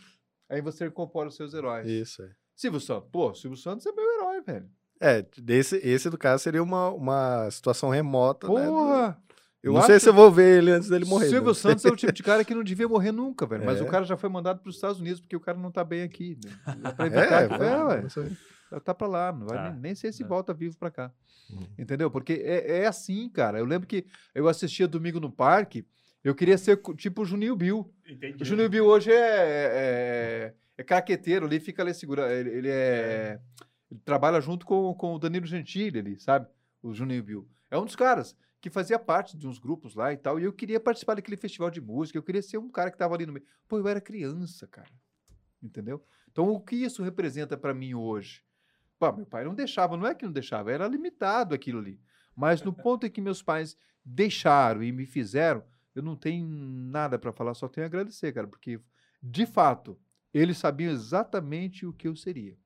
Aí 0.50 0.62
você 0.62 0.88
incorpora 0.88 1.30
os 1.30 1.36
seus 1.36 1.54
heróis. 1.54 1.88
Isso, 1.88 2.22
é. 2.24 2.32
Silvio 2.56 2.80
Santos. 2.80 3.10
Pô, 3.12 3.34
Silvio 3.36 3.58
Santos 3.58 3.86
é 3.86 3.91
meu 3.91 4.06
herói, 4.16 4.41
velho. 4.41 4.70
É, 5.00 5.22
desse, 5.38 5.76
esse 5.78 6.10
do 6.10 6.18
caso 6.18 6.41
seria 6.43 6.64
uma, 6.64 6.89
uma 6.89 7.52
situação 7.52 7.89
remota, 7.89 8.48
né? 8.48 8.66
do- 8.66 8.72
Porra! 8.72 9.24
Eu 9.64 9.72
não 9.74 9.80
acho 9.80 9.88
sei 9.88 9.99
se 9.99 10.08
eu 10.08 10.14
vou 10.14 10.32
ver 10.32 10.60
ele 10.60 10.72
antes 10.72 10.88
dele 10.89 11.05
morrer. 11.05 11.30
Silvio 11.30 11.49
né? 11.49 11.53
Santos 11.55 11.84
é 11.84 11.89
o 11.89 11.95
tipo 11.95 12.14
de 12.14 12.24
cara 12.24 12.43
que 12.45 12.53
não 12.53 12.64
devia 12.64 12.88
morrer 12.88 13.12
nunca, 13.12 13.45
velho. 13.45 13.66
Mas 13.66 13.80
É. 13.80 13.84
o 13.84 13.88
cara 13.88 14.05
já 14.05 14.16
foi 14.16 14.30
mandado 14.30 14.60
para 14.62 14.70
os 14.70 14.76
Estados 14.76 14.99
Unidos 14.99 15.20
porque 15.20 15.36
o 15.36 15.39
cara 15.39 15.58
não 15.58 15.72
tá 15.72 15.84
bem 15.84 16.03
aqui. 16.03 16.38
né? 16.45 16.91
Pra 16.95 17.05
É, 17.08 17.47
que- 17.47 17.64
é, 17.64 17.84
ué. 17.84 18.10
sei. 18.10 18.38
Já 18.72 18.80
Tá 18.80 18.93
pra 18.93 19.08
lá, 19.08 19.32
não 19.32 19.47
vai 19.47 19.58
Tá. 19.58 19.72
nem, 19.72 19.80
nem 19.82 19.95
sei 19.95 20.12
se 20.12 20.22
Não. 20.22 20.30
volta 20.30 20.53
vivo 20.53 20.78
pra 20.78 20.91
cá. 20.91 21.12
Uhum. 21.49 21.66
Entendeu? 21.78 22.12
Porque 22.12 22.34
é, 22.43 22.80
é 22.80 22.88
assim, 22.88 23.30
cara. 23.30 23.58
Eu 23.60 23.66
lembro 23.66 23.88
que 23.88 24.05
eu 24.36 24.47
assistia 24.47 24.88
domingo 24.88 25.20
no 25.20 25.32
parque, 25.32 25.86
eu 26.24 26.36
queria 26.36 26.58
ser 26.58 26.80
tipo 26.97 27.22
o 27.22 27.26
Juninho 27.26 27.55
Bill. 27.55 27.89
Entendi. 28.08 28.41
O 28.43 28.45
Juninho 28.45 28.70
Bill 28.70 28.86
hoje 28.86 29.12
é, 29.12 29.16
é, 29.18 30.53
é 30.78 30.84
caqueteiro 30.84 31.45
ali, 31.45 31.60
fica 31.60 31.82
ali 31.82 31.93
segura. 31.93 32.32
Ele, 32.34 32.49
ele 32.49 32.70
é. 32.70 33.39
Ele 33.89 34.01
trabalha 34.03 34.41
junto 34.41 34.66
com, 34.66 34.93
com 34.93 35.14
o 35.16 35.20
Danilo 35.20 35.45
Gentili 35.45 35.99
ali, 35.99 36.20
sabe? 36.20 36.45
O 36.84 36.93
Juninho 36.93 37.24
Bill. 37.24 37.47
É 37.72 37.78
um 37.78 37.86
dos 37.86 37.95
caras 37.95 38.36
que 38.60 38.70
fazia 38.70 38.97
parte 38.97 39.38
de 39.38 39.47
uns 39.47 39.60
grupos 39.60 39.95
lá 39.95 40.12
e 40.12 40.18
tal. 40.18 40.39
E 40.39 40.43
eu 40.43 40.53
queria 40.53 40.80
participar 40.80 41.16
daquele 41.16 41.38
festival 41.38 41.70
de 41.70 41.80
música. 41.80 42.18
Eu 42.18 42.24
queria 42.24 42.41
ser 42.41 42.58
um 42.58 42.70
cara 42.70 42.91
que 42.91 42.97
tava 42.97 43.16
ali 43.16 43.26
no 43.26 43.34
meio. 43.34 43.45
Pô, 43.68 43.78
eu 43.78 43.88
era 43.88 44.01
criança, 44.01 44.68
cara. 44.68 44.91
Entendeu? 45.62 46.03
Então, 46.32 46.49
o 46.49 46.60
que 46.60 46.76
isso 46.76 47.03
representa 47.03 47.58
pra 47.58 47.74
mim 47.74 47.93
hoje? 47.93 48.43
Pô, 48.99 49.12
meu 49.12 49.26
pai 49.26 49.43
não 49.43 49.53
deixava, 49.53 49.95
não 49.95 50.08
é 50.08 50.16
que 50.16 50.26
não 50.26 50.32
deixava, 50.32 50.72
era 50.72 50.88
limitado 50.88 51.53
aquilo 51.53 51.80
ali. 51.80 51.99
Mas 52.36 52.62
no 52.62 52.74
ponto 52.74 53.05
em 53.05 53.10
que 53.10 53.22
meus 53.22 53.41
pais 53.41 53.78
deixaram 54.03 54.84
e 54.84 54.91
me 54.91 55.05
fizeram, 55.05 55.64
eu 55.93 56.01
não 56.01 56.16
tenho 56.16 56.47
nada 56.47 57.18
pra 57.18 57.32
falar, 57.32 57.53
só 57.53 57.68
tenho 57.68 57.86
a 57.86 57.88
agradecer, 57.88 58.32
cara, 58.32 58.47
porque 58.47 58.80
de 59.22 59.45
fato 59.45 59.99
eles 60.34 60.58
sabiam 60.58 60.91
exatamente 60.91 61.86
o 61.86 61.93
que 61.93 62.08
eu 62.08 62.16
seria. 62.16 62.58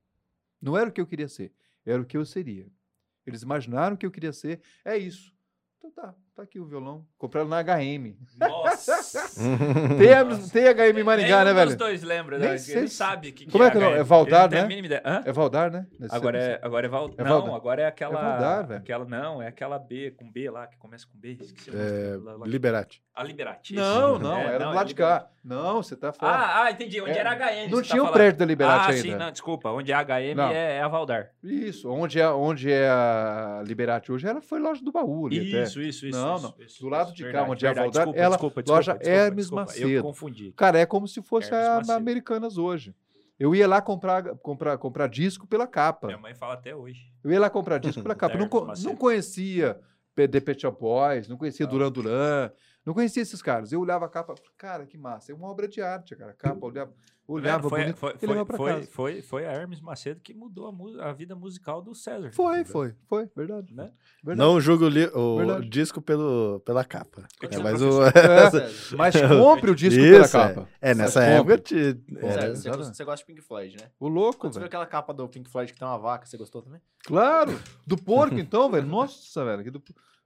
Não 0.60 0.76
era 0.76 0.90
o 0.90 0.92
que 0.92 1.00
eu 1.00 1.06
queria 1.06 1.28
ser, 1.28 1.52
era 1.84 2.00
o 2.00 2.04
que 2.04 2.16
eu 2.16 2.24
seria. 2.24 2.70
Eles 3.26 3.42
imaginaram 3.42 3.94
o 3.94 3.98
que 3.98 4.06
eu 4.06 4.10
queria 4.10 4.32
ser, 4.32 4.60
é 4.84 4.96
isso. 4.96 5.31
Então 5.92 6.14
tá, 6.34 6.42
aqui 6.42 6.58
o 6.58 6.64
violão, 6.66 7.04
compraram 7.18 7.48
na 7.48 7.62
HM. 7.62 8.14
Nossa. 8.38 8.96
Tem, 9.98 10.12
a- 10.12 10.24
tem 10.52 10.64
HM 10.92 10.98
em 10.98 11.02
Maringá, 11.04 11.44
né, 11.44 11.52
velho? 11.52 11.76
dois 11.76 12.02
lembra, 12.02 12.38
Nem 12.38 12.50
né? 12.50 12.56
Ele 12.68 12.88
sabe 12.88 13.32
que 13.32 13.50
Como 13.50 13.62
é 13.64 13.70
que 13.70 13.76
é 13.76 13.80
o 13.80 13.82
nome? 13.82 13.96
HM. 13.96 14.00
É 14.00 14.02
Valdar, 14.04 14.50
não 14.50 14.68
né? 14.68 15.22
É 15.24 15.32
Valdar, 15.32 15.70
né? 15.70 15.86
Agora 16.10 16.38
é, 16.38 16.58
agora 16.62 16.86
é 16.86 16.88
Val... 16.88 17.10
É 17.16 17.22
não, 17.24 17.30
Valdar. 17.40 17.54
agora 17.54 17.82
é 17.82 17.86
aquela. 17.86 18.20
Valdar, 18.20 18.66
velho. 18.66 18.80
aquela 18.80 19.04
não, 19.04 19.42
é 19.42 19.48
aquela 19.48 19.78
B 19.78 20.10
com 20.12 20.30
B 20.30 20.50
lá, 20.50 20.66
que 20.66 20.76
começa 20.78 21.06
com 21.06 21.18
B. 21.18 21.36
Esqueci 21.40 21.70
É, 21.70 22.12
nome. 22.14 22.24
Lá- 22.24 22.36
lá- 22.36 22.46
Liberati. 22.46 23.02
A 23.14 23.22
Liberati. 23.22 23.74
Não, 23.74 24.18
não, 24.18 24.38
É, 24.38 24.46
era 24.54 24.64
do 24.64 24.70
é 24.70 24.74
lado 24.74 24.88
de 24.88 24.94
cá. 24.94 25.28
Não, 25.44 25.82
você 25.82 25.94
tá 25.96 26.12
fora. 26.12 26.32
Ah, 26.32 26.62
ah, 26.64 26.70
entendi. 26.70 27.00
Onde 27.00 27.10
É, 27.10 27.18
era 27.18 27.34
HM. 27.34 27.68
não 27.70 27.78
tá 27.82 27.84
tinha 27.88 28.02
o 28.02 28.06
falando. 28.06 28.12
prédio 28.14 28.38
da 28.38 28.44
Liberati 28.46 28.78
ah, 28.78 28.88
ainda. 28.90 29.02
sim, 29.02 29.14
não, 29.16 29.30
desculpa. 29.30 29.68
Onde 29.70 29.92
é 29.92 29.94
HM 29.96 30.34
Não. 30.36 30.48
é, 30.48 30.76
é 30.76 30.82
a 30.82 30.88
Valdar. 30.88 31.30
Isso, 31.42 31.90
onde 31.90 32.18
é, 32.20 32.28
onde 32.30 32.70
é 32.72 32.88
a 32.88 33.62
Liberati 33.66 34.10
hoje, 34.12 34.26
ela 34.26 34.40
foi 34.40 34.60
loja 34.60 34.82
do 34.82 34.90
baú 34.92 35.26
ali 35.26 35.48
até. 35.48 35.64
Isso, 35.64 35.82
isso, 35.82 36.06
isso. 36.06 36.18
Não, 36.24 36.40
não. 36.40 36.54
isso, 36.58 36.80
Do 36.80 36.88
lado 36.88 37.06
isso, 37.08 37.16
de 37.16 37.22
cá, 37.24 37.28
verdade, 37.44 37.50
onde 37.50 37.66
é 37.66 37.68
a. 37.68 37.72
Valdar, 37.74 37.90
Desculpa, 37.92 38.18
ela- 38.18 38.36
desculpa, 38.36 38.62
loja 38.66 38.92
desculpa, 38.92 38.98
desculpa, 39.04 39.26
Hermes. 39.26 39.50
Macedo. 39.50 39.88
Eu 39.90 40.02
confundi. 40.02 40.52
Cara, 40.52 40.78
é 40.78 40.86
como 40.86 41.06
se 41.08 41.20
fosse 41.22 41.52
Hermes 41.52 41.68
a 41.68 41.76
Macedo. 41.76 41.92
Americanas 41.92 42.56
hoje. 42.58 42.94
Eu 43.38 43.54
ia 43.54 43.66
lá 43.66 43.80
comprar, 43.82 44.36
comprar, 44.36 44.78
comprar 44.78 45.08
disco 45.08 45.46
pela 45.46 45.66
capa. 45.66 46.06
Minha 46.06 46.18
mãe 46.18 46.34
fala 46.34 46.54
até 46.54 46.76
hoje. 46.76 47.00
Eu 47.24 47.30
ia 47.32 47.40
lá 47.40 47.50
comprar 47.50 47.78
disco 47.78 48.00
pela 48.02 48.14
capa. 48.16 48.36
Não, 48.38 48.48
não 48.84 48.96
conhecia 48.96 49.80
The 50.14 50.40
Pet 50.40 50.60
Shop 50.60 50.78
Boys, 50.80 51.26
não 51.28 51.36
conhecia. 51.36 51.66
Duran 51.66 51.90
Duran, 51.90 52.50
não 52.84 52.94
conhecia 52.94 53.22
esses 53.22 53.40
caras. 53.42 53.72
Eu 53.72 53.80
olhava 53.80 54.04
a 54.06 54.08
capa, 54.08 54.34
cara, 54.56 54.86
que 54.86 54.96
massa. 54.98 55.32
É 55.32 55.34
uma 55.34 55.48
obra 55.48 55.66
de 55.66 55.80
arte, 55.80 56.14
cara. 56.14 56.30
A 56.32 56.34
capa, 56.34 56.64
olhava, 56.66 56.92
Olhava 57.26 57.68
foi, 57.68 57.80
bonito 57.82 57.96
foi, 57.96 58.10
e 58.14 58.18
foi, 58.18 58.28
levava 58.28 58.44
pra 58.46 58.56
foi, 58.56 58.72
casa. 58.72 58.86
foi, 58.90 59.22
foi 59.22 59.46
a 59.46 59.52
Hermes 59.52 59.80
Macedo 59.80 60.20
que 60.20 60.34
mudou 60.34 60.66
a, 60.66 60.72
mu- 60.72 61.00
a 61.00 61.12
vida 61.12 61.34
musical 61.36 61.80
do 61.80 61.94
César. 61.94 62.32
Foi, 62.32 62.64
foi, 62.64 62.94
foi, 63.06 63.30
verdade. 63.36 63.72
Né? 63.72 63.92
verdade. 64.22 64.38
Não 64.48 64.60
julgo 64.60 64.86
o, 64.86 65.18
o 65.18 65.36
Verdade. 65.38 65.68
disco 65.68 66.02
pelo, 66.02 66.60
pela 66.66 66.84
capa. 66.84 67.26
É, 67.48 67.58
mas 67.58 67.80
o, 67.80 68.02
É, 68.04 68.68
mas 68.98 69.14
compre 69.20 69.70
o 69.70 69.74
disco 69.74 70.00
pela 70.00 70.24
Isso, 70.24 70.36
é. 70.36 70.40
capa. 70.48 70.68
é, 70.80 70.94
nessa 70.94 71.20
Mas 71.20 71.28
época. 71.30 71.58
Te, 71.58 72.00
era- 72.16 72.54
você, 72.56 72.68
gosta, 72.70 72.84
você 72.94 73.04
gosta 73.04 73.16
de 73.18 73.24
Pink 73.32 73.40
Floyd, 73.40 73.76
né? 73.80 73.88
O 74.00 74.08
louco, 74.08 74.40
Quando 74.40 74.52
você 74.54 74.58
viu 74.58 74.68
velho. 74.68 74.82
aquela 74.82 74.86
capa 74.86 75.14
do 75.14 75.28
Pink 75.28 75.48
Floyd 75.48 75.72
que 75.72 75.78
tem 75.78 75.86
uma 75.86 75.98
vaca, 75.98 76.26
você 76.26 76.36
gostou 76.36 76.60
também? 76.60 76.80
Claro. 77.04 77.58
Do 77.86 77.96
porco, 77.96 78.34
então, 78.38 78.68
velho. 78.70 78.86
Nossa, 78.86 79.44
velho. 79.44 79.62
que 79.62 79.70
do- 79.70 79.82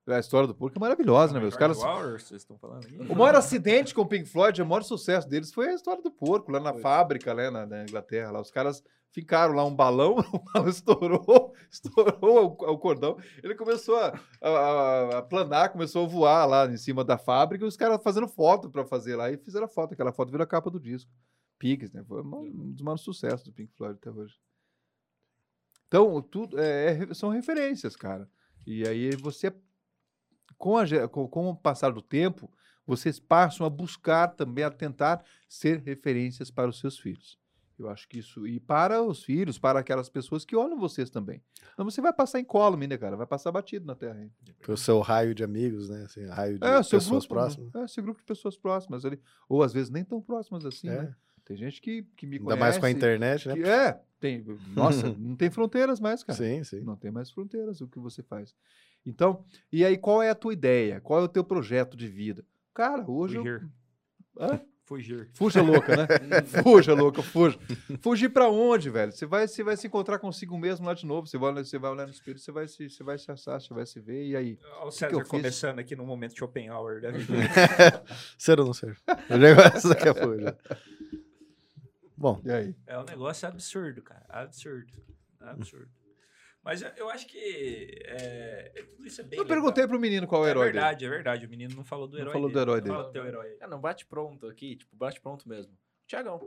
A 0.09 0.19
história 0.21 0.47
do 0.47 0.55
porco 0.55 0.79
é 0.79 0.81
maravilhosa, 0.81 1.33
né, 1.35 1.41
velho? 1.41 1.49
Os 1.49 1.57
caras... 1.57 1.79
vocês 2.23 2.43
estão 2.43 2.57
falando 2.59 2.85
aqui? 2.85 2.97
O 2.97 3.15
maior 3.17 3.35
acidente 3.35 3.93
com 3.95 4.03
o 4.03 4.07
Pink 4.07 4.27
Floyd, 4.29 4.63
o 4.63 4.67
maior 4.67 4.83
sucesso 4.83 5.29
deles 5.29 5.53
foi 5.53 5.69
a 5.69 5.75
história 5.75 6.01
do 6.03 6.11
porco, 6.13 6.53
lá 6.53 6.61
na 6.61 6.73
fábrica, 6.75 7.35
né, 7.35 7.51
na, 7.51 7.67
na 7.67 7.83
Inglaterra. 7.83 8.31
Lá, 8.31 8.41
os 8.41 8.51
caras 8.51 8.85
ficaram 9.11 9.55
lá 9.55 9.65
um 9.65 9.75
balão, 9.75 10.15
o 10.33 10.39
balão 10.39 10.69
estourou, 10.69 11.53
estourou 11.69 12.57
o, 12.61 12.73
o 12.73 12.79
cordão. 12.79 13.19
Ele 13.43 13.57
começou 13.57 13.97
a, 13.97 14.19
a- 14.41 15.19
a 15.19 15.23
planar, 15.23 15.73
começou 15.73 16.05
a 16.05 16.09
voar 16.09 16.47
lá 16.47 16.67
em 16.67 16.77
cima 16.77 17.03
da 17.03 17.19
fábrica, 17.19 17.65
e 17.65 17.69
os 17.69 17.77
caras 17.77 18.01
fazendo 18.03 18.29
foto 18.29 18.71
para 18.71 18.85
fazer 18.85 19.17
lá, 19.17 19.31
e 19.33 19.37
fizeram 19.39 19.65
a 19.67 19.69
foto. 19.69 19.95
Aquela 19.95 20.13
foto 20.13 20.31
virou 20.31 20.45
a 20.45 20.47
capa 20.49 20.71
do 20.71 20.79
disco. 20.79 21.11
Pigs, 21.59 21.93
né? 21.93 22.05
Foi 22.07 22.23
um 22.23 22.71
dos 22.73 22.83
maiores 22.83 23.03
sucessos 23.03 23.43
do 23.43 23.53
Pink 23.53 23.73
Floyd 23.75 23.99
até 24.01 24.11
hoje. 24.11 24.35
Então, 25.89 26.21
tudo 26.23 26.61
é- 26.61 26.99
é- 27.11 27.15
são 27.15 27.31
referências, 27.31 27.97
cara. 27.97 28.29
E 28.67 28.87
aí 28.87 29.11
você, 29.17 29.53
com, 30.59 30.77
a 30.79 31.09
com, 31.09 31.27
com 31.29 31.49
o 31.51 31.57
passar 31.57 31.91
do 31.93 32.03
tempo, 32.03 32.51
vocês 32.87 33.19
passam 33.19 33.67
a 33.67 33.71
buscar 33.71 34.29
também, 34.29 34.65
a 34.65 34.71
tentar 34.71 35.25
ser 35.49 35.81
referências 35.81 36.51
para 36.51 36.69
os 36.69 36.79
seus 36.79 36.99
filhos. 36.99 37.39
Eu 37.79 37.91
acho 37.91 38.09
que 38.09 38.19
isso. 38.21 38.47
E 38.47 38.59
para 38.59 39.03
os 39.03 39.23
filhos, 39.23 39.59
para 39.59 39.79
aquelas 39.81 40.09
pessoas 40.09 40.47
que 40.47 40.57
olham 40.57 40.79
vocês 40.79 41.11
também. 41.11 41.43
Não, 41.77 41.85
você 41.85 42.01
vai 42.01 42.11
passar 42.13 42.41
incólume, 42.41 42.87
né, 42.87 42.97
cara? 42.97 43.17
Vai 43.17 43.27
passar 43.27 43.53
batido 43.53 43.85
na 43.85 43.95
terra. 43.95 44.19
hein? 44.23 44.33
o 44.67 44.77
seu 44.79 44.99
raio 45.01 45.35
de 45.35 45.45
amigos, 45.45 45.91
né? 45.91 46.05
Assim, 46.05 46.25
raio 46.27 46.59
de 46.59 46.67
É, 46.67 46.79
pessoas 46.79 47.07
grupo. 47.07 47.23
né? 47.23 47.29
próximas. 47.29 47.75
É, 47.75 47.87
seu 47.89 48.03
grupo 48.03 48.21
de 48.21 48.25
pessoas 48.25 48.57
próximas 48.57 49.05
ali. 49.05 49.21
Ou 49.47 49.63
às 49.63 49.75
vezes 49.75 49.91
nem 49.91 50.03
tão 50.05 50.23
próximas 50.23 50.65
assim, 50.65 50.89
É. 50.89 51.03
né? 51.03 51.17
Tem 51.45 51.55
gente 51.57 51.81
que, 51.83 52.03
que 52.17 52.27
me 52.27 52.37
Ainda 52.37 52.45
conhece. 52.47 52.61
mais 52.61 52.79
com 52.79 52.87
a 52.87 52.91
internet, 52.91 53.47
né? 53.47 53.55
que- 53.55 53.63
é, 53.65 54.01
tem. 54.19 54.43
Nossa, 54.75 55.15
não 55.19 55.37
tem 55.37 55.51
fronteiras 55.51 56.01
mais, 56.01 56.25
cara. 56.25 56.37
Sim, 56.39 56.65
sim. 56.65 56.81
Não 56.81 56.97
tem 56.97 57.11
mais 57.11 57.31
fronteiras 57.31 57.83
o 57.83 57.87
que 57.87 57.99
você 57.99 58.23
faz. 58.23 58.55
Então, 59.07 59.45
e 59.73 59.85
aí 59.85 59.97
qual 59.97 60.21
é 60.23 60.31
a 60.31 60.35
tua 60.35 60.53
ideia? 60.53 61.01
Qual 61.01 61.21
é 61.21 61.23
o 61.23 61.29
teu 61.29 61.45
projeto 61.45 61.97
de 61.97 62.09
vida? 62.09 62.45
Cara, 62.75 63.09
hoje 63.09 63.37
eu... 63.37 63.43
Fugir. 63.43 63.69
Hã? 64.39 64.61
Fugir. 64.85 65.31
Fuja 65.35 65.63
louca, 65.63 65.97
né? 65.97 66.07
fuja 66.63 66.95
louca, 66.95 67.21
fuja. 67.23 67.59
Fugir 68.01 68.29
pra 68.29 68.49
onde, 68.49 68.89
velho? 68.89 69.11
Você 69.11 69.27
vai, 69.27 69.49
você 69.49 69.65
vai 69.65 69.77
se 69.77 69.87
encontrar 69.89 70.19
consigo 70.21 70.57
mesmo 70.57 70.87
lá 70.87 70.95
de 70.95 71.05
novo. 71.05 71.27
Você 71.27 71.37
vai, 71.39 71.51
olhar- 71.51 71.65
você 71.65 71.77
vai 71.79 71.91
olhar 71.91 72.05
no 72.07 72.13
espelho, 72.13 72.39
você 72.39 72.53
vai 72.53 72.69
se, 72.69 72.89
você 72.89 73.03
vai 73.03 73.19
se 73.19 73.29
assar, 73.31 73.61
você 73.61 73.75
vai 73.75 73.85
se 73.85 73.99
ver. 73.99 74.27
E 74.27 74.37
aí? 74.37 74.59
Olha 74.65 74.85
o 74.85 74.87
eu 74.87 74.93
César 74.93 75.19
fiz? 75.19 75.29
começando 75.29 75.79
aqui 75.81 75.97
no 75.97 76.07
momento 76.07 76.37
Schopenhauer 76.37 77.01
da 77.01 77.11
vida. 77.11 77.33
Ser 78.39 78.61
ou 78.61 78.67
não 78.67 78.73
ser? 78.73 78.97
O 79.29 79.37
negócio 79.37 79.89
daqui 79.89 80.09
a 80.09 80.15
pouco 80.15 80.41
já. 80.41 80.57
Bom, 82.17 82.41
E 82.45 82.51
aí? 82.53 82.77
É 82.87 82.97
um 82.99 83.05
negócio 83.05 83.47
absurdo, 83.49 84.03
cara. 84.03 84.25
Absurdo. 84.29 84.93
Absurdo. 85.41 85.89
Mas 86.67 86.83
eu, 86.83 86.89
eu 86.97 87.09
acho 87.09 87.27
que 87.29 87.39
é, 88.07 88.73
é- 88.75 88.83
tudo 88.83 89.07
isso 89.07 89.21
é 89.21 89.25
bem 89.25 89.39
Eu 89.39 89.45
legal. 89.45 89.57
perguntei 89.57 89.87
pro 89.87 90.01
menino 90.01 90.27
qual 90.27 90.43
é 90.43 90.47
o 90.47 90.49
É 90.49 90.51
herói 90.51 90.65
verdade, 90.65 91.05
é 91.05 91.09
verdade. 91.09 91.47
O 91.47 91.49
menino 91.49 91.77
não 91.77 91.85
falou 91.85 92.09
do 92.09 92.15
Não 92.15 92.23
herói 92.23 92.33
falou 92.33 92.49
do 92.49 92.53
dele. 92.55 92.63
herói 92.71 92.81
Fala 92.83 92.95
dele. 92.99 93.07
do 93.07 93.13
teu 93.13 93.25
herói. 93.27 93.57
É, 93.61 93.67
não 93.69 93.81
bate 93.81 94.05
pronto 94.05 94.49
aqui, 94.49 94.75
tipo, 94.75 94.95
bate 94.97 95.21
pronto 95.21 95.49
mesmo. 95.49 95.73
Tiagão. 96.09 96.41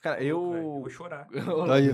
Cara, 0.00 0.22
Eu 0.22 0.54
eu. 0.54 0.62
vou 0.80 0.88
chorar. 0.90 1.26
aí, 1.72 1.88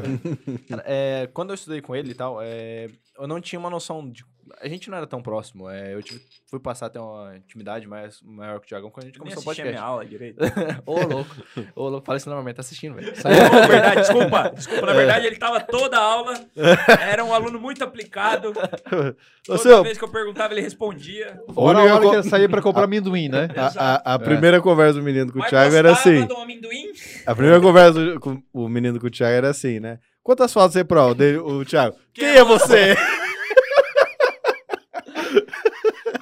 Cara, 0.68 0.82
é, 0.86 1.26
quando 1.28 1.50
eu 1.50 1.54
estudei 1.54 1.80
com 1.80 1.96
ele 1.96 2.10
e 2.10 2.14
tal, 2.14 2.38
é, 2.42 2.88
eu 3.18 3.26
não 3.26 3.40
tinha 3.40 3.58
uma 3.58 3.70
noção 3.70 4.10
de. 4.10 4.24
A 4.60 4.68
gente 4.68 4.88
não 4.90 4.96
era 4.98 5.06
tão 5.06 5.22
próximo. 5.22 5.68
é, 5.70 5.94
eu 5.94 6.02
tive- 6.02 6.20
fui 6.50 6.58
passar 6.60 6.86
a 6.86 6.90
ter 6.90 6.98
uma 6.98 7.36
intimidade 7.36 7.86
mais, 7.86 8.20
maior 8.22 8.58
com 8.58 8.64
o 8.64 8.66
Tiagão 8.66 8.90
quando 8.90 9.04
a 9.04 9.06
gente 9.08 9.16
Eu 9.16 9.22
começou 9.22 9.42
o 9.42 9.50
a 9.50 9.54
minha 9.54 9.64
podcast. 9.64 9.84
aula 9.86 10.04
direito. 10.04 10.38
Ô, 10.86 10.94
louco. 11.04 11.36
Ô, 11.74 11.88
louco. 11.88 12.06
Fala 12.06 12.18
isso 12.18 12.28
normalmente, 12.28 12.56
tá 12.56 12.60
assistindo, 12.60 12.94
velho. 12.94 13.12
Não, 13.24 13.68
verdade, 13.68 13.96
desculpa. 14.00 14.50
Desculpa, 14.54 14.86
na 14.86 14.92
verdade 14.94 15.26
ele 15.26 15.36
tava 15.36 15.60
toda 15.60 15.96
a 15.98 16.02
aula. 16.02 16.34
Era 17.00 17.24
um 17.24 17.32
aluno 17.34 17.58
muito 17.60 17.82
aplicado. 17.84 18.50
Ô, 18.50 19.14
Toda 19.44 19.58
seu, 19.58 19.82
vez 19.82 19.96
que 19.98 20.04
eu 20.04 20.08
perguntava, 20.08 20.52
ele 20.54 20.60
respondia. 20.60 21.40
Fora 21.54 21.78
a 21.78 21.82
hora 21.94 22.00
que 22.10 22.14
ele 22.16 22.22
sair 22.24 22.48
pra 22.48 22.60
comprar 22.62 22.84
amendoim, 22.84 23.28
né? 23.28 23.48
a, 23.56 23.94
a- 24.12 24.14
a 24.14 24.18
primeira 24.18 24.60
conversa 24.60 24.94
do 24.98 25.02
menino 25.04 25.32
com 25.32 25.40
o 25.40 25.44
Thiago 25.46 25.74
era 25.74 25.92
assim. 25.92 26.26
do 26.26 26.36
amendoim? 26.36 26.92
A 27.26 27.34
primeira 27.34 27.60
conversa 27.60 27.92
do- 28.04 28.20
com 28.20 28.42
o 28.52 28.68
menino 28.68 28.98
com 29.00 29.06
o 29.06 29.10
Thiago 29.10 29.34
era 29.34 29.50
assim, 29.50 29.80
né? 29.80 29.98
Quantas 30.22 30.52
fotos 30.52 30.74
você 30.74 30.84
prova? 30.84 31.14
Dele, 31.14 31.38
o 31.38 31.64
Thiago. 31.64 31.96
Quem, 32.12 32.26
é 32.36 32.44
você? 32.44 32.94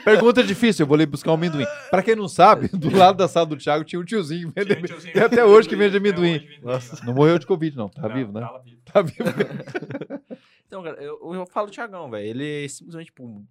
Pergunta 0.06 0.42
difícil, 0.42 0.84
eu 0.84 0.86
vou 0.88 0.94
ali 0.94 1.04
buscar 1.04 1.32
um 1.32 1.34
amendoim. 1.34 1.66
Pra 1.90 2.02
quem 2.02 2.14
não 2.16 2.28
sabe, 2.28 2.68
do 2.68 2.88
lado 2.96 3.18
da 3.18 3.28
sala 3.28 3.44
do 3.46 3.56
Thiago 3.56 3.84
tinha 3.84 4.00
um 4.00 4.04
tiozinho. 4.04 4.52
vende- 4.54 4.74
Tiozinho 4.82 5.12
Tem 5.12 5.22
até 5.22 5.44
hoje 5.44 5.68
que 5.68 5.76
vende 5.76 5.96
amendoim. 5.96 6.36
hoje 6.36 6.60
Nossa. 6.62 7.04
Não 7.04 7.12
morreu 7.14 7.38
de 7.38 7.46
Covid, 7.46 7.76
não. 7.76 7.88
Tá 7.88 8.08
Não, 8.08 8.14
vivo, 8.14 8.32
né? 8.32 8.40
tava 8.40 8.58
vivo. 8.62 8.80
Tá 8.84 9.02
vivo. 9.02 9.24
Então, 10.68 10.82
cara, 10.82 11.00
eu, 11.00 11.16
eu 11.32 11.46
falo 11.46 11.68
do 11.68 11.72
Tiagão, 11.72 12.10
velho. 12.10 12.26
Ele 12.26 12.64
é 12.64 12.68
simplesmente, 12.68 13.06
tipo, 13.06 13.46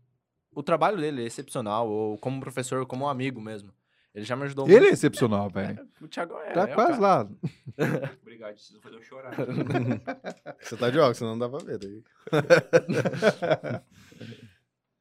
o 0.53 0.61
trabalho 0.61 0.97
dele 0.97 1.23
é 1.23 1.25
excepcional, 1.25 1.87
ou 1.89 2.17
como 2.17 2.41
professor, 2.41 2.85
como 2.85 3.05
um 3.05 3.07
amigo 3.07 3.39
mesmo. 3.39 3.71
Ele 4.13 4.25
já 4.25 4.35
me 4.35 4.43
ajudou 4.43 4.65
Ele 4.65 4.75
é 4.75 4.79
muito. 4.81 4.93
excepcional, 4.93 5.49
velho. 5.49 5.79
O 6.01 6.07
Tiagão 6.09 6.37
é. 6.41 6.51
Tá 6.51 6.63
é 6.63 6.67
quase 6.73 6.99
lá. 6.99 7.25
Obrigado, 8.21 8.53
preciso 8.55 8.81
fazer 8.81 8.97
eu 8.97 9.01
chorar. 9.01 9.33
Você 10.61 10.75
tá 10.75 10.89
de 10.89 10.99
óculos, 10.99 11.17
senão 11.17 11.37
não 11.37 11.39
dá 11.39 11.49
pra 11.49 11.65
ver. 11.65 11.77
Daí. 11.79 12.03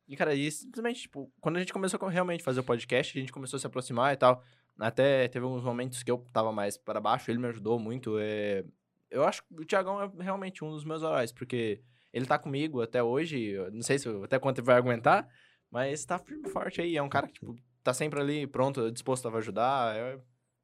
E, 0.07 0.16
cara, 0.16 0.34
e 0.34 0.50
simplesmente, 0.50 1.02
tipo, 1.02 1.32
quando 1.40 1.57
a 1.57 1.61
gente 1.61 1.72
começou 1.72 1.98
a 2.02 2.11
realmente 2.11 2.42
fazer 2.44 2.61
o 2.61 2.64
podcast, 2.64 3.16
a 3.16 3.20
gente 3.20 3.32
começou 3.32 3.57
a 3.57 3.61
se 3.61 3.66
aproximar 3.66 4.12
e 4.12 4.16
tal. 4.16 4.42
Até 4.78 5.28
teve 5.28 5.44
alguns 5.44 5.62
momentos 5.62 6.02
que 6.02 6.11
eu 6.11 6.18
tava 6.32 6.52
mais 6.52 6.76
para 6.76 7.00
baixo, 7.00 7.30
ele 7.30 7.38
me 7.38 7.46
ajudou 7.48 7.78
muito. 7.78 8.16
é, 8.18 8.64
Eu 9.11 9.24
acho 9.24 9.42
que 9.44 9.55
o 9.55 9.64
Tiagão 9.64 10.02
é 10.02 10.11
realmente 10.22 10.64
um 10.64 10.70
dos 10.70 10.84
meus 10.84 11.02
heróis, 11.02 11.32
porque 11.32 11.80
ele 12.12 12.26
tá 12.26 12.38
comigo 12.38 12.82
até 12.82 13.02
hoje, 13.02 13.55
não 13.72 13.82
sei 13.82 13.98
se 13.98 14.09
até 14.22 14.38
quanto 14.38 14.59
ele 14.59 14.66
vai 14.66 14.76
aguentar, 14.76 15.28
mas 15.70 16.05
tá 16.05 16.18
firme 16.18 16.42
e 16.46 16.50
forte 16.50 16.80
aí. 16.80 16.96
É 16.96 17.02
um 17.02 17.09
cara 17.09 17.26
que, 17.28 17.34
tipo, 17.34 17.57
tá 17.82 17.94
sempre 17.94 18.20
ali, 18.20 18.46
pronto, 18.46 18.90
disposto 18.90 19.28
a 19.28 19.38
ajudar. 19.38 19.96
É, 19.96 20.18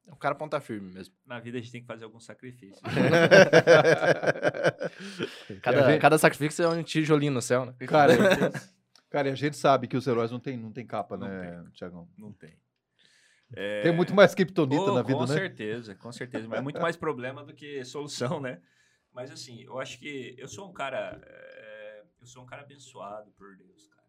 é 0.07 0.13
um 0.13 0.17
cara 0.17 0.35
ponta 0.35 0.59
firme 0.59 0.93
mesmo. 0.93 1.13
Na 1.25 1.39
vida 1.39 1.57
a 1.57 1.61
gente 1.61 1.71
tem 1.71 1.81
que 1.81 1.87
fazer 1.87 2.03
algum 2.05 2.19
sacrifício. 2.19 2.81
Cada, 5.61 5.97
cada 5.99 6.17
sacrifício 6.17 6.63
é 6.63 6.67
um 6.67 6.83
tijolinho 6.83 7.31
no 7.31 7.41
céu, 7.41 7.65
né? 7.65 7.73
Cara, 7.87 8.13
cara, 9.11 9.29
e 9.29 9.31
a 9.31 9.35
gente 9.35 9.55
sabe 9.55 9.87
que 9.87 9.95
os 9.95 10.07
heróis 10.07 10.31
não 10.31 10.39
tem, 10.39 10.57
não 10.57 10.71
tem 10.71 10.87
capa, 10.87 11.15
Não 11.15 11.27
né, 11.27 11.63
Tiagão? 11.73 12.09
Não 12.17 12.31
tem. 12.31 12.57
É, 13.53 13.81
Tem 13.83 13.91
muito 13.91 14.15
mais 14.15 14.33
kriptonita 14.33 14.85
Pô, 14.85 14.93
na 14.95 15.01
vida, 15.01 15.13
com 15.19 15.25
né? 15.25 15.33
certeza, 15.33 15.93
com 15.93 16.11
certeza. 16.11 16.47
Mas 16.47 16.59
é 16.59 16.61
muito 16.61 16.81
mais 16.81 16.95
problema 16.95 17.43
do 17.43 17.53
que 17.53 17.83
solução, 17.83 18.39
né? 18.39 18.61
Mas 19.13 19.29
assim, 19.29 19.61
eu 19.63 19.77
acho 19.77 19.99
que 19.99 20.33
eu 20.37 20.47
sou 20.47 20.69
um 20.69 20.73
cara. 20.73 21.21
é, 21.21 22.03
eu 22.21 22.25
sou 22.25 22.43
um 22.43 22.45
cara 22.45 22.61
abençoado 22.61 23.29
por 23.31 23.57
Deus, 23.57 23.87
cara. 23.87 24.00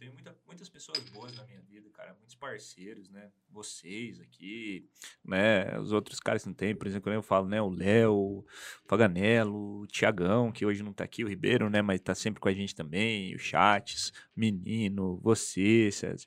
Tenho 0.00 0.14
muita- 0.14 0.34
muitas 0.46 0.66
pessoas 0.70 0.98
boas 1.10 1.36
na 1.36 1.44
minha 1.44 1.60
vida, 1.60 1.90
cara. 1.90 2.14
Muitos 2.14 2.34
parceiros, 2.34 3.10
né? 3.10 3.30
Vocês 3.50 4.18
aqui, 4.18 4.88
né? 5.22 5.78
Os 5.78 5.92
outros 5.92 6.18
caras 6.18 6.42
que 6.42 6.48
não 6.48 6.54
tem, 6.54 6.74
por 6.74 6.86
exemplo, 6.86 7.12
eu 7.12 7.22
falo, 7.22 7.46
né? 7.46 7.60
O 7.60 7.68
Léo, 7.68 8.14
o 8.14 8.46
Paganello, 8.88 9.80
o 9.82 9.86
Tiagão, 9.86 10.50
que 10.50 10.64
hoje 10.64 10.82
não 10.82 10.94
tá 10.94 11.04
aqui, 11.04 11.22
o 11.22 11.28
Ribeiro, 11.28 11.68
né? 11.68 11.82
Mas 11.82 12.00
tá 12.00 12.14
sempre 12.14 12.40
com 12.40 12.48
a 12.48 12.54
gente 12.54 12.74
também, 12.74 13.34
o 13.34 13.38
Chates, 13.38 14.10
Menino, 14.34 15.18
você, 15.22 15.90
César, 15.92 16.26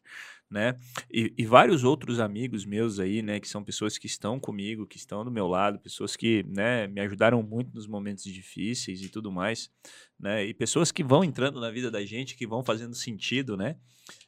né? 0.54 0.78
E, 1.12 1.34
e 1.36 1.45
vários 1.45 1.84
outros 1.84 2.20
amigos 2.20 2.64
meus 2.64 2.99
aí, 2.99 3.24
né, 3.24 3.39
que 3.39 3.49
são 3.49 3.64
pessoas 3.64 3.97
que 3.97 4.06
estão 4.06 4.39
comigo, 4.39 4.86
que 4.86 4.97
estão 4.97 5.26
do 5.26 5.32
meu 5.32 5.47
lado, 5.47 5.80
pessoas 5.80 6.16
que, 6.16 6.43
né, 6.43 6.88
me 6.88 7.01
ajudaram 7.01 7.41
muito 7.41 7.74
nos 7.74 7.88
momentos 7.88 8.24
difíceis 8.24 9.01
e 9.01 9.10
tudo 9.10 9.32
mais, 9.32 9.72
né, 10.20 10.45
e 10.45 10.54
pessoas 10.54 10.91
que 10.91 11.04
vão 11.04 11.24
entrando 11.24 11.60
na 11.60 11.72
vida 11.72 11.89
da 11.89 12.06
gente, 12.06 12.36
que 12.36 12.45
vão 12.45 12.64
fazendo 12.64 12.93
sentido, 12.93 13.58
né, 13.58 13.76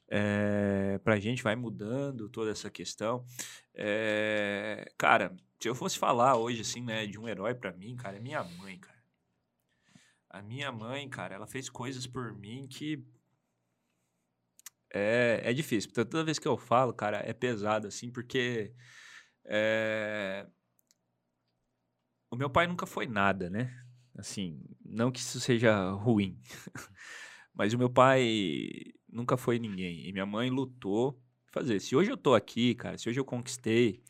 é, 0.10 1.00
pra 1.04 1.20
gente, 1.20 1.44
vai 1.44 1.56
mudando 1.56 2.28
toda 2.28 2.50
essa 2.50 2.70
questão. 2.70 3.24
É, 3.74 4.92
cara, 4.98 5.36
se 5.60 5.70
eu 5.70 5.76
fosse 5.76 5.98
falar 5.98 6.36
hoje, 6.38 6.62
assim, 6.62 6.82
né, 6.82 7.06
de 7.06 7.20
um 7.20 7.28
herói 7.28 7.54
pra 7.54 7.72
mim, 7.72 7.96
cara, 7.96 8.18
é 8.18 8.20
minha 8.20 8.44
mãe, 8.44 8.80
cara. 8.80 8.96
A 10.30 10.42
minha 10.42 10.72
mãe, 10.72 11.08
cara, 11.08 11.36
ela 11.36 11.48
fez 11.48 11.70
coisas 11.70 12.06
por 12.06 12.34
mim 12.34 12.68
que 12.68 13.02
é, 14.96 15.42
é 15.44 15.54
difícil. 15.54 15.90
Então, 15.92 16.06
toda 16.06 16.24
vez 16.24 16.40
que 16.40 16.48
eu 16.48 16.58
falo, 16.58 16.94
cara, 16.94 17.22
é 17.26 17.34
pesado, 17.34 17.88
assim, 17.88 18.10
porque 18.10 18.74
é, 19.44 20.48
o 22.32 22.36
meu 22.38 22.50
pai 22.50 22.66
nunca 22.66 22.86
foi 22.86 23.06
nada, 23.06 23.50
né? 23.50 23.78
Assim, 24.18 24.64
não 24.86 25.12
que 25.12 25.20
isso 25.20 25.40
seja 25.42 25.92
ruim, 25.92 26.40
mas 27.54 27.74
o 27.74 27.78
meu 27.78 27.90
pai 27.90 28.86
nunca 29.10 29.36
foi 29.36 29.60
ninguém. 29.60 30.08
E 30.08 30.14
minha 30.14 30.26
mãe 30.26 30.50
lutou, 30.50 31.22
fazer. 31.52 31.82
Se 31.82 31.94
hoje 31.96 32.12
eu 32.12 32.18
tô 32.18 32.34
aqui, 32.34 32.74
cara, 32.74 32.98
se 32.98 33.10
hoje 33.10 33.20
eu 33.20 33.26
conquistei, 33.26 34.02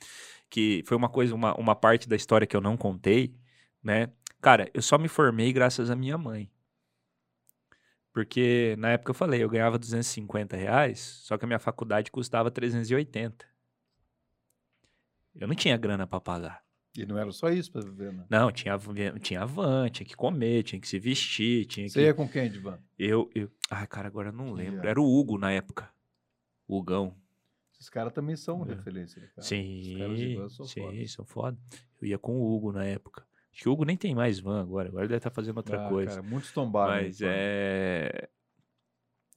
que 0.52 0.84
foi 0.86 0.96
uma 0.96 1.10
coisa, 1.10 1.34
uma, 1.34 1.56
uma 1.60 1.76
parte 1.76 2.08
da 2.08 2.16
história 2.16 2.46
que 2.46 2.56
eu 2.56 2.62
não 2.62 2.78
contei, 2.78 3.36
né? 3.84 4.12
Cara, 4.40 4.70
eu 4.74 4.82
só 4.84 5.00
me 5.00 5.08
formei 5.08 5.52
graças 5.52 5.90
à 5.90 5.96
minha 5.96 6.18
mãe. 6.18 6.52
Porque 8.16 8.76
na 8.80 8.92
época 8.92 9.10
eu 9.10 9.14
falei, 9.14 9.44
eu 9.44 9.50
ganhava 9.50 9.78
250 9.78 10.56
reais, 10.56 11.00
só 11.02 11.38
que 11.38 11.44
a 11.44 11.48
minha 11.48 11.60
faculdade 11.60 12.10
custava 12.10 12.50
380. 12.50 13.46
Eu 15.36 15.46
não 15.50 15.54
tinha 15.54 15.76
grana 15.76 16.08
pra 16.08 16.22
pagar. 16.22 16.64
E 16.98 17.06
não 17.06 17.18
era 17.18 17.30
só 17.34 17.50
isso 17.50 17.70
pra 17.70 17.82
viver, 17.82 18.14
né? 18.14 18.26
Não, 18.30 18.50
tinha, 18.54 18.80
tinha 19.22 19.46
van, 19.46 19.90
tinha 19.90 20.06
que 20.08 20.16
comer, 20.16 20.64
tinha 20.64 20.80
que 20.80 20.88
se 20.88 20.98
vestir, 20.98 21.66
tinha 21.66 21.90
Você 21.90 22.00
que. 22.00 22.06
ia 22.06 22.14
com 22.14 22.26
quem, 22.26 22.50
Divan? 22.50 22.80
Eu, 22.98 23.30
eu. 23.36 23.52
Ai, 23.70 23.86
cara, 23.86 24.08
agora 24.08 24.30
eu 24.30 24.34
não 24.34 24.54
lembro. 24.54 24.76
Yeah. 24.76 24.90
Era 24.92 25.02
o 25.02 25.20
Hugo 25.20 25.38
na 25.38 25.52
época. 25.52 25.90
O 26.66 26.78
Hugão. 26.80 27.14
Esses 27.74 27.90
caras 27.90 28.14
também 28.14 28.38
são 28.38 28.64
É. 28.64 28.70
referência, 28.76 29.22
né, 29.22 29.28
cara? 29.28 29.42
Os 29.42 29.48
Sim, 29.48 29.96
caras 30.00 30.18
de 30.18 30.36
van 30.38 30.48
são 30.50 30.66
sim, 30.66 30.82
fodas. 30.82 31.12
são 31.12 31.26
foda. 31.26 31.58
Eu 32.02 32.08
ia 32.08 32.18
com 32.18 32.38
o 32.40 32.56
Hugo 32.56 32.72
na 32.72 32.86
época. 32.86 33.28
Acho 33.56 33.64
que 33.64 33.70
o 33.70 33.72
Hugo 33.72 33.86
nem 33.86 33.96
tem 33.96 34.14
mais 34.14 34.38
van 34.38 34.60
agora. 34.62 34.90
Agora 34.90 35.04
ele 35.04 35.08
deve 35.10 35.20
estar 35.20 35.32
fazendo 35.32 35.56
outra 35.56 35.78
Ah, 35.78 35.88
coisa. 35.88 36.10
Cara, 36.12 36.24
muitos 36.24 36.52
tombaram. 36.52 36.92
Mas 36.94 37.22
é. 37.22 38.30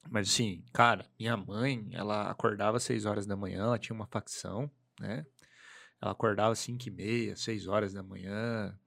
Mas 0.09 0.27
assim, 0.29 0.61
cara, 0.73 1.05
minha 1.17 1.37
mãe, 1.37 1.87
ela 1.93 2.29
acordava 2.29 2.75
às 2.77 2.83
6 2.83 3.05
horas 3.05 3.25
da 3.25 3.37
manhã, 3.37 3.61
ela 3.63 3.79
tinha 3.79 3.95
uma 3.95 4.07
facção, 4.07 4.69
né? 4.99 5.25
Ela 6.01 6.11
acordava 6.11 6.51
às 6.51 6.59
5 6.59 6.87
e 6.87 6.91
meia, 6.91 7.35
6 7.37 7.65
horas 7.65 7.93
da 7.93 8.03
manhã. 8.03 8.77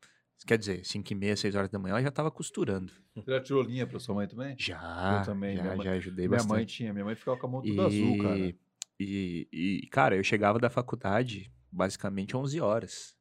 Quer 0.47 0.59
dizer, 0.59 0.85
5 0.85 1.13
e 1.13 1.15
meia, 1.15 1.37
6 1.37 1.55
horas 1.55 1.71
da 1.71 1.79
manhã, 1.79 1.93
ela 1.93 2.03
já 2.03 2.11
tava 2.11 2.31
costurando. 2.31 2.93
Você 3.15 3.31
já 3.31 3.41
tirou 3.41 3.63
linha 3.63 3.87
pra 3.87 3.99
sua 3.99 4.15
mãe 4.15 4.27
também? 4.29 4.55
Já, 4.59 5.21
Eu 5.21 5.27
também, 5.27 5.57
já, 5.57 5.63
minha 5.63 5.77
mãe- 5.77 5.85
já 5.87 5.93
ajudei 5.93 6.29
Minha 6.29 6.39
bastante. 6.41 6.51
mãe 6.57 6.67
tinha, 6.67 6.93
minha 6.93 7.05
mãe 7.07 7.15
ficava 7.15 7.39
com 7.39 7.47
a 7.47 7.51
mão 7.51 7.63
toda 7.63 7.87
azul, 7.87 8.19
cara. 8.19 8.55
E, 9.01 9.49
e, 9.53 9.87
cara, 9.89 10.17
eu 10.17 10.25
chegava 10.25 10.59
da 10.59 10.69
faculdade 10.69 11.51
basicamente 11.71 12.37
11 12.37 12.61
horas. 12.61 13.17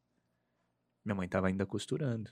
Minha 1.04 1.16
mãe 1.16 1.28
tava 1.28 1.48
ainda 1.48 1.66
costurando. 1.66 2.32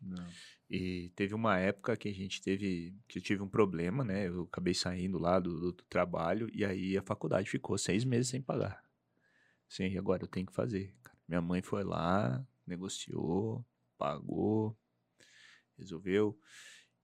Não. 0.00 0.26
E 0.68 1.10
teve 1.16 1.34
uma 1.34 1.58
época 1.58 1.96
que 1.96 2.08
a 2.08 2.12
gente 2.12 2.42
teve, 2.42 2.94
que 3.08 3.18
eu 3.18 3.22
tive 3.22 3.42
um 3.42 3.48
problema, 3.48 4.04
né? 4.04 4.28
Eu 4.28 4.42
acabei 4.44 4.74
saindo 4.74 5.18
lá 5.18 5.38
do, 5.38 5.58
do- 5.58 5.72
do 5.72 5.84
trabalho 5.84 6.48
e 6.52 6.64
aí 6.64 6.96
a 6.96 7.02
faculdade 7.02 7.48
ficou 7.48 7.76
seis 7.78 8.04
meses 8.04 8.28
sem 8.28 8.42
pagar. 8.42 8.82
Sim, 9.68 9.88
e 9.88 9.98
agora 9.98 10.22
eu 10.24 10.28
tenho 10.28 10.46
que 10.46 10.52
fazer. 10.52 10.94
cara. 11.02 11.16
Minha 11.28 11.40
mãe 11.40 11.62
foi 11.62 11.82
lá, 11.84 12.44
negociou, 12.66 13.64
pagou, 13.98 14.76
resolveu. 15.78 16.38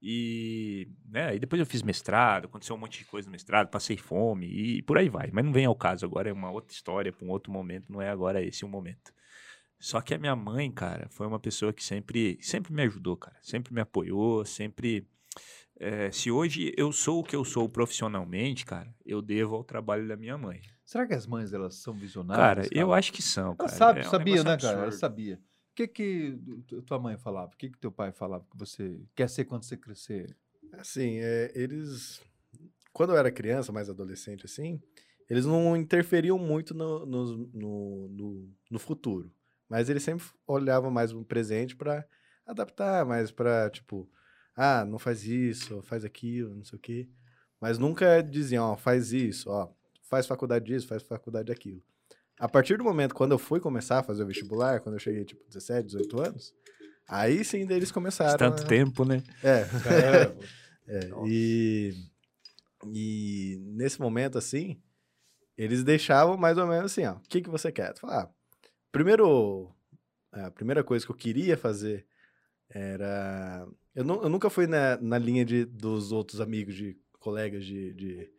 E, 0.01 0.89
né, 1.05 1.27
aí 1.29 1.39
depois 1.39 1.61
eu 1.61 1.67
fiz 1.67 1.81
mestrado, 1.83 2.47
aconteceu 2.47 2.75
um 2.75 2.79
monte 2.79 2.99
de 2.99 3.05
coisa 3.05 3.27
no 3.29 3.33
mestrado, 3.33 3.69
passei 3.71 3.97
fome 3.97 4.47
e 4.49 4.83
por 4.83 4.99
aí 4.99 5.09
vai. 5.09 5.31
Mas 5.33 5.45
não 5.45 5.53
vem 5.53 5.65
ao 5.65 5.77
caso 5.77 6.05
agora, 6.05 6.29
é 6.29 6.33
uma 6.33 6.51
outra 6.51 6.75
história, 6.75 7.13
para 7.13 7.25
um 7.25 7.31
outro 7.31 7.53
momento, 7.53 7.93
não 7.93 8.03
é 8.03 8.09
agora 8.11 8.43
esse 8.43 8.65
o 8.65 8.69
momento. 8.69 9.13
Só 9.83 10.01
que 10.01 10.14
a 10.14 10.18
minha 10.18 10.37
mãe, 10.37 10.70
cara, 10.70 11.09
foi 11.11 11.26
uma 11.26 11.41
pessoa 11.41 11.72
que 11.72 11.83
sempre, 11.83 12.39
sempre 12.41 12.72
me 12.72 12.83
ajudou, 12.83 13.16
cara. 13.16 13.37
Sempre 13.43 13.74
me 13.74 13.80
apoiou, 13.80 14.45
sempre. 14.45 15.05
eh, 15.80 16.09
se 16.12 16.30
hoje 16.30 16.72
eu 16.76 16.93
sou 16.93 17.18
o 17.18 17.24
que 17.24 17.35
eu 17.35 17.45
sou 17.45 17.68
profissionalmente, 17.68 18.64
cara, 18.64 18.95
eu 19.05 19.20
devo 19.20 19.57
ao 19.57 19.64
trabalho 19.64 20.07
da 20.07 20.16
minha 20.16 20.39
mãe. 20.39 20.61
Será 20.85 21.05
que 21.05 21.14
as 21.14 21.26
mães 21.26 21.53
elas 21.53 21.74
são 21.76 21.93
Cara, 21.95 22.01
visionárias? 22.01 22.68
eu 22.72 22.93
acho 22.93 23.12
que 23.12 23.20
são, 23.22 23.49
Ela 23.59 23.68
cara. 23.68 23.72
sabe, 23.72 24.01
É 24.01 24.07
um 24.07 24.11
sabia, 24.11 24.45
né, 24.45 24.57
cara? 24.57 24.74
Ela 24.78 24.83
absurdo. 24.85 25.01
sabia. 25.01 25.35
O 25.37 25.74
que 25.74 25.89
que 25.89 26.39
tu- 26.68 26.83
tua 26.83 26.99
mãe 27.01 27.16
falava? 27.18 27.53
O 27.53 27.57
que 27.57 27.68
que 27.70 27.78
teu 27.78 27.91
pai 27.91 28.12
falava 28.12 28.47
que 28.49 28.57
você 28.57 29.01
quer 29.16 29.28
ser 29.28 29.47
quando 29.47 29.64
você 29.64 29.76
crescer? 29.76 30.37
Assim, 30.74 31.18
é, 31.18 31.51
eles. 31.57 32.20
Quando 32.93 33.11
eu 33.11 33.16
era 33.16 33.33
criança, 33.33 33.72
mais 33.72 33.89
adolescente, 33.91 34.45
assim, 34.45 34.80
eles 35.28 35.45
não 35.47 35.76
interferiam 35.76 36.39
muito 36.39 36.72
no, 36.72 37.05
no, 37.05 37.24
no, 37.53 38.09
no- 38.11 38.51
no 38.70 38.78
futuro. 38.78 39.33
Mas 39.73 39.89
eles 39.89 40.03
sempre 40.03 40.27
olhavam 40.47 40.91
mais 40.91 41.12
no 41.12 41.25
presente 41.25 41.75
pra 41.75 42.05
adaptar, 42.47 43.07
mais 43.07 43.31
pra, 43.31 43.70
tipo, 43.70 44.07
ah, 44.55 44.85
não 44.85 44.99
faz 44.99 45.25
isso, 45.25 45.81
faz 45.81 46.05
aquilo, 46.05 46.55
não 46.55 46.62
sei 46.62 46.77
o 46.77 46.79
quê. 46.79 47.09
Mas 47.59 47.79
nunca 47.79 48.20
diziam, 48.23 48.66
ó, 48.66 48.77
faz 48.77 49.14
isso, 49.14 49.49
ó, 49.49 49.70
faz 50.03 50.27
faculdade 50.27 50.66
disso, 50.66 50.87
faz 50.87 51.03
faculdade 51.03 51.47
daquilo. 51.47 51.83
A 52.39 52.47
partir 52.47 52.77
do 52.77 52.85
momento 52.85 53.14
quando 53.14 53.33
eu 53.33 53.39
fui 53.39 53.61
começar 53.61 54.01
a 54.01 54.03
fazer 54.03 54.25
o 54.25 54.27
vestibular, 54.27 54.79
quando 54.81 54.97
eu 54.97 54.99
cheguei, 54.99 55.25
tipo, 55.25 55.43
17, 55.49 55.87
18 55.87 56.20
anos, 56.20 56.55
aí 57.09 57.43
sim 57.43 57.66
eles 57.70 57.91
começaram. 57.91 58.37
Tanto 58.37 58.64
a- 58.64 58.66
tempo, 58.66 59.07
né? 59.07 59.23
É. 59.43 59.64
É, 60.87 61.09
e, 61.25 61.95
e 62.93 63.57
nesse 63.62 63.99
momento, 64.01 64.37
assim, 64.37 64.83
eles 65.57 65.83
deixavam 65.85 66.37
mais 66.37 66.59
ou 66.59 66.66
menos 66.66 66.93
assim, 66.93 67.07
ó, 67.07 67.12
o 67.14 67.20
que, 67.20 67.41
que 67.41 67.49
você 67.49 67.70
quer? 67.73 67.95
Tu 67.95 68.01
fala, 68.01 68.25
ah, 68.25 68.31
primeiro, 68.93 69.74
a 70.30 70.51
primeira 70.51 70.84
coisa 70.84 71.05
que 71.05 71.11
eu 71.11 71.16
queria 71.16 71.57
fazer 71.57 72.07
era... 72.68 73.66
Eu, 73.95 74.05
nu- 74.05 74.22
eu 74.22 74.28
nunca 74.28 74.49
fui 74.49 74.66
na, 74.66 74.97
na 75.01 75.18
linha 75.18 75.45
de, 75.45 75.64
dos 75.64 76.12
outros 76.12 76.40
amigos, 76.40 76.74
de 76.74 76.97
colegas 77.18 77.64
de, 77.64 77.93
de, 77.93 78.30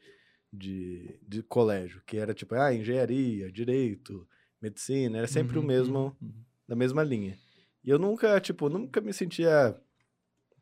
de, 0.51 1.19
de 1.27 1.43
colégio, 1.43 2.01
que 2.05 2.17
era 2.17 2.33
tipo, 2.33 2.55
ah, 2.55 2.73
engenharia, 2.73 3.51
direito, 3.51 4.27
medicina, 4.61 5.17
era 5.19 5.27
sempre 5.27 5.57
o 5.57 5.61
Uhum, 5.61 5.67
mesmo, 5.67 6.17
uhum. 6.21 6.33
da 6.67 6.75
mesma 6.75 7.03
linha. 7.03 7.37
E 7.83 7.89
eu 7.89 7.99
nunca, 7.99 8.39
tipo, 8.39 8.69
nunca 8.69 9.01
me 9.01 9.13
sentia 9.13 9.79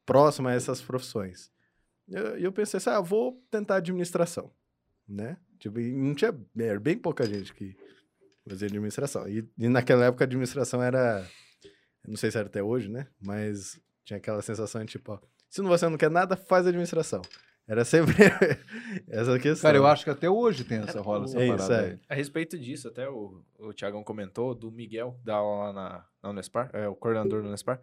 próximo 0.05 0.47
a 0.47 0.53
essas 0.53 0.81
profissões. 0.81 1.51
E 2.07 2.15
eu, 2.15 2.37
eu 2.37 2.51
pensei 2.51 2.77
assim, 2.79 2.89
ah, 2.89 2.99
vou 2.99 3.41
tentar 3.49 3.75
administração, 3.77 4.51
né? 5.07 5.37
Tipo, 5.59 5.79
não 5.79 6.13
tinha, 6.15 6.33
era 6.57 6.79
bem 6.79 6.97
pouca 6.97 7.25
gente 7.25 7.53
que 7.53 7.77
fazia 8.47 8.67
administração. 8.67 9.27
E, 9.27 9.47
e 9.57 9.69
naquela 9.69 10.05
época 10.05 10.23
a 10.23 10.27
administração 10.27 10.81
era, 10.81 11.25
não 12.07 12.15
sei 12.15 12.31
se 12.31 12.37
era 12.37 12.47
até 12.47 12.61
hoje, 12.61 12.89
né? 12.89 13.07
Mas 13.21 13.79
tinha 14.03 14.17
aquela 14.17 14.41
sensação 14.41 14.83
de 14.83 14.91
tipo, 14.91 15.13
ó, 15.13 15.19
se 15.49 15.61
você 15.61 15.87
não 15.87 15.97
quer 15.97 16.09
nada, 16.09 16.35
faz 16.35 16.65
administração. 16.65 17.21
Era 17.67 17.85
sempre 17.85 18.15
essa 19.07 19.39
questão. 19.39 19.69
Cara, 19.69 19.77
eu 19.77 19.85
acho 19.85 20.03
que 20.03 20.09
até 20.09 20.29
hoje 20.29 20.63
tem 20.63 20.79
essa 20.79 20.99
rola, 20.99 21.25
essa 21.25 21.39
É 21.39 21.47
isso, 21.47 21.57
parada 21.57 21.87
é. 21.87 21.91
aí. 21.91 21.99
A 22.09 22.15
respeito 22.15 22.57
disso, 22.57 22.87
até 22.87 23.07
o, 23.07 23.41
o 23.59 23.71
Tiagão 23.71 24.03
comentou 24.03 24.55
do 24.55 24.71
Miguel, 24.71 25.17
da 25.23 25.35
aula 25.35 25.65
lá 25.65 25.73
na, 25.73 26.05
na 26.23 26.29
Unespar, 26.31 26.69
é, 26.73 26.87
o 26.87 26.95
coordenador 26.95 27.41
do 27.41 27.47
Unespar. 27.47 27.79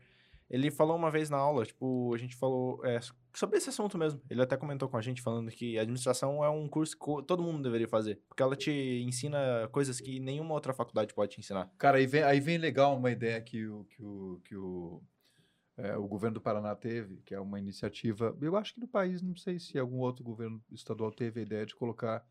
Ele 0.51 0.71
falou 0.71 0.97
uma 0.97 1.11
vez 1.11 1.29
na 1.29 1.37
aula, 1.37 1.67
tipo, 1.67 2.15
a 2.15 2.19
gente 2.19 2.35
falou 2.35 2.85
é, 2.85 2.99
sobre 3.35 3.59
esse 3.59 3.69
assunto 3.69 3.99
mesmo. 3.99 4.21
Ele 4.31 4.43
até 4.43 4.57
comentou 4.57 4.89
com 4.89 4.97
a 4.97 5.03
gente 5.03 5.21
falando 5.21 5.51
que 5.51 5.79
administração 5.79 6.43
é 6.43 6.49
um 6.49 6.67
curso 6.67 6.97
que 6.97 7.23
todo 7.27 7.43
mundo 7.43 7.63
deveria 7.63 7.89
fazer. 7.89 8.21
Porque 8.29 8.43
ela 8.43 8.57
te 8.57 9.03
ensina 9.07 9.69
coisas 9.71 10.01
que 10.01 10.19
nenhuma 10.19 10.55
outra 10.55 10.73
faculdade 10.73 11.13
pode 11.13 11.33
te 11.33 11.41
ensinar. 11.41 11.71
Cara, 11.77 11.99
aí 11.99 12.07
vem, 12.07 12.23
aí 12.23 12.41
vem 12.41 12.57
legal 12.57 12.97
uma 12.97 13.11
ideia 13.11 13.41
que 13.41 13.67
o, 13.67 13.85
que 13.85 14.03
o, 14.03 14.41
que 14.45 14.57
o, 14.57 15.03
é, 15.77 15.97
o 15.97 16.09
governo 16.09 16.35
do 16.35 16.41
Paraná 16.41 16.75
teve, 16.75 17.21
que 17.27 17.35
é 17.35 17.41
uma 17.41 17.59
iniciativa. 17.59 18.37
Eu 18.41 18.57
acho 18.57 18.75
que 18.75 18.81
no 18.81 18.89
país, 18.89 19.21
não 19.21 19.37
sei 19.37 19.59
se 19.59 19.79
algum 19.79 19.99
outro 19.99 20.25
governo 20.25 20.63
estadual 20.73 21.13
teve 21.13 21.41
a 21.41 21.43
ideia 21.43 21.67
de 21.67 21.77
colocar 21.77 22.27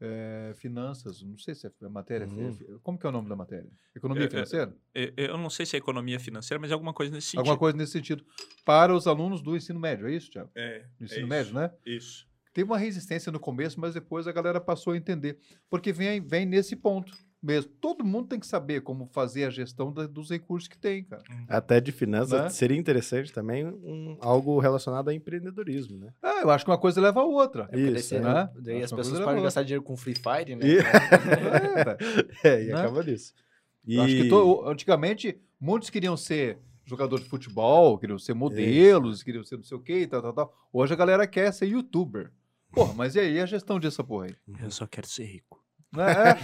é, 0.00 0.52
finanças, 0.54 1.22
não 1.22 1.36
sei 1.36 1.54
se 1.54 1.66
é 1.66 1.88
matéria. 1.88 2.26
Uhum. 2.26 2.78
Como 2.82 2.98
que 2.98 3.04
é 3.04 3.08
o 3.08 3.12
nome 3.12 3.28
da 3.28 3.36
matéria? 3.36 3.70
Economia 3.94 4.24
É, 4.24 4.26
é, 4.26 4.30
financeira? 4.30 4.76
Eu, 4.94 5.12
eu 5.16 5.38
não 5.38 5.50
sei 5.50 5.66
se 5.66 5.76
é 5.76 5.78
economia 5.78 6.18
financeira, 6.18 6.58
mas 6.58 6.70
é 6.70 6.74
alguma 6.74 6.94
coisa 6.94 7.12
nesse 7.12 7.26
sentido. 7.28 7.40
Alguma 7.40 7.58
coisa 7.58 7.76
nesse 7.76 7.92
sentido. 7.92 8.24
Para 8.64 8.94
os 8.94 9.06
alunos 9.06 9.42
do 9.42 9.54
ensino 9.54 9.78
médio, 9.78 10.08
é 10.08 10.12
isso, 10.12 10.30
Tiago? 10.30 10.50
É, 10.54 10.86
Do 10.98 11.04
ensino 11.04 11.26
médio, 11.26 11.54
né? 11.54 11.70
Isso. 11.84 12.26
Teve 12.52 12.68
uma 12.68 12.78
resistência 12.78 13.30
no 13.30 13.38
começo, 13.38 13.78
mas 13.78 13.94
depois 13.94 14.26
a 14.26 14.32
galera 14.32 14.60
passou 14.60 14.94
a 14.94 14.96
entender. 14.96 15.38
Porque 15.68 15.92
vem, 15.92 16.20
vem 16.20 16.46
nesse 16.46 16.74
ponto 16.74 17.12
mesmo. 17.42 17.70
Todo 17.80 18.04
mundo 18.04 18.28
tem 18.28 18.38
que 18.40 18.46
saber 18.46 18.80
como 18.82 19.06
fazer 19.06 19.44
a 19.44 19.50
gestão 19.50 19.92
da- 19.92 20.06
dos 20.06 20.30
recursos 20.30 20.68
que 20.68 20.76
tem, 20.78 21.04
cara. 21.04 21.22
Até 21.48 21.80
de 21.80 21.90
finanças, 21.92 22.40
Né? 22.42 22.48
seria 22.50 22.76
interessante 22.76 23.32
também 23.32 23.66
um, 23.66 24.16
algo 24.20 24.58
relacionado 24.58 25.08
a 25.08 25.14
empreendedorismo, 25.14 25.98
né? 25.98 26.12
Ah, 26.22 26.40
eu 26.42 26.50
acho 26.50 26.64
que 26.64 26.70
uma 26.70 26.78
coisa 26.78 27.00
leva 27.00 27.20
a 27.20 27.24
outra. 27.24 27.62
É 27.64 27.66
porque 27.66 27.90
daí, 27.90 27.94
Isso, 28.00 28.14
né? 28.20 28.50
daí 28.60 28.74
Acho 28.76 28.84
as 28.86 28.92
uma 28.92 28.98
pessoas 28.98 29.20
podem 29.20 29.42
gastar 29.42 29.62
dinheiro 29.62 29.82
com 29.82 29.96
Free 29.96 30.14
Fire, 30.14 30.54
né? 30.56 30.66
E- 30.66 30.78
É, 30.80 31.84
velho. 31.84 31.98
É, 32.44 32.62
e 32.64 32.66
Né? 32.68 32.72
acaba 32.74 33.02
nisso. 33.02 33.32
E... 33.86 33.98
Acho 33.98 34.14
que 34.16 34.28
to- 34.28 34.62
antigamente 34.66 35.40
muitos 35.58 35.88
queriam 35.90 36.16
ser 36.16 36.58
jogador 36.84 37.18
de 37.20 37.26
futebol, 37.26 37.96
queriam 37.98 38.18
ser 38.18 38.34
modelos, 38.34 39.22
queriam 39.22 39.44
ser 39.44 39.56
não 39.56 39.62
sei 39.62 39.76
o 39.76 39.80
que, 39.80 40.06
tal, 40.06 40.20
tal, 40.20 40.32
tal. 40.32 40.54
Hoje 40.72 40.92
a 40.92 40.96
galera 40.96 41.26
quer 41.26 41.52
ser 41.52 41.66
youtuber. 41.66 42.32
Porra, 42.72 42.92
mas 42.94 43.14
e 43.16 43.20
aí 43.20 43.40
a 43.40 43.46
gestão 43.46 43.78
dessa 43.80 44.02
porra 44.04 44.26
aí? 44.26 44.36
Eu 44.62 44.70
só 44.70 44.86
quero 44.86 45.06
ser 45.08 45.24
rico. 45.24 45.59
Não, 45.92 46.04
é? 46.04 46.36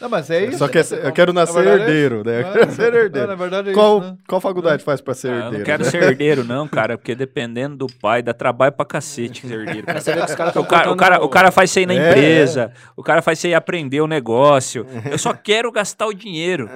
Não, 0.00 0.08
mas 0.08 0.30
é 0.30 0.44
isso. 0.44 0.58
Só 0.58 0.68
ser- 0.84 1.04
eu 1.04 1.12
quero 1.12 1.32
nascer 1.32 1.54
verdade 1.54 1.80
é 1.80 1.82
herdeiro, 1.86 2.22
né? 2.24 2.40
Eu 2.40 2.46
Não, 2.46 2.52
quero 2.52 2.70
ser 2.72 2.94
herdeiro. 2.94 3.26
na 3.28 3.34
verdade 3.34 3.70
é 3.70 3.72
Qual, 3.72 3.98
isso, 3.98 4.10
né? 4.12 4.16
qual 4.28 4.40
faculdade 4.40 4.84
faz 4.84 5.00
pra 5.00 5.12
ser 5.12 5.28
Ah, 5.28 5.30
eu 5.30 5.36
herdeiro? 5.38 5.58
não 5.58 5.64
quero 5.64 5.84
né? 5.84 5.90
ser 5.90 6.02
herdeiro, 6.04 6.44
não, 6.44 6.68
cara, 6.68 6.96
porque 6.96 7.14
dependendo 7.14 7.76
do 7.76 7.86
pai, 8.00 8.22
dá 8.22 8.32
trabalho 8.32 8.70
pra 8.72 8.86
cacete 8.86 9.46
ser 9.46 9.54
herdeiro. 9.60 9.84
Mas 9.88 10.04
você 10.04 10.12
vê 10.12 10.20
que 10.20 10.26
os 10.30 10.34
caras 10.36 10.52
tão 10.54 10.62
O 10.62 10.66
cara, 10.66 10.92
o, 10.92 10.96
cara, 10.96 11.24
o 11.24 11.28
cara 11.28 11.50
faz 11.50 11.70
isso 11.70 11.80
aí 11.80 11.86
na 11.86 11.94
É, 11.94 12.10
empresa, 12.10 12.70
o 12.96 13.02
cara 13.02 13.20
faz 13.22 13.38
isso 13.38 13.48
aí 13.48 13.54
aprender 13.54 14.00
o 14.00 14.06
negócio. 14.06 14.86
Eu 15.10 15.18
só 15.18 15.32
quero 15.34 15.72
gastar 15.72 16.06
o 16.06 16.14
dinheiro. 16.14 16.70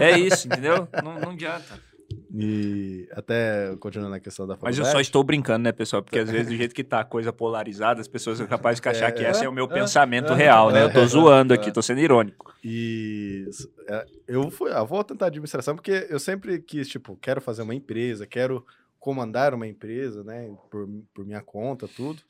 É 0.00 0.18
isso, 0.18 0.48
entendeu? 0.48 0.88
Não, 1.02 1.14
não 1.20 1.30
adianta. 1.30 1.91
E 2.34 3.06
até 3.12 3.76
continuando 3.76 4.14
a 4.14 4.20
questão 4.20 4.46
da 4.46 4.54
Mas 4.54 4.60
faculdade. 4.60 4.88
eu 4.88 4.92
só 4.92 5.00
estou 5.00 5.22
brincando, 5.22 5.64
né, 5.64 5.72
pessoal? 5.72 6.02
Porque 6.02 6.18
às 6.18 6.30
vezes, 6.30 6.48
do 6.48 6.56
jeito 6.56 6.74
que 6.74 6.82
tá 6.82 7.00
a 7.00 7.04
coisa 7.04 7.30
polarizada, 7.30 8.00
as 8.00 8.08
pessoas 8.08 8.38
são 8.38 8.46
capazes 8.46 8.80
de 8.80 8.88
achar 8.88 9.12
que 9.12 9.22
esse 9.22 9.44
é 9.44 9.48
o 9.48 9.52
meu 9.52 9.68
pensamento 9.68 10.32
real, 10.32 10.70
né? 10.70 10.84
Eu 10.84 10.92
tô 10.92 11.04
zoando 11.06 11.52
aqui, 11.52 11.70
tô 11.70 11.82
sendo 11.82 12.00
irônico. 12.00 12.54
E 12.64 13.44
é, 13.86 14.06
eu 14.26 14.50
fui, 14.50 14.72
ah, 14.72 14.82
vou 14.82 15.04
tentar 15.04 15.26
administração 15.26 15.74
porque 15.74 16.06
eu 16.08 16.18
sempre 16.18 16.58
quis, 16.58 16.88
tipo, 16.88 17.16
quero 17.20 17.40
fazer 17.40 17.62
uma 17.62 17.74
empresa, 17.74 18.26
quero 18.26 18.64
comandar 18.98 19.52
uma 19.52 19.66
empresa, 19.66 20.24
né, 20.24 20.48
por, 20.70 20.88
por 21.12 21.26
minha 21.26 21.42
conta, 21.42 21.86
tudo. 21.86 22.22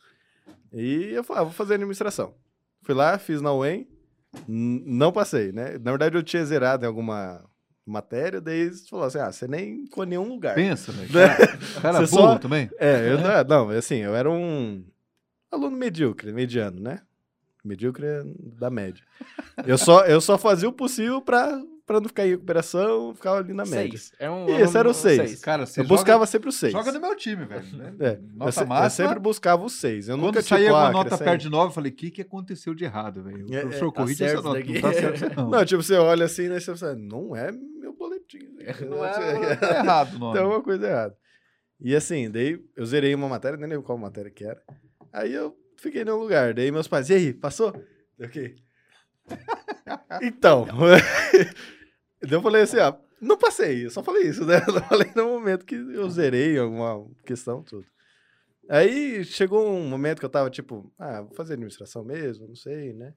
E 0.73 1.11
eu 1.13 1.23
falei, 1.23 1.43
ah, 1.43 1.45
vou 1.45 1.53
fazer 1.53 1.75
administração. 1.75 2.35
Fui 2.83 2.95
lá, 2.95 3.17
fiz 3.19 3.41
na 3.41 3.55
UEM, 3.55 3.87
não 4.49 5.13
passei, 5.13 5.53
né? 5.53 5.79
Na 5.79 5.93
verdade, 5.93 6.17
eu 6.17 6.23
tinha 6.23 6.45
zerado 6.45 6.85
em 6.85 6.89
alguma 6.89 7.45
matéria, 7.87 8.41
daí 8.41 8.61
eles 8.61 8.89
falaram 8.89 9.09
assim, 9.09 9.19
ah, 9.19 9.33
você 9.33 9.49
nem 9.49 9.85
ficou 9.85 10.05
em 10.05 10.09
nenhum 10.09 10.29
lugar. 10.29 10.55
Pensa, 10.55 10.93
velho. 10.93 11.09
Cara, 11.13 11.59
cara 11.83 12.01
Você 12.07 12.15
só- 12.15 12.39
também. 12.39 12.71
É, 12.79 13.11
eu 13.13 13.19
não, 13.19 13.67
não, 13.67 13.71
assim, 13.77 13.97
eu 13.97 14.15
era 14.15 14.31
um 14.31 14.85
aluno 15.51 15.77
medíocre, 15.77 16.33
mediano, 16.33 16.81
né? 16.81 17.01
Medíocre 17.65 18.07
é 18.07 18.23
da 18.59 18.71
média. 18.71 19.05
Eu 19.67 19.79
só, 19.79 20.05
eu 20.05 20.21
só 20.21 20.37
fazia 20.37 20.69
o 20.69 20.73
possível 20.73 21.21
pra, 21.23 21.63
pra 21.87 22.01
não 22.01 22.09
ficar 22.09 22.27
em 22.27 22.31
recuperação, 22.31 23.15
ficava 23.15 23.39
ali 23.39 23.53
na 23.53 23.65
média. 23.65 23.97
Seis. 23.99 24.13
É 24.19 24.29
um, 24.29 24.49
Esse 24.59 24.77
era 24.77 24.89
o 24.89 24.91
um 24.91 24.95
seis. 24.95 25.41
Cara, 25.41 25.65
você 25.65 25.79
Eu 25.81 25.85
joga- 25.85 25.95
buscava 25.97 26.27
sempre 26.27 26.49
o 26.49 26.53
seis. 26.53 26.73
Joga 26.73 26.91
no 26.91 27.01
meu 27.01 27.15
time, 27.15 27.45
velho. 27.45 27.77
Né? 27.77 27.95
É, 28.01 28.09
eu, 28.15 28.21
Nota 28.35 28.63
eu 28.63 28.67
máxima. 28.67 28.91
sempre 28.91 29.21
buscava 29.21 29.65
o 29.65 29.69
seis. 29.69 30.09
Eu 30.09 30.17
Quando 30.17 30.25
nunca 30.27 30.43
saía 30.43 30.65
tipo, 30.67 30.77
uma 30.77 30.89
ah, 30.89 30.91
nota 30.93 31.17
perto 31.19 31.41
de 31.43 31.49
9, 31.49 31.69
eu 31.69 31.73
falei, 31.73 31.93
o 31.93 31.95
que, 31.95 32.11
que 32.11 32.23
aconteceu 32.23 32.75
de 32.75 32.83
errado, 32.85 33.23
velho? 33.23 33.47
O 33.49 33.55
É, 33.55 33.59
é, 33.59 33.61
professor 33.61 33.93
tá 33.93 34.01
corrige 34.01 34.25
essa 34.25 34.43
nota. 34.43 34.61
isso 34.61 34.73
Não 34.73 34.81
tá 34.81 34.93
certo 34.93 35.15
isso 35.17 35.37
não. 35.37 35.51
Não, 35.51 35.65
tipo, 35.65 35.83
você 35.85 35.95
olha 35.95 36.25
assim, 36.27 36.49
né? 36.49 36.59
Você 36.59 36.75
fala, 36.77 36.97
não 36.97 37.37
é. 37.37 37.53
Não 38.89 39.05
é, 39.05 39.57
tá 39.57 39.79
errado 39.79 40.15
o 40.15 40.19
nome. 40.19 40.33
Tem 40.35 40.43
alguma 40.43 40.63
coisa 40.63 40.87
errada. 40.87 41.17
E 41.81 41.97
assim, 41.97 42.31
daí 42.31 42.63
eu 42.77 42.87
zerei 42.87 43.15
uma 43.15 43.29
matéria, 43.29 43.57
nem 43.59 43.69
lembro 43.69 43.85
qual 43.85 43.99
matéria 43.99 44.31
que 44.31 44.45
era. 44.45 44.63
Aí 45.13 45.33
eu 45.33 45.57
fiquei 45.77 46.05
no 46.05 46.17
lugar. 46.17 46.55
Daí 46.55 46.71
meus 46.71 46.87
pais, 46.87 47.11
e 47.11 47.15
aí, 47.15 47.33
passou? 47.33 47.75
Eu 48.19 48.29
fiquei. 48.29 48.55
então. 50.23 50.67
daí 52.23 52.33
eu 52.33 52.43
falei 52.43 52.63
assim, 52.63 52.79
ah, 52.79 52.97
não 53.21 53.37
passei, 53.37 53.87
eu 53.87 53.91
só 53.91 54.03
falei 54.03 54.25
isso, 54.25 54.45
né? 54.45 54.57
Eu 54.67 54.83
falei 54.83 55.13
no 55.15 55.27
momento 55.27 55.65
que 55.65 55.77
eu 55.77 56.11
zerei 56.11 56.59
alguma 56.59 57.09
questão, 57.25 57.63
tudo. 57.63 57.87
Aí 58.69 59.25
chegou 59.25 59.65
um 59.69 59.89
momento 59.89 60.19
que 60.19 60.25
eu 60.25 60.31
tava 60.31 60.51
tipo, 60.51 60.93
ah, 60.99 61.23
vou 61.23 61.33
fazer 61.35 61.53
administração 61.55 62.05
mesmo, 62.05 62.49
não 62.49 62.57
sei, 62.57 62.93
né? 62.93 63.15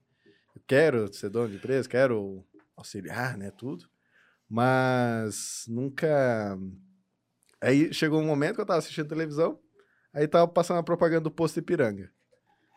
Eu 0.54 0.62
quero 0.66 1.12
ser 1.12 1.28
dono 1.28 1.48
de 1.48 1.56
empresa, 1.56 1.88
quero 1.88 2.44
auxiliar, 2.76 3.36
né, 3.36 3.50
tudo. 3.50 3.88
Mas 4.48 5.64
nunca. 5.68 6.58
Aí 7.60 7.92
chegou 7.92 8.20
um 8.20 8.26
momento 8.26 8.56
que 8.56 8.60
eu 8.60 8.66
tava 8.66 8.78
assistindo 8.78 9.08
televisão, 9.08 9.58
aí 10.12 10.28
tava 10.28 10.46
passando 10.46 10.78
a 10.78 10.82
propaganda 10.82 11.22
do 11.22 11.30
Posto 11.30 11.58
Ipiranga. 11.58 12.10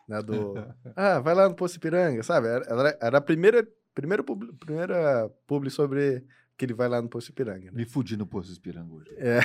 Né, 0.08 0.20
do... 0.22 0.54
ah, 0.96 1.20
vai 1.20 1.34
lá 1.34 1.48
no 1.48 1.54
Posto 1.54 1.76
Ipiranga, 1.76 2.22
sabe? 2.22 2.48
Era, 2.48 2.98
era- 3.00 3.18
a 3.18 3.20
primeira, 3.20 3.66
primeira, 3.94 4.22
publi, 4.24 4.52
primeira 4.54 5.28
publi 5.46 5.70
sobre 5.70 6.24
que 6.60 6.66
ele 6.66 6.74
vai 6.74 6.90
lá 6.90 7.00
no 7.00 7.08
Posto 7.08 7.30
Ipiranga. 7.30 7.66
Né? 7.66 7.72
Me 7.72 7.86
fudi 7.86 8.18
no 8.18 8.26
posto 8.26 8.52
Espiranga 8.52 8.92
hoje. 8.92 9.08
É. 9.16 9.40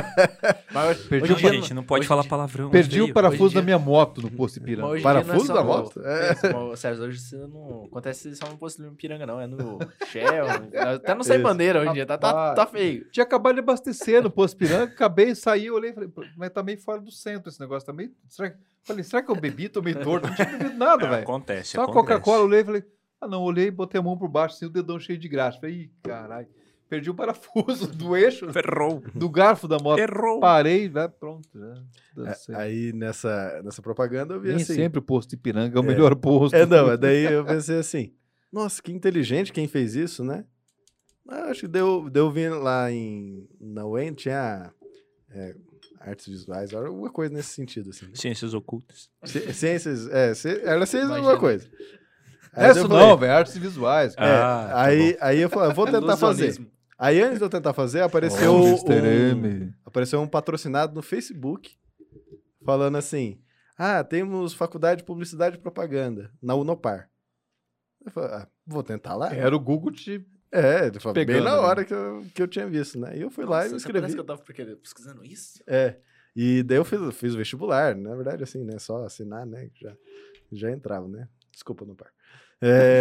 Mas 0.72 1.02
Perdi, 1.02 1.28
Não, 1.28 1.36
o, 1.36 1.38
dia 1.38 1.52
gente, 1.52 1.74
não 1.74 1.82
pode 1.82 2.00
hoje 2.00 2.08
falar 2.08 2.24
palavrão. 2.24 2.70
perdi 2.70 3.02
o 3.02 3.12
parafuso 3.12 3.44
Hoje 3.44 3.54
da 3.56 3.62
minha 3.62 3.78
moto 3.78 4.22
no 4.22 4.30
posto 4.30 4.56
Ipiranga. 4.56 4.88
Hoje 4.88 5.04
não 5.04 5.10
é 5.10 5.14
Parafuso 5.22 5.52
da 5.52 5.62
moto? 5.62 6.00
É. 6.02 6.52
Mas, 6.54 6.80
Sérgio, 6.80 7.04
hoje 7.04 7.18
você 7.20 7.36
não 7.36 7.84
acontece 7.84 8.34
só 8.34 8.48
no 8.48 8.56
posto 8.56 8.82
do 8.82 8.90
Piranga, 8.92 9.26
não. 9.26 9.38
É 9.38 9.46
no 9.46 9.78
Shell. 10.06 10.46
até 10.94 11.22
Sem 11.22 11.34
Isso. 11.34 11.42
Bandeira 11.42 11.80
hoje 11.80 11.90
em 11.90 11.92
dia. 11.92 12.06
Tá, 12.06 12.16
tá, 12.16 12.54
tá 12.54 12.66
feio. 12.66 13.06
Tinha 13.10 13.24
acabado 13.24 13.56
de 13.56 13.60
abastecer 13.60 14.22
no 14.22 14.30
posto 14.30 14.56
Piranga, 14.56 14.84
acabei, 14.84 15.34
saí, 15.34 15.70
olhei 15.70 15.90
e 15.90 15.92
falei, 15.92 16.08
"Pô, 16.08 16.24
mas 16.38 16.48
tá 16.48 16.62
meio 16.62 16.80
fora 16.80 17.02
do 17.02 17.10
centro 17.10 17.50
esse 17.50 17.60
negócio, 17.60 17.84
tá 17.86 17.92
meio... 17.92 18.10
Será 18.30 18.48
que... 18.50 18.56
Falei, 18.82 19.02
será 19.02 19.20
que 19.20 19.30
eu 19.30 19.36
bebi? 19.36 19.68
Tô 19.68 19.82
meio 19.82 20.00
torto, 20.00 20.28
não 20.28 20.34
tinha 20.34 20.46
bebido 20.46 20.74
nada, 20.78 21.04
É, 21.04 21.08
velho. 21.10 21.22
acontece, 21.22 21.72
Só 21.72 21.80
a 21.80 21.84
acontece. 21.84 22.06
Coca-Cola, 22.06 22.44
olhei 22.44 22.60
e 22.60 22.64
falei, 22.64 22.84
ah 23.20 23.26
não, 23.28 23.42
olhei, 23.42 23.70
botei 23.70 23.98
a 23.98 24.02
mão 24.02 24.16
por 24.16 24.28
baixo, 24.28 24.56
assim, 24.56 24.66
o 24.66 24.70
dedão 24.70 24.98
cheio 25.00 25.18
de 25.18 25.28
graxa. 25.28 25.58
Falei, 25.60 25.74
ih, 25.82 25.90
caralho, 26.02 26.46
perdi 26.88 27.10
o 27.10 27.14
parafuso 27.14 27.86
do 27.94 28.16
eixo, 28.16 28.52
Ferrou. 28.52 29.02
do 29.14 29.28
garfo 29.28 29.66
da 29.66 29.78
moto. 29.78 29.98
Errou. 29.98 30.40
Parei, 30.40 30.88
né, 30.88 31.08
pronto, 31.08 31.48
já. 31.54 31.84
É. 32.54 32.56
Aí 32.56 32.92
nessa, 32.92 33.60
nessa 33.64 33.82
propaganda 33.82 34.34
eu 34.34 34.40
vi 34.40 34.48
Nem 34.48 34.56
assim. 34.58 34.74
sempre 34.74 34.98
o 34.98 35.02
posto 35.02 35.34
Ipiranga 35.34 35.76
é 35.76 35.80
o 35.80 35.84
melhor 35.84 36.14
posto. 36.16 36.54
É, 36.54 36.64
não, 36.66 36.96
daí 36.96 37.24
eu 37.24 37.44
pensei 37.44 37.78
assim, 37.78 38.12
nossa, 38.52 38.80
que 38.82 38.92
inteligente 38.92 39.52
quem 39.52 39.66
fez 39.68 39.94
isso, 39.94 40.22
né? 40.24 40.44
Ah, 41.28 41.46
Acho 41.50 41.62
que 41.62 41.68
deu, 41.68 42.08
deu 42.08 42.30
vindo 42.30 42.58
lá 42.60 42.90
em, 42.90 43.48
na 43.60 43.84
UEM, 43.84 44.14
tinha 44.14 44.72
é, 45.30 45.56
artes 45.98 46.28
visuais, 46.28 46.72
alguma 46.72 47.10
coisa 47.10 47.34
nesse 47.34 47.48
sentido, 47.48 47.90
assim. 47.90 48.06
né? 48.06 48.12
Ciências 48.14 48.54
ocultas. 48.54 49.10
Ci- 49.24 49.52
Ciências, 49.52 50.06
é, 50.08 50.32
ci- 50.34 50.48
era 50.62 50.86
ciências 50.86 51.10
Imagina. 51.10 51.16
alguma 51.16 51.38
coisa. 51.40 51.68
Eu 52.56 52.88
não, 52.88 53.16
velho, 53.16 53.32
artes 53.32 53.56
visuais. 53.56 54.14
é, 54.16 54.24
Ah, 54.24 54.68
tá 54.70 54.82
aí, 54.82 55.16
aí 55.20 55.40
eu 55.40 55.50
falei, 55.50 55.74
vou 55.74 55.86
tentar 55.86 56.16
fazer. 56.16 56.58
Aí 56.98 57.20
antes 57.20 57.38
de 57.38 57.44
eu 57.44 57.50
tentar 57.50 57.74
fazer, 57.74 58.00
apareceu, 58.00 58.52
Ô, 58.54 58.64
um, 58.74 59.72
apareceu 59.84 60.20
um 60.20 60.26
patrocinado 60.26 60.94
no 60.94 61.02
Facebook 61.02 61.76
falando 62.64 62.96
assim, 62.96 63.38
ah, 63.76 64.02
temos 64.02 64.54
faculdade 64.54 65.02
de 65.02 65.04
publicidade 65.06 65.56
e 65.56 65.60
propaganda 65.60 66.30
na 66.42 66.54
Unopar. 66.54 67.10
Eu 68.04 68.10
falei, 68.10 68.30
ah, 68.30 68.48
vou 68.66 68.82
tentar 68.82 69.14
lá. 69.14 69.34
Era 69.34 69.54
o 69.54 69.60
Google 69.60 69.92
te... 69.92 70.24
É, 70.50 70.86
ele 70.86 70.98
falou, 71.00 71.12
bem 71.14 71.26
Pegando, 71.26 71.44
na 71.44 71.52
né? 71.52 71.58
hora 71.58 71.84
que 71.84 71.92
eu, 71.92 72.24
que 72.34 72.40
eu 72.42 72.48
tinha 72.48 72.66
visto, 72.66 72.98
né? 72.98 73.16
E 73.18 73.20
eu 73.20 73.30
fui 73.30 73.44
lá 73.44 73.62
e 73.62 73.64
me 73.64 73.72
Nossa, 73.72 73.76
inscrevi. 73.76 74.00
Parece 74.00 74.14
que 74.14 74.20
eu 74.20 74.24
tava 74.24 74.40
porque- 74.40 74.64
pesquisando 74.76 75.22
isso. 75.24 75.62
É. 75.66 75.96
E 76.34 76.62
daí 76.62 76.78
eu 76.78 76.84
fiz, 76.84 77.00
fiz 77.16 77.34
o 77.34 77.36
vestibular, 77.36 77.94
na 77.96 78.14
verdade, 78.14 78.42
assim, 78.42 78.64
né? 78.64 78.78
Só 78.78 79.04
assinar, 79.04 79.44
né? 79.44 79.68
Já, 79.74 79.92
já 80.52 80.70
entrava, 80.70 81.08
né? 81.08 81.28
Desculpa, 81.52 81.84
no 81.84 81.94
par. 81.96 82.10
É... 82.62 83.00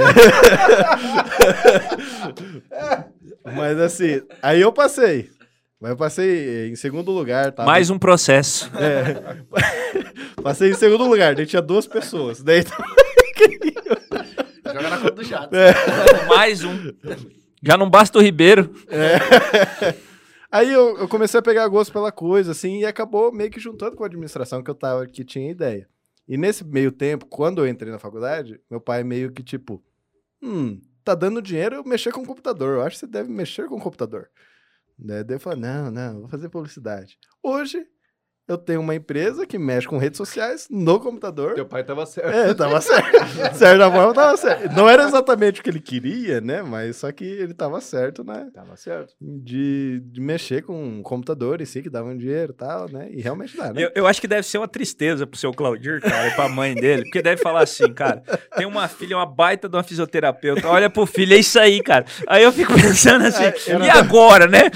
Mas 3.55 3.79
assim, 3.79 4.21
aí 4.41 4.59
eu 4.61 4.73
passei. 4.73 5.29
Mas 5.79 5.91
eu 5.91 5.97
passei 5.97 6.69
em 6.69 6.75
segundo 6.75 7.11
lugar, 7.11 7.51
tá? 7.51 7.63
Mais 7.63 7.89
um 7.89 7.99
processo. 7.99 8.71
É. 8.75 9.37
passei 10.41 10.71
em 10.71 10.75
segundo 10.75 11.07
lugar, 11.07 11.35
daí 11.35 11.45
tinha 11.45 11.61
duas 11.61 11.87
pessoas. 11.87 12.41
Daí 12.41 12.63
Joga 14.65 14.89
na 14.89 14.97
conta 14.97 15.11
do 15.11 15.23
chato. 15.23 15.51
Mais 16.27 16.63
um. 16.63 16.91
Já 17.63 17.77
não 17.77 17.89
basta 17.89 18.17
o 18.17 18.21
Ribeiro. 18.21 18.73
Aí 20.51 20.71
eu, 20.71 20.97
eu 20.97 21.07
comecei 21.07 21.39
a 21.39 21.43
pegar 21.43 21.67
gosto 21.67 21.93
pela 21.93 22.11
coisa, 22.11 22.51
assim, 22.51 22.79
e 22.79 22.85
acabou 22.85 23.31
meio 23.31 23.51
que 23.51 23.59
juntando 23.59 23.95
com 23.95 24.03
a 24.03 24.07
administração 24.07 24.63
que 24.63 24.69
eu 24.71 24.75
tava, 24.75 25.05
que 25.05 25.23
tinha 25.23 25.51
ideia. 25.51 25.87
E 26.27 26.37
nesse 26.37 26.63
meio 26.63 26.91
tempo, 26.91 27.25
quando 27.25 27.61
eu 27.61 27.67
entrei 27.67 27.91
na 27.91 27.99
faculdade, 27.99 28.59
meu 28.69 28.81
pai 28.81 29.03
meio 29.03 29.31
que 29.31 29.43
tipo, 29.43 29.83
hum, 30.41 30.81
tá 31.03 31.13
dando 31.13 31.41
dinheiro 31.41 31.75
eu 31.75 31.83
mexer 31.83 32.11
com 32.11 32.21
o 32.21 32.25
computador, 32.25 32.75
eu 32.77 32.81
acho 32.81 32.95
que 32.95 32.99
você 33.01 33.07
deve 33.07 33.29
mexer 33.29 33.67
com 33.67 33.75
o 33.75 33.81
computador. 33.81 34.29
Né? 34.97 35.23
Daí 35.23 35.35
eu 35.35 35.39
falei, 35.39 35.59
não, 35.59 35.91
não, 35.91 36.21
vou 36.21 36.29
fazer 36.29 36.49
publicidade. 36.49 37.17
Hoje, 37.43 37.85
eu 38.47 38.57
tenho 38.57 38.79
uma 38.79 38.93
empresa 38.93 39.45
que 39.45 39.57
mexe 39.57 39.87
com 39.87 39.97
redes 39.97 40.17
sociais 40.17 40.67
no 40.69 40.99
computador. 40.99 41.55
Teu 41.55 41.65
pai 41.65 41.83
tava 41.83 42.05
certo. 42.05 42.29
É, 42.29 42.53
tava 42.53 42.79
certo. 42.79 43.11
De 43.51 43.57
certa 43.57 43.91
forma, 43.91 44.13
tava 44.13 44.37
certo. 44.37 44.75
Não 44.75 44.87
era 44.87 45.03
exatamente 45.03 45.59
o 45.59 45.63
que 45.63 45.69
ele 45.69 45.79
queria, 45.79 46.39
né? 46.39 46.61
Mas 46.61 46.97
só 46.97 47.11
que 47.11 47.25
ele 47.25 47.53
tava 47.53 47.81
certo, 47.81 48.23
né? 48.23 48.47
Tava 48.53 48.75
certo. 48.77 49.13
de, 49.19 49.99
de 50.05 50.21
mexer 50.21 50.63
com 50.63 50.81
um 50.81 51.01
computador 51.01 51.59
em 51.59 51.65
si, 51.65 51.81
que 51.81 51.89
dava 51.89 52.09
um 52.09 52.17
dinheiro 52.17 52.51
e 52.51 52.55
tal, 52.55 52.89
né? 52.89 53.07
E 53.11 53.21
realmente 53.21 53.57
dá, 53.57 53.73
né? 53.73 53.83
Eu, 53.83 53.91
eu 53.95 54.07
acho 54.07 54.21
que 54.21 54.27
deve 54.27 54.43
ser 54.43 54.59
uma 54.59 54.67
tristeza 54.67 55.25
pro 55.25 55.39
seu 55.39 55.51
Claudir, 55.51 56.01
cara, 56.01 56.27
e 56.27 56.31
pra 56.31 56.47
mãe 56.47 56.75
dele, 56.75 57.03
porque 57.03 57.21
deve 57.21 57.41
falar 57.41 57.63
assim, 57.63 57.91
cara, 57.93 58.21
tem 58.55 58.65
uma 58.65 58.87
filha, 58.87 59.17
uma 59.17 59.25
baita 59.25 59.67
de 59.67 59.75
uma 59.75 59.83
fisioterapeuta, 59.83 60.67
olha 60.67 60.89
pro 60.89 61.05
filho, 61.05 61.33
é 61.33 61.37
isso 61.37 61.59
aí, 61.59 61.81
cara. 61.81 62.05
Aí 62.27 62.43
eu 62.43 62.51
fico 62.51 62.73
pensando 62.73 63.25
assim, 63.25 63.43
e 63.83 63.89
agora, 63.89 64.47
né? 64.47 64.69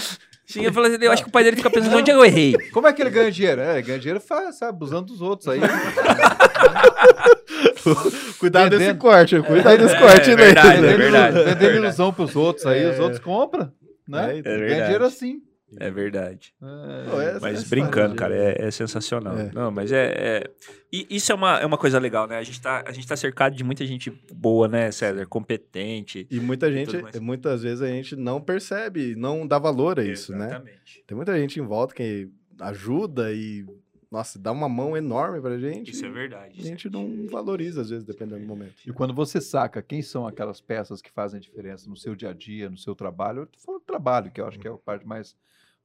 Eu, 0.56 0.74
falei 0.74 0.96
assim, 0.96 1.04
eu 1.06 1.12
acho 1.12 1.24
que 1.24 1.30
o 1.30 1.32
pai 1.32 1.44
dele 1.44 1.58
fica 1.58 1.70
pensando, 1.70 1.96
onde 1.96 2.10
é 2.10 2.14
eu 2.14 2.26
errei? 2.26 2.54
Como 2.72 2.88
é 2.88 2.94
que 2.94 3.02
ele 3.02 3.10
ganha 3.12 3.32
dinheiro? 3.32 3.62
É, 3.62 3.82
ganha 3.82 4.00
dinheiro 4.00 4.20
faz, 4.20 4.58
sabe, 4.58 4.72
abusando 4.72 5.04
dos 5.08 5.22
outros 5.22 5.48
aí. 5.48 5.60
Cuidado 8.40 8.70
desse 8.70 8.84
Vendendo. 8.86 9.00
corte, 9.00 9.40
cuidado 9.42 9.78
desse 9.78 9.96
É, 9.96 10.00
corte, 10.00 10.32
é 10.32 10.36
né? 10.36 10.44
verdade, 10.46 10.68
é 10.68 10.74
Vendendo- 10.82 10.98
verdade, 10.98 11.38
é 11.38 11.44
Vendendo 11.44 11.60
verdade. 11.60 11.78
ilusão 11.78 12.14
pros 12.14 12.36
outros 12.36 12.66
aí, 12.66 12.86
os 12.86 12.98
É. 12.98 13.02
outros 13.02 13.20
compram, 13.20 13.72
né? 14.08 14.34
É, 14.36 14.38
então. 14.40 14.52
Ganha 14.58 14.84
dinheiro 14.84 15.06
assim. 15.06 15.42
É 15.78 15.92
verdade. 15.92 16.54
É. 16.62 17.26
Essa- 17.30 17.40
Mas 17.42 17.60
essa 17.60 17.70
brincando, 17.70 18.16
cara, 18.16 18.36
é, 18.36 18.66
é 18.68 18.72
sensacional. 18.72 19.38
É. 19.38 19.52
Não, 19.54 19.70
mas 19.72 19.92
é. 19.92 20.14
é- 20.18 20.52
E 20.92 21.06
isso 21.10 21.32
é 21.32 21.36
uma, 21.36 21.60
é 21.60 21.66
uma 21.66 21.78
coisa 21.78 22.00
legal, 22.00 22.28
né? 22.28 22.38
A 22.38 22.44
gente, 22.44 22.60
tá, 22.62 22.84
a 22.88 22.92
gente 22.92 23.08
tá 23.08 23.16
cercado 23.16 23.56
de 23.56 23.64
muita 23.64 23.86
gente 23.86 24.10
boa, 24.34 24.68
né, 24.68 24.92
César? 24.92 25.26
Competente. 25.28 26.28
E 26.32 26.40
muita 26.40 26.72
gente, 26.72 26.98
mais. 26.98 27.20
muitas 27.20 27.62
vezes 27.64 27.82
a 27.82 27.88
gente 27.88 28.16
não 28.16 28.42
percebe, 28.42 29.16
não 29.16 29.46
dá 29.46 29.60
valor 29.60 30.00
a 30.00 30.04
isso, 30.04 30.32
né? 30.32 30.48
Exatamente. 30.48 31.04
Tem 31.06 31.16
muita 31.16 31.38
gente 31.38 31.60
em 31.60 31.64
volta 31.64 31.94
que 31.94 32.30
ajuda 32.60 33.32
e, 33.32 33.66
nossa, 34.12 34.40
dá 34.40 34.52
uma 34.52 34.68
mão 34.68 34.98
enorme 34.98 35.40
pra 35.40 35.58
gente. 35.60 35.92
Isso 35.92 36.04
é 36.06 36.08
e 36.08 36.12
verdade. 36.12 36.60
A 36.60 36.64
gente 36.64 36.90
não 36.90 37.28
valoriza, 37.28 37.82
às 37.82 37.90
vezes, 37.90 38.04
dependendo 38.04 38.42
do 38.42 38.48
momento. 38.48 38.74
E 38.86 38.92
quando 38.92 39.14
você 39.14 39.40
saca 39.40 39.82
quem 39.82 40.02
são 40.02 40.26
aquelas 40.28 40.60
peças 40.60 41.02
que 41.02 41.12
fazem 41.12 41.40
diferença 41.40 41.88
no 41.90 41.96
seu 41.96 42.16
dia 42.16 42.32
a 42.32 42.34
dia, 42.34 42.70
no 42.70 42.78
seu 42.78 42.96
trabalho, 42.96 43.42
eu 43.42 43.46
tô 43.46 43.60
falando 43.60 43.82
do 43.82 43.86
trabalho, 43.86 44.32
que 44.32 44.42
eu 44.42 44.48
acho 44.48 44.58
que 44.60 44.68
é 44.68 44.72
a 44.72 44.78
parte 44.78 45.06
mais 45.06 45.36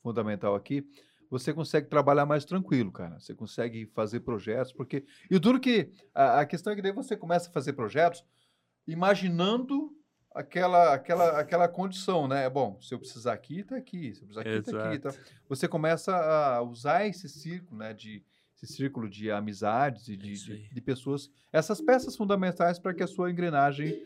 fundamental 0.05 0.55
aqui, 0.55 0.87
você 1.31 1.53
consegue 1.53 1.89
trabalhar 1.89 2.27
mais 2.27 2.45
tranquilo, 2.45 2.93
cara. 2.93 3.19
Você 3.19 3.35
consegue 3.35 3.87
fazer 3.87 4.21
projetos, 4.21 4.73
porque. 4.73 5.05
E 5.31 5.39
duro 5.39 5.59
que. 5.59 5.91
A, 6.15 6.41
a 6.41 6.47
questão 6.47 6.73
é 6.73 6.77
que 6.77 6.83
daí 6.83 6.93
você 6.93 7.17
começa 7.17 7.49
a 7.49 7.53
fazer 7.53 7.73
projetos 7.73 8.23
imaginando 8.87 9.91
aquela, 10.33 10.93
aquela, 10.95 11.41
aquela 11.41 11.67
condição, 11.67 12.29
né? 12.29 12.49
Bom, 12.51 12.79
se 12.81 12.95
eu 12.95 12.99
precisar 12.99 13.33
aqui, 13.33 13.65
tá 13.65 13.77
aqui. 13.77 14.15
Se 14.15 14.23
eu 14.23 14.29
precisar 14.29 14.41
aqui, 14.43 14.71
tá 14.71 14.89
aqui. 14.89 14.99
Tá. 14.99 15.33
Você 15.49 15.67
começa 15.67 16.15
a 16.15 16.63
usar 16.63 17.07
esse 17.07 17.29
círculo, 17.29 17.79
né? 17.79 17.95
De, 17.95 18.23
esse 18.63 18.73
círculo 18.73 19.09
de 19.09 19.31
amizades 19.31 20.09
e 20.09 20.17
de, 20.17 20.35
de, 20.35 20.69
de 20.69 20.81
pessoas. 20.81 21.31
Essas 21.53 21.81
peças 21.81 22.15
fundamentais 22.15 22.79
para 22.79 22.95
que 22.95 23.03
a 23.03 23.07
sua 23.07 23.31
engrenagem, 23.31 24.05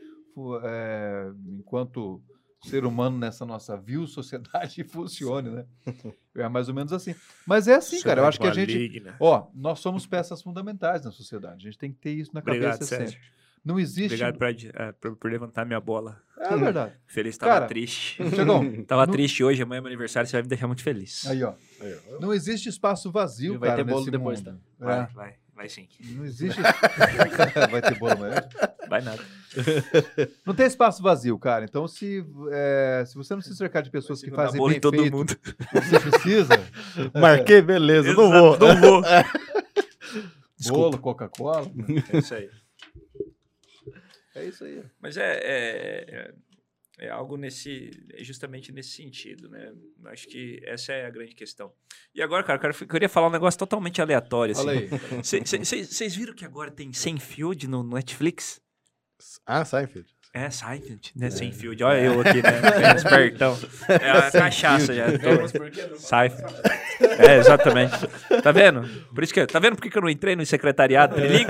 é, 0.62 1.31
enquanto 1.59 2.23
ser 2.62 2.85
humano 2.85 3.18
nessa 3.18 3.44
nossa 3.47 3.76
vil 3.76 4.06
sociedade, 4.06 4.82
funcione, 4.89 5.51
né? 5.51 5.66
É 6.36 6.48
mais 6.48 6.68
ou 6.68 6.74
menos 6.74 6.93
assim. 6.93 7.16
Mas 7.44 7.66
é 7.66 7.74
assim, 7.74 8.01
cara. 8.01 8.20
Eu 8.20 8.26
acho 8.26 8.39
que 8.39 8.47
a 8.47 8.52
gente. 8.55 9.02
Ó, 9.18 9.48
nós 9.52 9.80
somos 9.80 10.06
peças 10.06 10.40
fundamentais 10.40 11.05
na 11.05 11.10
sociedade. 11.10 11.66
A 11.66 11.70
gente 11.70 11.78
tem 11.78 11.90
que 11.93 11.98
ter 11.98 12.12
isso 12.12 12.30
na 12.32 12.39
Obrigado, 12.39 12.74
cabeça 12.74 12.85
sempre. 12.85 13.09
Sérgio. 13.10 13.20
Não 13.64 13.78
existe. 13.80 14.22
Obrigado 14.24 14.66
eh, 14.72 14.93
por, 15.01 15.16
por 15.16 15.30
levantar 15.32 15.64
minha 15.66 15.80
bola. 15.80 16.22
É 16.39 16.56
verdade. 16.56 16.94
Feliz, 17.09 17.36
tava 17.36 17.55
Cara, 17.55 17.66
triste. 17.66 18.22
Tiagão, 18.30 18.85
Tava 18.85 19.05
não- 19.05 19.12
triste 19.12 19.43
hoje, 19.43 19.60
amanhã 19.62 19.78
é 19.78 19.80
meu 19.80 19.89
aniversário, 19.89 20.28
você 20.30 20.36
vai 20.36 20.43
me 20.43 20.48
deixar 20.48 20.68
muito 20.68 20.82
feliz. 20.85 21.26
aí, 21.26 21.43
ó. 21.43 21.55
Aí, 21.80 21.98
ó. 22.12 22.20
Não 22.20 22.32
existe 22.32 22.68
espaço 22.68 23.10
vazio, 23.10 23.55
E 23.55 23.59
vai 23.59 23.70
cara, 23.70 23.85
ter 23.85 23.90
bolo 23.90 23.98
nesse 23.98 24.10
depois, 24.12 24.40
mundo. 24.43 24.60
Vai, 24.78 25.01
É, 25.01 25.06
vai, 25.12 25.35
vai 25.59 25.68
sim. 25.68 25.89
não 26.12 26.24
existe. 26.24 26.60
vai 27.68 27.82
ter 27.82 27.98
bolo 27.98 28.12
amanhã? 28.12 28.36
Vai 28.89 29.01
nada. 29.02 29.20
Não 30.47 30.55
tem 30.55 30.66
espaço 30.66 31.02
vazio, 31.02 31.36
cara. 31.36 31.64
Então, 31.64 31.89
se, 31.89 32.24
é, 32.52 33.02
se 33.05 33.16
você 33.16 33.35
não 33.35 33.40
se 33.43 33.56
cercar 33.56 33.82
de 33.82 33.90
pessoas 33.90 34.22
que 34.22 34.30
fazem 34.30 34.56
bolo 34.59 34.68
bem 34.68 34.76
em 34.78 34.80
todo 34.80 34.97
feito 34.98 35.16
mundo. 35.16 35.36
você 35.72 35.98
precisa, 35.98 36.55
Marquei, 37.18 37.60
beleza, 37.60 38.12
não 38.12 38.30
vou. 38.30 38.55
Exato, 38.55 38.66
Não 38.66 38.80
vou. 38.80 39.02
bolo, 40.70 40.98
Coca-Cola, 40.98 41.66
É 42.12 42.18
isso 42.18 42.35
aí. 42.35 42.51
é 44.36 44.44
isso 44.44 44.64
aí. 44.64 44.85
Mas 45.01 45.16
é, 45.16 45.40
é, 45.43 46.35
é- 46.99 47.07
é 47.07 47.11
algo 47.11 47.37
nesse, 47.37 47.91
é 48.15 48.23
justamente 48.25 48.73
nesse 48.73 48.91
sentido, 48.91 49.49
né? 49.49 49.73
Acho 50.07 50.27
que 50.29 50.61
essa 50.65 50.93
é 50.93 51.07
a 51.07 51.11
grande 51.11 51.35
questão. 51.35 51.73
E 52.15 52.23
agora, 52.23 52.43
cara, 52.43 52.59
cara, 52.59 52.75
eu 52.81 52.87
queria 52.87 53.09
falar 53.09 53.29
um 53.29 53.33
negócio 53.33 53.59
totalmente 53.59 54.01
aleatório. 54.01 54.55
Fala 54.55 54.73
assim. 54.73 55.37
aí. 55.37 55.85
Vocês 55.85 56.15
viram 56.16 56.35
que 56.35 56.45
agora 56.45 56.70
tem 56.70 56.93
Seinfeld 56.93 57.69
no 57.69 57.83
Netflix? 57.83 58.61
Ah, 59.47 59.65
Seinfeld. 59.65 60.07
É, 60.35 60.51
Seinfeld, 60.51 61.12
né? 61.16 61.31
Seinfeld. 61.31 61.83
Olha 61.83 62.01
eu 62.01 62.20
aqui, 62.20 62.43
né? 62.43 62.51
É, 62.93 62.97
Espertão. 62.97 63.59
É 63.89 64.11
a 64.11 64.31
cachaça 64.31 64.95
já. 64.95 65.07
Não. 65.09 65.97
Seinfeld. 65.97 66.55
É, 67.19 67.39
exatamente. 67.39 67.95
Tá 68.43 68.53
vendo? 68.53 68.83
Por 69.15 69.25
isso 69.25 69.33
que, 69.33 69.47
tá 69.47 69.59
vendo 69.59 69.77
por 69.77 69.89
que 69.91 69.97
eu 69.97 70.03
não 70.03 70.11
entrei 70.11 70.37
no 70.37 70.45
secretariado 70.45 71.15
trilingue? 71.16 71.47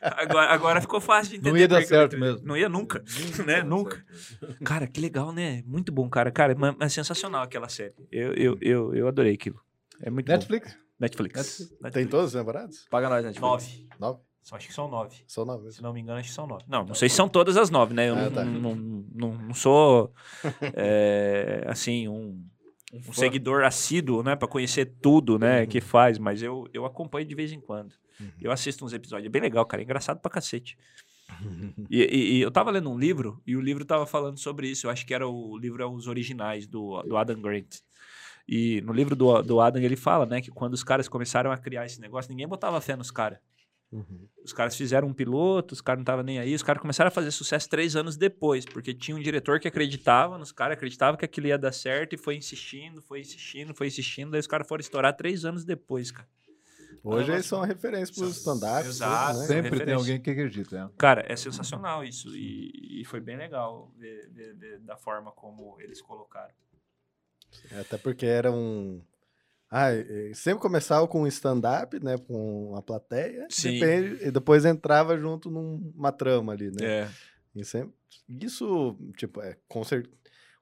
Agora, 0.00 0.50
agora 0.52 0.80
ficou 0.80 1.00
fácil 1.00 1.30
de 1.30 1.36
entender. 1.36 1.50
Não 1.50 1.56
ia 1.58 1.68
dar 1.68 1.80
eu 1.82 1.86
certo 1.86 2.14
entrei. 2.16 2.30
mesmo. 2.32 2.46
Não 2.46 2.56
ia 2.56 2.68
nunca, 2.68 3.02
né? 3.46 3.62
Nunca. 3.62 4.04
Cara, 4.64 4.86
que 4.86 5.00
legal, 5.00 5.32
né? 5.32 5.62
Muito 5.66 5.90
bom, 5.92 6.08
cara. 6.08 6.30
Cara, 6.30 6.54
mas 6.56 6.76
é 6.80 6.88
sensacional 6.88 7.42
aquela 7.42 7.68
série. 7.68 7.94
Eu, 8.10 8.32
eu, 8.34 8.58
eu, 8.60 8.94
eu 8.94 9.08
adorei 9.08 9.34
aquilo. 9.34 9.60
É 10.00 10.10
muito 10.10 10.28
Netflix? 10.28 10.72
bom. 10.72 10.78
Netflix. 11.00 11.34
Netflix. 11.38 11.92
Tem 11.92 12.06
todas 12.06 12.26
as 12.34 12.40
temporadas? 12.40 12.86
Paga 12.90 13.08
nós, 13.08 13.24
Netflix. 13.24 13.40
Nove. 13.40 13.88
Nove? 13.98 14.20
Acho 14.50 14.66
que 14.66 14.72
são 14.72 14.88
nove. 14.88 15.16
São 15.26 15.44
nove. 15.44 15.70
Se 15.70 15.82
não 15.82 15.92
me 15.92 16.00
engano, 16.00 16.18
acho 16.18 16.28
que 16.30 16.34
são 16.34 16.46
nove. 16.46 16.64
Não, 16.66 16.82
não 16.84 16.94
sei 16.94 17.08
se 17.08 17.16
são 17.16 17.28
todas 17.28 17.56
as 17.58 17.68
nove, 17.68 17.92
né? 17.92 18.08
Eu 18.08 18.14
Ah, 18.14 18.22
não, 18.22 18.30
tá. 18.32 18.44
não, 18.44 18.74
não, 18.74 19.32
não 19.34 19.54
sou, 19.54 20.10
é, 20.74 21.64
assim, 21.66 22.08
um, 22.08 22.42
um 22.92 23.12
seguidor 23.12 23.64
assíduo, 23.64 24.22
né? 24.22 24.34
Pra 24.36 24.48
conhecer 24.48 24.86
tudo, 25.02 25.38
né? 25.38 25.66
Que 25.66 25.80
faz, 25.80 26.18
mas 26.18 26.42
eu, 26.42 26.66
eu 26.72 26.84
acompanho 26.86 27.26
de 27.26 27.34
vez 27.34 27.52
em 27.52 27.60
quando. 27.60 27.94
Eu 28.40 28.50
assisto 28.50 28.84
uns 28.84 28.92
episódios. 28.92 29.26
É 29.26 29.30
bem 29.30 29.42
legal, 29.42 29.64
cara. 29.66 29.82
É 29.82 29.84
engraçado 29.84 30.20
pra 30.20 30.30
cacete. 30.30 30.76
E, 31.90 32.02
e- 32.02 32.32
e 32.36 32.40
eu 32.40 32.50
tava 32.50 32.70
lendo 32.70 32.90
um 32.90 32.98
livro, 32.98 33.40
e 33.46 33.54
o 33.56 33.60
livro 33.60 33.84
tava 33.84 34.06
falando 34.06 34.38
sobre 34.38 34.68
isso. 34.68 34.86
Eu 34.86 34.90
acho 34.90 35.06
que 35.06 35.12
era 35.14 35.26
o 35.28 35.56
livro 35.58 35.82
é 35.82 35.86
Os 35.86 36.06
Originais, 36.06 36.66
do, 36.66 37.02
do 37.02 37.16
Adam 37.16 37.40
Grant. 37.40 37.76
E 38.48 38.80
no 38.80 38.92
livro 38.94 39.14
do, 39.14 39.42
do 39.42 39.60
Adam, 39.60 39.82
ele 39.82 39.94
fala, 39.96 40.24
né? 40.24 40.40
Que 40.40 40.50
quando 40.50 40.72
os 40.72 40.82
caras 40.82 41.06
começaram 41.06 41.52
a 41.52 41.58
criar 41.58 41.84
esse 41.84 42.00
negócio, 42.00 42.30
ninguém 42.30 42.48
botava 42.48 42.80
fé 42.80 42.96
nos 42.96 43.10
caras. 43.10 43.38
Uhum. 43.90 44.28
Os 44.44 44.52
caras 44.52 44.76
fizeram 44.76 45.08
um 45.08 45.14
piloto, 45.14 45.72
os 45.72 45.80
caras 45.80 45.98
não 45.98 46.02
estavam 46.02 46.22
nem 46.22 46.38
aí, 46.38 46.54
os 46.54 46.62
caras 46.62 46.80
começaram 46.80 47.08
a 47.08 47.10
fazer 47.10 47.30
sucesso 47.30 47.68
três 47.70 47.96
anos 47.96 48.16
depois, 48.18 48.66
porque 48.66 48.92
tinha 48.92 49.16
um 49.16 49.20
diretor 49.20 49.58
que 49.58 49.66
acreditava 49.68 50.36
nos 50.36 50.52
caras, 50.52 50.76
acreditava 50.76 51.16
que 51.16 51.24
aquilo 51.24 51.46
ia 51.46 51.56
dar 51.58 51.72
certo 51.72 52.14
e 52.14 52.18
foi 52.18 52.36
insistindo, 52.36 53.00
foi 53.00 53.20
insistindo, 53.20 53.74
foi 53.74 53.86
insistindo, 53.86 54.30
daí 54.30 54.40
os 54.40 54.46
caras 54.46 54.68
foram 54.68 54.80
estourar 54.80 55.16
três 55.16 55.44
anos 55.46 55.64
depois, 55.64 56.10
cara. 56.10 56.28
Hoje 57.02 57.32
eles 57.32 57.46
são 57.46 57.62
referência 57.62 58.14
para 58.14 58.24
os 58.24 58.36
stand-ups. 58.38 58.86
Exato. 58.88 59.38
né? 59.38 59.46
Sempre 59.46 59.62
tem 59.62 59.70
referência. 59.78 59.94
alguém 59.96 60.20
que 60.20 60.30
acredita. 60.30 60.84
né? 60.84 60.90
Cara, 60.98 61.24
é 61.26 61.36
sensacional 61.36 62.04
isso 62.04 62.28
e, 62.36 63.00
e 63.00 63.04
foi 63.06 63.20
bem 63.20 63.36
legal 63.36 63.90
ver, 63.96 64.28
ver- 64.30 64.54
ver 64.56 64.78
da 64.80 64.96
forma 64.96 65.30
como 65.32 65.80
eles 65.80 66.02
colocaram. 66.02 66.52
É, 67.70 67.80
Até 67.80 67.96
porque 67.96 68.26
era 68.26 68.50
um. 68.52 69.00
Ah, 69.70 69.88
sempre 70.34 70.60
começava 70.60 71.06
com 71.06 71.22
um 71.22 71.26
stand-up, 71.26 72.02
né? 72.02 72.16
Com 72.18 72.74
a 72.76 72.82
plateia. 72.82 73.46
Sim. 73.50 73.78
depende- 73.78 74.24
e 74.26 74.30
depois 74.30 74.64
entrava 74.64 75.18
junto 75.18 75.50
numa 75.50 76.10
trama 76.12 76.52
ali, 76.54 76.70
né? 76.70 76.84
É, 77.04 77.08
E 77.54 77.64
sempre, 77.64 77.92
isso, 78.28 78.96
tipo, 79.16 79.40
é, 79.42 79.56
com 79.68 79.82
certeza. 79.84 80.16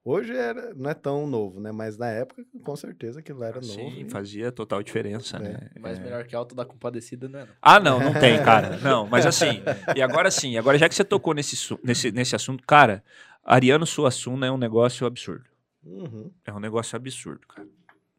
Hoje 0.05 0.33
era, 0.37 0.73
não 0.75 0.89
é 0.89 0.95
tão 0.95 1.27
novo, 1.27 1.59
né? 1.61 1.73
Mas 1.73 1.99
na 1.99 2.07
época, 2.09 2.45
com 2.63 2.77
certeza 2.77 3.19
aquilo 3.19 3.43
era 3.43 3.61
novo. 3.61 3.73
sim, 3.73 4.03
e- 4.07 4.09
fazia 4.09 4.53
total 4.53 4.81
diferença, 4.83 5.37
É. 5.37 5.41
né? 5.41 5.71
Mas 5.81 5.99
É. 5.99 6.03
melhor 6.03 6.25
que 6.25 6.35
Alto 6.37 6.55
da 6.55 6.65
Compadecida, 6.65 7.29
não 7.29 7.41
é? 7.41 7.45
Não. 7.45 7.53
Ah, 7.61 7.81
não, 7.81 7.99
não 8.01 8.13
tem, 8.13 8.39
cara. 8.45 8.77
Não, 8.79 9.07
mas 9.09 9.27
assim, 9.27 9.63
e 9.97 10.01
agora 10.03 10.31
sim, 10.31 10.57
agora 10.57 10.79
já 10.79 10.89
que 10.89 10.95
você 10.95 11.05
tocou 11.05 11.35
nesse, 11.35 11.57
nesse, 11.83 12.13
nesse 12.13 12.37
assunto, 12.37 12.63
cara, 12.65 13.03
Ariano 13.45 13.85
Suassuna 13.85 14.47
é 14.47 14.51
um 14.51 14.57
negócio 14.59 15.05
absurdo. 15.07 15.45
Uhum. 15.85 16.31
É 16.45 16.53
um 16.53 16.61
negócio 16.61 16.95
absurdo, 16.97 17.45
cara. 17.49 17.67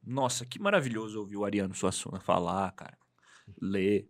Nossa, 0.07 0.45
que 0.45 0.57
maravilhoso 0.57 1.19
ouvir 1.19 1.35
o 1.35 1.43
Ariano 1.43 1.75
Suassuna 1.75 2.19
falar, 2.19 2.71
cara. 2.71 2.97
Ler. 3.61 4.07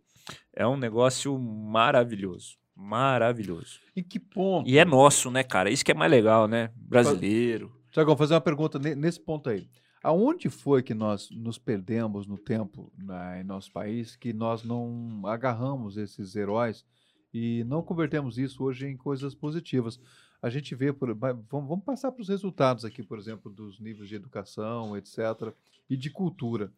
É 0.54 0.68
um 0.68 0.78
negócio 0.78 1.38
maravilhoso. 1.40 2.56
Maravilhoso. 2.76 3.80
Em 3.96 4.04
que 4.04 4.20
ponto? 4.20 4.70
E 4.70 4.78
é 4.78 4.86
nosso, 4.86 5.32
né, 5.32 5.44
cara? 5.44 5.72
Isso 5.72 5.84
que 5.84 5.92
é 5.92 5.96
mais 5.96 6.12
legal, 6.12 6.48
né? 6.48 6.72
Brasileiro. 6.76 7.76
Tiagão, 7.92 8.12
vou 8.12 8.18
fazer 8.18 8.36
uma 8.36 8.42
pergunta 8.42 8.78
ne- 8.78 8.94
nesse 8.96 9.20
ponto 9.20 9.50
aí. 9.50 9.68
Aonde 10.04 10.50
foi 10.50 10.84
que 10.84 10.94
nós 10.94 11.30
nos 11.32 11.58
perdemos 11.58 12.28
no 12.28 12.38
tempo 12.38 12.94
na, 12.96 13.42
em 13.42 13.44
nosso 13.44 13.72
país 13.72 14.16
que 14.16 14.32
nós 14.32 14.64
não 14.64 15.22
agarramos 15.26 15.98
esses 15.98 16.36
heróis 16.36 16.86
e 17.34 17.64
não 17.64 17.82
convertemos 17.82 18.38
isso 18.38 18.64
hoje 18.64 18.86
em 18.86 18.96
coisas 18.96 19.34
positivas? 19.34 20.00
A 20.40 20.50
gente 20.52 20.76
vê, 20.76 20.94
por, 20.94 21.18
vamos 21.50 21.84
passar 21.84 22.12
para 22.12 22.22
os 22.22 22.30
resultados 22.30 22.86
aqui, 22.86 23.02
por 23.02 23.18
exemplo, 23.18 23.52
dos 23.52 23.80
níveis 23.80 24.08
de 24.08 24.16
educação, 24.16 24.96
etc., 24.96 25.52
e 25.90 25.96
de 25.98 26.10
cultura. 26.10 26.72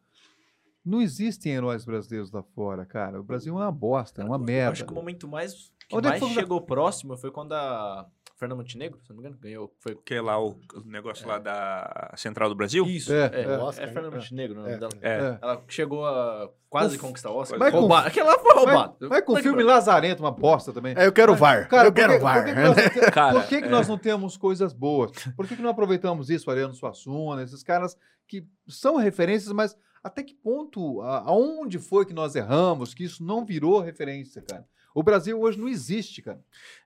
Não 0.83 1.01
existem 1.01 1.53
heróis 1.53 1.83
brasileiros 1.85 2.31
lá 2.31 2.41
fora, 2.41 2.85
cara. 2.85 3.19
O 3.19 3.23
Brasil 3.23 3.53
é 3.53 3.63
uma 3.63 3.71
bosta, 3.71 4.21
é 4.21 4.25
uma 4.25 4.35
Eu 4.37 4.39
merda. 4.39 4.71
acho 4.71 4.85
que 4.85 4.91
o 4.91 4.95
momento 4.95 5.27
mais 5.27 5.71
que 5.87 5.95
Onde 5.95 6.07
é 6.07 6.13
que 6.13 6.21
mais 6.21 6.33
chegou 6.33 6.61
próximo 6.61 7.17
foi 7.17 7.31
quando 7.31 7.53
a 7.53 8.07
Fernanda 8.39 8.61
Montenegro, 8.61 8.97
se 9.03 9.09
não 9.09 9.17
me 9.17 9.21
engano, 9.21 9.37
ganhou. 9.41 9.75
Foi... 9.79 9.95
Que 9.95 10.15
é 10.15 10.21
lá 10.21 10.41
o, 10.41 10.51
o 10.73 10.81
negócio 10.85 11.27
lá 11.27 11.37
da 11.37 12.13
Central 12.15 12.47
do 12.47 12.55
Brasil? 12.55 12.85
Isso, 12.85 13.11
É, 13.11 13.25
é. 13.33 13.41
é. 13.41 13.43
É, 13.43 13.57
Oscar, 13.57 13.85
né? 13.85 13.93
Fernanda 13.93 14.15
Montenegro 14.15 14.55
o 14.57 14.61
nome 14.61 14.73
É, 14.73 14.77
dela. 14.77 14.91
É. 15.01 15.09
É. 15.09 15.39
Ela 15.41 15.61
chegou 15.67 16.05
a 16.05 16.49
quase 16.69 16.95
Uf. 16.95 17.05
conquistar 17.05 17.31
o 17.31 17.35
Oscar. 17.35 17.59
Mas 17.59 17.71
com-. 17.73 17.93
Aquela 17.93 18.31
lá 18.31 18.39
foi 18.39 18.53
roubada. 18.55 18.95
Vai, 19.01 19.09
vai 19.09 19.21
com 19.21 19.33
o 19.33 19.37
filme. 19.37 19.61
Lazarento, 19.61 20.23
uma 20.23 20.31
bosta 20.31 20.71
também. 20.71 20.95
É, 20.97 21.05
eu 21.05 21.11
quero 21.11 21.35
VAR. 21.35 21.67
Cara, 21.67 21.89
eu 21.89 21.91
quero 21.91 22.13
que, 22.13 22.19
VAR. 22.19 22.45
Por 22.45 22.45
que, 22.45 22.53
que 22.53 22.61
nós 22.61 23.11
Cara, 23.11 23.33
por 23.33 23.47
que 23.49 23.61
que 23.61 23.67
é. 23.67 23.69
nós 23.69 23.87
não 23.89 23.97
temos 23.97 24.37
coisas 24.37 24.71
boas? 24.71 25.11
Por 25.35 25.45
que, 25.45 25.57
que 25.57 25.61
não 25.61 25.69
aproveitamos 25.69 26.29
isso, 26.29 26.49
Ariano 26.49 26.73
Suassuna, 26.73 27.43
esses 27.43 27.61
caras 27.61 27.97
que 28.25 28.47
são 28.69 28.95
referências, 28.95 29.51
mas 29.51 29.75
até 30.01 30.23
que 30.23 30.33
ponto, 30.33 31.01
aonde 31.01 31.77
foi 31.77 32.05
que 32.05 32.13
nós 32.13 32.35
erramos, 32.35 32.93
que 32.93 33.03
isso 33.03 33.21
não 33.21 33.43
virou 33.43 33.81
referência, 33.81 34.41
cara? 34.41 34.65
O 34.99 35.03
Brasil 35.03 35.39
hoje 35.39 35.57
não 35.57 35.69
existe, 35.69 36.21
cara. 36.21 36.39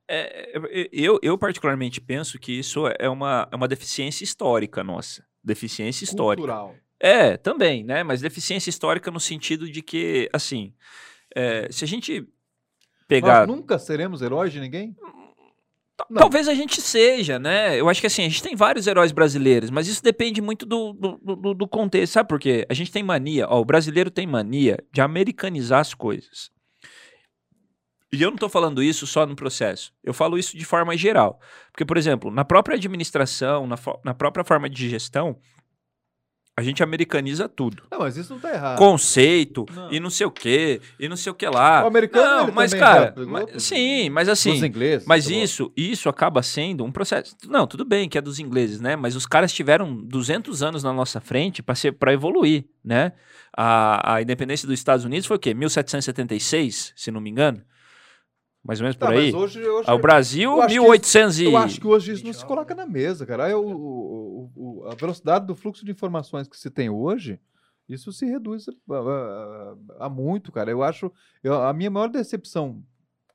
É, 0.07 0.51
é, 0.55 0.89
eu, 0.91 1.19
eu 1.23 1.35
particularmente 1.37 1.99
penso 1.99 2.37
que 2.37 2.51
isso 2.51 2.83
é 2.99 3.09
uma, 3.09 3.47
é 3.51 3.55
uma 3.55 3.67
deficiência 3.67 4.23
histórica 4.23 4.83
nossa. 4.83 5.25
Deficiência 5.43 6.03
histórica. 6.03 6.45
Cultural. 6.45 6.75
É, 6.99 7.37
também, 7.37 7.83
né? 7.83 8.03
Mas 8.03 8.21
deficiência 8.21 8.69
histórica 8.69 9.09
no 9.09 9.19
sentido 9.19 9.67
de 9.69 9.81
que, 9.81 10.29
assim, 10.31 10.73
é, 11.35 11.67
se 11.71 11.83
a 11.83 11.87
gente 11.87 12.23
pegar. 13.07 13.47
Nós 13.47 13.57
nunca 13.57 13.79
seremos 13.79 14.21
heróis 14.21 14.53
de 14.53 14.59
ninguém? 14.59 14.95
Não. 16.09 16.17
Talvez 16.21 16.47
a 16.47 16.53
gente 16.53 16.81
seja, 16.81 17.39
né? 17.39 17.79
Eu 17.79 17.87
acho 17.89 17.99
que 18.01 18.07
assim, 18.07 18.23
a 18.25 18.29
gente 18.29 18.43
tem 18.43 18.55
vários 18.55 18.85
heróis 18.87 19.11
brasileiros, 19.11 19.69
mas 19.69 19.87
isso 19.87 20.03
depende 20.03 20.41
muito 20.41 20.65
do, 20.65 20.93
do, 20.93 21.17
do- 21.17 21.53
do 21.53 21.67
contexto. 21.67 22.13
Sabe 22.13 22.29
por 22.29 22.39
quê? 22.39 22.65
A 22.69 22.73
gente 22.73 22.91
tem 22.91 23.01
mania, 23.03 23.47
ó, 23.49 23.59
o 23.59 23.65
brasileiro 23.65 24.11
tem 24.11 24.27
mania 24.27 24.77
de 24.91 25.01
americanizar 25.01 25.79
as 25.79 25.93
coisas. 25.93 26.51
E 28.13 28.21
eu 28.21 28.29
não 28.29 28.37
tô 28.37 28.47
falando 28.47 28.83
isso 28.83 29.07
só 29.07 29.25
no 29.25 29.35
processo. 29.35 29.91
Eu 30.03 30.13
falo 30.13 30.37
isso 30.37 30.55
de 30.55 30.63
forma 30.63 30.95
geral. 30.95 31.39
Porque, 31.71 31.83
por 31.83 31.97
exemplo, 31.97 32.29
na 32.29 32.45
própria 32.45 32.75
administração, 32.75 33.65
na, 33.65 33.75
na 34.05 34.13
própria 34.13 34.45
forma 34.45 34.69
de 34.69 34.87
gestão, 34.87 35.35
a 36.55 36.61
gente 36.61 36.83
americaniza 36.83 37.49
tudo. 37.49 37.81
Não, 37.91 37.97
mas 37.97 38.15
isso 38.15 38.31
não 38.31 38.39
tá 38.39 38.53
errado. 38.53 38.77
Conceito, 38.77 39.65
Não. 39.73 39.91
e 39.91 39.99
não 39.99 40.11
sei 40.11 40.27
o 40.27 40.31
quê, 40.31 40.79
e 40.99 41.09
não 41.09 41.17
sei 41.17 41.31
o 41.31 41.33
que 41.33 41.47
lá. 41.47 41.83
O 41.83 41.87
americano, 41.87 42.45
não, 42.47 42.53
mas, 42.53 42.71
cara, 42.75 43.15
mas- 43.27 43.63
sim, 43.63 44.11
mas 44.11 44.29
assim. 44.29 44.51
Dos 44.51 44.61
ingleses. 44.63 45.07
Mas 45.07 45.25
tá 45.25 45.31
bom. 45.31 45.37
isso, 45.37 45.73
isso 45.75 46.07
acaba 46.07 46.43
sendo 46.43 46.83
um 46.85 46.91
processo. 46.91 47.35
Não, 47.47 47.65
tudo 47.65 47.83
bem 47.83 48.07
que 48.07 48.19
é 48.19 48.21
dos 48.21 48.37
ingleses, 48.37 48.79
né? 48.79 48.95
Mas 48.95 49.15
os 49.15 49.25
caras 49.25 49.51
tiveram 49.51 49.95
200 50.05 50.61
anos 50.61 50.83
na 50.83 50.93
nossa 50.93 51.19
frente 51.19 51.63
para 51.63 51.73
ser 51.73 51.93
para 51.93 52.13
evoluir, 52.13 52.65
né? 52.85 53.13
A, 53.57 54.15
a 54.15 54.21
independência 54.21 54.67
dos 54.67 54.77
Estados 54.77 55.03
Unidos 55.03 55.25
foi 55.25 55.37
o 55.37 55.39
quê? 55.39 55.55
1776, 55.55 56.93
se 56.95 57.09
não 57.09 57.19
me 57.19 57.31
engano. 57.31 57.63
Mais 58.63 58.79
ou 58.79 58.83
menos 58.85 58.95
Tá, 58.95 59.07
por 59.07 59.15
aí. 59.15 59.31
mas 59.31 59.41
hoje, 59.41 59.61
hoje 59.67 59.89
Ah, 59.89 59.93
o 59.93 59.99
Brasil, 59.99 60.51
eu 60.51 60.61
acho 60.61 60.67
que 60.73 60.79
1800 60.79 61.39
e 61.39 61.45
Eu 61.45 61.57
acho 61.57 61.81
que 61.81 61.87
hoje 61.87 62.11
isso 62.13 62.23
não 62.23 62.31
se 62.31 62.39
29, 62.39 62.47
coloca 62.47 62.73
na 62.75 62.85
mesa, 62.85 63.25
cara. 63.25 63.45
Aí 63.45 63.53
o- 63.53 63.61
o- 63.61 64.51
o- 64.55 64.85
a 64.87 64.95
velocidade 64.95 65.45
do 65.45 65.53
fluxo 65.55 65.83
de 65.83 65.91
informações 65.91 66.47
que 66.47 66.57
se 66.57 66.69
tem 66.71 66.89
hoje, 66.89 67.39
isso 67.89 68.13
se 68.13 68.25
reduz 68.25 68.65
a, 68.69 68.93
a- 68.93 69.75
a 70.05 70.09
muito, 70.09 70.51
cara. 70.51 70.71
Eu 70.71 70.81
acho. 70.81 71.11
eu- 71.43 71.61
a 71.61 71.73
minha 71.73 71.91
maior 71.91 72.07
decepção 72.07 72.81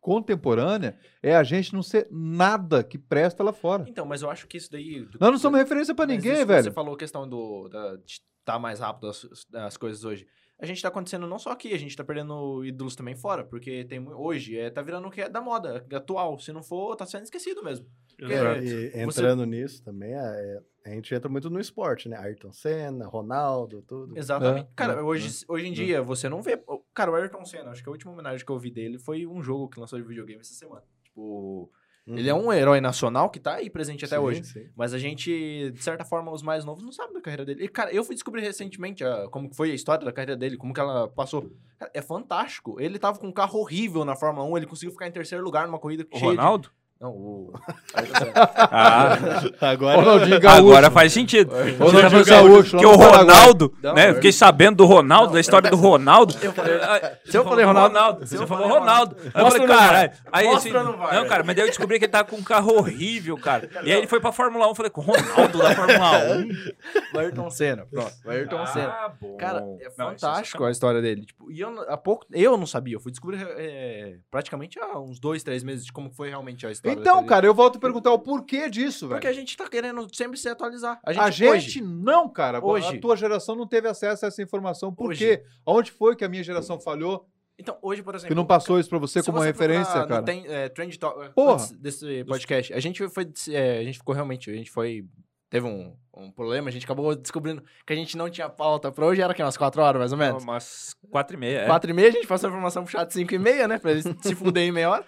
contemporânea 0.01 0.97
é 1.23 1.37
a 1.37 1.43
gente 1.43 1.75
não 1.75 1.83
ser 1.83 2.09
nada 2.11 2.83
que 2.83 2.97
presta 2.97 3.43
lá 3.43 3.53
fora. 3.53 3.85
Então, 3.87 4.07
mas 4.07 4.23
eu 4.23 4.31
acho 4.31 4.47
que 4.47 4.57
isso 4.57 4.71
daí. 4.71 5.07
Nós 5.21 5.31
não 5.31 5.39
somos 5.39 5.59
referência 5.59 5.95
pra 5.95 6.07
Mas 6.07 6.17
ninguém, 6.17 6.33
isso 6.33 6.41
que 6.43 6.47
velho. 6.47 6.65
Você 6.65 6.71
falou 6.71 6.95
a 6.95 6.99
questão 6.99 7.29
do 7.29 7.69
da, 7.69 7.97
de 7.97 8.21
estar 8.41 8.59
mais 8.59 8.81
rápido 8.81 9.09
as, 9.09 9.27
as 9.55 9.77
coisas 9.77 10.05
hoje. 10.05 10.27
A 10.61 10.67
gente 10.67 10.83
tá 10.83 10.89
acontecendo 10.89 11.27
não 11.27 11.39
só 11.39 11.51
aqui, 11.51 11.73
a 11.73 11.79
gente 11.79 11.97
tá 11.97 12.03
perdendo 12.03 12.65
ídolos 12.65 12.97
também 12.97 13.15
fora, 13.15 13.45
porque 13.45 13.85
tem 13.85 14.05
hoje 14.09 14.59
é, 14.59 14.69
tá 14.71 14.83
virando 14.83 15.07
o 15.07 15.11
que 15.11 15.21
é 15.21 15.29
da 15.29 15.41
moda, 15.41 15.87
atual. 15.93 16.37
Se 16.39 16.53
não 16.53 16.65
for, 16.65 16.97
tá 16.97 17.07
sendo 17.07 17.23
esquecido 17.23 17.63
mesmo. 17.63 17.87
É, 18.21 18.59
e 18.65 19.03
entrando 19.03 19.47
nisso 19.47 19.85
também, 19.85 20.15
é, 20.15 20.61
a 20.85 20.91
gente 20.91 21.15
entra 21.15 21.29
muito 21.29 21.49
no 21.49 21.61
esporte, 21.61 22.09
né? 22.09 22.17
Ayrton 22.17 22.51
Senna, 22.51 23.07
Ronaldo, 23.07 23.83
tudo. 23.83 24.19
Exatamente. 24.19 24.67
É, 24.67 24.69
cara, 24.75 24.95
é, 24.95 25.03
hoje, 25.03 25.45
hoje 25.47 25.69
em 25.69 25.73
dia 25.73 26.03
você 26.03 26.29
não 26.29 26.43
vê. 26.43 26.61
Cara, 26.93 27.13
o 27.13 27.15
Ayrton 27.15 27.45
Senna, 27.45 27.71
acho 27.71 27.83
que 27.83 27.89
a 27.89 27.93
última 27.93 28.13
homenagem 28.13 28.45
que 28.45 28.51
eu 28.51 28.59
vi 28.59 28.71
dele 28.71 28.99
foi 28.99 29.27
um 29.27 29.41
jogo 29.41 29.69
que 29.69 29.79
lançou 29.79 30.01
de 30.01 30.09
videogame 30.09 30.41
essa 30.41 30.55
semana. 30.55 30.83
Tipo, 31.05 31.71
ele 32.17 32.29
é 32.29 32.35
um 32.35 32.53
herói 32.53 32.81
nacional 32.81 33.29
que 33.31 33.39
tá 33.41 33.55
aí 33.55 33.69
presente 33.69 34.05
até 34.05 34.17
Sim, 34.17 34.23
hoje. 34.23 34.45
sim. 34.45 34.67
Mas 34.77 34.95
a 34.95 34.99
gente, 34.99 35.71
de 35.73 35.83
certa 35.83 36.05
forma, 36.05 36.31
os 36.33 36.43
mais 36.43 36.65
novos 36.65 36.83
não 36.83 36.93
sabem 36.93 37.13
da 37.15 37.21
carreira 37.21 37.45
dele. 37.45 37.65
E, 37.65 37.69
cara, 37.69 37.93
eu 37.93 38.03
fui 38.05 38.15
descobrir 38.15 38.43
recentemente 38.43 39.05
a- 39.05 39.29
como 39.31 39.49
que 39.51 39.57
foi 39.57 39.71
a 39.71 39.75
história 39.75 40.05
da 40.05 40.13
carreira 40.13 40.37
dele, 40.37 40.57
como 40.57 40.73
que 40.73 40.81
ela 40.81 41.09
passou. 41.09 41.51
Cara, 41.79 41.91
é 41.95 42.01
fantástico. 42.03 42.81
Ele 42.81 42.99
tava 42.99 43.19
com 43.19 43.27
um 43.29 43.33
carro 43.33 43.59
horrível 43.61 44.05
na 44.05 44.17
Fórmula 44.17 44.47
1, 44.49 44.57
ele 44.57 44.67
conseguiu 44.67 44.93
ficar 44.93 45.07
em 45.07 45.13
terceiro 45.13 45.45
lugar 45.45 45.67
numa 45.67 45.79
corrida 45.79 46.07
O 46.13 46.19
cheia 46.19 46.31
de- 46.33 46.37
Ronaldo? 46.37 46.71
Não, 47.01 47.11
o... 47.11 47.53
Senna. 47.97 48.33
Ah, 48.57 49.19
Agora, 49.71 49.97
Ronaldinho 50.01 50.41
Gaúcho. 50.41 50.59
agora 50.59 50.91
faz 50.91 51.13
sentido. 51.13 51.53
Ronaldinho 51.79 52.25
tá 52.25 52.31
Gaúcho. 52.31 52.77
Que 52.77 52.85
lá 52.85 52.91
o. 52.93 52.97
Ronaldo, 52.97 53.75
Não, 53.81 53.95
né? 53.95 54.11
eu- 54.11 54.15
Fiquei 54.17 54.33
sabendo 54.33 54.79
do 54.79 54.85
Ronaldo, 54.85 55.27
Não, 55.27 55.33
da 55.35 55.41
história 55.41 55.71
do 55.71 55.77
Ronaldo. 55.77 56.35
Eu 56.43 56.53
falei- 56.53 56.79
se 57.25 57.37
eu 57.37 57.45
falei 57.45 57.65
falou 57.65 57.83
Ronaldo- 57.83 58.21
Você 58.21 58.37
se 58.37 58.43
eu 58.43 58.47
falou 58.49 58.65
falei 58.69 58.79
Ronaldo. 58.81 59.17
Aí 59.23 59.31
eu 59.41 59.45
Mostra 59.45 59.61
falei, 59.61 59.61
ou 59.61 59.69
não 59.69 59.89
caralho. 59.89 60.11
Aí 60.33 60.45
Mostra 60.47 60.81
assim, 60.81 60.89
não 60.91 60.99
vai? 60.99 61.15
não, 61.17 61.29
cara, 61.29 61.45
mas 61.45 61.55
daí 61.57 61.65
eu 61.65 61.69
descobri 61.69 61.99
que 62.01 62.05
ele 62.07 62.13
tava 62.13 62.25
com 62.29 62.37
um 62.37 62.43
carro 62.43 62.77
horrível, 62.79 63.37
cara. 63.39 63.69
E 63.85 63.93
aí 63.93 63.99
ele 63.99 64.07
foi 64.09 64.19
pra 64.21 64.33
Fórmula 64.33 64.67
1. 64.67 64.69
Eu 64.71 64.75
falei, 64.75 64.91
com 64.91 65.01
o 65.01 65.05
Ronaldo 65.05 65.59
da 65.59 65.75
Fórmula 65.77 66.19
1. 66.37 66.49
O 67.15 67.19
Ayrton 67.21 67.51
Senna, 67.51 67.87
pronto. 67.87 68.13
O 68.25 68.31
Ayrton 68.31 68.67
Senna. 68.67 68.89
Ah, 68.89 69.13
bom. 69.21 69.37
Cara, 69.37 69.59
é 69.59 69.63
Não, 69.63 70.13
isso 70.13 70.21
fantástico 70.21 70.65
é 70.65 70.69
a 70.69 70.71
história 70.71 71.01
dele. 71.01 71.25
Tipo, 71.25 71.51
e 71.51 71.61
eu, 71.61 71.81
há 71.89 71.97
pouco, 71.97 72.27
eu 72.33 72.57
não 72.57 72.67
sabia, 72.67 72.95
eu 72.97 73.01
fui 73.01 73.11
descobrir 73.13 73.41
é, 73.57 74.17
praticamente 74.31 74.79
há 74.81 74.99
uns 74.99 75.19
dois, 75.21 75.43
três 75.43 75.63
meses 75.63 75.87
de 75.87 75.93
como 75.93 76.11
foi 76.11 76.29
realmente 76.29 76.67
a 76.67 76.71
história. 76.71 76.88
Então, 76.93 77.25
cara, 77.25 77.47
eu 77.47 77.55
volto 77.55 77.77
a 77.77 77.81
perguntar 77.81 78.13
o 78.13 78.19
porquê 78.19 78.69
disso, 78.69 79.09
velho. 79.09 79.21
Porque 79.21 79.27
a 79.29 79.33
gente 79.33 79.57
tá 79.57 79.69
querendo 79.69 80.07
sempre 80.15 80.39
se 80.39 80.49
atualizar. 80.49 81.01
A 81.05 81.11
A 81.11 81.31
gente, 81.31 81.37
gente, 81.37 81.49
hoje, 81.49 81.81
não, 81.83 82.29
cara. 82.29 82.65
Hoje. 82.65 82.97
A 82.97 83.01
tua 83.01 83.17
geração 83.17 83.55
não 83.55 83.67
teve 83.67 83.89
acesso 83.89 84.25
a 84.25 84.29
essa 84.29 84.43
informação. 84.43 84.95
Por 84.95 85.11
Hoje. 85.11 85.19
quê? 85.39 85.43
Onde 85.67 85.91
foi 85.91 86.17
que 86.17 86.25
a 86.25 86.29
minha 86.29 86.43
geração 86.43 86.81
falhou? 86.81 87.27
então, 87.59 87.77
hoje, 87.83 88.03
por 88.03 88.15
exemplo. 88.15 88.29
Que 88.29 88.35
não 88.37 88.47
passou 88.47 88.79
isso 88.79 88.89
pra 88.89 88.99
você 88.99 89.21
como 89.21 89.39
você 89.39 89.47
referência, 89.47 89.93
procurar 89.93 90.09
cara? 90.09 90.23
Tem, 90.23 90.47
é, 90.47 90.69
Trend 90.69 90.97
Talk, 90.97 91.35
Porra. 91.35 91.67
desse 91.81 92.25
podcast, 92.25 92.73
a 92.73 92.79
gente 92.79 93.09
foi, 93.09 93.29
é, 93.51 93.79
a 93.79 93.83
gente 93.83 93.99
ficou 93.99 94.15
realmente, 94.15 94.49
a 94.49 94.55
gente 94.55 94.71
foi, 94.71 95.05
teve 95.51 95.67
um, 95.67 95.97
um 96.15 96.31
problema, 96.31 96.69
a 96.69 96.73
gente 96.73 96.85
acabou 96.85 97.15
descobrindo 97.15 97.63
que 97.87 97.93
a 97.93 97.97
gente 97.97 98.17
não 98.17 98.29
tinha 98.29 98.49
pauta 98.49 98.93
pra 98.93 99.07
hoje, 99.07 99.23
era 99.23 99.33
que 99.35 99.43
umas 99.43 99.57
quatro 99.57 99.81
horas, 99.83 99.99
mais 99.99 100.13
ou 100.13 100.19
menos. 100.19 100.43
Umas 100.43 100.95
quatro 101.11 101.37
e 101.37 101.41
meia, 101.41 101.61
é. 101.61 101.67
Quatro 101.67 101.91
e 101.91 101.95
meia, 101.95 102.09
a 102.09 102.13
gente 102.13 102.27
passou 102.27 102.49
a 102.49 102.51
informação 102.51 102.85
pro 102.85 102.93
chat 102.93 103.13
cinco 103.13 103.35
e 103.35 103.39
meia, 103.39 103.67
né? 103.67 103.79
Pra 103.79 103.91
eles 103.91 104.05
se 104.21 104.35
fuderem 104.35 104.69
em 104.69 104.73
meia 104.73 104.91
hora. 104.91 105.05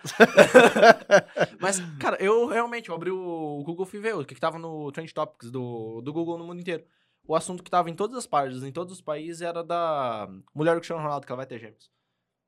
Mas, 1.61 1.81
cara, 1.99 2.17
eu 2.21 2.47
realmente 2.47 2.89
eu 2.89 2.95
abri 2.95 3.11
o 3.11 3.63
Google 3.65 3.87
fui 3.87 4.01
ver 4.01 4.15
o 4.15 4.25
que, 4.25 4.35
que 4.35 4.41
tava 4.41 4.59
no 4.59 4.91
Trend 4.93 5.13
Topics 5.13 5.51
do, 5.51 6.01
do 6.01 6.13
Google 6.13 6.39
no 6.39 6.45
mundo 6.45 6.61
inteiro. 6.61 6.85
O 7.27 7.35
assunto 7.35 7.63
que 7.63 7.71
tava 7.71 7.91
em 7.91 7.95
todas 7.95 8.17
as 8.17 8.27
páginas, 8.27 8.65
em 8.65 8.73
todos 8.73 8.95
os 8.95 9.01
países, 9.01 9.43
era 9.43 9.63
da 9.63 10.29
mulher 10.55 10.75
do 10.75 10.79
Cristiano 10.79 11.03
Ronaldo, 11.03 11.27
que 11.27 11.33
ela 11.33 11.37
vai 11.37 11.47
ter 11.47 11.59
gêmeos. 11.59 11.91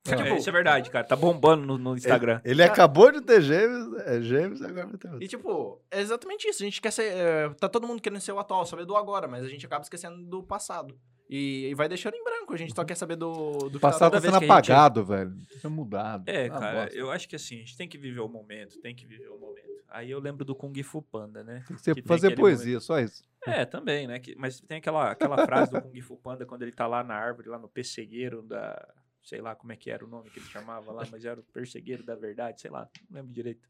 É, 0.05 0.17
Tipo, 0.17 0.35
isso 0.35 0.49
é 0.49 0.53
verdade, 0.53 0.91
cara. 0.91 1.05
Tá 1.07 1.15
bombando 1.15 1.65
no, 1.65 1.79
no 1.79 1.95
Instagram. 1.97 2.41
ele 2.45 2.61
acabou 2.63 3.13
de 3.13 3.21
ter 3.21 3.41
gêmeos, 3.41 4.01
é, 4.01 4.21
gêmeos 4.21 4.61
e 4.61 4.67
agora 4.67 4.87
vai 4.89 4.97
ter 4.99 5.09
outro. 5.09 5.23
E, 5.23 5.29
tipo, 5.29 5.81
é 5.93 6.01
exatamente 6.01 6.49
isso. 6.49 6.61
A 6.63 6.67
gente 6.67 6.81
quer 6.81 6.91
ser. 6.91 7.05
é, 7.17 7.49
tá 7.51 7.69
todo 7.69 7.87
mundo 7.87 8.03
querendo 8.03 8.21
ser 8.21 8.33
o 8.33 8.39
atual, 8.41 8.67
saber 8.67 8.85
do 8.85 8.97
agora, 8.97 9.29
mas 9.29 9.45
a 9.45 9.49
gente 9.49 9.65
acaba 9.65 9.83
esquecendo 9.85 10.21
do 10.25 10.43
passado. 10.43 10.99
E, 11.31 11.69
e 11.69 11.75
vai 11.75 11.89
deixando 11.89 12.15
em 12.15 12.25
branco. 12.25 12.53
A 12.53 12.57
gente 12.57 12.75
só 12.75 12.85
quer 12.85 12.97
saber 12.97 13.15
do, 13.17 13.31
do 13.33 13.67
O 13.69 13.71
que 13.71 13.79
passado 13.79 14.11
toda 14.11 14.17
tá 14.17 14.21
sendo 14.21 14.31
que 14.33 14.37
a 14.37 14.41
gente- 14.41 14.51
apagado, 14.51 15.05
velho. 15.05 15.33
Tá 15.63 15.69
mudado. 15.71 16.25
É, 16.29 16.47
Ah, 16.47 16.51
cara, 16.51 16.81
bosta. 16.83 16.99
eu 16.99 17.11
acho 17.11 17.29
que 17.29 17.37
assim, 17.37 17.55
a 17.57 17.59
gente 17.61 17.77
tem 17.77 17.89
que 17.89 17.97
viver 17.97 18.21
o 18.21 18.29
momento, 18.29 18.81
tem 18.81 18.95
que 18.95 19.07
viver 19.07 19.29
o 19.29 19.39
momento. 19.39 19.71
Aí 19.89 20.11
eu 20.11 20.19
lembro 20.19 20.45
do 20.45 20.55
Kung 20.55 20.83
Fu 20.83 21.01
Panda, 21.01 21.45
né? 21.45 21.63
Tem 21.69 21.77
que 21.77 21.83
ser- 21.83 21.95
que 21.95 22.03
tem 22.03 22.09
fazer 22.09 22.27
aquele 22.29 22.41
poesia, 22.41 22.81
só 22.81 22.99
isso. 22.99 23.23
É, 23.47 23.65
também, 23.65 24.07
né? 24.09 24.19
Que- 24.19 24.35
mas 24.37 24.61
tem 24.61 24.79
aquela, 24.79 25.11
aquela 25.13 25.47
frase 25.47 25.71
do 25.71 25.81
Kung 25.81 26.01
Fu 26.01 26.17
Panda 26.17 26.45
quando 26.45 26.63
ele 26.63 26.73
tá 26.73 26.87
lá 26.89 27.05
na 27.05 27.15
árvore, 27.15 27.49
lá 27.49 27.59
no 27.59 27.69
pessegueiro 27.69 28.43
da. 28.43 28.85
Sei 29.23 29.41
lá 29.41 29.55
como 29.55 29.73
é 29.73 29.77
que 29.77 29.91
era 29.91 30.05
o 30.05 30.09
nome 30.09 30.31
que 30.31 30.39
ele 30.39 30.47
chamava 30.47 30.93
lá, 30.93 31.07
mas 31.11 31.25
era 31.25 31.41
o 31.41 31.45
persegueiro 31.45 32.03
da 32.03 32.15
verdade, 32.17 32.61
sei 32.61 32.71
lá, 32.71 32.89
não 33.09 33.17
lembro 33.17 33.33
direito. 33.33 33.69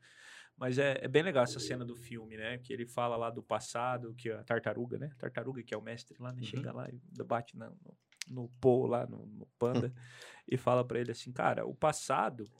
Mas 0.57 0.79
é, 0.79 0.99
é 1.03 1.09
bem 1.09 1.23
legal 1.23 1.45
essa 1.45 1.59
cena 1.61 1.85
do 1.85 1.97
filme, 1.97 2.37
né? 2.37 2.59
Que 2.59 2.73
ele 2.73 2.87
fala 2.87 3.17
lá 3.17 3.31
do 3.31 3.43
passado, 3.43 4.15
que 4.15 4.31
a 4.31 4.43
tartaruga, 4.45 4.99
né? 4.99 5.11
Tartaruga, 5.19 5.63
que 5.63 5.75
é 5.75 5.77
o 5.77 5.83
mestre 5.83 6.17
lá, 6.21 6.33
né? 6.33 6.43
Chega 6.43 6.73
lá 6.73 6.89
e 6.91 7.01
bate 7.25 7.57
na- 7.57 7.71
no, 7.71 7.97
no 8.29 8.49
Po 8.61 8.87
lá, 8.87 9.07
no, 9.07 9.27
no 9.27 9.47
panda, 9.59 9.93
e 10.47 10.57
fala 10.57 10.85
pra 10.85 11.01
ele 11.01 11.11
assim, 11.11 11.33
cara, 11.33 11.67
o 11.67 11.75
passado, 11.75 12.51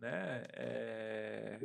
né? 0.00 0.44
é, 0.54 1.58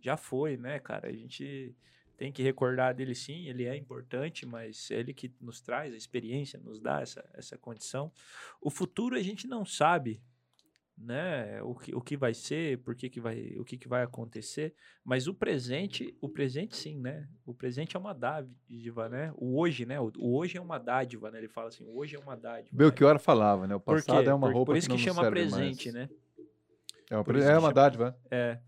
já 0.00 0.16
foi, 0.16 0.56
né, 0.56 0.78
cara? 0.78 1.08
A 1.08 1.12
gente 1.12 1.74
tem 2.18 2.30
que 2.32 2.42
recordar 2.42 2.92
dele 2.94 3.14
sim, 3.14 3.46
ele 3.48 3.64
é 3.64 3.74
importante, 3.76 4.44
mas 4.44 4.90
é 4.90 4.96
ele 4.98 5.14
que 5.14 5.32
nos 5.40 5.60
traz 5.62 5.94
a 5.94 5.96
experiência, 5.96 6.58
nos 6.58 6.80
dá 6.80 7.00
essa, 7.00 7.24
essa 7.32 7.56
condição. 7.56 8.12
O 8.60 8.68
futuro 8.68 9.16
a 9.16 9.22
gente 9.22 9.46
não 9.46 9.64
sabe, 9.64 10.20
né, 11.00 11.62
o 11.62 11.76
que, 11.76 11.94
o 11.94 12.00
que 12.00 12.16
vai 12.16 12.34
ser, 12.34 12.78
por 12.78 12.96
que 12.96 13.08
que 13.08 13.20
vai, 13.20 13.54
o 13.56 13.64
que 13.64 13.78
que 13.78 13.86
vai 13.86 14.02
acontecer, 14.02 14.74
mas 15.04 15.28
o 15.28 15.32
presente, 15.32 16.12
o 16.20 16.28
presente 16.28 16.74
sim, 16.76 16.98
né, 16.98 17.28
o 17.46 17.54
presente 17.54 17.96
é 17.96 18.00
uma 18.00 18.12
dádiva, 18.12 19.08
né, 19.08 19.32
o 19.36 19.56
hoje, 19.56 19.86
né, 19.86 20.00
o, 20.00 20.10
o 20.18 20.36
hoje 20.36 20.58
é 20.58 20.60
uma 20.60 20.76
dádiva, 20.76 21.30
né, 21.30 21.38
ele 21.38 21.46
fala 21.46 21.68
assim, 21.68 21.84
o 21.84 21.96
hoje 21.96 22.16
é 22.16 22.18
uma 22.18 22.36
dádiva. 22.36 22.70
né? 22.72 22.78
Belchior 22.78 23.16
falava, 23.20 23.64
né? 23.68 23.76
O 23.76 23.80
passado 23.80 24.28
é 24.28 24.34
uma 24.34 24.48
Por- 24.48 24.54
roupa 24.54 24.72
por 24.72 24.76
isso 24.76 24.88
que, 24.88 24.96
que, 24.96 25.02
chama 25.04 25.30
presente, 25.30 25.92
mais. 25.92 26.08
né, 26.08 26.16
É 27.10 27.14
uma, 27.14 27.22
Por 27.24 27.36
é 27.36 27.42
uma 27.44 27.54
chama- 27.60 27.72
dádiva. 27.72 28.18
É. 28.28 28.58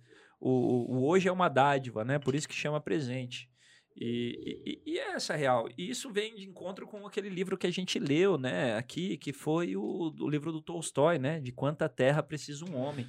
O, 0.41 0.95
o, 0.95 1.07
hoje 1.07 1.29
é 1.29 1.33
uma 1.33 1.49
dádiva, 1.49 2.05
né? 2.05 2.19
Por 2.19 2.35
isso 2.35 2.49
que 2.49 2.55
chama 2.55 2.81
presente. 2.81 3.51
E, 3.97 4.81
e, 4.87 4.93
e 4.93 4.99
é 4.99 5.13
essa 5.13 5.37
real. 5.37 5.69
E 5.77 5.91
isso 5.91 6.11
vem 6.11 6.35
de 6.35 6.49
encontro 6.49 6.87
com 6.87 7.07
aquele 7.07 7.29
livro 7.29 7.59
que 7.59 7.67
a 7.67 7.71
gente 7.71 7.99
leu, 7.99 8.39
né? 8.39 8.77
Aqui, 8.77 9.19
que 9.19 9.33
foi 9.33 9.77
o, 9.77 10.15
o 10.19 10.29
livro 10.29 10.51
do 10.51 10.63
Tolstói, 10.63 11.19
né? 11.19 11.41
De 11.41 11.53
quanta 11.53 11.89
terra 11.89 12.23
precisa 12.23 12.65
um 12.65 12.77
homem. 12.77 13.07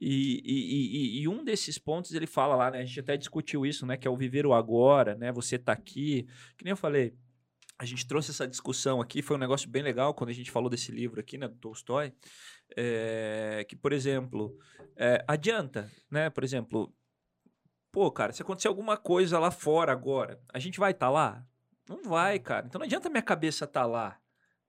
E, 0.00 0.42
e, 0.44 1.18
e, 1.18 1.22
e 1.22 1.28
um 1.28 1.44
desses 1.44 1.78
pontos 1.78 2.12
ele 2.12 2.26
fala 2.26 2.56
lá, 2.56 2.70
né? 2.70 2.80
A 2.80 2.84
gente 2.84 2.98
até 2.98 3.16
discutiu 3.16 3.64
isso, 3.64 3.86
né? 3.86 3.96
Que 3.96 4.08
é 4.08 4.10
o 4.10 4.16
viver 4.16 4.46
o 4.46 4.52
agora, 4.52 5.14
né? 5.14 5.30
Você 5.32 5.58
tá 5.58 5.72
aqui. 5.72 6.26
Que 6.58 6.64
nem 6.64 6.72
eu 6.72 6.76
falei, 6.76 7.14
a 7.78 7.84
gente 7.84 8.06
trouxe 8.06 8.30
essa 8.30 8.46
discussão 8.46 9.00
aqui, 9.00 9.22
foi 9.22 9.36
um 9.36 9.40
negócio 9.40 9.68
bem 9.68 9.82
legal 9.82 10.14
quando 10.14 10.30
a 10.30 10.34
gente 10.34 10.50
falou 10.50 10.70
desse 10.70 10.90
livro 10.90 11.20
aqui, 11.20 11.38
né? 11.38 11.46
Do 11.46 11.56
Tolstói. 11.56 12.12
É, 12.76 13.64
que, 13.68 13.76
por 13.76 13.92
exemplo, 13.92 14.58
é, 14.96 15.24
adianta, 15.26 15.90
né? 16.10 16.30
Por 16.30 16.44
exemplo, 16.44 16.92
pô, 17.92 18.10
cara, 18.10 18.32
se 18.32 18.42
acontecer 18.42 18.68
alguma 18.68 18.96
coisa 18.96 19.38
lá 19.38 19.50
fora 19.50 19.92
agora, 19.92 20.40
a 20.52 20.58
gente 20.58 20.78
vai 20.80 20.90
estar 20.90 21.10
lá? 21.10 21.46
Não 21.88 22.02
vai, 22.02 22.38
cara. 22.38 22.66
Então 22.66 22.78
não 22.78 22.86
adianta 22.86 23.10
minha 23.10 23.22
cabeça 23.22 23.64
estar 23.64 23.86
lá, 23.86 24.18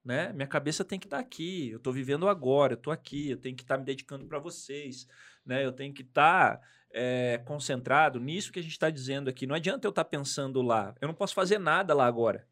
né? 0.04 0.32
Minha 0.34 0.48
cabeça 0.48 0.84
tem 0.84 1.00
que 1.00 1.08
estar 1.08 1.20
aqui. 1.20 1.72
Eu 1.72 1.80
tô 1.80 1.92
vivendo 1.92 2.28
agora, 2.28 2.74
eu 2.74 2.78
tô 2.78 2.92
aqui, 2.92 3.32
eu 3.32 3.38
tenho 3.38 3.56
que 3.56 3.64
estar 3.64 3.78
me 3.78 3.86
dedicando 3.86 4.26
para 4.26 4.40
vocês, 4.40 5.08
né? 5.46 5.66
Eu 5.66 5.72
tenho 5.72 5.94
que 5.94 6.02
estar 6.02 6.62
é, 6.92 7.42
concentrado 7.46 8.20
nisso 8.20 8.52
que 8.52 8.60
a 8.60 8.64
gente 8.64 8.74
está 8.74 8.90
dizendo 8.90 9.30
aqui. 9.30 9.48
Não 9.48 9.56
adianta 9.56 9.88
eu 9.88 9.90
estar 9.90 10.06
pensando 10.06 10.62
lá. 10.62 10.94
Eu 11.02 11.08
não 11.08 11.16
posso 11.16 11.34
fazer 11.34 11.58
nada 11.58 11.94
lá 11.94 12.06
agora, 12.06 12.48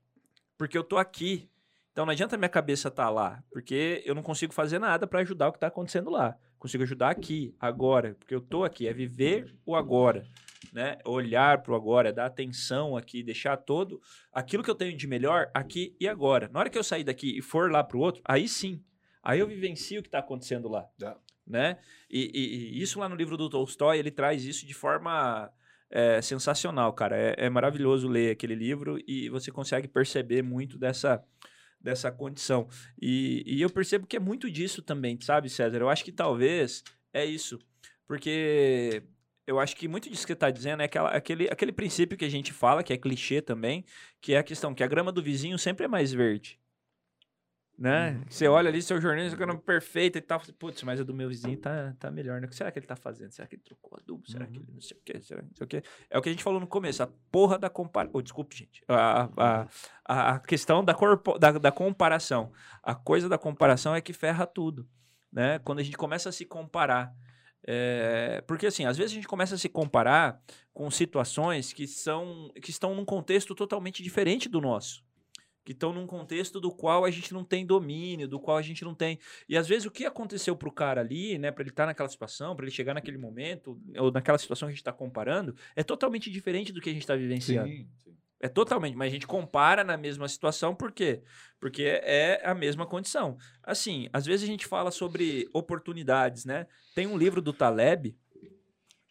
porque 0.57 0.77
eu 0.77 0.83
tô 0.83 0.97
aqui. 0.97 1.49
Então 1.93 2.05
não 2.05 2.11
adianta 2.11 2.35
minha 2.37 2.49
cabeça 2.49 2.87
estar 2.89 3.09
lá, 3.09 3.41
porque 3.51 4.01
eu 4.05 4.13
não 4.15 4.21
consigo 4.23 4.51
fazer 4.51 4.79
nada 4.79 5.05
para 5.07 5.19
ajudar 5.21 5.47
o 5.47 5.51
que 5.51 5.57
está 5.57 5.67
acontecendo 5.67 6.09
lá. 6.09 6.35
Consigo 6.57 6.81
ajudar 6.83 7.09
aqui, 7.11 7.55
agora, 7.59 8.15
porque 8.19 8.33
eu 8.33 8.41
tô 8.41 8.63
aqui. 8.63 8.87
É 8.87 8.93
viver 8.93 9.55
o 9.65 9.75
agora. 9.75 10.25
né? 10.71 10.97
Olhar 11.05 11.61
para 11.61 11.71
o 11.73 11.75
agora, 11.75 12.11
dar 12.11 12.25
atenção 12.25 12.97
aqui, 12.97 13.21
deixar 13.21 13.57
todo 13.57 14.01
aquilo 14.31 14.63
que 14.63 14.71
eu 14.71 14.75
tenho 14.75 14.97
de 14.97 15.05
melhor 15.05 15.51
aqui 15.53 15.95
e 15.99 16.07
agora. 16.07 16.49
Na 16.51 16.59
hora 16.61 16.69
que 16.69 16.77
eu 16.77 16.83
sair 16.83 17.03
daqui 17.03 17.37
e 17.37 17.41
for 17.41 17.69
lá 17.71 17.83
para 17.83 17.97
o 17.97 17.99
outro, 17.99 18.21
aí 18.25 18.47
sim, 18.47 18.81
aí 19.21 19.39
eu 19.39 19.47
vivencio 19.47 19.99
o 19.99 20.01
que 20.01 20.07
está 20.07 20.19
acontecendo 20.19 20.67
lá, 20.69 20.87
Tá. 20.97 21.15
né? 21.45 21.77
E, 22.09 22.31
e- 22.33 22.77
e 22.79 22.81
isso 22.81 22.97
lá 22.99 23.07
no 23.07 23.15
livro 23.15 23.37
do 23.37 23.49
Tolstói, 23.49 23.99
ele 23.99 24.09
traz 24.09 24.45
isso 24.45 24.65
de 24.65 24.73
forma 24.73 25.51
é, 25.91 26.19
sensacional, 26.23 26.91
cara. 26.93 27.15
É, 27.15 27.35
é 27.45 27.49
maravilhoso 27.51 28.07
ler 28.07 28.31
aquele 28.31 28.55
livro 28.55 28.97
e 29.07 29.29
você 29.29 29.51
consegue 29.51 29.87
perceber 29.87 30.41
muito 30.41 30.75
dessa 30.79 31.23
dessa 31.83 32.11
condição. 32.11 32.67
E, 33.01 33.43
e 33.45 33.61
eu 33.61 33.69
percebo 33.69 34.07
que 34.07 34.15
é 34.15 34.19
muito 34.19 34.49
disso 34.49 34.81
também, 34.81 35.19
sabe, 35.19 35.49
César? 35.49 35.77
Eu 35.79 35.89
acho 35.89 36.03
que 36.03 36.11
talvez 36.11 36.83
é 37.13 37.25
isso. 37.25 37.59
Porque 38.07 39.03
eu 39.45 39.59
acho 39.59 39.75
que 39.75 39.87
muito 39.87 40.09
disso 40.09 40.21
que 40.23 40.27
você 40.27 40.33
está 40.33 40.49
dizendo 40.49 40.81
é 40.81 40.85
aquela- 40.85 41.09
aquele, 41.09 41.49
aquele 41.49 41.71
princípio 41.73 42.17
que 42.17 42.25
a 42.25 42.29
gente 42.29 42.53
fala, 42.53 42.83
que 42.83 42.93
é 42.93 42.97
clichê 42.97 43.41
também, 43.41 43.83
que 44.21 44.33
é 44.33 44.37
a 44.37 44.43
questão 44.43 44.73
que 44.73 44.83
a 44.83 44.87
grama 44.87 45.11
do 45.11 45.21
vizinho 45.21 45.57
sempre 45.59 45.85
é 45.85 45.87
mais 45.87 46.13
verde. 46.13 46.59
Né? 47.77 48.21
Você 48.29 48.47
olha 48.47 48.69
ali, 48.69 48.81
seu 48.83 49.01
jornalismo 49.01 49.37
grama 49.37 49.59
perfeita 49.59 50.19
e 50.19 50.21
tal, 50.21 50.39
putz, 50.59 50.83
mas 50.83 50.99
a 50.99 51.03
do 51.03 51.13
meu 51.13 51.27
vizinho 51.27 51.57
tá, 51.57 51.95
tá 51.99 52.11
melhor, 52.11 52.39
né? 52.39 52.45
O 52.45 52.49
que 52.49 52.55
será 52.55 52.71
que 52.71 52.77
ele 52.77 52.85
tá 52.85 52.95
fazendo? 52.95 53.31
Será 53.31 53.47
que 53.47 53.55
ele 53.55 53.63
trocou 53.63 53.97
adubo? 53.99 54.29
Será 54.29 54.45
que 54.45 54.57
ele 54.57 54.67
não 54.71 54.79
sei 54.79 54.95
o 54.95 55.01
quê? 55.03 55.19
Será 55.21 55.41
que 55.41 55.47
não 55.47 55.55
sei 55.55 55.65
o 55.65 55.67
quê? 55.67 55.83
É 56.09 56.17
o 56.17 56.21
que 56.21 56.29
a 56.29 56.31
gente 56.31 56.43
falou 56.43 56.59
no 56.59 56.67
começo, 56.67 57.01
a 57.01 57.09
porra 57.31 57.57
da 57.57 57.71
comparação. 57.71 58.11
Oh, 58.15 58.21
desculpe, 58.21 58.55
gente. 58.55 58.83
A, 58.87 59.23
a, 59.35 59.67
a, 60.05 60.35
a 60.35 60.39
questão 60.39 60.85
da, 60.85 60.93
corpo, 60.93 61.37
da, 61.39 61.51
da 61.53 61.71
comparação. 61.71 62.51
A 62.83 62.93
coisa 62.93 63.27
da 63.27 63.39
comparação 63.39 63.95
é 63.95 64.01
que 64.01 64.13
ferra 64.13 64.45
tudo, 64.45 64.87
né? 65.31 65.57
Quando 65.59 65.79
a 65.79 65.83
gente 65.83 65.97
começa 65.97 66.29
a 66.29 66.31
se 66.31 66.45
comparar. 66.45 67.11
É, 67.65 68.43
porque 68.45 68.67
assim, 68.67 68.85
às 68.85 68.97
vezes 68.97 69.13
a 69.13 69.15
gente 69.15 69.27
começa 69.27 69.55
a 69.55 69.57
se 69.57 69.69
comparar 69.69 70.39
com 70.73 70.91
situações 70.91 71.73
que 71.73 71.87
são 71.87 72.51
que 72.61 72.69
estão 72.69 72.93
num 72.93 73.05
contexto 73.05 73.55
totalmente 73.55 74.03
diferente 74.03 74.47
do 74.47 74.61
nosso. 74.61 75.03
Que 75.63 75.71
estão 75.71 75.93
num 75.93 76.05
contexto 76.05 76.59
do 76.59 76.71
qual 76.71 77.05
a 77.05 77.11
gente 77.11 77.33
não 77.33 77.43
tem 77.43 77.65
domínio, 77.65 78.27
do 78.27 78.39
qual 78.39 78.57
a 78.57 78.61
gente 78.61 78.83
não 78.83 78.93
tem. 78.93 79.17
E 79.47 79.57
às 79.57 79.67
vezes 79.67 79.85
o 79.85 79.91
que 79.91 80.05
aconteceu 80.05 80.55
pro 80.55 80.71
cara 80.71 81.01
ali, 81.01 81.37
né, 81.37 81.51
para 81.51 81.63
ele 81.63 81.69
estar 81.69 81.85
naquela 81.85 82.09
situação, 82.09 82.55
para 82.55 82.65
ele 82.65 82.75
chegar 82.75 82.93
naquele 82.93 83.17
momento, 83.17 83.79
ou 83.97 84.11
naquela 84.11 84.37
situação 84.37 84.67
que 84.67 84.71
a 84.71 84.73
gente 84.73 84.81
está 84.81 84.91
comparando, 84.91 85.55
é 85.75 85.83
totalmente 85.83 86.29
diferente 86.29 86.73
do 86.73 86.81
que 86.81 86.89
a 86.89 86.93
gente 86.93 87.03
está 87.03 87.15
vivenciando. 87.15 87.69
Sim, 87.69 87.87
sim. 88.03 88.13
É 88.43 88.49
totalmente, 88.49 88.97
mas 88.97 89.07
a 89.07 89.13
gente 89.13 89.25
compara 89.25 89.85
na 89.85 89.95
mesma 89.95 90.27
situação, 90.27 90.75
por 90.75 90.91
quê? 90.91 91.21
Porque 91.61 91.83
é 92.03 92.41
a 92.43 92.53
mesma 92.53 92.85
condição. 92.85 93.37
Assim, 93.63 94.09
às 94.11 94.25
vezes 94.25 94.43
a 94.43 94.51
gente 94.51 94.67
fala 94.67 94.91
sobre 94.91 95.47
oportunidades, 95.53 96.43
né? 96.43 96.67
Tem 96.93 97.07
um 97.07 97.17
livro 97.17 97.41
do 97.41 97.53
Taleb, 97.53 98.13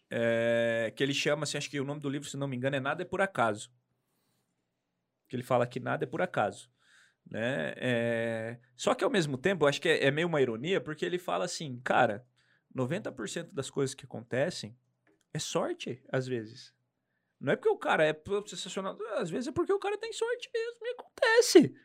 é, 0.07 0.93
que 0.95 1.01
ele 1.01 1.15
chama, 1.15 1.45
assim, 1.45 1.57
acho 1.57 1.67
que 1.67 1.79
o 1.79 1.83
nome 1.83 1.99
do 1.99 2.07
livro, 2.07 2.29
se 2.29 2.37
não 2.37 2.47
me 2.47 2.55
engano, 2.55 2.75
é 2.75 2.79
Nada 2.79 3.01
é 3.01 3.05
por 3.05 3.21
Acaso. 3.21 3.71
Que 5.33 5.37
ele 5.37 5.41
fala 5.41 5.65
que 5.65 5.79
nada 5.79 6.03
é 6.03 6.07
por 6.07 6.21
acaso. 6.21 6.69
Né? 7.25 7.73
É, 7.77 8.59
Só 8.77 8.93
que 8.93 9.03
ao 9.03 9.09
mesmo 9.09 9.35
tempo, 9.35 9.65
eu 9.65 9.67
acho 9.67 9.81
que 9.81 9.89
é, 9.89 10.05
é 10.05 10.11
meio 10.11 10.27
uma 10.27 10.39
ironia, 10.39 10.79
porque 10.79 11.03
ele 11.03 11.17
fala 11.17 11.45
assim, 11.45 11.81
cara, 11.83 12.23
90% 12.75 13.49
das 13.51 13.67
coisas 13.67 13.95
que 13.95 14.05
acontecem 14.05 14.77
é 15.33 15.39
sorte, 15.39 16.03
às 16.11 16.27
vezes. 16.27 16.71
Não 17.39 17.51
é 17.51 17.55
porque 17.55 17.69
o 17.69 17.79
cara 17.79 18.05
é 18.05 18.15
sensacional, 18.45 18.95
às 19.17 19.31
vezes 19.31 19.47
é 19.47 19.51
porque 19.51 19.73
o 19.73 19.79
cara 19.79 19.97
tem 19.97 20.13
sorte 20.13 20.51
mesmo 20.53 20.85
e 20.85 20.89
acontece. 20.91 21.75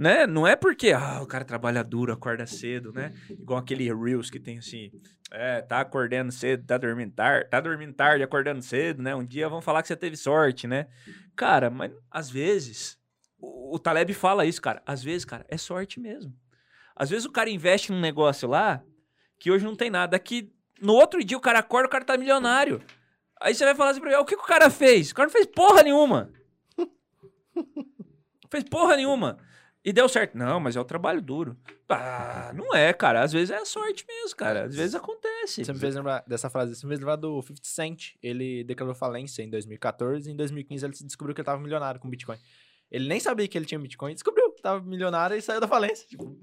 Né? 0.00 0.26
Não 0.26 0.46
é 0.46 0.56
porque 0.56 0.92
ah, 0.92 1.20
o 1.20 1.26
cara 1.26 1.44
trabalha 1.44 1.84
duro, 1.84 2.10
acorda 2.10 2.46
cedo, 2.46 2.90
né? 2.90 3.12
Igual 3.28 3.58
aquele 3.58 3.84
Reels 3.92 4.30
que 4.30 4.40
tem 4.40 4.56
assim, 4.56 4.90
é, 5.30 5.60
tá 5.60 5.78
acordando 5.78 6.32
cedo, 6.32 6.64
tá 6.64 6.78
dormindo 6.78 7.12
tarde, 7.12 7.50
tá 7.50 7.60
dormindo 7.60 7.92
tarde, 7.92 8.22
acordando 8.24 8.62
cedo, 8.62 9.02
né? 9.02 9.14
Um 9.14 9.22
dia 9.22 9.46
vão 9.46 9.60
falar 9.60 9.82
que 9.82 9.88
você 9.88 9.96
teve 9.96 10.16
sorte, 10.16 10.66
né? 10.66 10.86
Cara, 11.36 11.68
mas 11.68 11.92
às 12.10 12.30
vezes 12.30 12.98
o, 13.38 13.74
o 13.74 13.78
Taleb 13.78 14.14
fala 14.14 14.46
isso, 14.46 14.62
cara. 14.62 14.82
Às 14.86 15.04
vezes, 15.04 15.26
cara, 15.26 15.44
é 15.50 15.58
sorte 15.58 16.00
mesmo. 16.00 16.34
Às 16.96 17.10
vezes 17.10 17.26
o 17.26 17.30
cara 17.30 17.50
investe 17.50 17.92
num 17.92 18.00
negócio 18.00 18.48
lá 18.48 18.82
que 19.38 19.50
hoje 19.50 19.66
não 19.66 19.76
tem 19.76 19.90
nada, 19.90 20.18
que 20.18 20.50
no 20.80 20.94
outro 20.94 21.22
dia 21.22 21.36
o 21.36 21.42
cara 21.42 21.58
acorda, 21.58 21.88
o 21.88 21.90
cara 21.90 22.06
tá 22.06 22.16
milionário. 22.16 22.80
Aí 23.38 23.54
você 23.54 23.66
vai 23.66 23.74
falar 23.74 23.90
assim 23.90 24.00
pra 24.00 24.08
mim, 24.08 24.16
"Ah, 24.16 24.20
o 24.22 24.24
que, 24.24 24.34
que 24.34 24.42
o 24.42 24.46
cara 24.46 24.70
fez? 24.70 25.10
O 25.10 25.14
cara 25.14 25.26
não 25.26 25.32
fez 25.32 25.44
porra 25.44 25.82
nenhuma. 25.82 26.32
fez 28.50 28.64
porra 28.64 28.96
nenhuma. 28.96 29.36
E 29.84 29.92
deu 29.92 30.08
certo. 30.08 30.36
Não, 30.36 30.60
mas 30.60 30.76
é 30.76 30.80
o 30.80 30.84
trabalho 30.84 31.22
duro. 31.22 31.56
Ah, 31.88 32.52
não 32.54 32.74
é, 32.74 32.92
cara. 32.92 33.22
Às 33.22 33.32
vezes 33.32 33.50
é 33.50 33.56
a 33.56 33.64
sorte 33.64 34.04
mesmo, 34.06 34.36
cara. 34.36 34.66
Às 34.66 34.74
vezes 34.76 34.94
acontece. 34.94 35.64
Você 35.64 35.72
me 35.72 35.78
fez 35.78 35.94
lembrar 35.94 36.22
dessa 36.26 36.50
frase, 36.50 36.76
você 36.76 36.84
me 36.86 36.90
fez 36.90 37.00
lembrar 37.00 37.16
do 37.16 37.40
50 37.40 37.60
Cent. 37.64 38.14
Ele 38.22 38.62
declarou 38.64 38.94
falência 38.94 39.42
em 39.42 39.48
2014 39.48 40.28
e 40.28 40.32
em 40.32 40.36
2015 40.36 40.84
ele 40.84 40.94
descobriu 41.04 41.34
que 41.34 41.40
ele 41.40 41.46
tava 41.46 41.60
milionário 41.62 41.98
com 41.98 42.10
Bitcoin. 42.10 42.38
Ele 42.90 43.08
nem 43.08 43.20
sabia 43.20 43.48
que 43.48 43.56
ele 43.56 43.64
tinha 43.64 43.78
Bitcoin, 43.78 44.12
descobriu 44.12 44.52
que 44.52 44.60
tava 44.60 44.84
milionário 44.84 45.36
e 45.36 45.40
saiu 45.40 45.60
da 45.60 45.68
falência. 45.68 46.06
Tipo, 46.06 46.36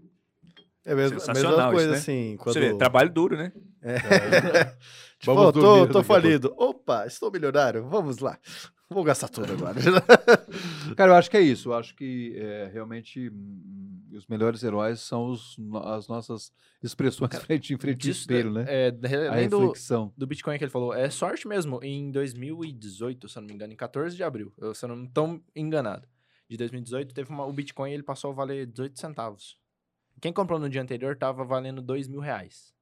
É 0.83 0.95
mesmo, 0.95 1.17
a 1.17 1.19
Sensacional 1.19 1.51
mesma 1.57 1.71
coisa 1.71 1.85
isso, 1.85 1.91
né? 1.91 1.97
assim. 1.97 2.37
Quando... 2.37 2.53
Você 2.53 2.59
vê, 2.59 2.77
trabalho 2.77 3.09
duro, 3.11 3.37
né? 3.37 3.51
Tipo, 5.19 5.33
Vamos 5.33 5.53
tô, 5.53 5.87
tô 5.87 6.03
falido. 6.03 6.53
Opa, 6.55 7.07
estou 7.07 7.31
milionário. 7.31 7.87
Vamos 7.87 8.19
lá. 8.19 8.37
Vou 8.89 9.03
gastar 9.03 9.27
tudo 9.27 9.51
agora. 9.51 9.75
Cara, 10.95 11.11
eu 11.11 11.15
acho 11.15 11.29
que 11.29 11.35
é 11.35 11.41
isso. 11.41 11.69
Eu 11.69 11.73
acho 11.73 11.93
que 11.93 12.33
é, 12.37 12.69
realmente 12.71 13.29
hum, 13.29 14.01
os 14.13 14.25
melhores 14.27 14.63
heróis 14.63 15.01
são 15.01 15.29
os 15.29 15.57
as 15.83 16.07
nossas 16.07 16.53
expressões 16.81 17.35
frente 17.35 17.73
em 17.73 17.77
frente 17.77 18.07
ao 18.07 18.11
espelho, 18.11 18.51
né? 18.51 18.65
É, 18.67 18.87
A 19.27 19.33
além 19.33 19.49
do, 19.49 19.59
reflexão. 19.59 20.13
do 20.15 20.25
Bitcoin 20.25 20.57
que 20.57 20.63
ele 20.63 20.71
falou, 20.71 20.93
é 20.93 21.09
sorte 21.09 21.47
mesmo. 21.47 21.83
Em 21.83 22.09
2018, 22.11 23.27
se 23.27 23.37
eu 23.37 23.41
não 23.41 23.47
me 23.47 23.53
engano, 23.55 23.73
em 23.73 23.75
14 23.75 24.15
de 24.15 24.23
abril, 24.23 24.53
eu, 24.57 24.73
se 24.73 24.85
eu 24.85 24.89
não 24.89 25.03
estou 25.03 25.41
enganado, 25.53 26.07
de 26.49 26.55
2018, 26.55 27.13
teve 27.13 27.29
uma, 27.29 27.45
o 27.45 27.51
Bitcoin 27.51 27.91
ele 27.91 28.03
passou 28.03 28.31
a 28.31 28.33
valer 28.33 28.67
18 28.67 28.97
centavos. 28.97 29.59
Quem 30.21 30.31
comprou 30.31 30.59
no 30.59 30.69
dia 30.69 30.81
anterior 30.81 31.13
estava 31.13 31.43
valendo 31.43 31.81
2 31.81 32.07
mil 32.07 32.21
reais. 32.21 32.73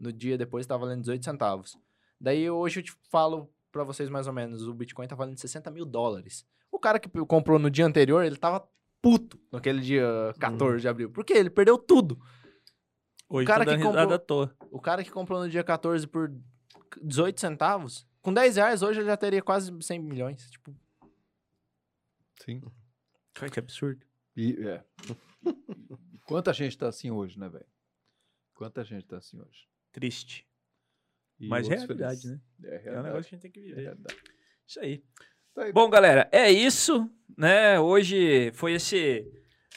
No 0.00 0.12
dia 0.12 0.36
depois 0.36 0.64
estava 0.64 0.84
valendo 0.84 1.00
18 1.02 1.24
centavos. 1.24 1.78
Daí 2.20 2.50
hoje 2.50 2.80
eu 2.80 2.84
te 2.84 2.92
falo 3.08 3.48
para 3.74 3.82
vocês 3.84 4.08
mais 4.08 4.28
ou 4.28 4.32
menos, 4.32 4.66
o 4.68 4.72
Bitcoin 4.72 5.08
tá 5.08 5.16
valendo 5.16 5.36
60 5.36 5.68
mil 5.72 5.84
dólares. 5.84 6.46
O 6.70 6.78
cara 6.78 7.00
que 7.00 7.08
comprou 7.26 7.58
no 7.58 7.68
dia 7.68 7.84
anterior, 7.84 8.24
ele 8.24 8.36
tava 8.36 8.66
puto 9.02 9.36
naquele 9.50 9.80
dia 9.80 10.32
14 10.38 10.80
de 10.80 10.88
abril. 10.88 11.10
Por 11.10 11.24
quê? 11.24 11.32
Ele 11.34 11.50
perdeu 11.50 11.76
tudo. 11.76 12.16
Hoje 13.28 13.46
cara 13.48 13.64
tô 13.64 13.70
dando 13.72 13.78
que 13.80 13.84
comprou- 13.84 14.04
risada 14.04 14.14
à 14.14 14.18
toa. 14.18 14.56
O 14.70 14.80
cara 14.80 15.02
que 15.02 15.10
comprou 15.10 15.40
no 15.42 15.50
dia 15.50 15.64
14 15.64 16.06
por 16.06 16.32
18 17.02 17.40
centavos, 17.40 18.06
com 18.22 18.32
10 18.32 18.54
reais 18.56 18.80
hoje 18.82 19.00
ele 19.00 19.08
já 19.08 19.16
teria 19.16 19.42
quase 19.42 19.72
100 19.82 19.98
milhões. 19.98 20.48
Tipo, 20.50 20.72
Sim. 22.44 22.62
Cara, 23.32 23.50
que 23.50 23.58
absurdo. 23.58 24.06
E, 24.36 24.52
é. 24.68 24.84
Quanta 26.24 26.52
gente 26.52 26.78
tá 26.78 26.88
assim 26.88 27.10
hoje, 27.10 27.38
né, 27.38 27.48
velho? 27.48 27.66
Quanta 28.54 28.84
gente 28.84 29.04
tá 29.06 29.16
assim 29.18 29.40
hoje. 29.40 29.68
Triste. 29.92 30.46
E 31.40 31.48
Mas 31.48 31.68
é 31.68 31.74
realidade, 31.76 32.22
felizes. 32.22 32.30
né? 32.30 32.40
É 32.62 32.66
É 32.66 32.78
um 32.78 32.82
realidade. 32.82 33.06
negócio 33.06 33.28
que 33.28 33.34
a 33.34 33.38
gente 33.38 33.42
tem 33.42 33.50
que 33.50 33.60
É 33.60 33.62
viver. 33.62 33.82
realidade. 33.82 34.16
Isso 34.66 34.80
aí. 34.80 35.02
Tá 35.54 35.62
aí. 35.64 35.72
Bom, 35.72 35.88
galera, 35.90 36.28
é 36.32 36.50
isso, 36.50 37.08
né? 37.36 37.78
Hoje 37.78 38.50
foi 38.54 38.72
esse 38.74 39.26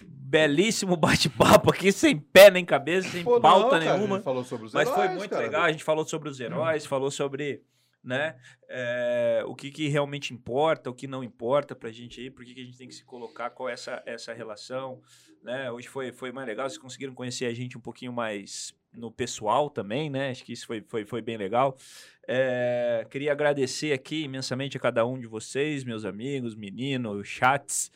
belíssimo 0.04 0.96
bate-papo 0.98 1.72
aqui, 1.72 1.92
sem 1.92 2.18
pé 2.20 2.52
nem 2.52 2.66
cabeça, 2.66 3.10
sem 3.10 3.24
Pô, 3.24 3.34
não, 3.36 3.42
pauta 3.42 3.80
cara, 3.80 3.92
a 3.92 3.98
nenhuma. 3.98 4.16
gente 4.18 4.24
falou 4.24 4.44
sobre 4.44 4.68
os 4.68 4.74
Mas 4.74 4.90
foi 4.90 5.04
heróis, 5.04 5.18
muito 5.18 5.30
cara. 5.32 5.44
legal. 5.44 5.62
A 5.64 5.72
gente 5.72 5.84
falou 5.84 6.06
sobre 6.06 6.30
os 6.30 6.40
heróis, 6.40 6.86
falou 6.86 7.10
sobre, 7.12 7.64
né, 8.04 8.38
é, 8.70 9.44
o 9.48 9.56
que, 9.56 9.72
que 9.72 9.88
realmente 9.88 10.34
importa, 10.34 10.90
o 10.90 10.94
que 10.94 11.08
não 11.08 11.24
importa 11.24 11.76
pra 11.76 11.92
gente 11.92 12.22
aí, 12.22 12.30
por 12.30 12.46
que, 12.46 12.54
que 12.54 12.62
a 12.62 12.66
gente 12.66 12.78
tem 12.78 12.88
que 12.88 12.96
se 12.96 13.04
colocar, 13.06 13.50
qual 13.50 13.70
é 13.70 13.74
essa, 13.74 14.02
essa 14.06 14.34
relação, 14.34 15.02
né? 15.44 15.72
Hoje 15.72 15.88
foi, 15.88 16.12
foi 16.12 16.32
mais 16.32 16.48
legal, 16.48 16.70
vocês 16.70 16.78
conseguiram 16.82 17.14
conhecer 17.14 17.46
a 17.46 17.54
gente 17.54 17.78
um 17.78 17.82
pouquinho 17.82 18.12
mais 18.14 18.74
no 18.98 19.12
pessoal 19.12 19.70
também, 19.70 20.10
né? 20.10 20.32
Acho 20.32 20.44
que 20.44 20.54
isso 20.54 20.68
foi, 20.68 20.82
foi, 20.82 21.06
foi 21.06 21.22
bem 21.22 21.38
legal. 21.38 21.78
É, 22.28 23.06
queria 23.10 23.32
agradecer 23.32 23.94
aqui 23.94 24.24
imensamente 24.24 24.76
a 24.76 24.80
cada 24.80 25.06
um 25.06 25.20
de 25.20 25.28
vocês, 25.28 25.84
meus 25.84 26.04
amigos, 26.04 26.56
menino, 26.56 27.24
chats, 27.24 27.92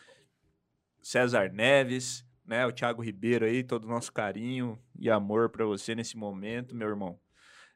César 1.02 1.52
Neves, 1.52 2.26
né, 2.46 2.66
o 2.66 2.72
Thiago 2.72 3.02
Ribeiro 3.02 3.46
aí, 3.46 3.64
todo 3.64 3.86
o 3.86 3.90
nosso 3.90 4.12
carinho 4.12 4.78
e 5.00 5.10
amor 5.10 5.50
para 5.50 5.66
você 5.66 5.96
nesse 5.96 6.18
momento, 6.18 6.76
meu 6.76 6.88
irmão. 6.88 7.20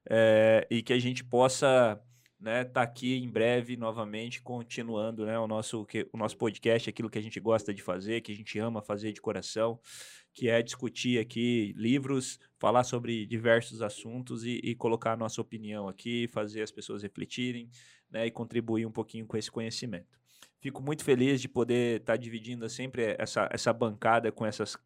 É, 0.08 0.68
e 0.70 0.84
que 0.84 0.94
a 0.94 1.00
gente 1.00 1.24
possa 1.24 2.00
né, 2.40 2.64
tá 2.64 2.82
aqui 2.82 3.16
em 3.16 3.30
breve 3.30 3.76
novamente 3.76 4.42
continuando 4.42 5.26
né, 5.26 5.40
o, 5.40 5.48
nosso, 5.48 5.88
o 6.12 6.18
nosso 6.18 6.38
podcast, 6.38 6.90
aquilo 6.90 7.10
que 7.10 7.18
a 7.18 7.22
gente 7.22 7.40
gosta 7.40 7.74
de 7.74 7.82
fazer, 7.82 8.22
que 8.22 8.32
a 8.32 8.36
gente 8.36 8.60
ama 8.60 8.82
fazer 8.82 9.12
de 9.12 9.22
coração, 9.22 9.80
que 10.36 10.50
é 10.50 10.62
discutir 10.62 11.18
aqui 11.18 11.74
livros, 11.78 12.38
falar 12.60 12.84
sobre 12.84 13.26
diversos 13.26 13.82
assuntos 13.82 14.44
e, 14.44 14.60
e 14.62 14.76
colocar 14.76 15.14
a 15.14 15.18
nossa 15.18 15.40
opinião 15.40 15.88
aqui, 15.88 16.28
fazer 16.28 16.62
as 16.62 16.72
pessoas 16.72 17.02
refletirem 17.02 17.70
né, 18.12 18.28
e 18.28 18.32
contribuir 18.32 18.86
um 18.86 18.92
pouquinho 18.92 19.26
com 19.26 19.38
esse 19.38 19.50
conhecimento. 19.50 20.20
Fico 20.60 20.84
muito 20.84 21.06
feliz 21.06 21.40
de 21.40 21.48
poder 21.48 22.02
estar 22.02 22.18
dividindo 22.18 22.68
sempre 22.70 23.16
essa, 23.18 23.48
essa 23.50 23.72
bancada 23.72 24.30
com 24.30 24.46
essas, 24.46 24.78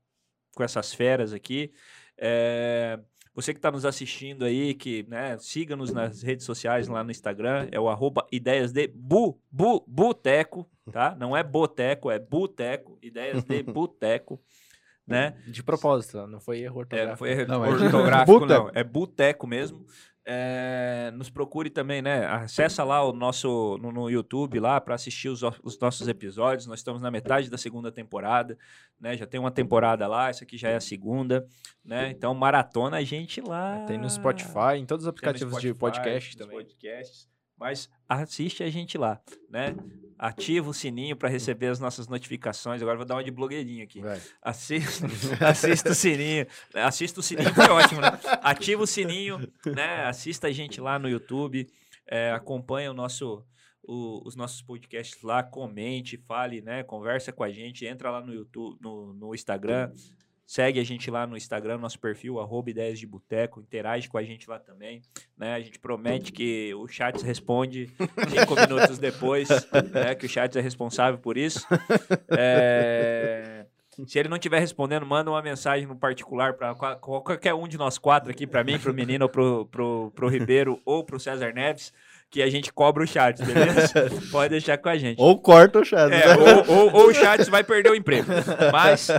com 0.55 0.63
essas 0.63 0.93
feras 0.93 1.33
aqui. 1.33 1.73
É, 2.15 2.99
Você 3.33 3.51
que 3.51 3.57
está 3.57 3.71
nos 3.71 3.85
assistindo 3.85 4.45
aí, 4.45 4.75
que, 4.75 5.03
né, 5.07 5.35
siga-nos 5.39 5.91
nas 5.91 6.21
redes 6.21 6.45
sociais 6.45 6.87
lá 6.87 7.03
no 7.03 7.09
Instagram, 7.09 7.67
é 7.71 7.79
o 7.79 7.89
arroba 7.89 8.27
ideias 8.31 8.71
de 8.71 8.87
bu, 8.87 9.41
bu, 9.49 9.83
buteco, 9.87 10.69
tá? 10.91 11.15
Não 11.15 11.35
é 11.35 11.43
boteco, 11.43 12.11
é 12.11 12.19
buteco, 12.19 12.99
ideias 13.01 13.43
de 13.43 13.63
buteco, 13.63 14.39
né? 15.09 15.35
De 15.47 15.63
propósito, 15.63 16.25
não 16.27 16.39
foi 16.39 16.59
erro 16.59 16.85
É, 16.91 17.05
não 17.05 17.11
ortográfico. 17.13 17.17
foi 17.17 17.45
Não, 17.45 17.65
é 17.65 17.69
ortográfico, 17.69 18.39
boteco. 18.39 18.63
não. 18.63 18.71
É 18.73 18.83
boteco 18.83 19.47
mesmo. 19.47 19.85
É, 20.31 21.09
nos 21.15 21.27
procure 21.29 21.71
também, 21.71 22.03
né? 22.03 22.27
Acessa 22.27 22.83
lá 22.83 23.03
o 23.03 23.11
nosso 23.11 23.79
no, 23.81 23.91
no 23.91 24.09
YouTube 24.11 24.59
lá 24.59 24.79
para 24.79 24.93
assistir 24.93 25.27
os, 25.27 25.41
os 25.63 25.79
nossos 25.79 26.07
episódios. 26.07 26.67
Nós 26.67 26.79
estamos 26.81 27.01
na 27.01 27.09
metade 27.09 27.49
da 27.49 27.57
segunda 27.57 27.91
temporada, 27.91 28.55
né? 28.99 29.17
Já 29.17 29.25
tem 29.25 29.39
uma 29.39 29.49
temporada 29.49 30.05
lá, 30.07 30.29
essa 30.29 30.43
aqui 30.43 30.55
já 30.55 30.69
é 30.69 30.75
a 30.75 30.79
segunda, 30.81 31.47
né? 31.83 32.11
Então 32.11 32.35
maratona 32.35 32.97
a 32.97 33.03
gente 33.03 33.41
lá. 33.41 33.83
Tem 33.87 33.97
no 33.97 34.07
Spotify, 34.09 34.77
em 34.77 34.85
todos 34.85 35.05
os 35.05 35.09
aplicativos 35.09 35.53
de 35.59 35.69
Spotify, 35.69 35.79
podcast 35.79 36.37
nos 36.37 36.45
também. 36.45 36.57
podcasts. 36.59 37.27
Mas 37.59 37.89
assiste 38.07 38.63
a 38.63 38.69
gente 38.69 38.97
lá, 38.97 39.21
né? 39.49 39.75
Ativa 40.17 40.69
o 40.69 40.73
sininho 40.73 41.15
para 41.15 41.29
receber 41.29 41.67
as 41.67 41.79
nossas 41.79 42.07
notificações. 42.07 42.81
Agora 42.81 42.97
vou 42.97 43.05
dar 43.05 43.15
uma 43.15 43.23
de 43.23 43.31
blogueirinho 43.31 43.83
aqui. 43.83 44.01
Vai. 44.01 44.19
Assista, 44.41 45.07
assista 45.47 45.89
o 45.91 45.95
sininho. 45.95 46.45
Assista 46.73 47.19
o 47.19 47.23
sininho, 47.23 47.53
foi 47.53 47.67
ótimo, 47.69 48.01
né? 48.01 48.19
Ativa 48.41 48.83
o 48.83 48.87
sininho, 48.87 49.39
né? 49.65 50.05
Assista 50.05 50.47
a 50.47 50.51
gente 50.51 50.81
lá 50.81 50.99
no 50.99 51.07
YouTube. 51.09 51.67
é, 52.11 52.31
acompanha 52.31 52.89
o 52.89 52.93
nosso, 52.93 53.45
o- 53.83 54.27
os 54.27 54.35
nossos 54.35 54.61
podcasts 54.63 55.21
lá, 55.21 55.43
comente, 55.43 56.17
fale, 56.17 56.59
né? 56.61 56.81
Conversa 56.83 57.31
com 57.31 57.43
a 57.43 57.51
gente, 57.51 57.85
entra 57.85 58.09
lá 58.09 58.19
no 58.19 58.33
YouTube, 58.33 58.77
no, 58.81 59.13
no 59.13 59.33
Instagram. 59.35 59.91
Segue 60.49 60.79
a 60.79 60.83
gente 60.83 61.11
lá 61.11 61.27
no 61.27 61.37
Instagram, 61.37 61.77
nosso 61.77 61.99
perfil, 61.99 62.39
arroba 62.39 62.71
ideias 62.71 62.97
de 62.97 63.05
boteco, 63.05 63.59
interage 63.59 64.09
com 64.09 64.17
a 64.17 64.23
gente 64.23 64.49
lá 64.49 64.57
também, 64.57 65.03
né? 65.37 65.53
A 65.53 65.59
gente 65.59 65.77
promete 65.77 66.31
que 66.31 66.73
o 66.73 66.87
Chats 66.87 67.21
responde 67.21 67.87
cinco 68.27 68.55
minutos 68.59 68.97
depois, 68.97 69.47
né? 69.93 70.15
Que 70.15 70.25
o 70.25 70.29
Chats 70.29 70.57
é 70.57 70.59
responsável 70.59 71.19
por 71.19 71.37
isso. 71.37 71.67
É, 72.31 73.67
Se 74.07 74.17
ele 74.17 74.27
não 74.27 74.37
estiver 74.37 74.59
respondendo, 74.59 75.05
manda 75.05 75.29
uma 75.29 75.41
mensagem 75.43 75.85
no 75.85 75.95
particular 75.95 76.55
para 76.55 76.73
qualquer 76.73 77.53
um 77.53 77.67
de 77.67 77.77
nós 77.77 77.99
quatro 77.99 78.31
aqui, 78.31 78.47
para 78.47 78.63
mim, 78.63 78.79
para 78.79 78.89
o 78.89 78.93
menino, 78.93 79.25
ou 79.25 79.29
pro, 79.29 79.67
pro, 79.67 80.11
pro 80.15 80.29
Ribeiro 80.29 80.81
ou 80.83 81.03
pro 81.03 81.19
César 81.19 81.53
Neves, 81.53 81.93
que 82.31 82.41
a 82.41 82.49
gente 82.49 82.73
cobra 82.73 83.03
o 83.03 83.07
chat, 83.07 83.37
beleza? 83.43 83.93
Pode 84.31 84.49
deixar 84.49 84.79
com 84.79 84.89
a 84.89 84.97
gente. 84.97 85.21
Ou 85.21 85.39
corta 85.39 85.79
o 85.79 85.85
chat. 85.85 86.11
É, 86.11 86.35
ou, 86.35 86.75
ou, 86.75 86.93
ou 86.93 87.07
o 87.09 87.13
chat 87.13 87.47
vai 87.51 87.63
perder 87.63 87.91
o 87.91 87.95
emprego. 87.95 88.31
Mas, 88.71 89.09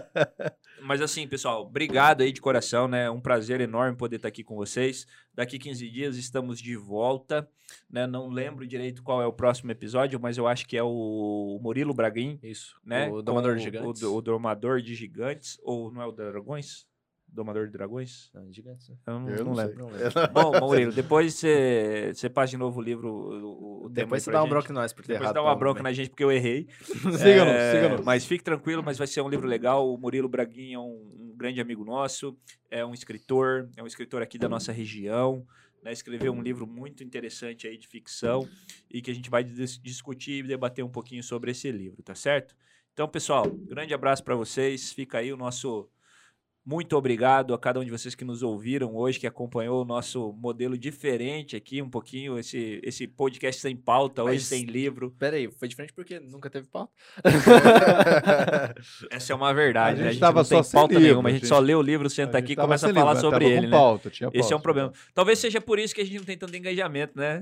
mas 0.82 1.00
assim, 1.00 1.26
pessoal, 1.26 1.62
obrigado 1.62 2.22
aí 2.22 2.32
de 2.32 2.40
coração, 2.40 2.88
né? 2.88 3.10
Um 3.10 3.20
prazer 3.20 3.60
enorme 3.60 3.96
poder 3.96 4.16
estar 4.16 4.28
aqui 4.28 4.42
com 4.42 4.56
vocês. 4.56 5.06
Daqui 5.34 5.58
15 5.58 5.88
dias 5.88 6.16
estamos 6.16 6.60
de 6.60 6.76
volta, 6.76 7.48
né? 7.88 8.06
Não 8.06 8.28
lembro 8.28 8.66
direito 8.66 9.02
qual 9.02 9.22
é 9.22 9.26
o 9.26 9.32
próximo 9.32 9.70
episódio, 9.70 10.18
mas 10.20 10.36
eu 10.36 10.46
acho 10.46 10.66
que 10.66 10.76
é 10.76 10.82
o 10.82 11.58
Murilo 11.62 11.94
Braguin, 11.94 12.38
Isso. 12.42 12.80
né? 12.84 13.08
O 13.08 13.22
Domador 13.22 13.52
Com 13.52 13.58
de 13.58 13.64
Gigantes. 13.64 14.02
O, 14.02 14.16
o 14.16 14.20
Domador 14.20 14.80
de 14.80 14.94
Gigantes, 14.94 15.58
ou 15.62 15.90
não 15.92 16.02
é 16.02 16.06
o 16.06 16.12
Dragões? 16.12 16.89
Domador 17.32 17.66
de 17.66 17.72
Dragões? 17.72 18.30
Não, 18.34 18.52
gigantes, 18.52 18.88
né? 18.88 18.96
Eu 19.06 19.20
não, 19.20 19.28
Eu 19.28 19.36
não 19.38 19.44
não 19.44 19.52
lembro. 19.54 19.78
Não 19.78 19.90
lembro. 19.90 20.12
Bom, 20.32 20.60
Murilo, 20.66 20.92
depois 20.92 21.34
você 21.34 22.12
você 22.14 22.28
passa 22.28 22.50
de 22.50 22.56
novo 22.56 22.80
o 22.80 22.82
livro, 22.82 23.08
o, 23.12 23.86
o 23.86 23.88
Depois 23.88 24.22
você 24.22 24.30
dá 24.30 24.40
um 24.40 24.42
gente. 24.44 24.50
bronca 24.50 24.70
em 24.70 24.74
nós 24.74 24.92
por 24.92 25.02
ter 25.02 25.08
Depois 25.12 25.24
errado. 25.24 25.34
dá 25.34 25.42
uma 25.42 25.54
bronca 25.54 25.82
na 25.82 25.92
gente 25.92 26.10
porque 26.10 26.24
eu 26.24 26.32
errei. 26.32 26.66
Siga-nos, 26.80 27.54
É, 27.54 27.72
siga-nos. 27.74 28.04
Mas 28.04 28.24
fique 28.24 28.42
tranquilo, 28.44 28.82
mas 28.82 28.98
vai 28.98 29.06
ser 29.06 29.20
um 29.20 29.28
livro 29.28 29.46
legal. 29.46 29.92
O 29.92 29.96
Murilo 29.98 30.28
Braguinha 30.28 30.76
é 30.76 30.78
um, 30.78 31.30
um 31.32 31.34
grande 31.36 31.60
amigo 31.60 31.84
nosso, 31.84 32.36
é 32.70 32.84
um 32.84 32.92
escritor, 32.94 33.68
é 33.76 33.82
um 33.82 33.86
escritor 33.86 34.22
aqui 34.22 34.38
da 34.38 34.48
nossa 34.48 34.72
região. 34.72 35.46
Né, 35.82 35.92
escreveu 35.92 36.30
um 36.34 36.42
livro 36.42 36.66
muito 36.66 37.02
interessante 37.02 37.66
aí 37.66 37.78
de 37.78 37.88
ficção 37.88 38.46
e 38.90 39.00
que 39.00 39.10
a 39.10 39.14
gente 39.14 39.30
vai 39.30 39.42
dis- 39.42 39.78
discutir 39.80 40.44
e 40.44 40.46
debater 40.46 40.84
um 40.84 40.90
pouquinho 40.90 41.22
sobre 41.22 41.52
esse 41.52 41.72
livro, 41.72 42.02
tá 42.02 42.14
certo? 42.14 42.54
Então, 42.92 43.08
pessoal, 43.08 43.46
grande 43.50 43.94
abraço 43.94 44.22
para 44.22 44.34
vocês. 44.34 44.92
Fica 44.92 45.16
aí 45.16 45.32
o 45.32 45.38
nosso 45.38 45.88
muito 46.64 46.96
obrigado 46.96 47.54
a 47.54 47.58
cada 47.58 47.80
um 47.80 47.84
de 47.84 47.90
vocês 47.90 48.14
que 48.14 48.24
nos 48.24 48.42
ouviram 48.42 48.94
hoje, 48.94 49.18
que 49.18 49.26
acompanhou 49.26 49.82
o 49.82 49.84
nosso 49.84 50.32
modelo 50.34 50.76
diferente 50.78 51.56
aqui, 51.56 51.80
um 51.82 51.88
pouquinho 51.90 52.38
esse, 52.38 52.80
esse 52.84 53.06
podcast 53.08 53.60
sem 53.60 53.74
pauta, 53.76 54.22
hoje 54.22 54.34
Mas- 54.34 54.44
sem 54.46 54.64
livro. 54.64 55.10
Pera 55.18 55.36
aí, 55.36 55.50
foi 55.58 55.68
diferente 55.68 55.92
porque 55.92 56.20
nunca 56.20 56.48
teve 56.50 56.66
pauta. 56.68 56.92
Essa 59.10 59.32
é 59.32 59.36
uma 59.36 59.52
verdade, 59.52 60.00
A 60.00 60.04
né? 60.04 60.08
A 60.10 60.12
gente 60.12 60.20
gente 60.24 60.34
não 60.34 60.44
tem 60.44 60.62
pauta 60.72 60.94
livro, 60.94 61.02
nenhuma, 61.08 61.28
a 61.28 61.30
a 61.30 61.32
gente 61.32 61.40
gente- 61.42 61.48
só 61.48 61.58
lê 61.58 61.74
o 61.74 61.82
livro, 61.82 62.08
senta 62.10 62.38
aqui 62.38 62.48
gente 62.48 62.58
e 62.58 62.60
começa 62.62 62.90
a 62.90 62.94
falar 62.94 63.12
livro, 63.14 63.28
sobre 63.30 63.44
ele, 63.46 63.66
né? 63.66 63.70
pauta, 63.70 64.10
tinha 64.10 64.30
Esse 64.32 64.52
é 64.52 64.56
um 64.56 64.60
pauta. 64.60 64.62
problema. 64.62 64.92
Talvez 65.14 65.38
seja 65.38 65.60
por 65.60 65.78
isso 65.78 65.94
que 65.94 66.00
a 66.00 66.04
gente 66.04 66.18
não 66.18 66.24
tem 66.24 66.36
tanto 66.36 66.56
engajamento, 66.56 67.12
né? 67.16 67.40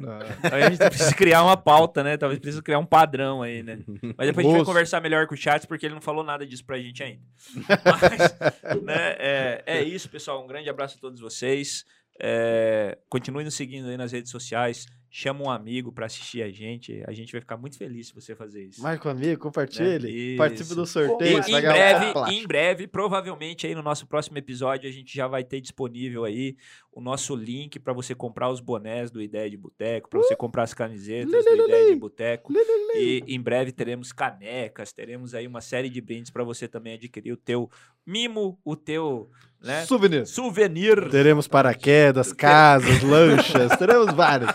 É. 0.51 0.59
A 0.69 0.70
gente 0.70 0.78
precisa 0.78 1.15
criar 1.15 1.43
uma 1.45 1.57
pauta, 1.57 2.03
né? 2.03 2.16
Talvez 2.16 2.40
precisa 2.40 2.62
criar 2.62 2.78
um 2.78 2.86
padrão 2.86 3.43
aí, 3.43 3.62
né? 3.62 3.78
Mas 4.16 4.27
depois 4.28 4.39
a 4.39 4.43
gente 4.43 4.45
vai 4.51 4.53
Moço. 4.59 4.65
conversar 4.65 5.01
melhor 5.01 5.27
com 5.27 5.35
o 5.35 5.36
chat, 5.36 5.66
porque 5.66 5.86
ele 5.86 5.95
não 5.95 6.01
falou 6.01 6.24
nada 6.24 6.47
disso 6.47 6.65
pra 6.65 6.78
gente 6.78 7.03
ainda. 7.03 7.20
Mas, 7.57 8.82
né, 8.82 9.07
é, 9.18 9.62
é 9.66 9.82
isso, 9.82 10.09
pessoal. 10.09 10.43
Um 10.43 10.47
grande 10.47 10.68
abraço 10.68 10.97
a 10.98 11.01
todos 11.01 11.20
vocês. 11.20 11.85
É, 12.20 12.98
continue 13.09 13.44
nos 13.44 13.55
seguindo 13.55 13.89
aí 13.89 13.97
nas 13.97 14.12
redes 14.12 14.30
sociais. 14.30 14.86
Chama 15.10 15.44
um 15.44 15.51
amigo 15.51 15.90
pra 15.90 16.06
assistir 16.06 16.43
a 16.43 16.51
gente. 16.51 17.02
A 17.06 17.12
gente 17.12 17.32
vai 17.32 17.40
ficar 17.40 17.56
muito 17.56 17.78
feliz 17.78 18.09
se 18.09 18.14
você 18.14 18.35
fazer 18.35 18.64
isso. 18.64 18.82
Marca 18.82 19.09
um 19.09 19.12
amigo, 19.12 19.40
compartilhe. 19.40 20.32
Né? 20.32 20.36
Participe 20.36 20.74
do 20.74 20.82
E 20.82 20.86
sorteio. 20.86 21.43
vai 21.43 21.51
em 21.51 21.60
breve, 21.62 22.35
em 22.35 22.47
breve, 22.47 22.86
provavelmente 22.86 23.66
aí 23.66 23.74
no 23.74 23.82
nosso 23.82 24.06
próximo 24.06 24.36
episódio, 24.39 24.89
a 24.89 24.93
gente 24.93 25.14
já 25.14 25.26
vai 25.26 25.43
ter 25.44 25.60
disponível 25.60 26.24
aí 26.24 26.56
o 26.93 27.01
nosso 27.01 27.35
link 27.36 27.78
para 27.78 27.93
você 27.93 28.14
comprar 28.14 28.51
os 28.51 28.60
bonés 28.60 29.10
do 29.10 29.22
Ideia 29.22 29.48
de 29.48 29.56
Boteco, 29.56 30.10
para 30.10 30.18
você 30.18 30.35
comprar 30.35 30.64
as 30.64 30.74
camisetas 30.74 31.44
do 31.44 31.64
Ideia 31.64 31.94
de 31.94 31.98
Boteco. 32.01 32.52
E 32.97 33.22
em 33.26 33.40
breve 33.40 33.70
teremos 33.72 34.12
canecas, 34.12 34.93
teremos 34.93 35.32
aí 35.35 35.47
uma 35.47 35.60
série 35.60 35.89
de 35.89 36.01
brindes 36.01 36.30
para 36.30 36.43
você 36.44 36.66
também 36.66 36.94
adquirir 36.94 37.32
o 37.32 37.36
teu 37.36 37.70
mimo, 38.05 38.59
o 38.64 38.74
teu, 38.74 39.30
né, 39.62 39.85
Souvenir. 39.86 40.26
souvenir. 40.26 41.09
Teremos 41.10 41.48
paraquedas, 41.48 42.32
casas, 42.32 43.02
lanchas, 43.02 43.76
teremos 43.76 44.12
vários. 44.14 44.51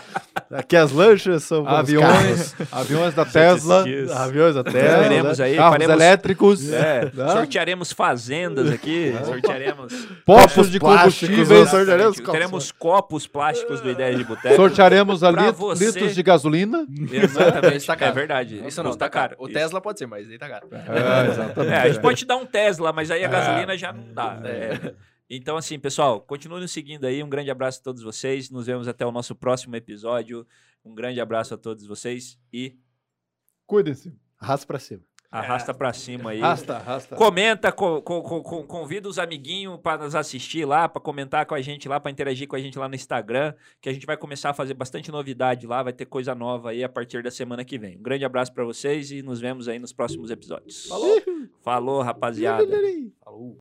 Aqui 0.50 0.76
as 0.76 0.92
lanchas 0.92 1.42
são 1.44 1.66
Aviões, 1.68 2.54
aviões 2.70 3.14
da 3.14 3.24
Tesla, 3.24 3.84
aviões 4.16 4.54
da 4.54 4.62
Tesla. 4.64 5.02
Teremos 5.08 5.40
aí, 5.40 5.56
carros 5.56 5.72
faremos- 5.72 5.94
elétricos, 5.94 6.72
É, 6.72 7.10
Né? 7.12 7.28
sortearemos 7.32 7.92
fazendas 7.92 8.70
aqui, 8.70 9.14
sortearemos 9.24 9.92
postos 10.24 10.70
de 10.70 10.78
combustíveis, 10.78 11.68
sortearemos 11.70 12.20
copos. 12.20 12.32
Teremos 12.32 12.72
copos 12.72 13.26
plásticos 13.26 13.80
do 13.80 13.90
Ideia 13.90 14.14
de 14.16 14.24
Boteco. 14.24 14.54
sortearemos 14.56 15.22
ali 15.24 15.50
você- 15.52 15.86
litros 15.86 16.14
de 16.14 16.22
gasolina. 16.22 16.86
Exatamente. 17.12 17.76
Isso 17.76 17.86
tá 17.86 17.92
É 17.94 17.96
caro. 17.96 18.14
verdade. 18.14 18.62
Isso 18.66 18.82
não, 18.82 18.90
custa 18.90 19.04
tá 19.04 19.10
caro. 19.10 19.36
O. 19.38 19.48
Tesla 19.48 19.80
pode 19.80 19.98
ser, 19.98 20.06
mas 20.06 20.28
aí 20.30 20.38
tá 20.38 20.48
caro. 20.48 20.66
É, 20.72 21.30
exatamente. 21.30 21.72
É, 21.72 21.76
a 21.78 21.88
gente 21.88 22.00
pode 22.00 22.18
te 22.18 22.26
dar 22.26 22.36
um 22.36 22.46
Tesla, 22.46 22.92
mas 22.92 23.10
aí 23.10 23.24
a 23.24 23.28
gasolina 23.28 23.76
já 23.76 23.92
não 23.92 24.04
dá. 24.12 24.38
É. 24.44 24.93
Então, 25.28 25.56
assim, 25.56 25.78
pessoal, 25.78 26.20
continue 26.20 26.60
nos 26.60 26.70
seguindo 26.72 27.04
aí. 27.06 27.22
Um 27.22 27.28
grande 27.28 27.50
abraço 27.50 27.80
a 27.80 27.82
todos 27.84 28.02
vocês. 28.02 28.50
Nos 28.50 28.66
vemos 28.66 28.86
até 28.88 29.04
o 29.06 29.12
nosso 29.12 29.34
próximo 29.34 29.74
episódio. 29.76 30.46
Um 30.84 30.94
grande 30.94 31.20
abraço 31.20 31.54
a 31.54 31.56
todos 31.58 31.86
vocês 31.86 32.38
e 32.52 32.76
Cuidem-se. 33.66 34.12
Arrasta 34.38 34.66
pra 34.66 34.78
cima. 34.78 35.02
arrasta 35.30 35.74
pra 35.74 35.92
cima 35.94 36.30
aí. 36.30 36.38
Rasta, 36.40 36.78
rasta. 36.78 37.16
Comenta, 37.16 37.72
co- 37.72 38.02
co- 38.02 38.22
co- 38.22 38.42
co- 38.42 38.64
convida 38.64 39.08
os 39.08 39.18
amiguinhos 39.18 39.80
para 39.80 40.04
nos 40.04 40.14
assistir 40.14 40.64
lá, 40.66 40.86
para 40.88 41.00
comentar 41.00 41.44
com 41.46 41.54
a 41.54 41.60
gente 41.62 41.88
lá, 41.88 41.98
para 41.98 42.10
interagir 42.12 42.46
com 42.46 42.54
a 42.54 42.58
gente 42.60 42.78
lá 42.78 42.86
no 42.88 42.94
Instagram, 42.94 43.54
que 43.80 43.88
a 43.88 43.92
gente 43.92 44.04
vai 44.06 44.16
começar 44.18 44.50
a 44.50 44.54
fazer 44.54 44.74
bastante 44.74 45.10
novidade 45.10 45.66
lá, 45.66 45.82
vai 45.82 45.92
ter 45.94 46.04
coisa 46.04 46.34
nova 46.36 46.70
aí 46.70 46.84
a 46.84 46.88
partir 46.88 47.22
da 47.22 47.30
semana 47.32 47.64
que 47.64 47.78
vem. 47.78 47.96
Um 47.96 48.02
grande 48.02 48.24
abraço 48.24 48.52
para 48.52 48.64
vocês 48.64 49.10
e 49.10 49.22
nos 49.22 49.40
vemos 49.40 49.66
aí 49.66 49.78
nos 49.78 49.92
próximos 49.92 50.30
episódios. 50.30 50.86
Falou, 50.86 51.20
Falou 51.62 52.02
rapaziada. 52.02 52.64
Falou. 53.24 53.52